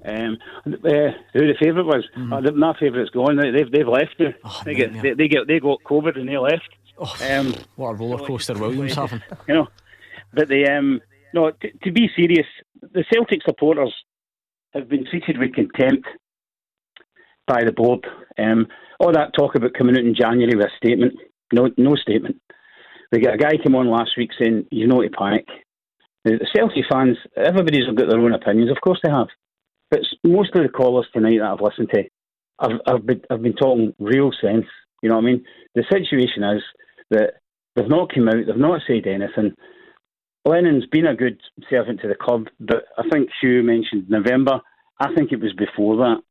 Um, 0.04 0.38
uh, 0.66 1.12
who 1.32 1.46
the 1.46 1.54
favourite 1.60 1.86
was? 1.86 2.04
Mm-hmm. 2.16 2.32
Uh, 2.32 2.50
my 2.52 2.78
favourite's 2.78 3.10
gone. 3.10 3.36
They've 3.36 3.70
they've 3.70 3.86
left. 3.86 4.20
Oh, 4.44 4.62
they 4.64 4.74
get 4.74 4.92
they, 5.00 5.14
they, 5.14 5.28
get 5.28 5.46
they 5.46 5.60
got 5.60 5.82
COVID 5.84 6.18
and 6.18 6.28
they 6.28 6.38
left. 6.38 6.68
Oh, 6.98 7.16
um, 7.30 7.54
what 7.76 7.90
a 7.90 7.94
roller 7.94 8.26
coaster 8.26 8.54
Williams 8.54 8.94
having. 8.94 9.22
You 9.48 9.54
know, 9.54 9.68
but 10.32 10.48
the 10.48 10.66
um, 10.68 11.00
no 11.32 11.50
t- 11.50 11.72
to 11.84 11.92
be 11.92 12.10
serious, 12.16 12.46
the 12.80 13.04
Celtic 13.12 13.42
supporters 13.44 13.94
have 14.74 14.88
been 14.88 15.06
treated 15.08 15.38
with 15.38 15.54
contempt 15.54 16.06
by 17.46 17.62
the 17.64 17.72
board. 17.72 18.06
Um, 18.38 18.66
all 18.98 19.12
that 19.12 19.34
talk 19.34 19.54
about 19.54 19.74
coming 19.74 19.96
out 19.96 20.04
in 20.04 20.14
January 20.14 20.56
with 20.56 20.66
a 20.66 20.76
statement, 20.76 21.14
no, 21.52 21.70
no 21.76 21.96
statement. 21.96 22.40
We 23.10 23.20
got 23.20 23.34
a 23.34 23.38
guy 23.38 23.56
came 23.62 23.74
on 23.74 23.90
last 23.90 24.12
week 24.16 24.30
saying 24.38 24.66
you 24.70 24.86
know 24.86 25.02
to 25.02 25.10
panic. 25.10 25.46
The 26.24 26.46
Celtic 26.54 26.84
fans, 26.90 27.18
everybody's 27.36 27.86
got 27.86 28.08
their 28.08 28.20
own 28.20 28.32
opinions. 28.32 28.70
Of 28.70 28.80
course 28.80 29.00
they 29.02 29.10
have, 29.10 29.26
but 29.92 30.00
most 30.24 30.56
of 30.56 30.62
the 30.62 30.70
callers 30.70 31.06
tonight 31.12 31.36
that 31.38 31.50
I've 31.52 31.60
listened 31.60 31.90
to, 31.92 32.04
I've, 32.58 32.80
I've 32.86 33.06
been 33.06 33.20
I've 33.30 33.42
been 33.42 33.54
talking 33.54 33.94
real 33.98 34.32
sense. 34.40 34.64
You 35.02 35.10
know 35.10 35.16
what 35.16 35.24
I 35.24 35.26
mean? 35.26 35.44
The 35.74 35.84
situation 35.92 36.42
is 36.44 36.62
that 37.10 37.34
they've 37.76 37.88
not 37.88 38.12
come 38.12 38.26
out, 38.26 38.46
they've 38.46 38.56
not 38.56 38.80
said 38.86 39.06
anything. 39.06 39.54
Lennon's 40.46 40.86
been 40.86 41.06
a 41.06 41.14
good 41.14 41.38
servant 41.68 42.00
to 42.00 42.08
the 42.08 42.14
club, 42.14 42.46
but 42.58 42.84
I 42.96 43.02
think 43.12 43.28
Hugh 43.40 43.62
mentioned 43.62 44.08
November. 44.08 44.60
I 44.98 45.14
think 45.14 45.30
it 45.30 45.42
was 45.42 45.52
before 45.52 45.96
that. 45.98 46.22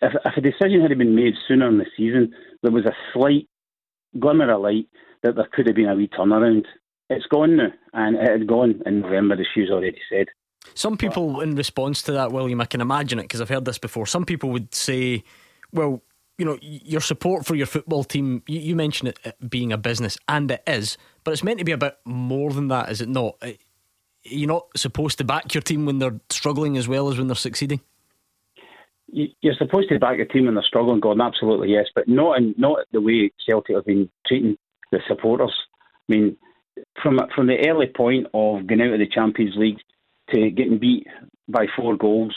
If, 0.00 0.12
if 0.24 0.36
a 0.36 0.40
decision 0.40 0.80
had 0.80 0.96
been 0.96 1.16
made 1.16 1.34
sooner 1.48 1.68
in 1.68 1.78
the 1.78 1.86
season, 1.96 2.32
there 2.62 2.70
was 2.70 2.86
a 2.86 2.94
slight 3.12 3.48
glimmer 4.20 4.52
of 4.52 4.62
light 4.62 4.86
that 5.24 5.34
there 5.34 5.48
could 5.52 5.66
have 5.66 5.74
been 5.74 5.88
a 5.88 5.96
wee 5.96 6.08
turnaround. 6.08 6.64
It's 7.10 7.26
gone 7.26 7.56
now, 7.56 7.72
and 7.92 8.16
it 8.16 8.30
had 8.30 8.46
gone 8.46 8.82
in 8.86 9.00
November, 9.00 9.34
as 9.34 9.46
Hugh's 9.52 9.70
already 9.70 10.00
said. 10.08 10.28
Some 10.74 10.96
people, 10.96 11.40
in 11.40 11.54
response 11.54 12.02
to 12.02 12.12
that, 12.12 12.32
William, 12.32 12.60
I 12.60 12.64
can 12.64 12.80
imagine 12.80 13.18
it 13.18 13.22
because 13.22 13.40
I've 13.40 13.48
heard 13.48 13.64
this 13.64 13.78
before. 13.78 14.06
Some 14.06 14.24
people 14.24 14.50
would 14.50 14.74
say, 14.74 15.22
well, 15.72 16.02
you 16.38 16.44
know, 16.44 16.58
your 16.62 17.00
support 17.00 17.46
for 17.46 17.54
your 17.54 17.66
football 17.66 18.02
team, 18.02 18.42
you, 18.46 18.58
you 18.58 18.76
mentioned 18.76 19.14
it 19.24 19.36
being 19.48 19.72
a 19.72 19.78
business, 19.78 20.18
and 20.28 20.50
it 20.50 20.62
is, 20.66 20.96
but 21.22 21.32
it's 21.32 21.44
meant 21.44 21.58
to 21.58 21.64
be 21.64 21.72
a 21.72 21.78
bit 21.78 21.96
more 22.04 22.50
than 22.50 22.68
that, 22.68 22.90
is 22.90 23.00
it 23.00 23.08
not? 23.08 23.36
You're 24.24 24.48
not 24.48 24.66
supposed 24.76 25.18
to 25.18 25.24
back 25.24 25.54
your 25.54 25.62
team 25.62 25.86
when 25.86 25.98
they're 25.98 26.20
struggling 26.30 26.76
as 26.76 26.88
well 26.88 27.08
as 27.08 27.18
when 27.18 27.28
they're 27.28 27.36
succeeding 27.36 27.80
you're 29.14 29.54
supposed 29.54 29.88
to 29.88 29.98
back 29.98 30.16
your 30.16 30.26
team 30.26 30.46
when 30.46 30.54
they're 30.54 30.64
struggling, 30.64 31.00
Gordon. 31.00 31.20
Absolutely, 31.20 31.70
yes, 31.70 31.86
but 31.94 32.08
not 32.08 32.38
in 32.38 32.54
not 32.58 32.80
the 32.92 33.00
way 33.00 33.30
Celtic 33.46 33.76
have 33.76 33.84
been 33.84 34.10
treating 34.26 34.56
the 34.90 34.98
supporters. 35.06 35.54
I 36.08 36.12
mean, 36.12 36.36
from 37.00 37.20
from 37.34 37.46
the 37.46 37.68
early 37.68 37.86
point 37.86 38.26
of 38.34 38.66
going 38.66 38.80
out 38.80 38.92
of 38.92 38.98
the 38.98 39.06
Champions 39.06 39.54
League 39.56 39.78
to 40.32 40.50
getting 40.50 40.78
beat 40.78 41.06
by 41.48 41.66
four 41.76 41.96
goals 41.96 42.34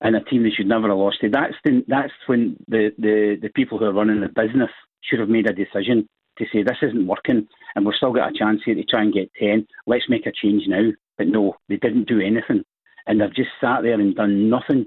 and 0.00 0.14
a 0.14 0.22
team 0.24 0.42
that 0.42 0.52
should 0.56 0.66
never 0.66 0.88
have 0.88 0.96
lost 0.96 1.20
to, 1.20 1.30
that's 1.30 1.54
the, 1.64 1.82
that's 1.88 2.12
when 2.26 2.56
the, 2.68 2.90
the, 2.98 3.38
the 3.40 3.48
people 3.50 3.78
who 3.78 3.86
are 3.86 3.92
running 3.92 4.20
the 4.20 4.28
business 4.28 4.70
should 5.02 5.20
have 5.20 5.28
made 5.28 5.48
a 5.48 5.52
decision 5.52 6.08
to 6.38 6.44
say 6.52 6.62
this 6.62 6.76
isn't 6.82 7.06
working 7.06 7.46
and 7.74 7.86
we've 7.86 7.94
still 7.94 8.12
got 8.12 8.30
a 8.30 8.38
chance 8.38 8.60
here 8.64 8.74
to 8.74 8.84
try 8.84 9.02
and 9.02 9.14
get 9.14 9.30
ten. 9.38 9.66
Let's 9.86 10.08
make 10.08 10.26
a 10.26 10.32
change 10.32 10.64
now. 10.66 10.90
But 11.16 11.28
no, 11.28 11.56
they 11.68 11.76
didn't 11.76 12.08
do 12.08 12.20
anything, 12.20 12.62
and 13.06 13.20
they've 13.20 13.34
just 13.34 13.48
sat 13.58 13.80
there 13.82 13.98
and 13.98 14.14
done 14.14 14.50
nothing 14.50 14.86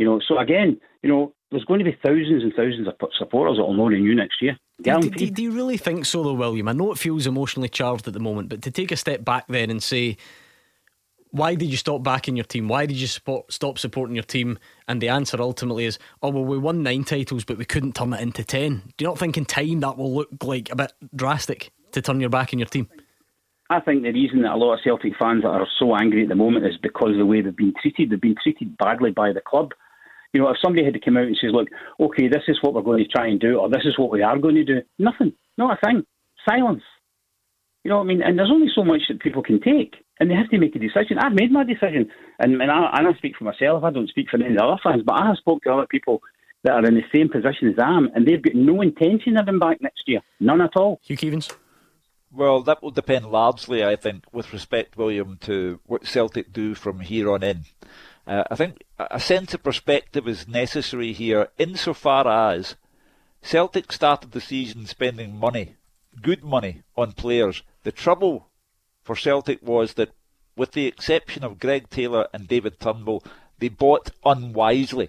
you 0.00 0.06
know, 0.06 0.18
so 0.26 0.38
again, 0.38 0.80
you 1.02 1.10
know, 1.10 1.34
there's 1.50 1.64
going 1.66 1.78
to 1.78 1.84
be 1.84 1.94
thousands 2.02 2.42
and 2.42 2.54
thousands 2.54 2.88
of 2.88 2.94
supporters 3.18 3.58
that 3.58 3.64
will 3.64 3.74
not 3.74 3.88
renew 3.88 4.14
next 4.14 4.40
year. 4.40 4.56
Do, 4.80 4.98
do, 4.98 5.30
do, 5.30 5.42
you 5.42 5.50
really 5.50 5.76
think 5.76 6.06
so, 6.06 6.22
though, 6.22 6.32
William? 6.32 6.68
I 6.68 6.72
know 6.72 6.90
it 6.90 6.96
feels 6.96 7.26
emotionally 7.26 7.68
charged 7.68 8.08
at 8.08 8.14
the 8.14 8.18
moment, 8.18 8.48
but 8.48 8.62
to 8.62 8.70
take 8.70 8.92
a 8.92 8.96
step 8.96 9.26
back 9.26 9.44
then 9.48 9.68
and 9.68 9.82
say, 9.82 10.16
why 11.32 11.54
did 11.54 11.70
you 11.70 11.76
stop 11.76 12.02
backing 12.02 12.36
your 12.36 12.44
team? 12.44 12.68
Why 12.68 12.86
did 12.86 12.96
you 12.96 13.06
support, 13.06 13.52
stop 13.52 13.78
supporting 13.78 14.16
your 14.16 14.24
team? 14.24 14.58
And 14.88 15.00
the 15.00 15.08
answer 15.08 15.40
ultimately 15.40 15.84
is, 15.84 15.98
oh, 16.22 16.30
well, 16.30 16.44
we 16.44 16.58
won 16.58 16.82
nine 16.82 17.04
titles, 17.04 17.44
but 17.44 17.58
we 17.58 17.64
couldn't 17.64 17.94
turn 17.94 18.12
it 18.12 18.20
into 18.20 18.44
10. 18.44 18.82
Do 18.96 19.04
you 19.04 19.08
not 19.08 19.18
think 19.18 19.36
in 19.36 19.44
time 19.44 19.80
that 19.80 19.96
will 19.96 20.14
look 20.14 20.28
like 20.42 20.70
a 20.70 20.76
bit 20.76 20.92
drastic 21.14 21.70
to 21.92 22.02
turn 22.02 22.20
your 22.20 22.30
back 22.30 22.50
on 22.52 22.58
your 22.58 22.68
team? 22.68 22.88
I 23.70 23.78
think 23.78 24.02
the 24.02 24.12
reason 24.12 24.42
that 24.42 24.52
a 24.52 24.56
lot 24.56 24.74
of 24.74 24.80
Celtic 24.82 25.12
fans 25.16 25.44
are 25.44 25.66
so 25.78 25.94
angry 25.94 26.24
at 26.24 26.28
the 26.28 26.34
moment 26.34 26.66
is 26.66 26.76
because 26.82 27.10
of 27.10 27.18
the 27.18 27.26
way 27.26 27.40
they've 27.40 27.56
been 27.56 27.74
treated. 27.80 28.10
They've 28.10 28.20
been 28.20 28.34
treated 28.42 28.76
badly 28.76 29.12
by 29.12 29.32
the 29.32 29.40
club. 29.40 29.70
You 30.32 30.40
know, 30.40 30.48
if 30.48 30.56
somebody 30.62 30.84
had 30.84 30.94
to 30.94 31.00
come 31.00 31.16
out 31.16 31.24
and 31.24 31.38
says, 31.40 31.50
look, 31.52 31.68
okay, 32.00 32.28
this 32.28 32.42
is 32.48 32.58
what 32.62 32.74
we're 32.74 32.82
going 32.82 33.04
to 33.04 33.08
try 33.08 33.28
and 33.28 33.38
do, 33.38 33.58
or 33.58 33.68
this 33.68 33.84
is 33.84 33.98
what 33.98 34.10
we 34.10 34.22
are 34.22 34.38
going 34.38 34.56
to 34.56 34.64
do, 34.64 34.82
nothing, 34.98 35.32
not 35.56 35.78
a 35.78 35.86
thing. 35.86 36.04
Silence. 36.48 36.82
You 37.84 37.90
know 37.90 37.98
what 37.98 38.04
I 38.04 38.06
mean? 38.06 38.22
And 38.22 38.38
there's 38.38 38.50
only 38.50 38.70
so 38.74 38.84
much 38.84 39.02
that 39.08 39.20
people 39.20 39.42
can 39.42 39.60
take, 39.60 39.94
and 40.20 40.30
they 40.30 40.34
have 40.34 40.50
to 40.50 40.58
make 40.58 40.76
a 40.76 40.78
decision. 40.78 41.18
I've 41.18 41.32
made 41.32 41.50
my 41.50 41.64
decision, 41.64 42.10
and, 42.38 42.60
and, 42.60 42.70
I, 42.70 42.90
and 42.98 43.08
I 43.08 43.12
speak 43.14 43.36
for 43.36 43.44
myself. 43.44 43.82
I 43.82 43.90
don't 43.90 44.08
speak 44.08 44.28
for 44.30 44.36
any 44.36 44.48
of 44.48 44.56
the 44.56 44.64
other 44.64 44.80
fans, 44.82 45.02
but 45.04 45.14
I 45.20 45.26
have 45.26 45.38
spoke 45.38 45.62
to 45.64 45.72
other 45.72 45.86
people 45.86 46.22
that 46.62 46.72
are 46.72 46.84
in 46.84 46.94
the 46.94 47.02
same 47.12 47.30
position 47.30 47.68
as 47.68 47.78
I 47.78 47.96
am, 47.96 48.10
and 48.14 48.26
they've 48.26 48.42
got 48.42 48.54
no 48.54 48.82
intention 48.82 49.38
of 49.38 49.46
being 49.46 49.58
back 49.58 49.80
next 49.80 50.02
year. 50.06 50.20
None 50.38 50.60
at 50.60 50.76
all. 50.76 51.00
Hugh 51.02 51.16
Keevins? 51.16 51.50
Well, 52.32 52.62
that 52.62 52.82
will 52.82 52.90
depend 52.90 53.26
largely, 53.26 53.82
I 53.82 53.96
think, 53.96 54.24
with 54.30 54.52
respect, 54.52 54.96
William, 54.96 55.38
to 55.38 55.80
what 55.86 56.06
Celtic 56.06 56.52
do 56.52 56.74
from 56.74 57.00
here 57.00 57.32
on 57.32 57.42
in. 57.42 57.64
Uh, 58.26 58.44
I 58.50 58.54
think 58.54 58.84
a 58.98 59.18
sense 59.18 59.54
of 59.54 59.64
perspective 59.64 60.28
is 60.28 60.46
necessary 60.46 61.12
here 61.12 61.48
insofar 61.58 62.28
as 62.28 62.76
Celtic 63.42 63.90
started 63.90 64.32
the 64.32 64.40
season 64.40 64.86
spending 64.86 65.36
money, 65.36 65.76
good 66.22 66.44
money, 66.44 66.82
on 66.94 67.12
players. 67.12 67.62
The 67.82 67.90
trouble 67.90 68.49
for 69.10 69.16
Celtic 69.16 69.60
was 69.60 69.94
that, 69.94 70.10
with 70.54 70.70
the 70.70 70.86
exception 70.86 71.42
of 71.42 71.58
Greg 71.58 71.90
Taylor 71.90 72.28
and 72.32 72.46
David 72.46 72.78
Turnbull, 72.78 73.24
they 73.58 73.68
bought 73.68 74.12
unwisely 74.24 75.08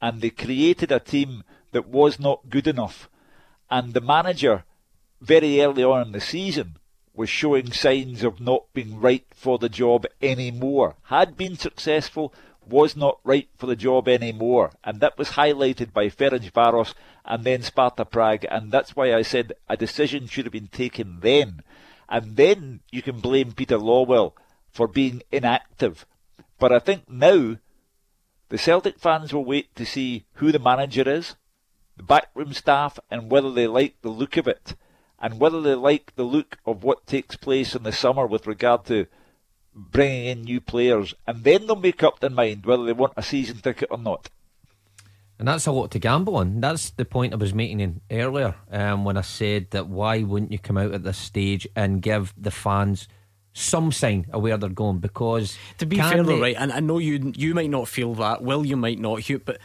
and 0.00 0.22
they 0.22 0.30
created 0.30 0.90
a 0.90 0.98
team 0.98 1.44
that 1.72 1.86
was 1.86 2.18
not 2.18 2.48
good 2.48 2.66
enough. 2.66 3.10
And 3.70 3.92
the 3.92 4.00
manager, 4.00 4.64
very 5.20 5.60
early 5.60 5.84
on 5.84 6.06
in 6.06 6.12
the 6.12 6.22
season, 6.22 6.78
was 7.12 7.28
showing 7.28 7.70
signs 7.70 8.24
of 8.24 8.40
not 8.40 8.72
being 8.72 8.98
right 8.98 9.26
for 9.34 9.58
the 9.58 9.68
job 9.68 10.06
anymore. 10.22 10.94
Had 11.02 11.36
been 11.36 11.58
successful, 11.58 12.32
was 12.66 12.96
not 12.96 13.20
right 13.24 13.50
for 13.58 13.66
the 13.66 13.76
job 13.76 14.08
anymore. 14.08 14.70
And 14.82 15.00
that 15.00 15.18
was 15.18 15.32
highlighted 15.32 15.92
by 15.92 16.08
Ferencvaros 16.08 16.94
and 17.26 17.44
then 17.44 17.60
Sparta 17.60 18.06
Prague. 18.06 18.46
And 18.50 18.72
that's 18.72 18.96
why 18.96 19.12
I 19.12 19.20
said 19.20 19.52
a 19.68 19.76
decision 19.76 20.28
should 20.28 20.46
have 20.46 20.52
been 20.52 20.68
taken 20.68 21.18
then. 21.20 21.62
And 22.08 22.36
then 22.36 22.80
you 22.90 23.02
can 23.02 23.20
blame 23.20 23.52
Peter 23.52 23.78
Lawwell 23.78 24.32
for 24.70 24.88
being 24.88 25.22
inactive. 25.30 26.06
But 26.58 26.72
I 26.72 26.78
think 26.78 27.08
now 27.08 27.56
the 28.48 28.58
Celtic 28.58 28.98
fans 28.98 29.32
will 29.32 29.44
wait 29.44 29.74
to 29.76 29.84
see 29.84 30.24
who 30.34 30.50
the 30.52 30.58
manager 30.58 31.08
is, 31.08 31.36
the 31.96 32.02
backroom 32.02 32.52
staff, 32.52 32.98
and 33.10 33.30
whether 33.30 33.52
they 33.52 33.66
like 33.66 34.00
the 34.02 34.08
look 34.08 34.36
of 34.36 34.48
it 34.48 34.74
and 35.20 35.40
whether 35.40 35.60
they 35.60 35.74
like 35.74 36.14
the 36.14 36.22
look 36.22 36.58
of 36.64 36.84
what 36.84 37.06
takes 37.06 37.36
place 37.36 37.74
in 37.74 37.82
the 37.82 37.92
summer 37.92 38.26
with 38.26 38.46
regard 38.46 38.84
to 38.86 39.06
bringing 39.74 40.26
in 40.26 40.42
new 40.42 40.60
players, 40.60 41.14
and 41.26 41.44
then 41.44 41.66
they'll 41.66 41.76
make 41.76 42.02
up 42.02 42.20
their 42.20 42.30
mind 42.30 42.64
whether 42.64 42.84
they 42.84 42.92
want 42.92 43.12
a 43.16 43.22
season 43.22 43.58
ticket 43.58 43.88
or 43.90 43.98
not. 43.98 44.30
And 45.38 45.46
that's 45.46 45.66
a 45.66 45.72
lot 45.72 45.92
to 45.92 45.98
gamble 45.98 46.36
on. 46.36 46.60
That's 46.60 46.90
the 46.90 47.04
point 47.04 47.32
I 47.32 47.36
was 47.36 47.54
making 47.54 47.80
in 47.80 48.00
earlier 48.10 48.56
um, 48.72 49.04
when 49.04 49.16
I 49.16 49.20
said 49.20 49.70
that 49.70 49.86
why 49.86 50.22
wouldn't 50.22 50.50
you 50.50 50.58
come 50.58 50.76
out 50.76 50.92
at 50.92 51.04
this 51.04 51.18
stage 51.18 51.66
and 51.76 52.02
give 52.02 52.34
the 52.36 52.50
fans 52.50 53.06
some 53.52 53.92
sign 53.92 54.26
of 54.32 54.42
where 54.42 54.56
they're 54.56 54.68
going? 54.68 54.98
Because 54.98 55.56
to 55.78 55.86
be 55.86 55.96
fair, 55.96 56.24
they... 56.24 56.40
right, 56.40 56.56
and 56.58 56.72
I 56.72 56.80
know 56.80 56.98
you 56.98 57.32
you 57.36 57.54
might 57.54 57.70
not 57.70 57.86
feel 57.86 58.14
that, 58.14 58.42
Will 58.42 58.66
you 58.66 58.76
might 58.76 58.98
not, 58.98 59.20
Hugh, 59.20 59.38
but 59.38 59.58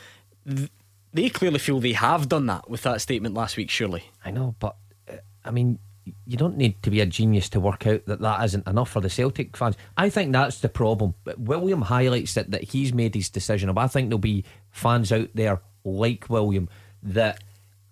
th- 0.48 0.70
they 1.12 1.30
clearly 1.30 1.60
feel 1.60 1.80
they 1.80 1.94
have 1.94 2.30
done 2.30 2.46
that 2.48 2.70
with 2.70 2.84
that 2.84 3.02
statement 3.02 3.34
last 3.34 3.58
week. 3.58 3.70
Surely, 3.70 4.04
I 4.24 4.32
know, 4.32 4.56
but 4.60 4.76
uh, 5.10 5.18
I 5.44 5.50
mean, 5.52 5.80
you 6.26 6.38
don't 6.38 6.58
need 6.58 6.82
to 6.84 6.92
be 6.92 7.02
a 7.02 7.06
genius 7.06 7.50
to 7.50 7.60
work 7.60 7.88
out 7.88 8.06
that 8.06 8.20
that 8.20 8.44
isn't 8.44 8.68
enough 8.68 8.90
for 8.90 9.02
the 9.02 9.10
Celtic 9.10 9.56
fans. 9.56 9.76
I 9.98 10.10
think 10.10 10.32
that's 10.32 10.60
the 10.60 10.70
problem. 10.70 11.14
But 11.24 11.40
William 11.40 11.82
highlights 11.82 12.34
that 12.34 12.52
that 12.52 12.64
he's 12.64 12.94
made 12.94 13.16
his 13.16 13.30
decision. 13.30 13.76
I 13.76 13.88
think 13.88 14.10
there'll 14.10 14.20
be 14.20 14.44
fans 14.74 15.12
out 15.12 15.30
there 15.34 15.62
like 15.86 16.30
William 16.30 16.68
that 17.02 17.42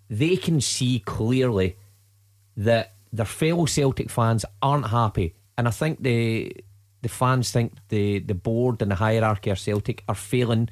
they 0.09 0.35
can 0.35 0.59
see 0.59 0.99
clearly 0.99 1.77
that 2.57 2.95
their 3.13 3.25
fellow 3.25 3.65
Celtic 3.65 4.09
fans 4.09 4.43
aren't 4.61 4.87
happy, 4.87 5.35
and 5.57 5.67
I 5.67 5.71
think 5.71 6.03
the 6.03 6.53
the 7.01 7.09
fans 7.09 7.51
think 7.51 7.73
the 7.87 8.19
the 8.19 8.33
board 8.33 8.81
and 8.81 8.91
the 8.91 8.95
hierarchy 8.95 9.49
of 9.49 9.59
Celtic 9.59 10.03
are 10.09 10.15
failing 10.15 10.69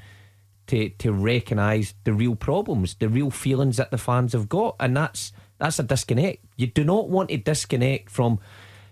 to 0.67 0.89
to 0.89 1.13
recognise 1.13 1.93
the 2.03 2.13
real 2.13 2.35
problems, 2.35 2.95
the 2.95 3.09
real 3.09 3.31
feelings 3.31 3.77
that 3.77 3.91
the 3.91 3.97
fans 3.97 4.33
have 4.33 4.49
got, 4.49 4.75
and 4.79 4.97
that's 4.97 5.31
that's 5.57 5.79
a 5.79 5.83
disconnect. 5.83 6.43
You 6.57 6.67
do 6.67 6.83
not 6.83 7.09
want 7.09 7.29
to 7.29 7.37
disconnect 7.37 8.09
from 8.09 8.39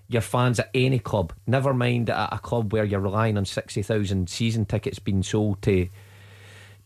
your 0.08 0.22
fans 0.22 0.60
at 0.60 0.70
any 0.74 1.00
club. 1.00 1.34
Never 1.46 1.74
mind 1.74 2.10
at 2.10 2.34
a 2.34 2.40
club 2.40 2.72
where 2.72 2.86
you're 2.86 3.00
relying 3.00 3.38
on 3.38 3.46
sixty 3.46 3.82
thousand 3.82 4.30
season 4.30 4.66
tickets 4.66 5.00
being 5.00 5.24
sold 5.24 5.62
to 5.64 5.88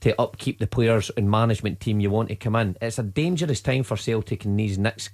to 0.01 0.19
upkeep 0.19 0.59
the 0.59 0.67
players 0.67 1.09
and 1.15 1.29
management 1.29 1.79
team 1.79 1.99
you 1.99 2.09
want 2.09 2.29
to 2.29 2.35
come 2.35 2.55
in. 2.55 2.75
It's 2.81 2.99
a 2.99 3.03
dangerous 3.03 3.61
time 3.61 3.83
for 3.83 3.95
Celtic 3.95 4.45
in 4.45 4.55
these 4.57 4.77
next 4.77 5.11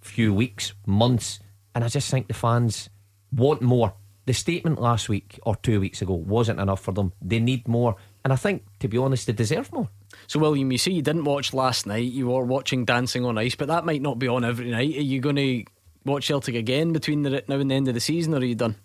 few 0.00 0.34
weeks, 0.34 0.72
months, 0.86 1.40
and 1.74 1.84
I 1.84 1.88
just 1.88 2.10
think 2.10 2.28
the 2.28 2.34
fans 2.34 2.88
want 3.32 3.62
more. 3.62 3.94
The 4.26 4.32
statement 4.32 4.80
last 4.80 5.08
week 5.08 5.38
or 5.42 5.56
two 5.56 5.80
weeks 5.80 6.02
ago 6.02 6.14
wasn't 6.14 6.60
enough 6.60 6.80
for 6.80 6.92
them. 6.92 7.12
They 7.20 7.38
need 7.38 7.68
more, 7.68 7.96
and 8.24 8.32
I 8.32 8.36
think, 8.36 8.64
to 8.80 8.88
be 8.88 8.98
honest, 8.98 9.26
they 9.26 9.32
deserve 9.32 9.72
more. 9.72 9.88
So, 10.26 10.40
William, 10.40 10.72
you 10.72 10.78
say 10.78 10.92
you 10.92 11.02
didn't 11.02 11.24
watch 11.24 11.52
last 11.52 11.86
night. 11.86 12.10
You 12.12 12.28
were 12.28 12.44
watching 12.44 12.84
Dancing 12.84 13.24
on 13.24 13.38
Ice, 13.38 13.54
but 13.54 13.68
that 13.68 13.84
might 13.84 14.02
not 14.02 14.18
be 14.18 14.28
on 14.28 14.44
every 14.44 14.70
night. 14.70 14.96
Are 14.96 15.02
you 15.02 15.20
going 15.20 15.36
to 15.36 15.64
watch 16.04 16.26
Celtic 16.28 16.54
again 16.54 16.92
between 16.92 17.22
the, 17.22 17.42
now 17.46 17.56
and 17.56 17.70
the 17.70 17.74
end 17.74 17.88
of 17.88 17.94
the 17.94 18.00
season, 18.00 18.34
or 18.34 18.38
are 18.38 18.44
you 18.44 18.54
done? 18.54 18.76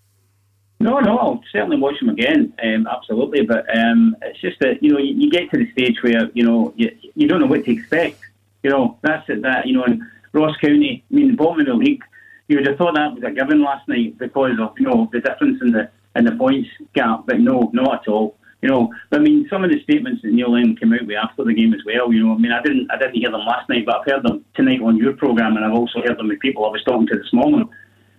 No, 0.86 1.00
no, 1.00 1.18
I'll 1.18 1.44
certainly 1.52 1.78
watch 1.78 2.00
them 2.00 2.10
again. 2.10 2.54
Um, 2.64 2.86
absolutely, 2.86 3.42
but 3.42 3.66
um, 3.76 4.16
it's 4.22 4.40
just 4.40 4.60
that 4.60 4.84
you 4.84 4.92
know 4.92 5.00
you, 5.00 5.16
you, 5.16 5.32
get 5.32 5.50
to 5.50 5.58
the 5.58 5.72
stage 5.72 5.98
where 6.04 6.30
you 6.36 6.44
know 6.44 6.76
you, 6.78 6.96
you 7.16 7.28
don't 7.28 7.40
know 7.40 7.48
what 7.48 7.66
to 7.66 7.72
expect. 7.72 8.20
You 8.62 8.70
know 8.70 9.00
that's 9.02 9.28
it. 9.28 9.42
That 9.42 9.66
you 9.66 9.74
know 9.74 9.84
in 9.86 10.08
Ross 10.32 10.56
County, 10.58 11.04
I 11.10 11.16
mean 11.16 11.32
the 11.32 11.38
bottom 11.38 11.62
of 11.62 11.66
the 11.66 11.74
league, 11.74 12.04
you 12.48 12.58
would 12.58 12.68
have 12.68 12.78
thought 12.78 12.94
that 12.94 13.16
was 13.16 13.24
a 13.24 13.32
given 13.32 13.64
last 13.64 13.88
night 13.88 14.20
because 14.20 14.60
of 14.60 14.74
you 14.78 14.86
know 14.86 15.10
the 15.12 15.22
difference 15.22 15.60
in 15.64 15.72
the 15.72 15.90
in 16.16 16.26
the 16.26 16.34
points 16.34 16.70
gap. 16.94 17.24
But 17.26 17.40
no, 17.40 17.72
not 17.74 18.04
at 18.04 18.08
all. 18.08 18.38
You 18.62 18.70
know, 18.70 18.94
I 19.12 19.18
mean, 19.18 19.48
some 19.50 19.64
of 19.64 19.72
the 19.72 19.82
statements 19.82 20.22
that 20.22 20.34
Neil 20.34 20.52
Lennon 20.52 20.76
came 20.76 20.94
out 20.94 21.08
with 21.08 21.18
after 21.18 21.44
the 21.44 21.54
game 21.56 21.74
as 21.74 21.82
well. 21.84 22.14
You 22.14 22.28
know, 22.28 22.36
I 22.36 22.38
mean, 22.38 22.52
I 22.52 22.62
didn't, 22.62 22.92
I 22.92 22.98
didn't 22.98 23.16
hear 23.16 23.32
them 23.32 23.42
last 23.42 23.70
night, 23.70 23.88
but 23.88 23.96
I've 23.96 24.06
heard 24.06 24.24
them 24.24 24.46
tonight 24.54 24.82
on 24.82 24.98
your 24.98 25.14
program, 25.14 25.56
and 25.56 25.66
I've 25.66 25.74
also 25.74 26.02
heard 26.02 26.18
them 26.20 26.28
with 26.28 26.40
people 26.40 26.64
I 26.66 26.70
was 26.70 26.84
talking 26.84 27.08
to 27.08 27.18
this 27.18 27.34
morning. 27.34 27.70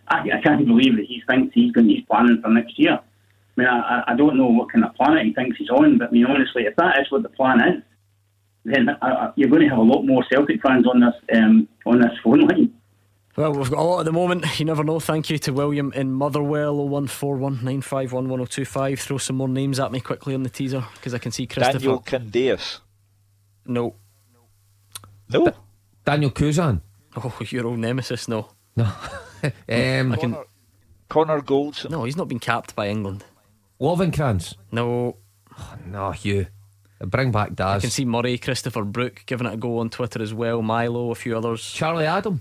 I, 0.09 0.28
I 0.39 0.43
can't 0.43 0.66
believe 0.66 0.97
that 0.97 1.07
he 1.07 1.23
thinks 1.28 1.55
he's 1.55 1.73
going, 1.73 1.89
he's 1.89 2.05
planning 2.05 2.41
for 2.43 2.51
next 2.51 2.78
year. 2.78 2.99
I 2.99 3.61
mean, 3.61 3.69
I, 3.69 4.03
I 4.09 4.16
don't 4.16 4.37
know 4.37 4.49
what 4.49 4.70
kind 4.70 4.85
of 4.85 4.95
planet 4.95 5.24
he 5.27 5.33
thinks 5.33 5.57
he's 5.57 5.70
on, 5.70 5.99
but 5.99 6.09
I 6.09 6.11
mean, 6.11 6.27
honestly, 6.27 6.65
if 6.65 6.77
that 6.77 6.99
is 7.01 7.11
what 7.11 7.23
the 7.23 7.28
plan 7.31 7.61
is, 7.61 7.83
then 8.65 8.89
uh, 8.89 9.33
you're 9.37 9.49
going 9.49 9.62
to 9.62 9.69
have 9.69 9.78
a 9.78 9.83
lot 9.83 10.03
more 10.03 10.24
Celtic 10.31 10.61
fans 10.61 10.87
on 10.87 11.01
this 11.01 11.15
um, 11.35 11.69
on 11.87 12.01
this 12.01 12.12
phone 12.23 12.41
line. 12.41 12.73
Well, 13.37 13.53
we've 13.53 13.70
got 13.70 13.78
a 13.78 13.83
lot 13.83 14.01
at 14.01 14.07
the 14.07 14.12
moment. 14.12 14.45
You 14.59 14.65
never 14.65 14.83
know. 14.83 14.99
Thank 14.99 15.31
you 15.31 15.39
to 15.39 15.53
William 15.53 15.93
in 15.93 16.12
Motherwell 16.12 16.77
01419511025. 16.89 18.99
Throw 18.99 19.19
some 19.19 19.37
more 19.37 19.49
names 19.49 19.78
at 19.78 19.93
me 19.93 20.01
quickly 20.01 20.35
on 20.35 20.43
the 20.43 20.51
teaser 20.51 20.85
because 20.95 21.15
I 21.15 21.19
can 21.19 21.31
see 21.33 21.47
Christopher. 21.47 21.78
Daniel 21.78 22.01
Candeias. 22.01 22.81
No. 23.66 23.95
No. 25.31 25.47
D- 25.47 25.53
Daniel 26.05 26.31
Cousin. 26.31 26.81
Oh, 27.16 27.39
your 27.49 27.66
old 27.66 27.78
nemesis. 27.78 28.27
No. 28.28 28.49
No. 28.74 28.91
um, 29.68 30.12
I 30.12 30.16
can. 30.16 30.36
Connor 31.09 31.40
Goldson. 31.40 31.90
No, 31.90 32.05
he's 32.05 32.16
not 32.16 32.28
been 32.28 32.40
capped 32.40 32.74
by 32.74 32.89
England. 32.89 33.24
Lovenkrands. 33.81 34.56
No. 34.73 35.16
Oh, 35.59 35.74
no, 35.86 36.10
Hugh. 36.10 36.47
Bring 37.01 37.31
back 37.31 37.55
Daz. 37.55 37.77
I 37.77 37.81
can 37.81 37.90
see 37.90 38.05
Murray, 38.05 38.39
Christopher 38.39 38.82
Brook 38.82 39.23
giving 39.27 39.47
it 39.47 39.55
a 39.55 39.56
go 39.56 39.78
on 39.78 39.90
Twitter 39.90 40.23
as 40.23 40.32
well. 40.32 40.62
Milo, 40.62 41.10
a 41.10 41.14
few 41.14 41.36
others. 41.36 41.62
Charlie 41.62 42.06
Adam. 42.06 42.40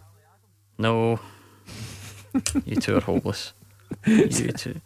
No. 0.78 1.20
you 2.66 2.78
two 2.78 2.98
are 2.98 3.02
hopeless. 3.02 3.54
you 4.06 4.52
two. 4.52 4.82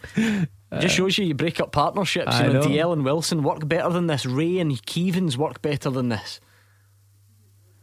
Just 0.80 0.96
shows 0.96 1.18
you 1.18 1.26
you 1.26 1.34
break 1.34 1.60
up 1.60 1.72
partnerships. 1.72 2.40
You 2.40 2.48
know, 2.48 2.54
know, 2.54 2.62
DL 2.62 2.94
and 2.94 3.06
Wilson 3.06 3.44
work 3.44 3.68
better 3.68 3.90
than 3.90 4.08
this. 4.08 4.26
Ray 4.26 4.60
and 4.60 4.72
Keevins 4.72 5.38
work 5.38 5.62
better 5.62 5.90
than 5.90 6.10
this. 6.10 6.40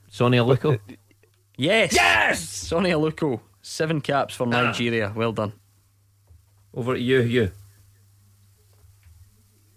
Sonny 0.09 0.39
Aluko. 0.39 0.79
yes. 1.57 1.93
Yes. 1.93 2.41
Sonny 2.41 2.91
Aluko. 2.91 3.41
Seven 3.69 4.01
caps 4.01 4.33
for 4.33 4.47
Nigeria. 4.47 5.13
Well 5.13 5.33
done. 5.33 5.53
Over 6.73 6.95
to 6.95 7.01
you, 7.01 7.23
you. 7.23 7.51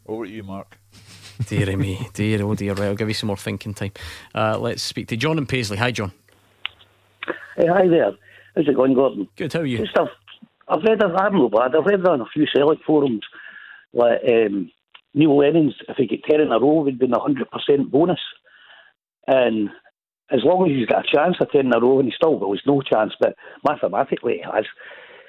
Over 0.05 0.27
to 0.27 0.31
you, 0.31 0.43
Mark. 0.43 0.77
dear 1.47 1.75
me, 1.75 2.07
dear 2.13 2.43
oh 2.43 2.53
dear. 2.53 2.75
Right, 2.75 2.85
I'll 2.85 2.95
give 2.95 3.07
you 3.07 3.15
some 3.15 3.27
more 3.27 3.35
thinking 3.35 3.73
time. 3.73 3.93
Uh, 4.35 4.59
let's 4.59 4.83
speak 4.83 5.07
to 5.07 5.17
John 5.17 5.39
and 5.39 5.49
Paisley. 5.49 5.77
Hi, 5.77 5.89
John. 5.89 6.11
Hey, 7.57 7.65
hi 7.65 7.87
there. 7.87 8.11
How's 8.55 8.67
it 8.67 8.75
going, 8.75 8.93
Gordon? 8.93 9.27
Good, 9.35 9.51
how 9.53 9.61
are 9.61 9.65
you? 9.65 9.79
Just 9.79 9.97
I've, 9.97 10.07
I've 10.67 10.83
read, 10.83 11.01
I'm 11.01 11.35
no 11.35 11.49
bad, 11.49 11.75
I've 11.75 11.83
read 11.83 12.07
on 12.07 12.21
a 12.21 12.25
few 12.31 12.45
Celtic 12.45 12.83
forums, 12.85 13.23
like 13.91 14.21
um, 14.29 14.71
Neil 15.15 15.35
Lennon's, 15.35 15.73
if 15.89 15.97
he 15.97 16.05
get 16.05 16.23
10 16.29 16.41
in 16.41 16.51
a 16.51 16.59
row, 16.59 16.83
would 16.83 16.99
be 16.99 17.07
a 17.07 17.09
100% 17.09 17.89
bonus. 17.89 18.19
And 19.25 19.71
as 20.31 20.43
long 20.43 20.69
as 20.69 20.75
he's 20.75 20.87
got 20.87 21.05
a 21.05 21.15
chance 21.15 21.37
of 21.39 21.51
10 21.51 21.65
in 21.65 21.73
a 21.73 21.79
row, 21.79 21.99
and 21.99 22.07
he 22.07 22.13
still 22.15 22.39
there's 22.39 22.61
no 22.65 22.81
chance, 22.81 23.13
but 23.19 23.35
mathematically 23.67 24.35
he 24.37 24.41
has, 24.41 24.65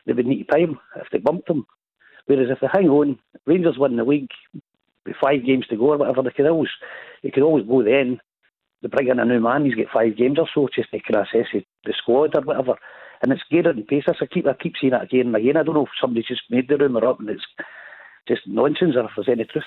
they 0.06 0.12
would 0.12 0.27
need 0.27 0.47
to 0.47 0.52
pay 0.52 0.62
him 0.62 0.78
if 0.97 1.06
they 1.12 1.18
bumped 1.18 1.48
him. 1.48 1.66
Whereas 2.27 2.48
if 2.51 2.60
they 2.60 2.68
hang 2.72 2.89
on, 2.89 3.18
Rangers 3.47 3.78
win 3.78 3.97
the 3.97 4.05
league 4.05 4.31
with 5.06 5.16
five 5.20 5.44
games 5.44 5.66
to 5.68 5.77
go 5.77 5.93
or 5.93 5.98
whatever, 5.98 6.22
they 6.22 6.31
could 6.31 6.47
always, 6.47 6.70
they 7.22 7.31
could 7.31 7.43
always 7.43 7.66
go 7.66 7.82
then 7.82 8.20
they 8.82 8.89
bring 8.89 9.09
in 9.09 9.18
a 9.18 9.24
new 9.24 9.40
man, 9.40 9.64
he's 9.64 9.74
got 9.74 9.93
five 9.93 10.16
games 10.16 10.39
or 10.39 10.48
so 10.55 10.68
just 10.74 10.90
to 10.90 11.01
kind 11.01 11.16
of 11.16 11.27
assess 11.27 11.62
the 11.85 11.94
squad 11.97 12.35
or 12.35 12.40
whatever. 12.43 12.74
And 13.22 13.32
it's 13.32 13.43
Gairdner 13.52 13.70
and 13.70 13.86
Pacers. 13.86 14.16
I 14.20 14.27
keep 14.27 14.47
I 14.47 14.55
keep 14.55 14.74
seeing 14.81 14.94
it 14.94 15.02
again 15.02 15.27
and 15.27 15.36
again. 15.36 15.56
I 15.59 15.62
don't 15.62 15.74
know 15.74 15.85
if 15.85 15.90
somebody 16.01 16.24
just 16.27 16.43
made 16.48 16.68
the 16.68 16.78
rumour 16.78 17.06
up 17.06 17.20
and 17.20 17.28
it's 17.28 17.44
just 18.27 18.43
nonsense 18.47 18.97
or 18.97 19.05
if 19.05 19.10
there's 19.14 19.28
any 19.28 19.44
truth. 19.44 19.64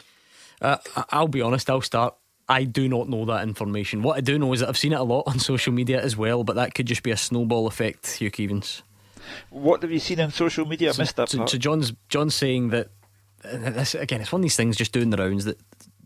Uh, 0.60 0.78
I'll 1.10 1.28
be 1.28 1.42
honest, 1.42 1.70
I'll 1.70 1.82
start. 1.82 2.16
I 2.50 2.66
do 2.66 2.90
not 2.90 3.10
know 3.10 3.26
that 3.26 3.44
information. 3.44 4.02
What 4.02 4.18
I 4.18 4.22
do 4.22 4.38
know 4.38 4.52
is 4.54 4.60
that 4.60 4.70
I've 4.70 4.78
seen 4.78 4.94
it 4.94 5.00
a 5.00 5.04
lot 5.04 5.24
on 5.28 5.40
social 5.40 5.74
media 5.74 6.02
as 6.02 6.18
well, 6.18 6.44
but 6.44 6.56
that 6.56 6.74
could 6.74 6.86
just 6.86 7.04
be 7.04 7.12
a 7.12 7.18
snowball 7.18 7.68
effect, 7.68 8.18
Hugh 8.18 8.32
Keevins. 8.32 8.82
What 9.50 9.82
have 9.82 9.92
you 9.92 10.00
seen 10.00 10.20
on 10.20 10.32
social 10.32 10.66
media? 10.66 10.92
I 10.94 10.98
missed 10.98 11.16
that. 11.16 11.30
So, 11.30 11.46
so 11.46 11.58
John's 11.58 11.94
John's 12.10 12.36
saying 12.36 12.70
that 12.70 12.90
this 13.44 13.96
again, 13.96 14.22
it's 14.22 14.32
one 14.32 14.42
of 14.42 14.44
these 14.44 14.56
things 14.56 14.76
just 14.76 14.92
doing 14.92 15.10
the 15.10 15.18
rounds 15.18 15.46
that 15.46 15.60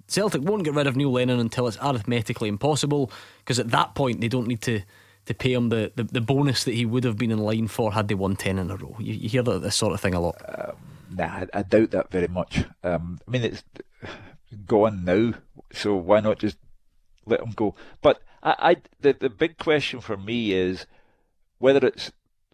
Celtic 0.08 0.42
won't 0.42 0.64
get 0.64 0.74
rid 0.74 0.88
of 0.88 0.96
Neil 0.96 1.12
Lennon 1.12 1.40
until 1.40 1.68
it's 1.68 1.80
arithmetically 1.80 2.50
impossible, 2.50 3.12
because 3.40 3.60
at 3.60 3.72
that 3.72 3.96
point 3.96 4.22
they 4.22 4.28
don't 4.28 4.48
need 4.48 4.62
to 4.62 4.82
to 5.26 5.34
pay 5.34 5.52
him 5.52 5.68
the, 5.68 5.92
the, 5.96 6.06
the, 6.06 6.22
bonus 6.22 6.64
that 6.64 6.74
he 6.74 6.86
would 6.86 7.04
have 7.04 7.18
been 7.18 7.32
in 7.32 7.40
line 7.40 7.68
for 7.68 7.92
had 7.92 8.08
they 8.08 8.16
won 8.16 8.38
10 8.38 8.58
in 8.58 8.72
a 8.72 8.78
row. 8.78 8.96
You, 8.98 9.14
you 9.14 9.28
hear 9.28 9.44
that, 9.44 9.62
this 9.62 9.76
sort 9.76 9.94
of 9.94 10.00
thing 10.00 10.14
a 10.14 10.22
lot. 10.22 10.38
Um, 10.48 10.76
nah, 11.12 11.26
I, 11.26 11.48
I, 11.54 11.64
doubt 11.64 11.92
that 11.92 12.10
very 12.10 12.30
much. 12.30 12.64
Um, 12.82 13.20
I 13.28 13.32
mean, 13.32 13.44
it's 13.44 13.62
gone 14.66 15.04
now, 15.04 15.34
so 15.72 15.96
why 15.96 16.20
not 16.20 16.40
just 16.40 16.58
let 17.26 17.42
him 17.42 17.52
go? 17.52 17.76
But 18.02 18.22
I, 18.42 18.56
I, 18.60 18.76
the, 19.02 19.14
the 19.14 19.30
big 19.30 19.58
question 19.58 20.00
for 20.02 20.18
me 20.18 20.54
is 20.54 20.86
whether 21.58 21.86
it's, 21.88 22.12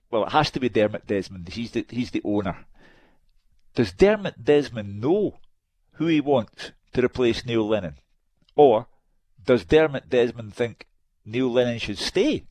well, 0.10 0.26
it 0.26 0.32
has 0.32 0.52
to 0.52 0.60
be 0.60 0.70
Dermot 0.70 1.08
Desmond. 1.08 1.50
He's 1.50 1.72
the, 1.72 1.86
he's 1.90 2.12
the 2.12 2.22
owner. 2.24 2.66
Does 3.76 3.92
Dermot 3.92 4.44
Desmond 4.44 5.02
know 5.02 5.40
who 5.94 6.08
he 6.08 6.22
wants 6.22 6.72
to 6.94 7.04
replace 7.04 7.46
Neil 7.46 7.68
Lennon? 7.68 7.96
Or 8.56 8.88
does 9.44 9.66
Dermot 9.66 10.10
Desmond 10.10 10.54
think 10.54 10.88
Neil 11.26 11.52
Lennon 11.52 11.80
should 11.80 11.98
stay? 11.98 12.46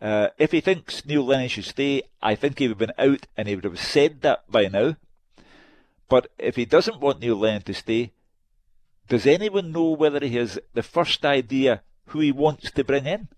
Uh, 0.00 0.28
if 0.38 0.52
he 0.52 0.60
thinks 0.60 1.04
Neil 1.04 1.24
Lennon 1.24 1.48
should 1.48 1.64
stay, 1.64 2.02
I 2.22 2.34
think 2.34 2.58
he 2.58 2.68
would 2.68 2.80
have 2.80 2.96
been 2.96 3.12
out 3.12 3.26
and 3.36 3.48
he 3.48 3.54
would 3.54 3.64
have 3.64 3.78
said 3.78 4.22
that 4.22 4.50
by 4.50 4.66
now. 4.68 4.96
But 6.08 6.30
if 6.38 6.56
he 6.56 6.64
doesn't 6.64 7.00
want 7.00 7.20
Neil 7.20 7.36
Lennon 7.36 7.62
to 7.62 7.74
stay, 7.74 8.12
does 9.10 9.26
anyone 9.26 9.72
know 9.72 9.90
whether 9.90 10.24
he 10.24 10.36
has 10.36 10.58
the 10.72 10.84
first 10.84 11.26
idea 11.26 11.82
who 12.06 12.20
he 12.20 12.30
wants 12.30 12.70
to 12.70 12.84
bring 12.84 13.06
in? 13.06 13.28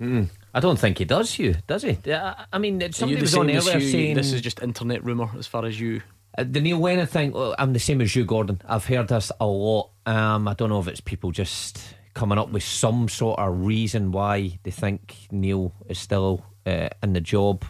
Mm. 0.00 0.30
I 0.54 0.60
don't 0.60 0.78
think 0.78 0.98
he 0.98 1.04
does, 1.04 1.34
Hugh, 1.34 1.54
does 1.66 1.82
he? 1.82 1.98
I 2.10 2.58
mean, 2.58 2.92
somebody 2.92 3.20
was 3.20 3.36
on 3.36 3.50
earlier 3.50 3.80
saying 3.80 4.16
this 4.16 4.32
is 4.32 4.40
just 4.40 4.60
internet 4.62 5.04
rumour 5.04 5.30
as 5.38 5.46
far 5.46 5.64
as 5.64 5.78
you 5.78 6.00
Uh, 6.36 6.44
the 6.48 6.60
Neil 6.62 6.78
Lennon 6.78 7.06
thing, 7.06 7.32
Well, 7.32 7.54
I'm 7.58 7.74
the 7.74 7.78
same 7.78 8.00
as 8.00 8.16
you, 8.16 8.24
Gordon. 8.24 8.60
I've 8.66 8.86
heard 8.86 9.08
this 9.08 9.30
a 9.38 9.46
lot. 9.46 9.90
Um, 10.06 10.48
I 10.48 10.54
don't 10.54 10.70
know 10.70 10.80
if 10.80 10.88
it's 10.88 11.00
people 11.00 11.30
just 11.30 11.94
coming 12.14 12.38
up 12.38 12.50
with 12.50 12.62
some 12.62 13.08
sort 13.08 13.38
of 13.38 13.66
reason 13.66 14.12
why 14.12 14.58
they 14.62 14.70
think 14.70 15.28
Neil 15.30 15.74
is 15.88 15.98
still 15.98 16.42
uh, 16.64 16.88
in 17.02 17.12
the 17.12 17.20
job. 17.20 17.66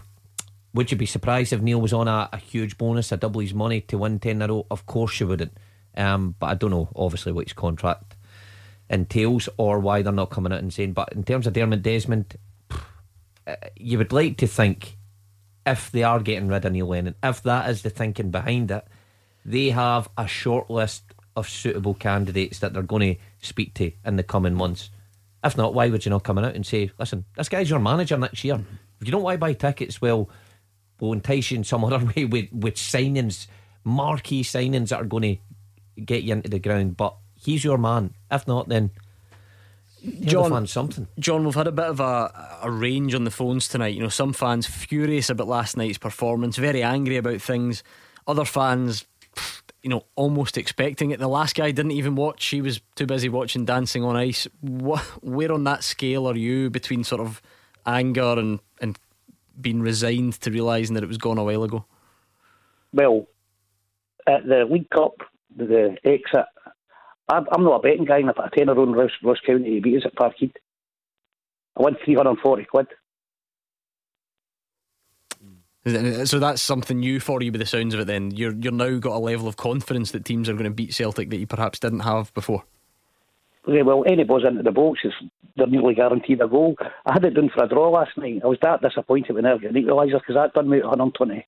Would 0.75 0.93
you 0.93 0.97
be 0.97 1.07
surprised 1.07 1.53
if 1.53 1.61
Neil 1.61 1.81
was 1.81 1.93
on 1.93 2.07
a, 2.07 2.29
a, 2.33 2.39
huge 2.39 2.79
bonus, 2.79 3.13
a 3.13 3.17
double 3.17 3.41
his 3.41 3.53
money 3.53 3.81
to 3.83 3.99
win 3.99 4.21
10 4.21 4.31
in 4.31 4.43
a 4.43 4.49
row? 4.49 4.67
Of 4.71 4.87
course 4.87 5.19
you 5.19 5.27
wouldn't. 5.27 5.53
Um, 5.97 6.35
but 6.39 6.47
I 6.47 6.55
don't 6.55 6.71
know, 6.71 6.89
obviously, 6.97 7.33
what 7.33 7.47
his 7.47 7.53
contract 7.53 8.17
entails 8.89 9.49
or 9.57 9.79
why 9.79 10.03
they're 10.03 10.13
not 10.13 10.31
coming 10.31 10.53
out 10.53 10.61
and 10.61 10.73
saying. 10.73 10.93
But 10.93 11.13
in 11.13 11.25
terms 11.25 11.47
of 11.47 11.53
Dermot 11.55 11.83
Desmond, 11.83 12.37
uh, 13.47 13.57
you 13.77 13.99
would 13.99 14.13
like 14.13 14.37
to 14.39 14.47
think 14.47 14.97
if 15.67 15.91
they 15.91 16.03
are 16.03 16.21
getting 16.21 16.49
rid 16.49 16.65
of 16.65 16.73
Neil 16.73 16.87
Lennon, 16.87 17.15
if 17.23 17.43
that 17.43 17.71
is 17.71 17.83
the 17.83 17.91
thinking 17.91 18.31
behind 18.31 18.71
it, 18.71 18.87
they 19.45 19.71
have 19.71 20.09
a 20.17 20.27
short 20.27 20.71
list 20.71 21.03
of 21.37 21.49
suitable 21.49 21.95
candidates 21.95 22.59
that 22.59 22.73
they're 22.73 22.83
going 22.83 23.15
to 23.15 23.21
speak 23.41 23.75
to 23.75 23.91
in 24.05 24.17
the 24.17 24.23
coming 24.23 24.55
months. 24.55 24.91
If 25.43 25.57
not, 25.57 25.75
why 25.75 25.89
would 25.89 26.05
you 26.05 26.11
not 26.11 26.25
come 26.25 26.39
out 26.39 26.55
and 26.55 26.65
say, 26.65 26.91
listen, 26.99 27.25
this 27.37 27.49
guy's 27.49 27.71
your 27.71 27.81
manager 27.81 28.17
next 28.17 28.45
year? 28.45 28.63
If 29.01 29.07
you 29.09 29.13
don't 29.13 29.23
want 29.23 29.35
to 29.35 29.39
buy 29.39 29.55
tickets, 29.55 30.01
well, 30.01 30.29
we'll 31.01 31.13
entice 31.13 31.51
you 31.51 31.59
in 31.59 31.65
some 31.65 31.85
other 31.85 32.05
way 32.05 32.25
with, 32.25 32.53
with 32.53 32.75
signings, 32.75 33.47
marquee 33.83 34.43
signings 34.43 34.89
that 34.91 35.01
are 35.01 35.05
going 35.05 35.37
to 35.37 35.43
get 36.05 36.23
you 36.23 36.33
into 36.33 36.49
the 36.49 36.59
ground. 36.59 36.97
But 36.97 37.17
he's 37.37 37.65
your 37.65 37.79
man. 37.79 38.15
If 38.31 38.47
not, 38.47 38.69
then 38.69 38.91
John, 40.21 40.67
something. 40.67 41.07
John, 41.19 41.45
we've 41.45 41.55
had 41.55 41.69
a 41.69 41.73
bit 41.73 41.87
of 41.87 42.01
a, 42.01 42.59
a 42.63 42.71
range 42.71 43.15
on 43.15 43.25
the 43.25 43.31
phones 43.31 43.69
tonight. 43.69 43.95
You 43.95 44.03
know, 44.03 44.09
some 44.09 44.33
fans 44.33 44.67
furious 44.67 45.31
about 45.31 45.47
last 45.47 45.77
night's 45.77 45.99
performance, 45.99 46.57
very 46.57 46.83
angry 46.83 47.17
about 47.17 47.41
things. 47.41 47.85
Other 48.27 48.45
fans, 48.45 49.07
you 49.83 49.91
know, 49.91 50.05
almost 50.17 50.59
expecting 50.59 51.13
it. 51.13 51.21
The 51.21 51.29
last 51.29 51.55
guy 51.55 51.71
didn't 51.71 51.93
even 51.93 52.17
watch; 52.17 52.47
he 52.47 52.61
was 52.61 52.81
too 52.97 53.07
busy 53.07 53.29
watching 53.29 53.65
Dancing 53.65 54.03
on 54.03 54.17
Ice. 54.17 54.49
What, 54.61 55.01
where 55.23 55.53
on 55.53 55.65
that 55.65 55.85
scale 55.85 56.29
are 56.29 56.37
you 56.37 56.69
between 56.69 57.05
sort 57.05 57.21
of 57.21 57.41
anger 57.87 58.39
and 58.39 58.59
and 58.81 58.99
being 59.61 59.83
resigned 59.83 60.41
to 60.41 60.51
realising 60.51 60.95
that 60.95 61.05
it 61.05 61.09
was 61.09 61.19
gone 61.19 61.39
a 61.39 61.45
while 61.45 61.63
ago? 61.63 61.85
Well, 62.93 63.29
at 64.27 64.47
the 64.47 64.65
League 64.69 64.91
Cup, 64.91 65.15
the 65.57 65.97
exit 66.05 66.47
I'm 67.29 67.65
not 67.65 67.77
a 67.77 67.83
betting 67.83 68.05
guy, 68.05 68.19
and 68.19 68.31
I 68.31 68.33
put 68.33 68.47
a 68.47 68.51
tenner 68.51 68.79
on 68.79 68.93
Ross, 68.93 69.11
Ross 69.23 69.39
County 69.47 69.77
to 69.77 69.81
beat 69.81 69.97
us 69.97 70.07
at 70.07 70.15
Parkhead. 70.15 70.53
I 71.79 71.83
won 71.83 71.97
340 72.05 72.65
quid. 72.65 72.87
So 76.27 76.39
that's 76.39 76.63
something 76.63 77.01
new 77.01 77.19
for 77.19 77.43
you, 77.43 77.51
by 77.51 77.59
the 77.59 77.67
sounds 77.67 77.95
of 77.95 78.01
it. 78.01 78.07
Then 78.07 78.31
you're 78.31 78.55
you're 78.55 78.73
now 78.73 78.99
got 78.99 79.17
a 79.17 79.19
level 79.19 79.49
of 79.49 79.57
confidence 79.57 80.13
that 80.13 80.25
teams 80.25 80.49
are 80.49 80.53
going 80.53 80.65
to 80.65 80.71
beat 80.71 80.95
Celtic 80.95 81.31
that 81.31 81.39
you 81.39 81.47
perhaps 81.47 81.81
didn't 81.81 82.01
have 82.01 82.33
before. 82.35 82.65
Yeah, 83.67 83.83
well, 83.83 84.05
any 84.07 84.23
into 84.23 84.63
the 84.63 84.71
box 84.71 85.01
is 85.05 85.13
they're 85.57 85.67
nearly 85.67 85.95
guaranteed 85.95 86.41
a 86.41 86.49
goal. 86.49 86.77
I 87.07 87.15
had 87.15 87.25
it 87.25 87.35
done 87.35 87.51
for 87.53 87.65
a 87.65 87.69
draw 87.69 87.91
last 87.91 88.17
night. 88.17 88.43
I 88.45 88.47
was 88.47 88.59
that 88.63 88.81
disappointed 88.81 89.35
when 89.35 89.47
I 89.47 89.57
got 89.57 89.65
an 89.65 89.75
equaliser 89.75 90.21
because 90.21 90.35
that 90.35 90.55
done 90.55 90.69
me 90.69 90.81
120. 90.81 91.47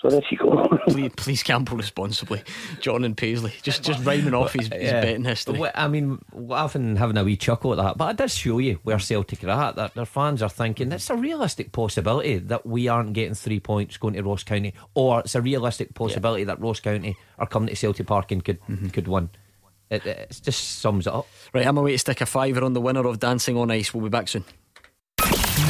So 0.00 0.08
there 0.08 0.22
you 0.30 0.38
go. 0.38 0.68
please, 0.88 1.12
please 1.16 1.42
gamble 1.42 1.76
responsibly, 1.76 2.42
John 2.80 3.04
and 3.04 3.16
Paisley. 3.16 3.52
Just 3.62 3.82
just 3.82 4.04
rhyming 4.04 4.32
off 4.32 4.52
his, 4.52 4.68
his 4.68 4.82
yeah. 4.84 5.00
betting 5.00 5.24
history. 5.24 5.60
I 5.74 5.88
mean, 5.88 6.20
I've 6.52 6.72
been 6.72 6.94
having 6.94 7.16
a 7.16 7.24
wee 7.24 7.36
chuckle 7.36 7.72
at 7.72 7.78
that, 7.78 7.98
but 7.98 8.10
it 8.10 8.16
does 8.16 8.32
show 8.32 8.58
you 8.58 8.78
where 8.84 9.00
Celtic 9.00 9.42
are 9.42 9.50
at. 9.50 9.74
That 9.74 9.94
their 9.94 10.06
fans 10.06 10.40
are 10.40 10.48
thinking 10.48 10.88
that's 10.88 11.10
a 11.10 11.16
realistic 11.16 11.72
possibility 11.72 12.38
that 12.38 12.64
we 12.64 12.86
aren't 12.86 13.12
getting 13.12 13.34
three 13.34 13.58
points 13.58 13.96
going 13.96 14.14
to 14.14 14.22
Ross 14.22 14.44
County, 14.44 14.72
or 14.94 15.20
it's 15.20 15.34
a 15.34 15.42
realistic 15.42 15.94
possibility 15.94 16.42
yeah. 16.42 16.46
that 16.46 16.60
Ross 16.60 16.78
County 16.78 17.16
are 17.38 17.46
coming 17.46 17.68
to 17.68 17.74
Celtic 17.76 18.06
Park 18.06 18.30
and 18.30 18.44
could 18.44 18.60
mm-hmm. 18.62 18.88
could 18.88 19.08
win. 19.08 19.30
It, 19.90 20.06
it 20.06 20.40
just 20.42 20.78
sums 20.78 21.08
it 21.08 21.12
up. 21.12 21.26
Right, 21.52 21.66
I'm 21.66 21.78
away 21.78 21.92
to 21.92 21.98
stick 21.98 22.20
a 22.20 22.26
fiver 22.26 22.62
on 22.62 22.72
the 22.72 22.80
winner 22.80 23.04
of 23.06 23.18
Dancing 23.18 23.56
on 23.56 23.70
Ice. 23.72 23.92
We'll 23.92 24.04
be 24.04 24.10
back 24.10 24.28
soon. 24.28 24.44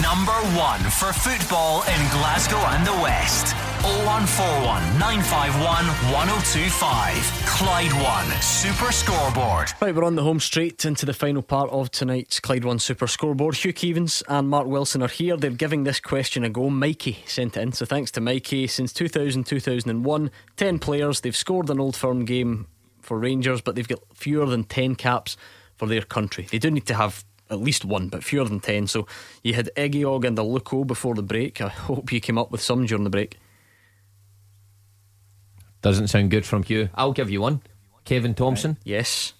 Number 0.03 0.33
one 0.55 0.81
for 0.91 1.15
football 1.15 1.81
in 1.81 2.11
Glasgow 2.11 2.59
and 2.59 2.87
the 2.87 2.93
West. 3.01 3.55
0141 3.81 4.99
951 4.99 5.87
1025. 6.13 7.15
Clyde 7.47 7.93
One 8.03 8.43
Super 8.43 8.93
Scoreboard. 8.93 9.71
Right, 9.81 9.95
we're 9.95 10.05
on 10.05 10.15
the 10.15 10.23
home 10.23 10.41
straight 10.41 10.85
into 10.85 11.07
the 11.07 11.15
final 11.15 11.41
part 11.41 11.71
of 11.71 11.91
tonight's 11.91 12.39
Clyde 12.39 12.67
One 12.67 12.79
Super 12.79 13.07
Scoreboard. 13.07 13.55
Hugh 13.55 13.73
Keevins 13.73 14.23
and 14.29 14.51
Mark 14.51 14.67
Wilson 14.67 15.03
are 15.03 15.09
here. 15.09 15.39
They're 15.39 15.51
giving 15.51 15.85
this 15.85 16.01
question 16.01 16.45
a 16.45 16.51
go. 16.51 16.69
Mikey 16.69 17.25
sent 17.27 17.57
it 17.57 17.63
in, 17.63 17.73
so 17.73 17.87
thanks 17.87 18.11
to 18.11 18.21
Mikey. 18.21 18.67
Since 18.67 18.93
2000 18.93 19.45
2001, 19.45 20.31
10 20.59 20.79
players. 20.81 21.23
They've 21.23 21.35
scored 21.35 21.71
an 21.71 21.81
old 21.81 21.97
firm 21.97 22.27
game 22.27 22.67
for 23.01 23.19
Rangers, 23.19 23.63
but 23.63 23.75
they've 23.75 23.89
got 23.89 24.01
fewer 24.13 24.45
than 24.45 24.65
10 24.65 24.97
caps 24.97 25.39
for 25.77 25.87
their 25.87 26.03
country. 26.03 26.47
They 26.51 26.59
do 26.59 26.71
need 26.71 26.87
to 26.87 26.95
have 26.95 27.25
at 27.51 27.61
least 27.61 27.85
one, 27.85 28.09
but 28.09 28.25
fewer 28.25 28.45
than 28.45 28.61
10. 28.61 28.87
So 28.87 29.07
you 29.43 29.55
had 29.55 29.71
Ehiogu 29.77 30.27
and 30.27 30.39
Aluko 30.39 30.87
before 30.87 31.15
the 31.15 31.23
break. 31.23 31.61
I 31.61 31.69
hope 31.69 32.13
you 32.13 32.21
came 32.21 32.39
up 32.39 32.51
with 32.51 32.61
some 32.61 32.87
during 32.87 33.05
the 33.05 33.11
break. 33.11 33.39
Doesn't 35.81 36.09
sound 36.09 36.31
good 36.31 36.45
from 36.45 36.63
Hugh. 36.65 36.89
I'll 36.95 37.13
give 37.13 37.31
you 37.31 37.41
one. 37.41 37.63
Kevin 38.05 38.35
Thompson. 38.35 38.73
Right. 38.73 38.81
Yes. 38.85 39.33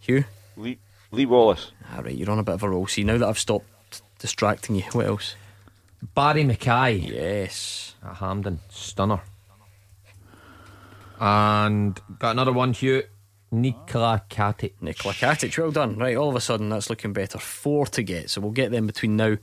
Hugh? 0.00 0.24
Lee, 0.56 0.78
Lee 1.10 1.26
Wallace. 1.26 1.72
All 1.94 2.02
right, 2.02 2.14
you're 2.14 2.30
on 2.30 2.38
a 2.38 2.42
bit 2.42 2.54
of 2.56 2.62
a 2.62 2.68
roll. 2.68 2.86
See, 2.86 3.04
now 3.04 3.18
that 3.18 3.28
I've 3.28 3.38
stopped 3.38 4.02
distracting 4.18 4.76
you, 4.76 4.82
what 4.92 5.06
else? 5.06 5.36
Barry 6.14 6.44
McKay. 6.44 7.08
Yes. 7.08 7.94
At 8.04 8.16
Hampden. 8.16 8.60
Stunner. 8.70 9.20
And 11.20 11.98
got 12.18 12.32
another 12.32 12.52
one, 12.52 12.72
Hugh. 12.72 13.04
Nikola 13.60 14.22
Katic. 14.28 14.72
Nikola 14.80 15.14
Katic, 15.14 15.56
well 15.58 15.70
done. 15.70 15.96
Right, 15.96 16.16
all 16.16 16.28
of 16.28 16.36
a 16.36 16.40
sudden 16.40 16.68
that's 16.68 16.90
looking 16.90 17.12
better. 17.12 17.38
Four 17.38 17.86
to 17.86 18.02
get, 18.02 18.30
so 18.30 18.40
we'll 18.40 18.50
get 18.50 18.70
them 18.70 18.86
between 18.86 19.16
now 19.16 19.36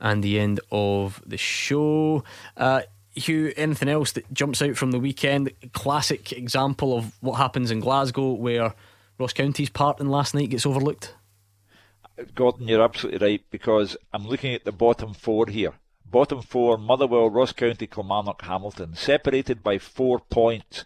and 0.00 0.22
the 0.22 0.38
end 0.38 0.60
of 0.72 1.22
the 1.26 1.36
show. 1.36 2.24
Uh, 2.56 2.82
Hugh, 3.14 3.52
anything 3.56 3.88
else 3.88 4.12
that 4.12 4.32
jumps 4.32 4.62
out 4.62 4.76
from 4.76 4.92
the 4.92 5.00
weekend? 5.00 5.50
Classic 5.72 6.32
example 6.32 6.96
of 6.96 7.12
what 7.20 7.34
happens 7.34 7.70
in 7.70 7.80
Glasgow 7.80 8.32
where 8.32 8.74
Ross 9.18 9.32
County's 9.32 9.68
part 9.68 10.00
in 10.00 10.08
last 10.08 10.34
night 10.34 10.50
gets 10.50 10.64
overlooked? 10.64 11.14
Gordon, 12.34 12.68
you're 12.68 12.82
absolutely 12.82 13.26
right 13.26 13.44
because 13.50 13.96
I'm 14.12 14.26
looking 14.26 14.54
at 14.54 14.64
the 14.64 14.72
bottom 14.72 15.14
four 15.14 15.46
here. 15.48 15.72
Bottom 16.04 16.42
four 16.42 16.76
Motherwell, 16.76 17.30
Ross 17.30 17.52
County, 17.52 17.86
Kilmarnock, 17.86 18.42
Hamilton, 18.42 18.94
separated 18.94 19.62
by 19.62 19.78
four 19.78 20.20
points. 20.20 20.84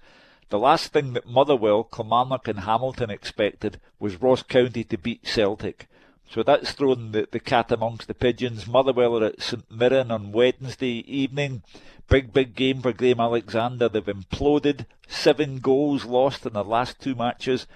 The 0.51 0.59
last 0.59 0.93
thing 0.93 1.15
that 1.15 1.27
Motherwell, 1.27 1.85
Kilmarnock, 1.85 2.49
and 2.49 2.61
Hamilton 2.61 3.11
expected 3.11 3.81
was 3.99 4.21
Ross 4.21 4.43
County 4.43 4.85
to 4.85 4.99
beat 4.99 5.27
Celtic. 5.27 5.89
So 6.31 6.43
that's 6.43 6.73
thrown 6.73 7.13
the, 7.13 7.29
the 7.31 7.41
cat 7.41 7.71
amongst 7.71 8.09
the 8.09 8.15
pigeons. 8.15 8.67
Motherwell 8.67 9.19
are 9.19 9.27
at 9.27 9.43
St 9.43 9.71
Mirren 9.71 10.11
on 10.11 10.33
Wednesday 10.33 11.05
evening. 11.07 11.63
Big, 12.09 12.33
big 12.33 12.55
game 12.55 12.83
for 12.83 12.93
Graham 12.93 13.21
Alexander. 13.21 13.89
They've 13.89 14.05
imploded. 14.05 14.87
Seven 15.09 15.59
goals 15.59 16.05
lost 16.05 16.45
in 16.47 16.53
the 16.53 16.65
last 16.65 17.01
two 17.01 17.15
matches. 17.15 17.67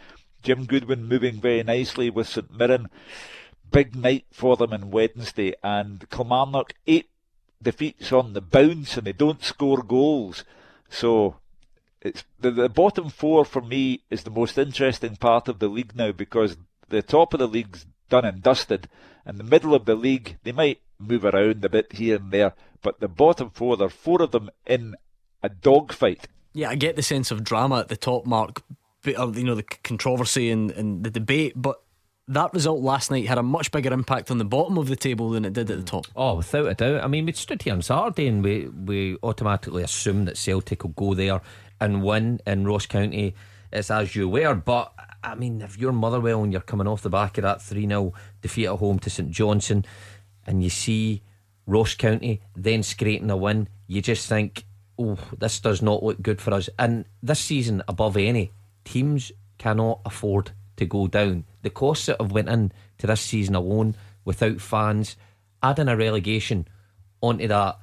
Jim 0.43 0.67
Goodwin 0.67 1.05
moving 1.05 1.41
very 1.41 1.63
nicely 1.63 2.11
with 2.11 2.29
St 2.29 2.51
Mirren. 2.51 2.89
Big 3.71 3.95
night 3.97 4.27
for 4.31 4.57
them 4.57 4.73
on 4.73 4.91
Wednesday. 4.91 5.55
And 5.63 6.09
Kilmarnock, 6.11 6.75
eight 6.87 7.11
defeats 7.63 8.13
on 8.13 8.33
the 8.33 8.41
bounce 8.41 8.97
and 8.97 9.07
they 9.07 9.13
don't 9.13 9.43
score 9.43 9.83
goals. 9.83 10.45
So 10.89 11.37
it's 12.01 12.25
the, 12.41 12.51
the 12.51 12.69
bottom 12.69 13.09
four 13.11 13.45
for 13.45 13.63
me 13.63 14.03
is 14.11 14.23
the 14.23 14.31
most 14.31 14.59
interesting 14.59 15.17
part 15.17 15.49
of 15.49 15.59
the 15.59 15.69
league 15.69 15.97
now 15.97 16.13
because 16.13 16.57
the 16.89 17.03
top 17.03 17.35
of 17.35 17.41
the 17.41 17.49
league's 17.49 17.87
done 18.09 18.25
and 18.25 18.43
dusted, 18.43 18.89
and 19.27 19.39
the 19.39 19.45
middle 19.45 19.75
of 19.75 19.85
the 19.85 19.95
league 19.95 20.39
they 20.43 20.53
might 20.53 20.81
move 20.99 21.25
around 21.25 21.65
a 21.65 21.69
bit 21.69 21.93
here 21.93 22.17
and 22.17 22.31
there, 22.31 22.55
but 22.83 23.01
the 23.01 23.09
bottom 23.09 23.51
four, 23.51 23.77
there 23.77 23.87
are 23.87 23.91
four 23.91 24.23
of 24.23 24.31
them 24.31 24.51
in 24.67 24.95
a 25.43 25.49
dogfight. 25.49 26.29
Yeah, 26.53 26.71
I 26.71 26.77
get 26.77 26.97
the 26.97 27.03
sense 27.03 27.31
of 27.31 27.45
drama 27.45 27.81
at 27.81 27.89
the 27.89 27.97
top, 27.97 28.27
Mark, 28.27 28.63
but, 29.03 29.19
uh, 29.19 29.29
you 29.29 29.45
know 29.45 29.55
the 29.55 29.63
controversy 29.63 30.51
and, 30.51 30.71
and 30.71 31.05
the 31.05 31.11
debate, 31.11 31.53
but 31.55 31.83
that 32.29 32.53
result 32.53 32.81
last 32.81 33.11
night 33.11 33.27
had 33.27 33.39
a 33.39 33.43
much 33.43 33.71
bigger 33.71 33.93
impact 33.93 34.31
on 34.31 34.39
the 34.39 34.45
bottom 34.45 34.77
of 34.77 34.89
the 34.89 34.97
table 34.97 35.31
than 35.31 35.45
it 35.45 35.55
did 35.55 35.71
at 35.71 35.79
the 35.79 35.83
mm. 35.83 35.87
top. 35.87 36.07
Oh, 36.15 36.35
without 36.35 36.67
a 36.67 36.75
doubt. 36.75 37.03
I 37.03 37.07
mean, 37.07 37.25
we 37.25 37.33
stood 37.33 37.63
here 37.63 37.73
on 37.73 37.83
Saturday 37.83 38.29
and 38.29 38.45
we, 38.45 38.69
we 38.69 39.17
automatically 39.23 39.83
assumed 39.83 40.29
that 40.29 40.37
Celtic 40.37 40.85
will 40.85 40.91
go 40.91 41.15
there 41.15 41.41
and 41.81 42.03
win 42.03 42.41
in 42.47 42.67
Ross 42.67 42.87
County. 42.87 43.35
It's 43.73 43.91
as 43.91 44.17
you 44.17 44.29
were, 44.29 44.55
but 44.55 44.93
I 45.23 45.35
mean, 45.35 45.61
if 45.63 45.79
you're 45.79 45.93
Motherwell 45.93 46.43
and 46.43 46.53
you're 46.53 46.63
coming 46.63 46.87
off 46.87 47.03
the 47.03 47.11
back 47.11 47.39
of 47.39 47.43
that 47.43 47.61
3 47.61 47.87
0 47.87 48.13
defeat 48.41 48.67
at 48.67 48.79
home 48.79 48.99
to 49.01 49.11
St 49.11 49.31
Johnstone, 49.31 49.85
and 50.47 50.63
you 50.63 50.71
see 50.71 51.23
Ross 51.67 51.95
County 51.95 52.41
then 52.57 52.83
scraping 52.83 53.31
a 53.31 53.37
win, 53.37 53.69
you 53.87 54.01
just 54.01 54.29
think, 54.29 54.65
oh, 54.99 55.19
this 55.39 55.61
does 55.61 55.83
not 55.83 56.03
look 56.03 56.23
good 56.23 56.41
for 56.41 56.55
us. 56.55 56.69
And 56.79 57.05
this 57.23 57.41
season, 57.41 57.83
above 57.89 58.17
any, 58.17 58.53
teams 58.85 59.33
cannot 59.59 60.01
afford 60.05 60.53
to 60.77 60.87
go 60.87 61.07
down. 61.07 61.45
The 61.63 61.71
costs 61.71 62.07
that 62.07 62.21
have 62.21 62.33
went 62.33 62.49
in 62.49 62.73
to 62.99 63.07
this 63.07 63.21
season 63.21 63.55
alone, 63.55 63.95
without 64.25 64.61
fans, 64.61 65.17
adding 65.63 65.89
a 65.89 65.97
relegation 65.97 66.67
onto 67.21 67.49
that, 67.49 67.79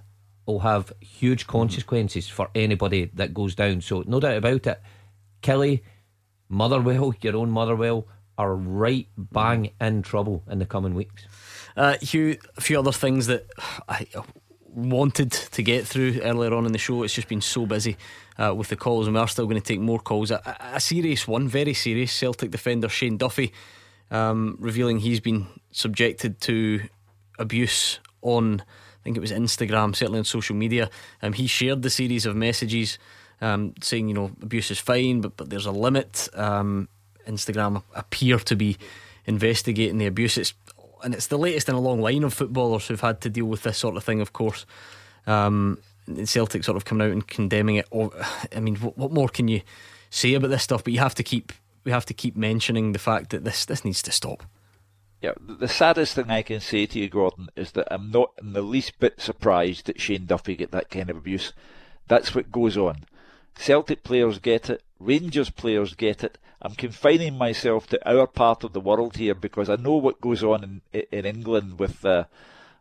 will 0.45 0.59
have 0.59 0.93
huge 0.99 1.47
consequences 1.47 2.27
for 2.27 2.49
anybody 2.55 3.11
that 3.13 3.34
goes 3.34 3.55
down. 3.55 3.81
So 3.81 4.03
no 4.05 4.19
doubt 4.19 4.38
about 4.38 4.67
it. 4.67 4.81
Killie, 5.41 5.81
Motherwell, 6.49 7.13
your 7.22 7.38
own 7.38 7.51
Motherwell, 7.51 8.07
are 8.38 8.55
right 8.55 9.07
bang 9.17 9.72
in 9.80 10.01
trouble 10.01 10.43
in 10.49 10.59
the 10.59 10.65
coming 10.65 10.93
weeks. 10.93 11.26
Uh, 11.77 11.97
Hugh, 12.01 12.38
a 12.57 12.61
few 12.61 12.77
other 12.77 12.91
things 12.91 13.27
that 13.27 13.47
I 13.88 14.07
wanted 14.67 15.31
to 15.31 15.63
get 15.63 15.88
through 15.88 16.19
earlier 16.22 16.53
on 16.53 16.65
in 16.65 16.72
the 16.72 16.77
show. 16.77 17.03
It's 17.03 17.13
just 17.13 17.30
been 17.30 17.41
so 17.41 17.65
busy 17.65 17.97
uh, 18.38 18.53
with 18.53 18.67
the 18.67 18.76
calls, 18.76 19.07
and 19.07 19.15
we 19.15 19.22
are 19.22 19.27
still 19.27 19.45
going 19.45 19.61
to 19.61 19.65
take 19.65 19.80
more 19.80 19.99
calls. 19.99 20.31
A, 20.31 20.57
a 20.73 20.80
serious 20.80 21.27
one, 21.27 21.47
very 21.47 21.73
serious. 21.73 22.11
Celtic 22.11 22.51
defender 22.51 22.89
Shane 22.89 23.17
Duffy 23.17 23.53
um, 24.11 24.57
revealing 24.59 24.99
he's 24.99 25.19
been 25.19 25.47
subjected 25.72 26.39
to 26.41 26.81
abuse 27.39 27.99
on, 28.22 28.63
think 29.06 29.18
it 29.18 29.22
was 29.22 29.32
Instagram, 29.32 29.95
certainly 29.95 30.19
on 30.19 30.26
social 30.26 30.56
media. 30.56 30.90
Um, 31.22 31.34
he 31.34 31.45
shared 31.45 31.84
the 31.84 31.91
series 31.91 32.26
of 32.26 32.36
messages 32.36 32.98
um, 33.40 33.76
saying, 33.82 34.07
you 34.07 34.15
know, 34.15 34.32
abuse 34.41 34.72
is 34.72 34.80
fine, 34.80 35.22
but 35.22 35.38
but 35.38 35.49
there's 35.49 35.68
a 35.68 35.72
limit. 35.72 36.27
Um, 36.34 36.90
Instagram 37.27 37.84
appear 37.94 38.40
to 38.40 38.56
be 38.56 38.77
investigating 39.26 39.99
the 39.99 40.07
abuse. 40.07 40.38
It's 40.38 40.53
and 41.03 41.14
it's 41.14 41.27
the 41.27 41.38
latest 41.38 41.69
in 41.69 41.76
a 41.76 41.80
long 41.80 42.02
line 42.02 42.23
of 42.23 42.34
footballers 42.34 42.88
who've 42.88 42.99
had 42.99 43.22
to 43.22 43.30
deal 43.30 43.45
with 43.45 43.61
this 43.61 43.77
sort 43.77 43.95
of 43.95 44.03
thing. 44.03 44.22
Of 44.22 44.34
course, 44.34 44.65
um, 45.27 45.77
Celtic 46.23 46.64
sort 46.64 46.77
of 46.77 46.86
coming 46.86 47.07
out 47.07 47.14
and 47.14 47.27
condemning 47.27 47.76
it. 47.76 47.88
Oh, 47.91 48.11
I 48.56 48.60
mean, 48.60 48.77
what, 48.77 48.98
what 48.98 49.11
more 49.11 49.30
can 49.30 49.48
you 49.48 49.61
say 50.10 50.34
about 50.34 50.49
this 50.49 50.64
stuff? 50.64 50.84
But 50.84 50.94
you 50.94 50.99
have 50.99 51.15
to 51.15 51.23
keep 51.23 51.53
we 51.84 51.91
have 51.91 52.06
to 52.07 52.14
keep 52.15 52.36
mentioning 52.36 52.94
the 52.94 52.99
fact 52.99 53.30
that 53.30 53.44
this 53.44 53.65
this 53.65 53.86
needs 53.86 54.02
to 54.03 54.11
stop. 54.11 54.44
Yeah, 55.26 55.31
the 55.39 55.68
saddest 55.68 56.14
thing 56.14 56.30
I 56.30 56.43
can 56.43 56.60
say 56.60 56.85
to 56.85 56.99
you, 56.99 57.10
Gordon, 57.10 57.49
is 57.56 57.72
that 57.72 57.88
I'm 57.89 58.11
not 58.11 58.34
in 58.39 58.53
the 58.53 58.61
least 58.61 58.99
bit 58.99 59.19
surprised 59.19 59.88
that 59.88 59.99
Shane 59.99 60.27
Duffy 60.27 60.56
get 60.56 60.69
that 60.69 60.91
kind 60.91 61.10
of 61.10 61.18
abuse. 61.18 61.52
That's 62.07 62.35
what 62.35 62.52
goes 62.52 62.77
on. 62.77 63.06
Celtic 63.56 64.03
players 64.03 64.38
get 64.38 64.69
it, 64.69 64.84
Rangers 64.99 65.49
players 65.49 65.95
get 65.95 66.23
it. 66.23 66.38
I'm 66.61 66.76
confining 66.76 67.39
myself 67.39 67.88
to 67.88 68.07
our 68.07 68.27
part 68.27 68.64
of 68.64 68.73
the 68.73 68.80
world 68.80 69.18
here 69.18 69.34
because 69.34 69.68
I 69.68 69.77
know 69.77 69.95
what 69.95 70.22
goes 70.22 70.43
on 70.43 70.64
in 70.93 71.06
in 71.11 71.26
England 71.26 71.80
with 71.80 72.06
uh, 72.06 72.26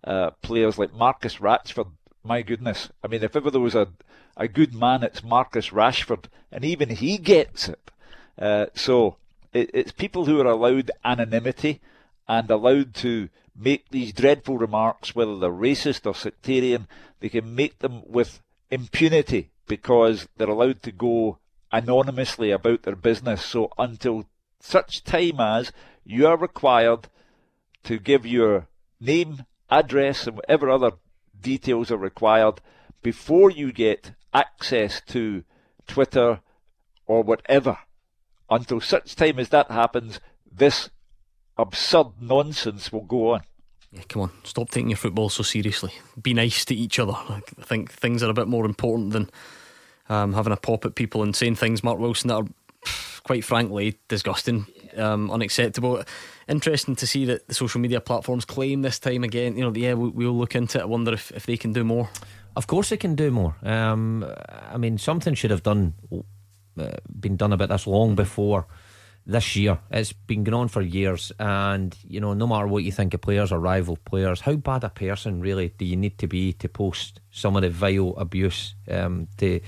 uh, 0.07 0.33
players 0.43 0.77
like 0.77 0.93
Marcus 0.93 1.39
Rashford. 1.39 1.93
My 2.23 2.43
goodness, 2.43 2.91
I 3.03 3.09
mean, 3.09 3.23
if 3.25 3.35
ever 3.37 3.51
there 3.51 3.59
was 3.59 3.75
a 3.75 3.89
a 4.37 4.49
good 4.49 4.75
man, 4.75 5.03
it's 5.03 5.25
Marcus 5.25 5.71
Rashford, 5.71 6.27
and 6.53 6.63
even 6.63 6.91
he 6.91 7.17
gets 7.17 7.71
it. 7.71 7.91
Uh, 8.39 8.67
so 8.75 9.17
it, 9.55 9.71
it's 9.73 9.93
people 9.93 10.27
who 10.27 10.43
are 10.43 10.53
allowed 10.53 10.91
anonymity 11.07 11.81
and 12.29 12.51
allowed 12.51 12.95
to 12.95 13.29
make 13.57 13.89
these 13.91 14.13
dreadful 14.13 14.59
remarks, 14.59 15.15
whether 15.15 15.37
they're 15.39 15.51
racist 15.51 16.07
or 16.07 16.15
sectarian, 16.15 16.89
they 17.21 17.29
can 17.29 17.55
make 17.55 17.79
them 17.79 18.03
with 18.07 18.41
impunity 18.71 19.51
because 19.67 20.29
they're 20.37 20.49
allowed 20.49 20.83
to 20.83 20.93
go 20.93 21.39
anonymously 21.73 22.51
about 22.51 22.83
their 22.83 22.97
business. 22.97 23.45
So 23.45 23.71
until 23.79 24.27
such 24.61 25.05
time 25.05 25.41
as 25.41 25.73
you 26.05 26.27
are 26.27 26.37
required 26.37 27.09
to 27.85 27.99
give 27.99 28.27
your 28.27 28.69
name, 29.01 29.45
address, 29.71 30.27
and 30.27 30.37
whatever 30.37 30.71
other 30.71 30.93
details 31.39 31.91
are 31.91 31.99
required 31.99 32.61
before 33.03 33.51
you 33.51 33.73
get 33.73 34.13
access 34.33 35.01
to 35.09 35.45
Twitter 35.87 36.41
or 37.07 37.23
whatever. 37.23 37.79
Until 38.51 38.81
such 38.81 39.17
time 39.17 39.39
as 39.39 39.51
that 39.51 39.71
happens, 39.71 40.21
this 40.51 40.91
absurd 41.57 42.09
nonsense 42.21 42.93
will 42.93 43.03
go 43.03 43.35
on. 43.35 43.43
Yeah, 43.93 44.03
come 44.09 44.23
on, 44.23 44.31
stop 44.43 44.71
taking 44.71 44.91
your 44.91 44.97
football 44.97 45.29
so 45.29 45.43
seriously. 45.43 45.93
Be 46.21 46.35
nice 46.35 46.65
to 46.65 46.75
each 46.75 46.99
other. 46.99 47.13
I 47.13 47.41
think 47.63 47.93
things 47.93 48.23
are 48.23 48.31
a 48.31 48.35
bit 48.35 48.49
more 48.49 48.67
important 48.67 49.13
than 49.13 49.31
um, 50.09 50.33
having 50.33 50.53
a 50.53 50.57
pop 50.57 50.85
at 50.85 50.97
people 50.97 51.23
and 51.23 51.35
saying 51.35 51.57
things, 51.57 51.85
Mark 51.85 51.99
Wilson, 51.99 52.29
that 52.29 52.35
are 52.35 52.47
quite 53.23 53.45
frankly 53.45 53.99
disgusting, 54.09 54.67
um, 54.97 55.31
unacceptable. 55.31 56.03
Interesting 56.49 56.97
to 56.97 57.07
see 57.07 57.25
that 57.27 57.47
the 57.47 57.55
social 57.55 57.81
media 57.81 58.01
platforms 58.01 58.45
claim 58.45 58.83
this 58.83 58.99
time 58.99 59.23
again. 59.23 59.57
You 59.57 59.65
know, 59.65 59.75
yeah, 59.75 59.95
we, 59.95 60.27
will 60.27 60.37
look 60.37 60.55
into 60.55 60.79
it. 60.79 60.83
I 60.83 60.87
wonder 60.87 61.13
if, 61.13 61.31
if 61.31 61.47
they 61.47 61.57
can 61.57 61.73
do 61.73 61.85
more. 61.85 62.11
Of 62.57 62.67
course, 62.67 62.91
they 62.91 62.97
can 62.97 63.15
do 63.15 63.31
more. 63.31 63.57
Um, 63.63 64.25
I 64.71 64.77
mean, 64.77 64.99
something 64.99 65.35
should 65.35 65.51
have 65.51 65.63
done 65.63 65.95
uh, 66.79 66.91
been 67.21 67.37
done 67.37 67.53
about 67.53 67.69
this 67.69 67.87
long 67.87 68.15
before 68.15 68.67
this 69.27 69.57
year. 69.57 69.79
It's 69.91 70.13
been 70.13 70.45
going 70.45 70.55
on 70.55 70.69
for 70.69 70.83
years, 70.83 71.33
and 71.39 71.97
you 72.07 72.21
know, 72.21 72.35
no 72.35 72.47
matter 72.47 72.67
what 72.67 72.85
you 72.85 72.93
think 72.93 73.15
of 73.15 73.21
players 73.21 73.53
or 73.53 73.59
rival 73.59 73.97
players, 74.05 74.41
how 74.41 74.55
bad 74.55 74.85
a 74.85 74.91
person 74.91 75.41
really 75.41 75.71
do 75.79 75.85
you 75.85 75.97
need 75.97 76.19
to 76.19 76.27
be 76.27 76.53
to 76.55 76.69
post 76.69 77.21
some 77.31 77.57
of 77.57 77.63
the 77.63 77.71
vile 77.71 78.15
abuse 78.17 78.75
um, 78.91 79.29
to 79.39 79.61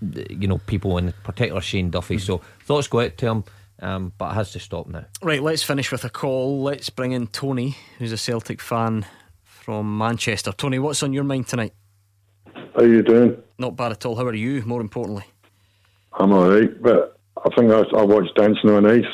you 0.00 0.48
know 0.48 0.58
people, 0.58 0.98
in 0.98 1.12
particular 1.22 1.60
Shane 1.60 1.90
Duffy? 1.90 2.16
Mm-hmm. 2.16 2.24
So 2.24 2.40
thoughts 2.64 2.88
go 2.88 3.00
out 3.00 3.18
to 3.18 3.26
him. 3.26 3.44
Um, 3.80 4.12
but 4.16 4.30
it 4.30 4.34
has 4.34 4.52
to 4.52 4.60
stop 4.60 4.86
now. 4.86 5.04
Right, 5.20 5.42
let's 5.42 5.64
finish 5.64 5.90
with 5.90 6.04
a 6.04 6.08
call. 6.08 6.62
Let's 6.62 6.90
bring 6.90 7.10
in 7.10 7.26
Tony, 7.26 7.76
who's 7.98 8.12
a 8.12 8.16
Celtic 8.16 8.60
fan 8.60 9.04
from 9.42 9.98
Manchester. 9.98 10.52
Tony, 10.52 10.78
what's 10.78 11.02
on 11.02 11.12
your 11.12 11.24
mind 11.24 11.48
tonight? 11.48 11.74
How 12.54 12.82
are 12.82 12.86
you 12.86 13.02
doing? 13.02 13.36
Not 13.58 13.76
bad 13.76 13.92
at 13.92 14.06
all. 14.06 14.14
How 14.14 14.24
are 14.26 14.32
you? 14.32 14.62
More 14.62 14.80
importantly, 14.80 15.24
I'm 16.12 16.32
all 16.32 16.48
right, 16.48 16.80
but 16.80 17.18
I 17.44 17.54
think 17.54 17.70
I, 17.70 17.82
I 17.98 18.02
watched 18.02 18.34
Dancing 18.36 18.70
on 18.70 18.86
Ice. 18.86 19.04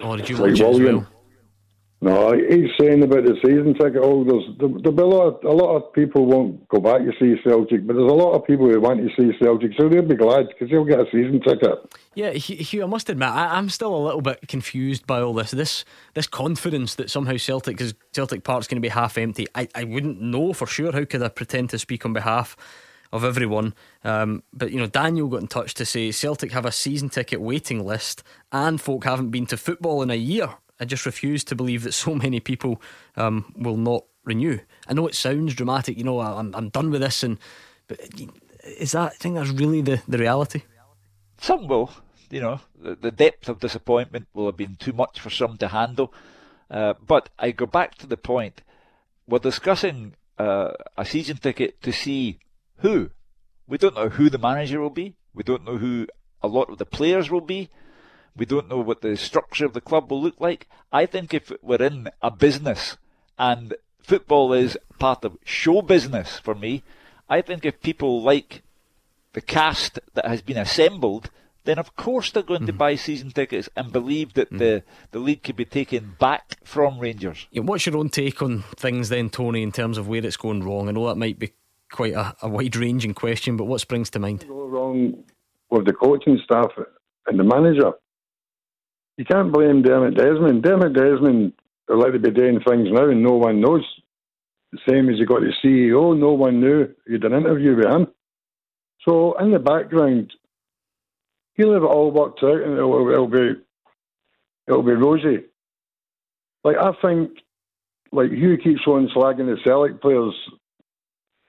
Oh, 0.00 0.16
did 0.16 0.28
you 0.28 0.38
watch 0.38 0.60
it 0.60 0.66
as 0.66 0.80
well? 0.80 1.06
No, 2.04 2.34
he's 2.34 2.68
saying 2.78 3.02
about 3.02 3.24
the 3.24 3.34
season 3.42 3.72
ticket 3.72 4.02
holders. 4.02 4.44
There'll 4.58 4.92
be 4.92 5.02
a 5.02 5.06
lot, 5.06 5.26
of, 5.26 5.44
a 5.44 5.52
lot 5.52 5.74
of 5.76 5.90
people 5.94 6.26
won't 6.26 6.68
go 6.68 6.78
back 6.78 6.98
to 6.98 7.12
see 7.18 7.34
Celtic, 7.42 7.86
but 7.86 7.96
there's 7.96 8.10
a 8.10 8.14
lot 8.14 8.34
of 8.34 8.44
people 8.44 8.68
who 8.68 8.78
want 8.78 9.00
to 9.00 9.08
see 9.18 9.32
Celtic, 9.42 9.72
so 9.78 9.88
they'll 9.88 10.02
be 10.02 10.14
glad 10.14 10.48
because 10.48 10.68
they'll 10.70 10.84
get 10.84 11.00
a 11.00 11.06
season 11.06 11.40
ticket. 11.40 11.78
Yeah, 12.14 12.32
Hugh, 12.32 12.82
I 12.82 12.86
must 12.86 13.08
admit, 13.08 13.30
I, 13.30 13.56
am 13.56 13.70
still 13.70 13.96
a 13.96 14.04
little 14.04 14.20
bit 14.20 14.46
confused 14.48 15.06
by 15.06 15.22
all 15.22 15.32
this. 15.32 15.52
This 15.52 15.86
this 16.12 16.26
confidence 16.26 16.94
that 16.96 17.10
somehow 17.10 17.38
Celtic, 17.38 17.78
because 17.78 17.94
Celtic 18.12 18.44
Park's 18.44 18.66
going 18.66 18.76
to 18.76 18.86
be 18.86 18.90
half 18.90 19.16
empty, 19.16 19.46
I, 19.54 19.68
I 19.74 19.84
wouldn't 19.84 20.20
know 20.20 20.52
for 20.52 20.66
sure. 20.66 20.92
How 20.92 21.06
could 21.06 21.22
I 21.22 21.28
pretend 21.28 21.70
to 21.70 21.78
speak 21.78 22.04
on 22.04 22.12
behalf 22.12 22.54
of 23.14 23.22
everyone. 23.22 23.74
Um, 24.02 24.42
but 24.52 24.72
you 24.72 24.78
know, 24.78 24.88
Daniel 24.88 25.28
got 25.28 25.40
in 25.40 25.46
touch 25.46 25.72
to 25.74 25.86
say 25.86 26.10
Celtic 26.10 26.50
have 26.50 26.66
a 26.66 26.72
season 26.72 27.08
ticket 27.08 27.40
waiting 27.40 27.86
list, 27.86 28.24
and 28.50 28.80
folk 28.80 29.04
haven't 29.04 29.30
been 29.30 29.46
to 29.46 29.56
football 29.56 30.02
in 30.02 30.10
a 30.10 30.16
year. 30.16 30.50
I 30.80 30.84
just 30.84 31.06
refuse 31.06 31.44
to 31.44 31.54
believe 31.54 31.84
that 31.84 31.92
so 31.92 32.14
many 32.16 32.40
people 32.40 32.82
um, 33.16 33.54
will 33.56 33.76
not 33.76 34.04
renew. 34.24 34.58
I 34.88 34.94
know 34.94 35.06
it 35.06 35.14
sounds 35.14 35.54
dramatic, 35.54 35.96
you 35.96 36.02
know, 36.02 36.20
I'm 36.20 36.54
I'm 36.56 36.70
done 36.70 36.90
with 36.90 37.02
this, 37.02 37.22
and 37.22 37.38
but 37.86 38.00
is 38.64 38.92
that 38.92 39.12
I 39.12 39.14
think 39.14 39.36
that's 39.36 39.50
really 39.50 39.80
the 39.80 40.02
the 40.08 40.18
reality. 40.18 40.62
Some 41.38 41.68
will, 41.68 41.92
you 42.30 42.40
know, 42.40 42.60
the, 42.76 42.96
the 42.96 43.12
depth 43.12 43.48
of 43.48 43.60
disappointment 43.60 44.26
will 44.34 44.46
have 44.46 44.56
been 44.56 44.74
too 44.74 44.92
much 44.92 45.20
for 45.20 45.30
some 45.30 45.56
to 45.58 45.68
handle. 45.68 46.12
Uh, 46.68 46.94
but 47.06 47.28
I 47.38 47.52
go 47.52 47.66
back 47.66 47.94
to 47.96 48.08
the 48.08 48.16
point: 48.16 48.62
we're 49.28 49.38
discussing 49.38 50.14
uh, 50.36 50.72
a 50.96 51.04
season 51.04 51.36
ticket 51.36 51.80
to 51.82 51.92
see 51.92 52.38
who? 52.78 53.10
We 53.66 53.78
don't 53.78 53.94
know 53.94 54.08
who 54.08 54.28
the 54.28 54.38
manager 54.38 54.80
will 54.80 54.90
be. 54.90 55.14
We 55.32 55.42
don't 55.42 55.64
know 55.64 55.78
who 55.78 56.06
a 56.42 56.48
lot 56.48 56.70
of 56.70 56.78
the 56.78 56.86
players 56.86 57.30
will 57.30 57.40
be. 57.40 57.70
We 58.36 58.46
don't 58.46 58.68
know 58.68 58.80
what 58.80 59.00
the 59.00 59.16
structure 59.16 59.64
of 59.64 59.72
the 59.72 59.80
club 59.80 60.10
will 60.10 60.22
look 60.22 60.40
like. 60.40 60.68
I 60.92 61.06
think 61.06 61.32
if 61.32 61.52
we're 61.62 61.82
in 61.82 62.08
a 62.20 62.30
business 62.30 62.96
and 63.38 63.74
football 64.00 64.52
is 64.52 64.76
part 64.98 65.24
of 65.24 65.38
show 65.44 65.82
business 65.82 66.38
for 66.38 66.54
me, 66.54 66.82
I 67.28 67.40
think 67.40 67.64
if 67.64 67.80
people 67.80 68.22
like 68.22 68.62
the 69.32 69.40
cast 69.40 69.98
that 70.14 70.26
has 70.26 70.42
been 70.42 70.56
assembled, 70.56 71.30
then 71.64 71.78
of 71.78 71.96
course 71.96 72.30
they're 72.30 72.42
going 72.42 72.60
mm-hmm. 72.60 72.66
to 72.66 72.72
buy 72.72 72.94
season 72.96 73.30
tickets 73.30 73.68
and 73.76 73.92
believe 73.92 74.34
that 74.34 74.48
mm-hmm. 74.48 74.58
the, 74.58 74.82
the 75.12 75.18
league 75.18 75.42
could 75.42 75.56
be 75.56 75.64
taken 75.64 76.16
back 76.18 76.56
from 76.64 76.98
Rangers. 76.98 77.46
Yeah, 77.50 77.62
what's 77.62 77.86
your 77.86 77.96
own 77.96 78.10
take 78.10 78.42
on 78.42 78.64
things 78.76 79.08
then, 79.08 79.30
Tony, 79.30 79.62
in 79.62 79.72
terms 79.72 79.96
of 79.96 80.08
where 80.08 80.24
it's 80.24 80.36
going 80.36 80.62
wrong? 80.62 80.88
I 80.88 80.92
know 80.92 81.08
that 81.08 81.16
might 81.16 81.38
be 81.38 81.52
quite 81.94 82.12
a, 82.12 82.34
a 82.42 82.48
wide 82.48 82.74
ranging 82.74 83.14
question, 83.14 83.56
but 83.56 83.66
what 83.66 83.80
springs 83.80 84.10
to 84.10 84.18
mind? 84.18 84.44
Go 84.48 84.66
wrong 84.66 85.24
with 85.70 85.86
the 85.86 85.92
coaching 85.92 86.40
staff 86.44 86.72
and 87.26 87.38
the 87.38 87.44
manager. 87.44 87.92
You 89.16 89.24
can't 89.24 89.52
blame 89.52 89.82
Dermot 89.82 90.16
Desmond. 90.16 90.64
Dermot 90.64 90.92
Desmond 90.92 91.52
are 91.88 91.96
like 91.96 92.12
to 92.12 92.18
be 92.18 92.32
doing 92.32 92.60
things 92.66 92.88
now 92.90 93.08
and 93.08 93.22
no 93.22 93.34
one 93.34 93.60
knows. 93.60 93.84
The 94.72 94.78
same 94.88 95.08
as 95.08 95.18
you 95.18 95.26
got 95.26 95.40
the 95.40 95.52
CEO, 95.64 96.18
no 96.18 96.32
one 96.32 96.60
knew. 96.60 96.88
You 97.06 97.18
did 97.18 97.32
an 97.32 97.38
interview 97.38 97.76
with 97.76 97.86
him. 97.86 98.08
So 99.08 99.38
in 99.38 99.52
the 99.52 99.60
background, 99.60 100.32
he'll 101.54 101.74
have 101.74 101.84
it 101.84 101.86
all 101.86 102.10
worked 102.10 102.42
out 102.42 102.60
and 102.60 102.76
it'll, 102.76 103.08
it'll 103.08 103.28
be 103.28 103.52
it'll 104.66 104.82
be 104.82 104.92
rosy. 104.92 105.44
Like 106.64 106.76
I 106.76 106.90
think 107.00 107.38
like 108.10 108.30
Hugh 108.30 108.56
keeps 108.56 108.84
on 108.88 109.08
slagging 109.14 109.46
the 109.46 109.58
Celtic 109.62 110.00
players 110.00 110.34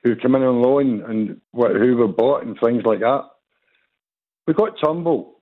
who 0.05 0.15
come 0.15 0.35
in 0.35 0.43
on 0.43 0.61
loan 0.61 1.01
and 1.09 1.41
what, 1.51 1.71
who 1.71 1.97
were 1.97 2.07
bought 2.07 2.45
and 2.45 2.55
things 2.63 2.83
like 2.85 2.99
that. 2.99 3.23
We 4.45 4.53
got 4.53 4.77
Turnbull. 4.81 5.41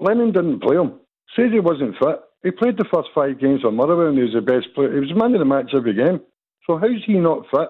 Lennon 0.00 0.32
didn't 0.32 0.62
play 0.62 0.76
him. 0.76 0.94
Says 1.36 1.52
he 1.52 1.60
wasn't 1.60 1.96
fit. 1.98 2.18
He 2.42 2.50
played 2.50 2.78
the 2.78 2.88
first 2.92 3.10
five 3.14 3.38
games 3.38 3.60
for 3.60 3.70
Motherwell 3.70 4.08
and 4.08 4.16
he 4.16 4.24
was 4.24 4.32
the 4.32 4.40
best 4.40 4.74
player. 4.74 4.94
He 4.94 5.00
was 5.00 5.14
man 5.14 5.34
of 5.34 5.40
the 5.40 5.44
match 5.44 5.72
every 5.76 5.92
game. 5.92 6.20
So 6.66 6.78
how's 6.78 7.04
he 7.06 7.18
not 7.18 7.44
fit? 7.50 7.68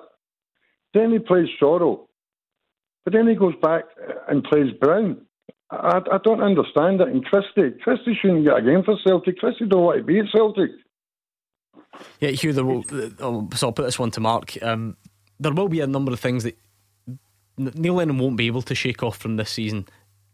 Then 0.95 1.11
he 1.11 1.19
plays 1.19 1.49
Soro. 1.61 2.07
but 3.05 3.13
then 3.13 3.27
he 3.27 3.35
goes 3.35 3.55
back 3.61 3.85
and 4.29 4.45
plays 4.45 4.73
Brown. 4.81 5.27
I, 5.73 6.01
I 6.13 6.19
don't 6.23 6.43
understand 6.43 7.01
it. 7.01 7.09
And 7.09 7.25
Christie, 7.25 7.77
Christie 7.83 8.17
shouldn't 8.21 8.45
get 8.45 8.59
a 8.59 8.63
game 8.63 8.85
for 8.85 8.97
Celtic. 9.05 9.39
Christie 9.39 9.67
don't 9.67 9.83
want 9.83 9.99
to 9.99 10.05
be 10.05 10.21
at 10.21 10.27
Celtic. 10.33 10.71
Yeah, 12.21 12.31
Hugh, 12.31 12.65
will, 12.65 12.85
oh, 13.19 13.49
so 13.55 13.69
I'll 13.69 13.73
put 13.73 13.85
this 13.85 13.99
one 13.99 14.13
to 14.13 14.21
Mark. 14.21 14.57
Um, 14.63 14.97
there 15.41 15.53
will 15.53 15.69
be 15.69 15.81
a 15.81 15.87
number 15.87 16.13
of 16.13 16.21
things 16.21 16.45
that 16.45 16.57
Neil 17.57 17.95
Lennon 17.95 18.19
won't 18.19 18.37
be 18.37 18.47
able 18.47 18.63
to 18.63 18.75
shake 18.75 19.03
off 19.03 19.17
from 19.17 19.37
this 19.37 19.51
season. 19.51 19.87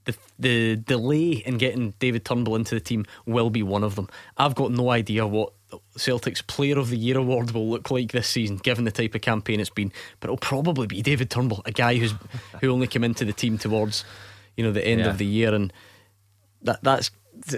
The, 0.04 0.16
the 0.38 0.76
delay 0.76 1.32
in 1.32 1.58
getting 1.58 1.94
David 1.98 2.24
Turnbull 2.24 2.54
into 2.54 2.74
the 2.74 2.80
team 2.80 3.06
will 3.24 3.50
be 3.50 3.62
one 3.62 3.82
of 3.82 3.96
them. 3.96 4.08
I've 4.36 4.54
got 4.54 4.70
no 4.70 4.90
idea 4.90 5.26
what 5.26 5.52
Celtic's 5.96 6.42
Player 6.42 6.78
of 6.78 6.90
the 6.90 6.96
Year 6.96 7.18
award 7.18 7.50
will 7.52 7.68
look 7.68 7.90
like 7.90 8.12
this 8.12 8.28
season, 8.28 8.56
given 8.58 8.84
the 8.84 8.92
type 8.92 9.14
of 9.14 9.20
campaign 9.20 9.58
it's 9.58 9.70
been. 9.70 9.92
But 10.20 10.28
it'll 10.28 10.36
probably 10.36 10.86
be 10.86 11.02
David 11.02 11.30
Turnbull, 11.30 11.62
a 11.64 11.72
guy 11.72 11.96
who's 11.96 12.14
who 12.60 12.70
only 12.70 12.86
came 12.86 13.02
into 13.02 13.24
the 13.24 13.32
team 13.32 13.58
towards 13.58 14.04
you 14.56 14.64
know 14.64 14.70
the 14.70 14.86
end 14.86 15.00
yeah. 15.00 15.08
of 15.08 15.18
the 15.18 15.26
year, 15.26 15.52
and 15.54 15.72
that 16.62 16.82
that's 16.84 17.10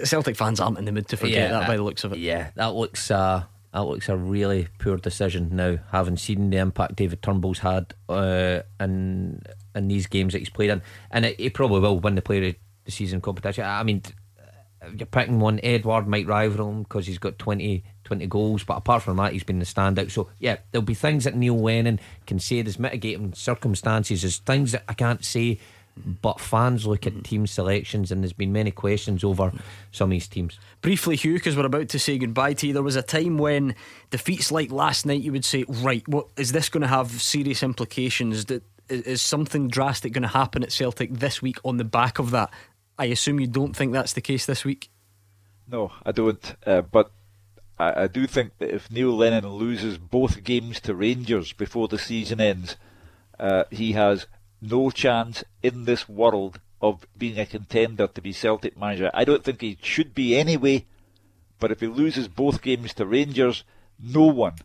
Celtic 0.03 0.35
fans 0.35 0.59
aren't 0.59 0.79
in 0.79 0.85
the 0.85 0.91
mood 0.91 1.07
to 1.09 1.17
forget 1.17 1.51
yeah, 1.51 1.59
that 1.59 1.67
by 1.67 1.77
the 1.77 1.83
looks 1.83 2.03
of 2.03 2.13
it. 2.13 2.19
Yeah, 2.19 2.49
that 2.55 2.73
looks 2.73 3.11
uh, 3.11 3.43
that 3.73 3.83
looks 3.83 4.09
a 4.09 4.17
really 4.17 4.67
poor 4.79 4.97
decision 4.97 5.49
now, 5.55 5.77
having 5.91 6.17
seen 6.17 6.49
the 6.49 6.57
impact 6.57 6.95
David 6.95 7.21
Turnbull's 7.21 7.59
had 7.59 7.93
uh, 8.07 8.61
in 8.79 9.41
in 9.75 9.87
these 9.87 10.07
games 10.07 10.33
that 10.33 10.39
he's 10.39 10.49
played 10.49 10.71
in, 10.71 10.81
and 11.11 11.25
it, 11.25 11.39
he 11.39 11.49
probably 11.49 11.79
will 11.79 11.99
win 11.99 12.15
the 12.15 12.21
Player 12.21 12.49
of 12.49 12.55
the 12.85 12.91
Season 12.91 13.21
competition. 13.21 13.63
I 13.63 13.83
mean, 13.83 14.01
you're 14.95 15.05
picking 15.05 15.39
one, 15.39 15.59
Edouard 15.61 16.07
might 16.07 16.27
rival 16.27 16.69
him 16.69 16.83
because 16.83 17.05
he's 17.05 17.17
got 17.17 17.37
20, 17.37 17.83
20 18.03 18.27
goals, 18.27 18.63
but 18.63 18.77
apart 18.77 19.03
from 19.03 19.17
that, 19.17 19.33
he's 19.33 19.43
been 19.43 19.59
the 19.59 19.65
standout. 19.65 20.11
So 20.11 20.29
yeah, 20.39 20.57
there'll 20.71 20.85
be 20.85 20.93
things 20.93 21.25
that 21.25 21.35
Neil 21.35 21.59
Lennon 21.59 21.99
can 22.25 22.39
say 22.39 22.61
there's 22.61 22.79
mitigating 22.79 23.33
circumstances, 23.33 24.21
there's 24.21 24.37
things 24.37 24.71
that 24.71 24.83
I 24.87 24.93
can't 24.93 25.23
say 25.23 25.59
but 26.21 26.39
fans 26.39 26.85
look 26.85 27.05
at 27.05 27.23
team 27.23 27.47
selections 27.47 28.11
and 28.11 28.23
there's 28.23 28.33
been 28.33 28.53
many 28.53 28.71
questions 28.71 29.23
over 29.23 29.51
some 29.91 30.09
of 30.09 30.11
these 30.11 30.27
teams. 30.27 30.59
Briefly, 30.81 31.15
Hugh, 31.15 31.33
because 31.33 31.55
we're 31.55 31.65
about 31.65 31.89
to 31.89 31.99
say 31.99 32.17
goodbye 32.17 32.53
to 32.53 32.67
you, 32.67 32.73
there 32.73 32.83
was 32.83 32.95
a 32.95 33.01
time 33.01 33.37
when 33.37 33.75
defeats 34.09 34.51
like 34.51 34.71
last 34.71 35.05
night, 35.05 35.21
you 35.21 35.31
would 35.31 35.45
say, 35.45 35.65
right, 35.67 36.07
what 36.07 36.27
is 36.37 36.51
this 36.51 36.69
going 36.69 36.81
to 36.81 36.87
have 36.87 37.09
serious 37.21 37.63
implications? 37.63 38.45
That 38.45 38.63
is 38.89 39.21
something 39.21 39.67
drastic 39.67 40.13
going 40.13 40.23
to 40.23 40.29
happen 40.29 40.63
at 40.63 40.71
Celtic 40.71 41.13
this 41.13 41.41
week 41.41 41.57
on 41.63 41.77
the 41.77 41.83
back 41.83 42.19
of 42.19 42.31
that? 42.31 42.51
I 42.97 43.05
assume 43.05 43.39
you 43.39 43.47
don't 43.47 43.75
think 43.75 43.93
that's 43.93 44.13
the 44.13 44.21
case 44.21 44.45
this 44.45 44.65
week. 44.65 44.89
No, 45.67 45.91
I 46.03 46.11
don't. 46.11 46.55
Uh, 46.65 46.81
but 46.81 47.11
I, 47.77 48.03
I 48.03 48.07
do 48.07 48.27
think 48.27 48.57
that 48.57 48.73
if 48.73 48.91
Neil 48.91 49.15
Lennon 49.15 49.47
loses 49.47 49.97
both 49.97 50.43
games 50.43 50.79
to 50.81 50.95
Rangers 50.95 51.53
before 51.53 51.87
the 51.87 51.97
season 51.97 52.41
ends, 52.41 52.75
uh, 53.39 53.63
he 53.71 53.93
has 53.93 54.27
no 54.61 54.89
chance 54.89 55.43
in 55.63 55.85
this 55.85 56.07
world 56.07 56.59
of 56.81 57.05
being 57.17 57.39
a 57.39 57.45
contender 57.45 58.07
to 58.07 58.21
be 58.21 58.31
Celtic 58.31 58.77
manager. 58.77 59.11
I 59.13 59.25
don't 59.25 59.43
think 59.43 59.61
he 59.61 59.77
should 59.81 60.13
be 60.13 60.37
anyway, 60.37 60.85
but 61.59 61.71
if 61.71 61.81
he 61.81 61.87
loses 61.87 62.27
both 62.27 62.61
games 62.61 62.93
to 62.95 63.05
Rangers, 63.05 63.63
no 63.99 64.25
one, 64.25 64.55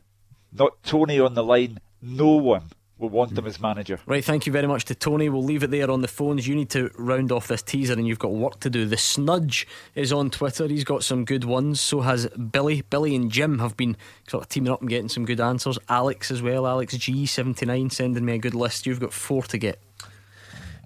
not 0.53 0.83
Tony 0.83 1.19
on 1.19 1.35
the 1.35 1.43
line, 1.43 1.81
no 2.01 2.29
one 2.29 2.71
will 3.05 3.11
want 3.11 3.37
him 3.37 3.47
as 3.47 3.61
manager. 3.61 4.01
Right, 4.07 4.25
thank 4.25 4.47
you 4.47 4.53
very 4.53 4.67
much 4.67 4.85
to 4.87 4.95
Tony. 4.95 5.29
We'll 5.29 5.45
leave 5.45 5.63
it 5.63 5.71
there 5.71 5.91
on 5.91 6.01
the 6.01 6.09
phones. 6.09 6.47
You 6.49 6.55
need 6.55 6.71
to 6.71 6.91
round 6.97 7.31
off 7.31 7.49
this 7.49 7.63
teaser 7.63 7.93
and 7.93 8.07
you've 8.07 8.19
got 8.19 8.33
work 8.33 8.61
to 8.61 8.71
do. 8.71 8.87
The 8.87 8.97
Snudge 8.97 9.67
is 9.95 10.13
on 10.13 10.31
Twitter. 10.31 10.67
He's 10.67 10.85
got 10.85 11.05
some 11.05 11.25
good 11.25 11.45
ones. 11.45 11.81
So 11.81 12.01
has 12.01 12.27
Billy. 12.29 12.83
Billy 12.83 13.15
and 13.15 13.31
Jim 13.31 13.59
have 13.59 13.77
been 13.77 13.97
sort 14.29 14.43
of 14.43 14.49
teaming 14.49 14.73
up 14.73 14.81
and 14.81 14.89
getting 14.89 15.09
some 15.09 15.25
good 15.25 15.41
answers. 15.41 15.79
Alex 15.89 16.31
as 16.31 16.43
well. 16.43 16.67
Alex 16.67 16.97
G79 16.97 17.93
sending 17.93 18.25
me 18.25 18.35
a 18.35 18.39
good 18.39 18.55
list. 18.55 18.87
You've 18.87 19.01
got 19.01 19.13
four 19.13 19.43
to 19.45 19.59
get. 19.59 19.79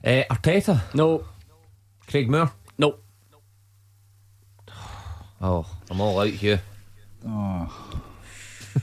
Uh, 0.05 0.25
Arteta? 0.31 0.95
No. 0.95 1.25
Craig 2.07 2.29
Moore? 2.29 2.53
No. 2.79 2.97
Oh, 5.41 5.65
I'm 5.89 6.01
all 6.01 6.19
out 6.19 6.31
here. 6.31 6.61
Oh. 7.25 8.01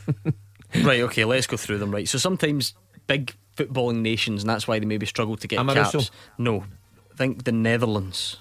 right, 0.83 1.01
okay, 1.01 1.25
let's 1.25 1.47
go 1.47 1.57
through 1.57 1.79
them. 1.79 1.91
Right, 1.91 2.07
so 2.07 2.17
sometimes 2.17 2.75
big 3.07 3.35
footballing 3.55 4.01
nations, 4.01 4.43
and 4.43 4.49
that's 4.49 4.67
why 4.67 4.79
they 4.79 4.85
maybe 4.85 5.05
struggle 5.05 5.35
to 5.37 5.47
get 5.47 5.59
Amarillo. 5.59 5.91
caps. 5.91 6.11
No, 6.37 6.65
I 7.13 7.15
think 7.15 7.43
the 7.43 7.51
Netherlands. 7.51 8.37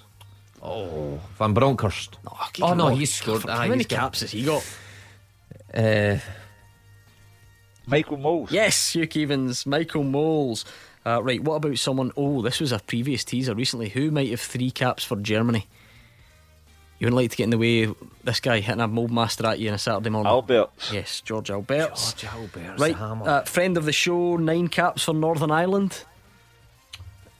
Oh, 0.62 1.20
Van 1.39 1.53
Bronckhorst. 1.53 2.19
No, 2.24 2.36
oh 2.62 2.74
no, 2.74 2.89
he's 2.89 3.15
scored. 3.15 3.43
How 3.43 3.65
ah, 3.65 3.69
many 3.69 3.85
caps 3.85 4.20
has 4.20 4.31
he 4.31 4.45
got? 4.45 4.65
Uh, 5.73 6.16
Michael 7.86 8.16
Mols. 8.16 8.51
Yes, 8.51 8.93
Hugh 8.93 9.07
Keevins, 9.07 9.66
Michael 9.66 10.05
Mols. 10.05 10.65
Uh, 11.07 11.23
right, 11.23 11.43
what 11.43 11.57
about 11.57 11.77
someone? 11.77 12.12
Oh, 12.16 12.41
this 12.41 12.61
was 12.61 12.73
a 12.73 12.78
previous 12.78 13.24
teaser 13.24 13.55
recently. 13.55 13.91
Who 13.91 14.11
might 14.11 14.31
have 14.31 14.41
three 14.41 14.70
caps 14.70 15.05
for 15.05 15.16
Germany? 15.16 15.66
You 16.99 17.07
wouldn't 17.07 17.16
like 17.16 17.31
to 17.32 17.36
get 17.36 17.45
in 17.45 17.51
the 17.51 17.59
way 17.59 17.95
this 18.24 18.40
guy 18.40 18.60
hitting 18.60 18.80
a 18.80 18.88
mold 18.88 19.10
master 19.10 19.46
at 19.46 19.59
you 19.59 19.68
on 19.68 19.74
a 19.74 19.78
Saturday 19.78 20.10
morning. 20.10 20.32
Albertz. 20.32 20.92
Yes, 20.92 21.20
George 21.20 21.51
Albertz. 21.51 22.16
George 22.16 22.34
Albertz. 22.34 22.80
Right, 22.80 22.98
uh, 22.98 23.42
friend 23.42 23.76
of 23.76 23.84
the 23.84 23.92
show, 23.92 24.36
nine 24.36 24.68
caps 24.68 25.05
for 25.05 25.14
Northern 25.14 25.51
Ireland. 25.51 26.05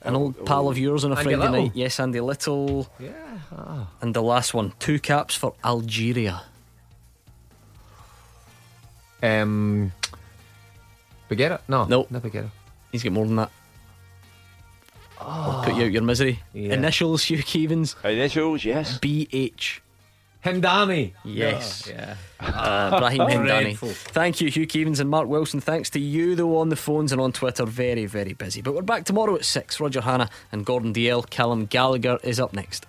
An 0.03 0.17
old 0.17 0.37
oh, 0.39 0.45
pal 0.45 0.69
of 0.69 0.77
yours 0.77 1.05
on 1.05 1.13
a 1.13 1.15
Andy 1.15 1.25
Friday 1.25 1.37
Little. 1.37 1.63
night. 1.63 1.73
Yes, 1.75 1.99
Andy 1.99 2.21
Little. 2.21 2.89
Yeah. 2.99 3.13
Oh. 3.57 3.87
And 4.03 4.15
the 4.15 4.23
last 4.23 4.53
one, 4.53 4.75
two 4.79 4.99
caps 4.99 5.35
for 5.35 5.55
Algeria. 5.65 6.43
Um, 9.23 9.93
Bougherra? 11.31 11.61
No. 11.69 11.87
No. 11.87 12.07
Not 12.11 12.23
Bougherra. 12.23 12.51
He's 12.93 13.03
got 13.03 13.13
more 13.13 13.27
than 13.27 13.37
that. 13.37 13.51
Oh. 15.21 15.63
Put 15.65 15.77
you 15.77 15.85
out 15.85 15.93
your 15.93 16.03
misery. 16.03 16.41
Yeah. 16.53 16.75
Initials, 16.75 17.25
Hugh 17.25 17.39
Keevins. 17.39 17.97
Initials, 18.05 18.63
yes. 18.63 18.99
BH. 18.99 19.81
Hemdani. 20.45 21.13
Yes. 21.25 21.89
Oh, 21.89 21.93
yeah. 21.93 22.17
Uh, 22.41 22.99
Brahim 22.99 23.21
Hemdani. 23.23 23.77
Thank 23.79 24.41
you, 24.41 24.51
Hugh 24.51 24.67
Keevins 24.67 25.01
and 25.01 25.09
Mark 25.09 25.27
Wilson. 25.29 25.61
Thanks 25.61 25.89
to 25.91 26.01
you, 26.01 26.35
though, 26.35 26.59
on 26.59 26.69
the 26.69 26.77
phones 26.77 27.13
and 27.13 27.21
on 27.21 27.33
Twitter. 27.33 27.65
Very, 27.65 28.05
very 28.07 28.35
busy. 28.35 28.61
But 28.61 28.75
we're 28.75 28.83
back 28.83 29.05
tomorrow 29.05 29.35
at 29.37 29.45
6. 29.45 29.81
Roger 29.81 30.03
Hanna 30.03 30.29
and 30.53 30.67
Gordon 30.67 30.93
Dalziel. 30.93 31.29
Callum 31.31 31.67
Gallagher 31.67 32.19
is 32.23 32.39
up 32.39 32.53
next. 32.53 32.87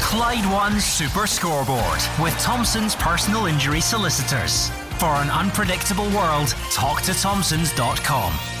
Clyde 0.00 0.46
One 0.50 0.80
Super 0.80 1.26
Scoreboard 1.26 2.00
with 2.20 2.32
Thompson's 2.40 2.94
personal 2.94 3.46
injury 3.46 3.80
solicitors. 3.80 4.70
For 4.98 5.06
an 5.06 5.30
unpredictable 5.30 6.08
world, 6.10 6.48
talk 6.72 7.02
to 7.02 7.12
Thompsons.com. 7.12 8.55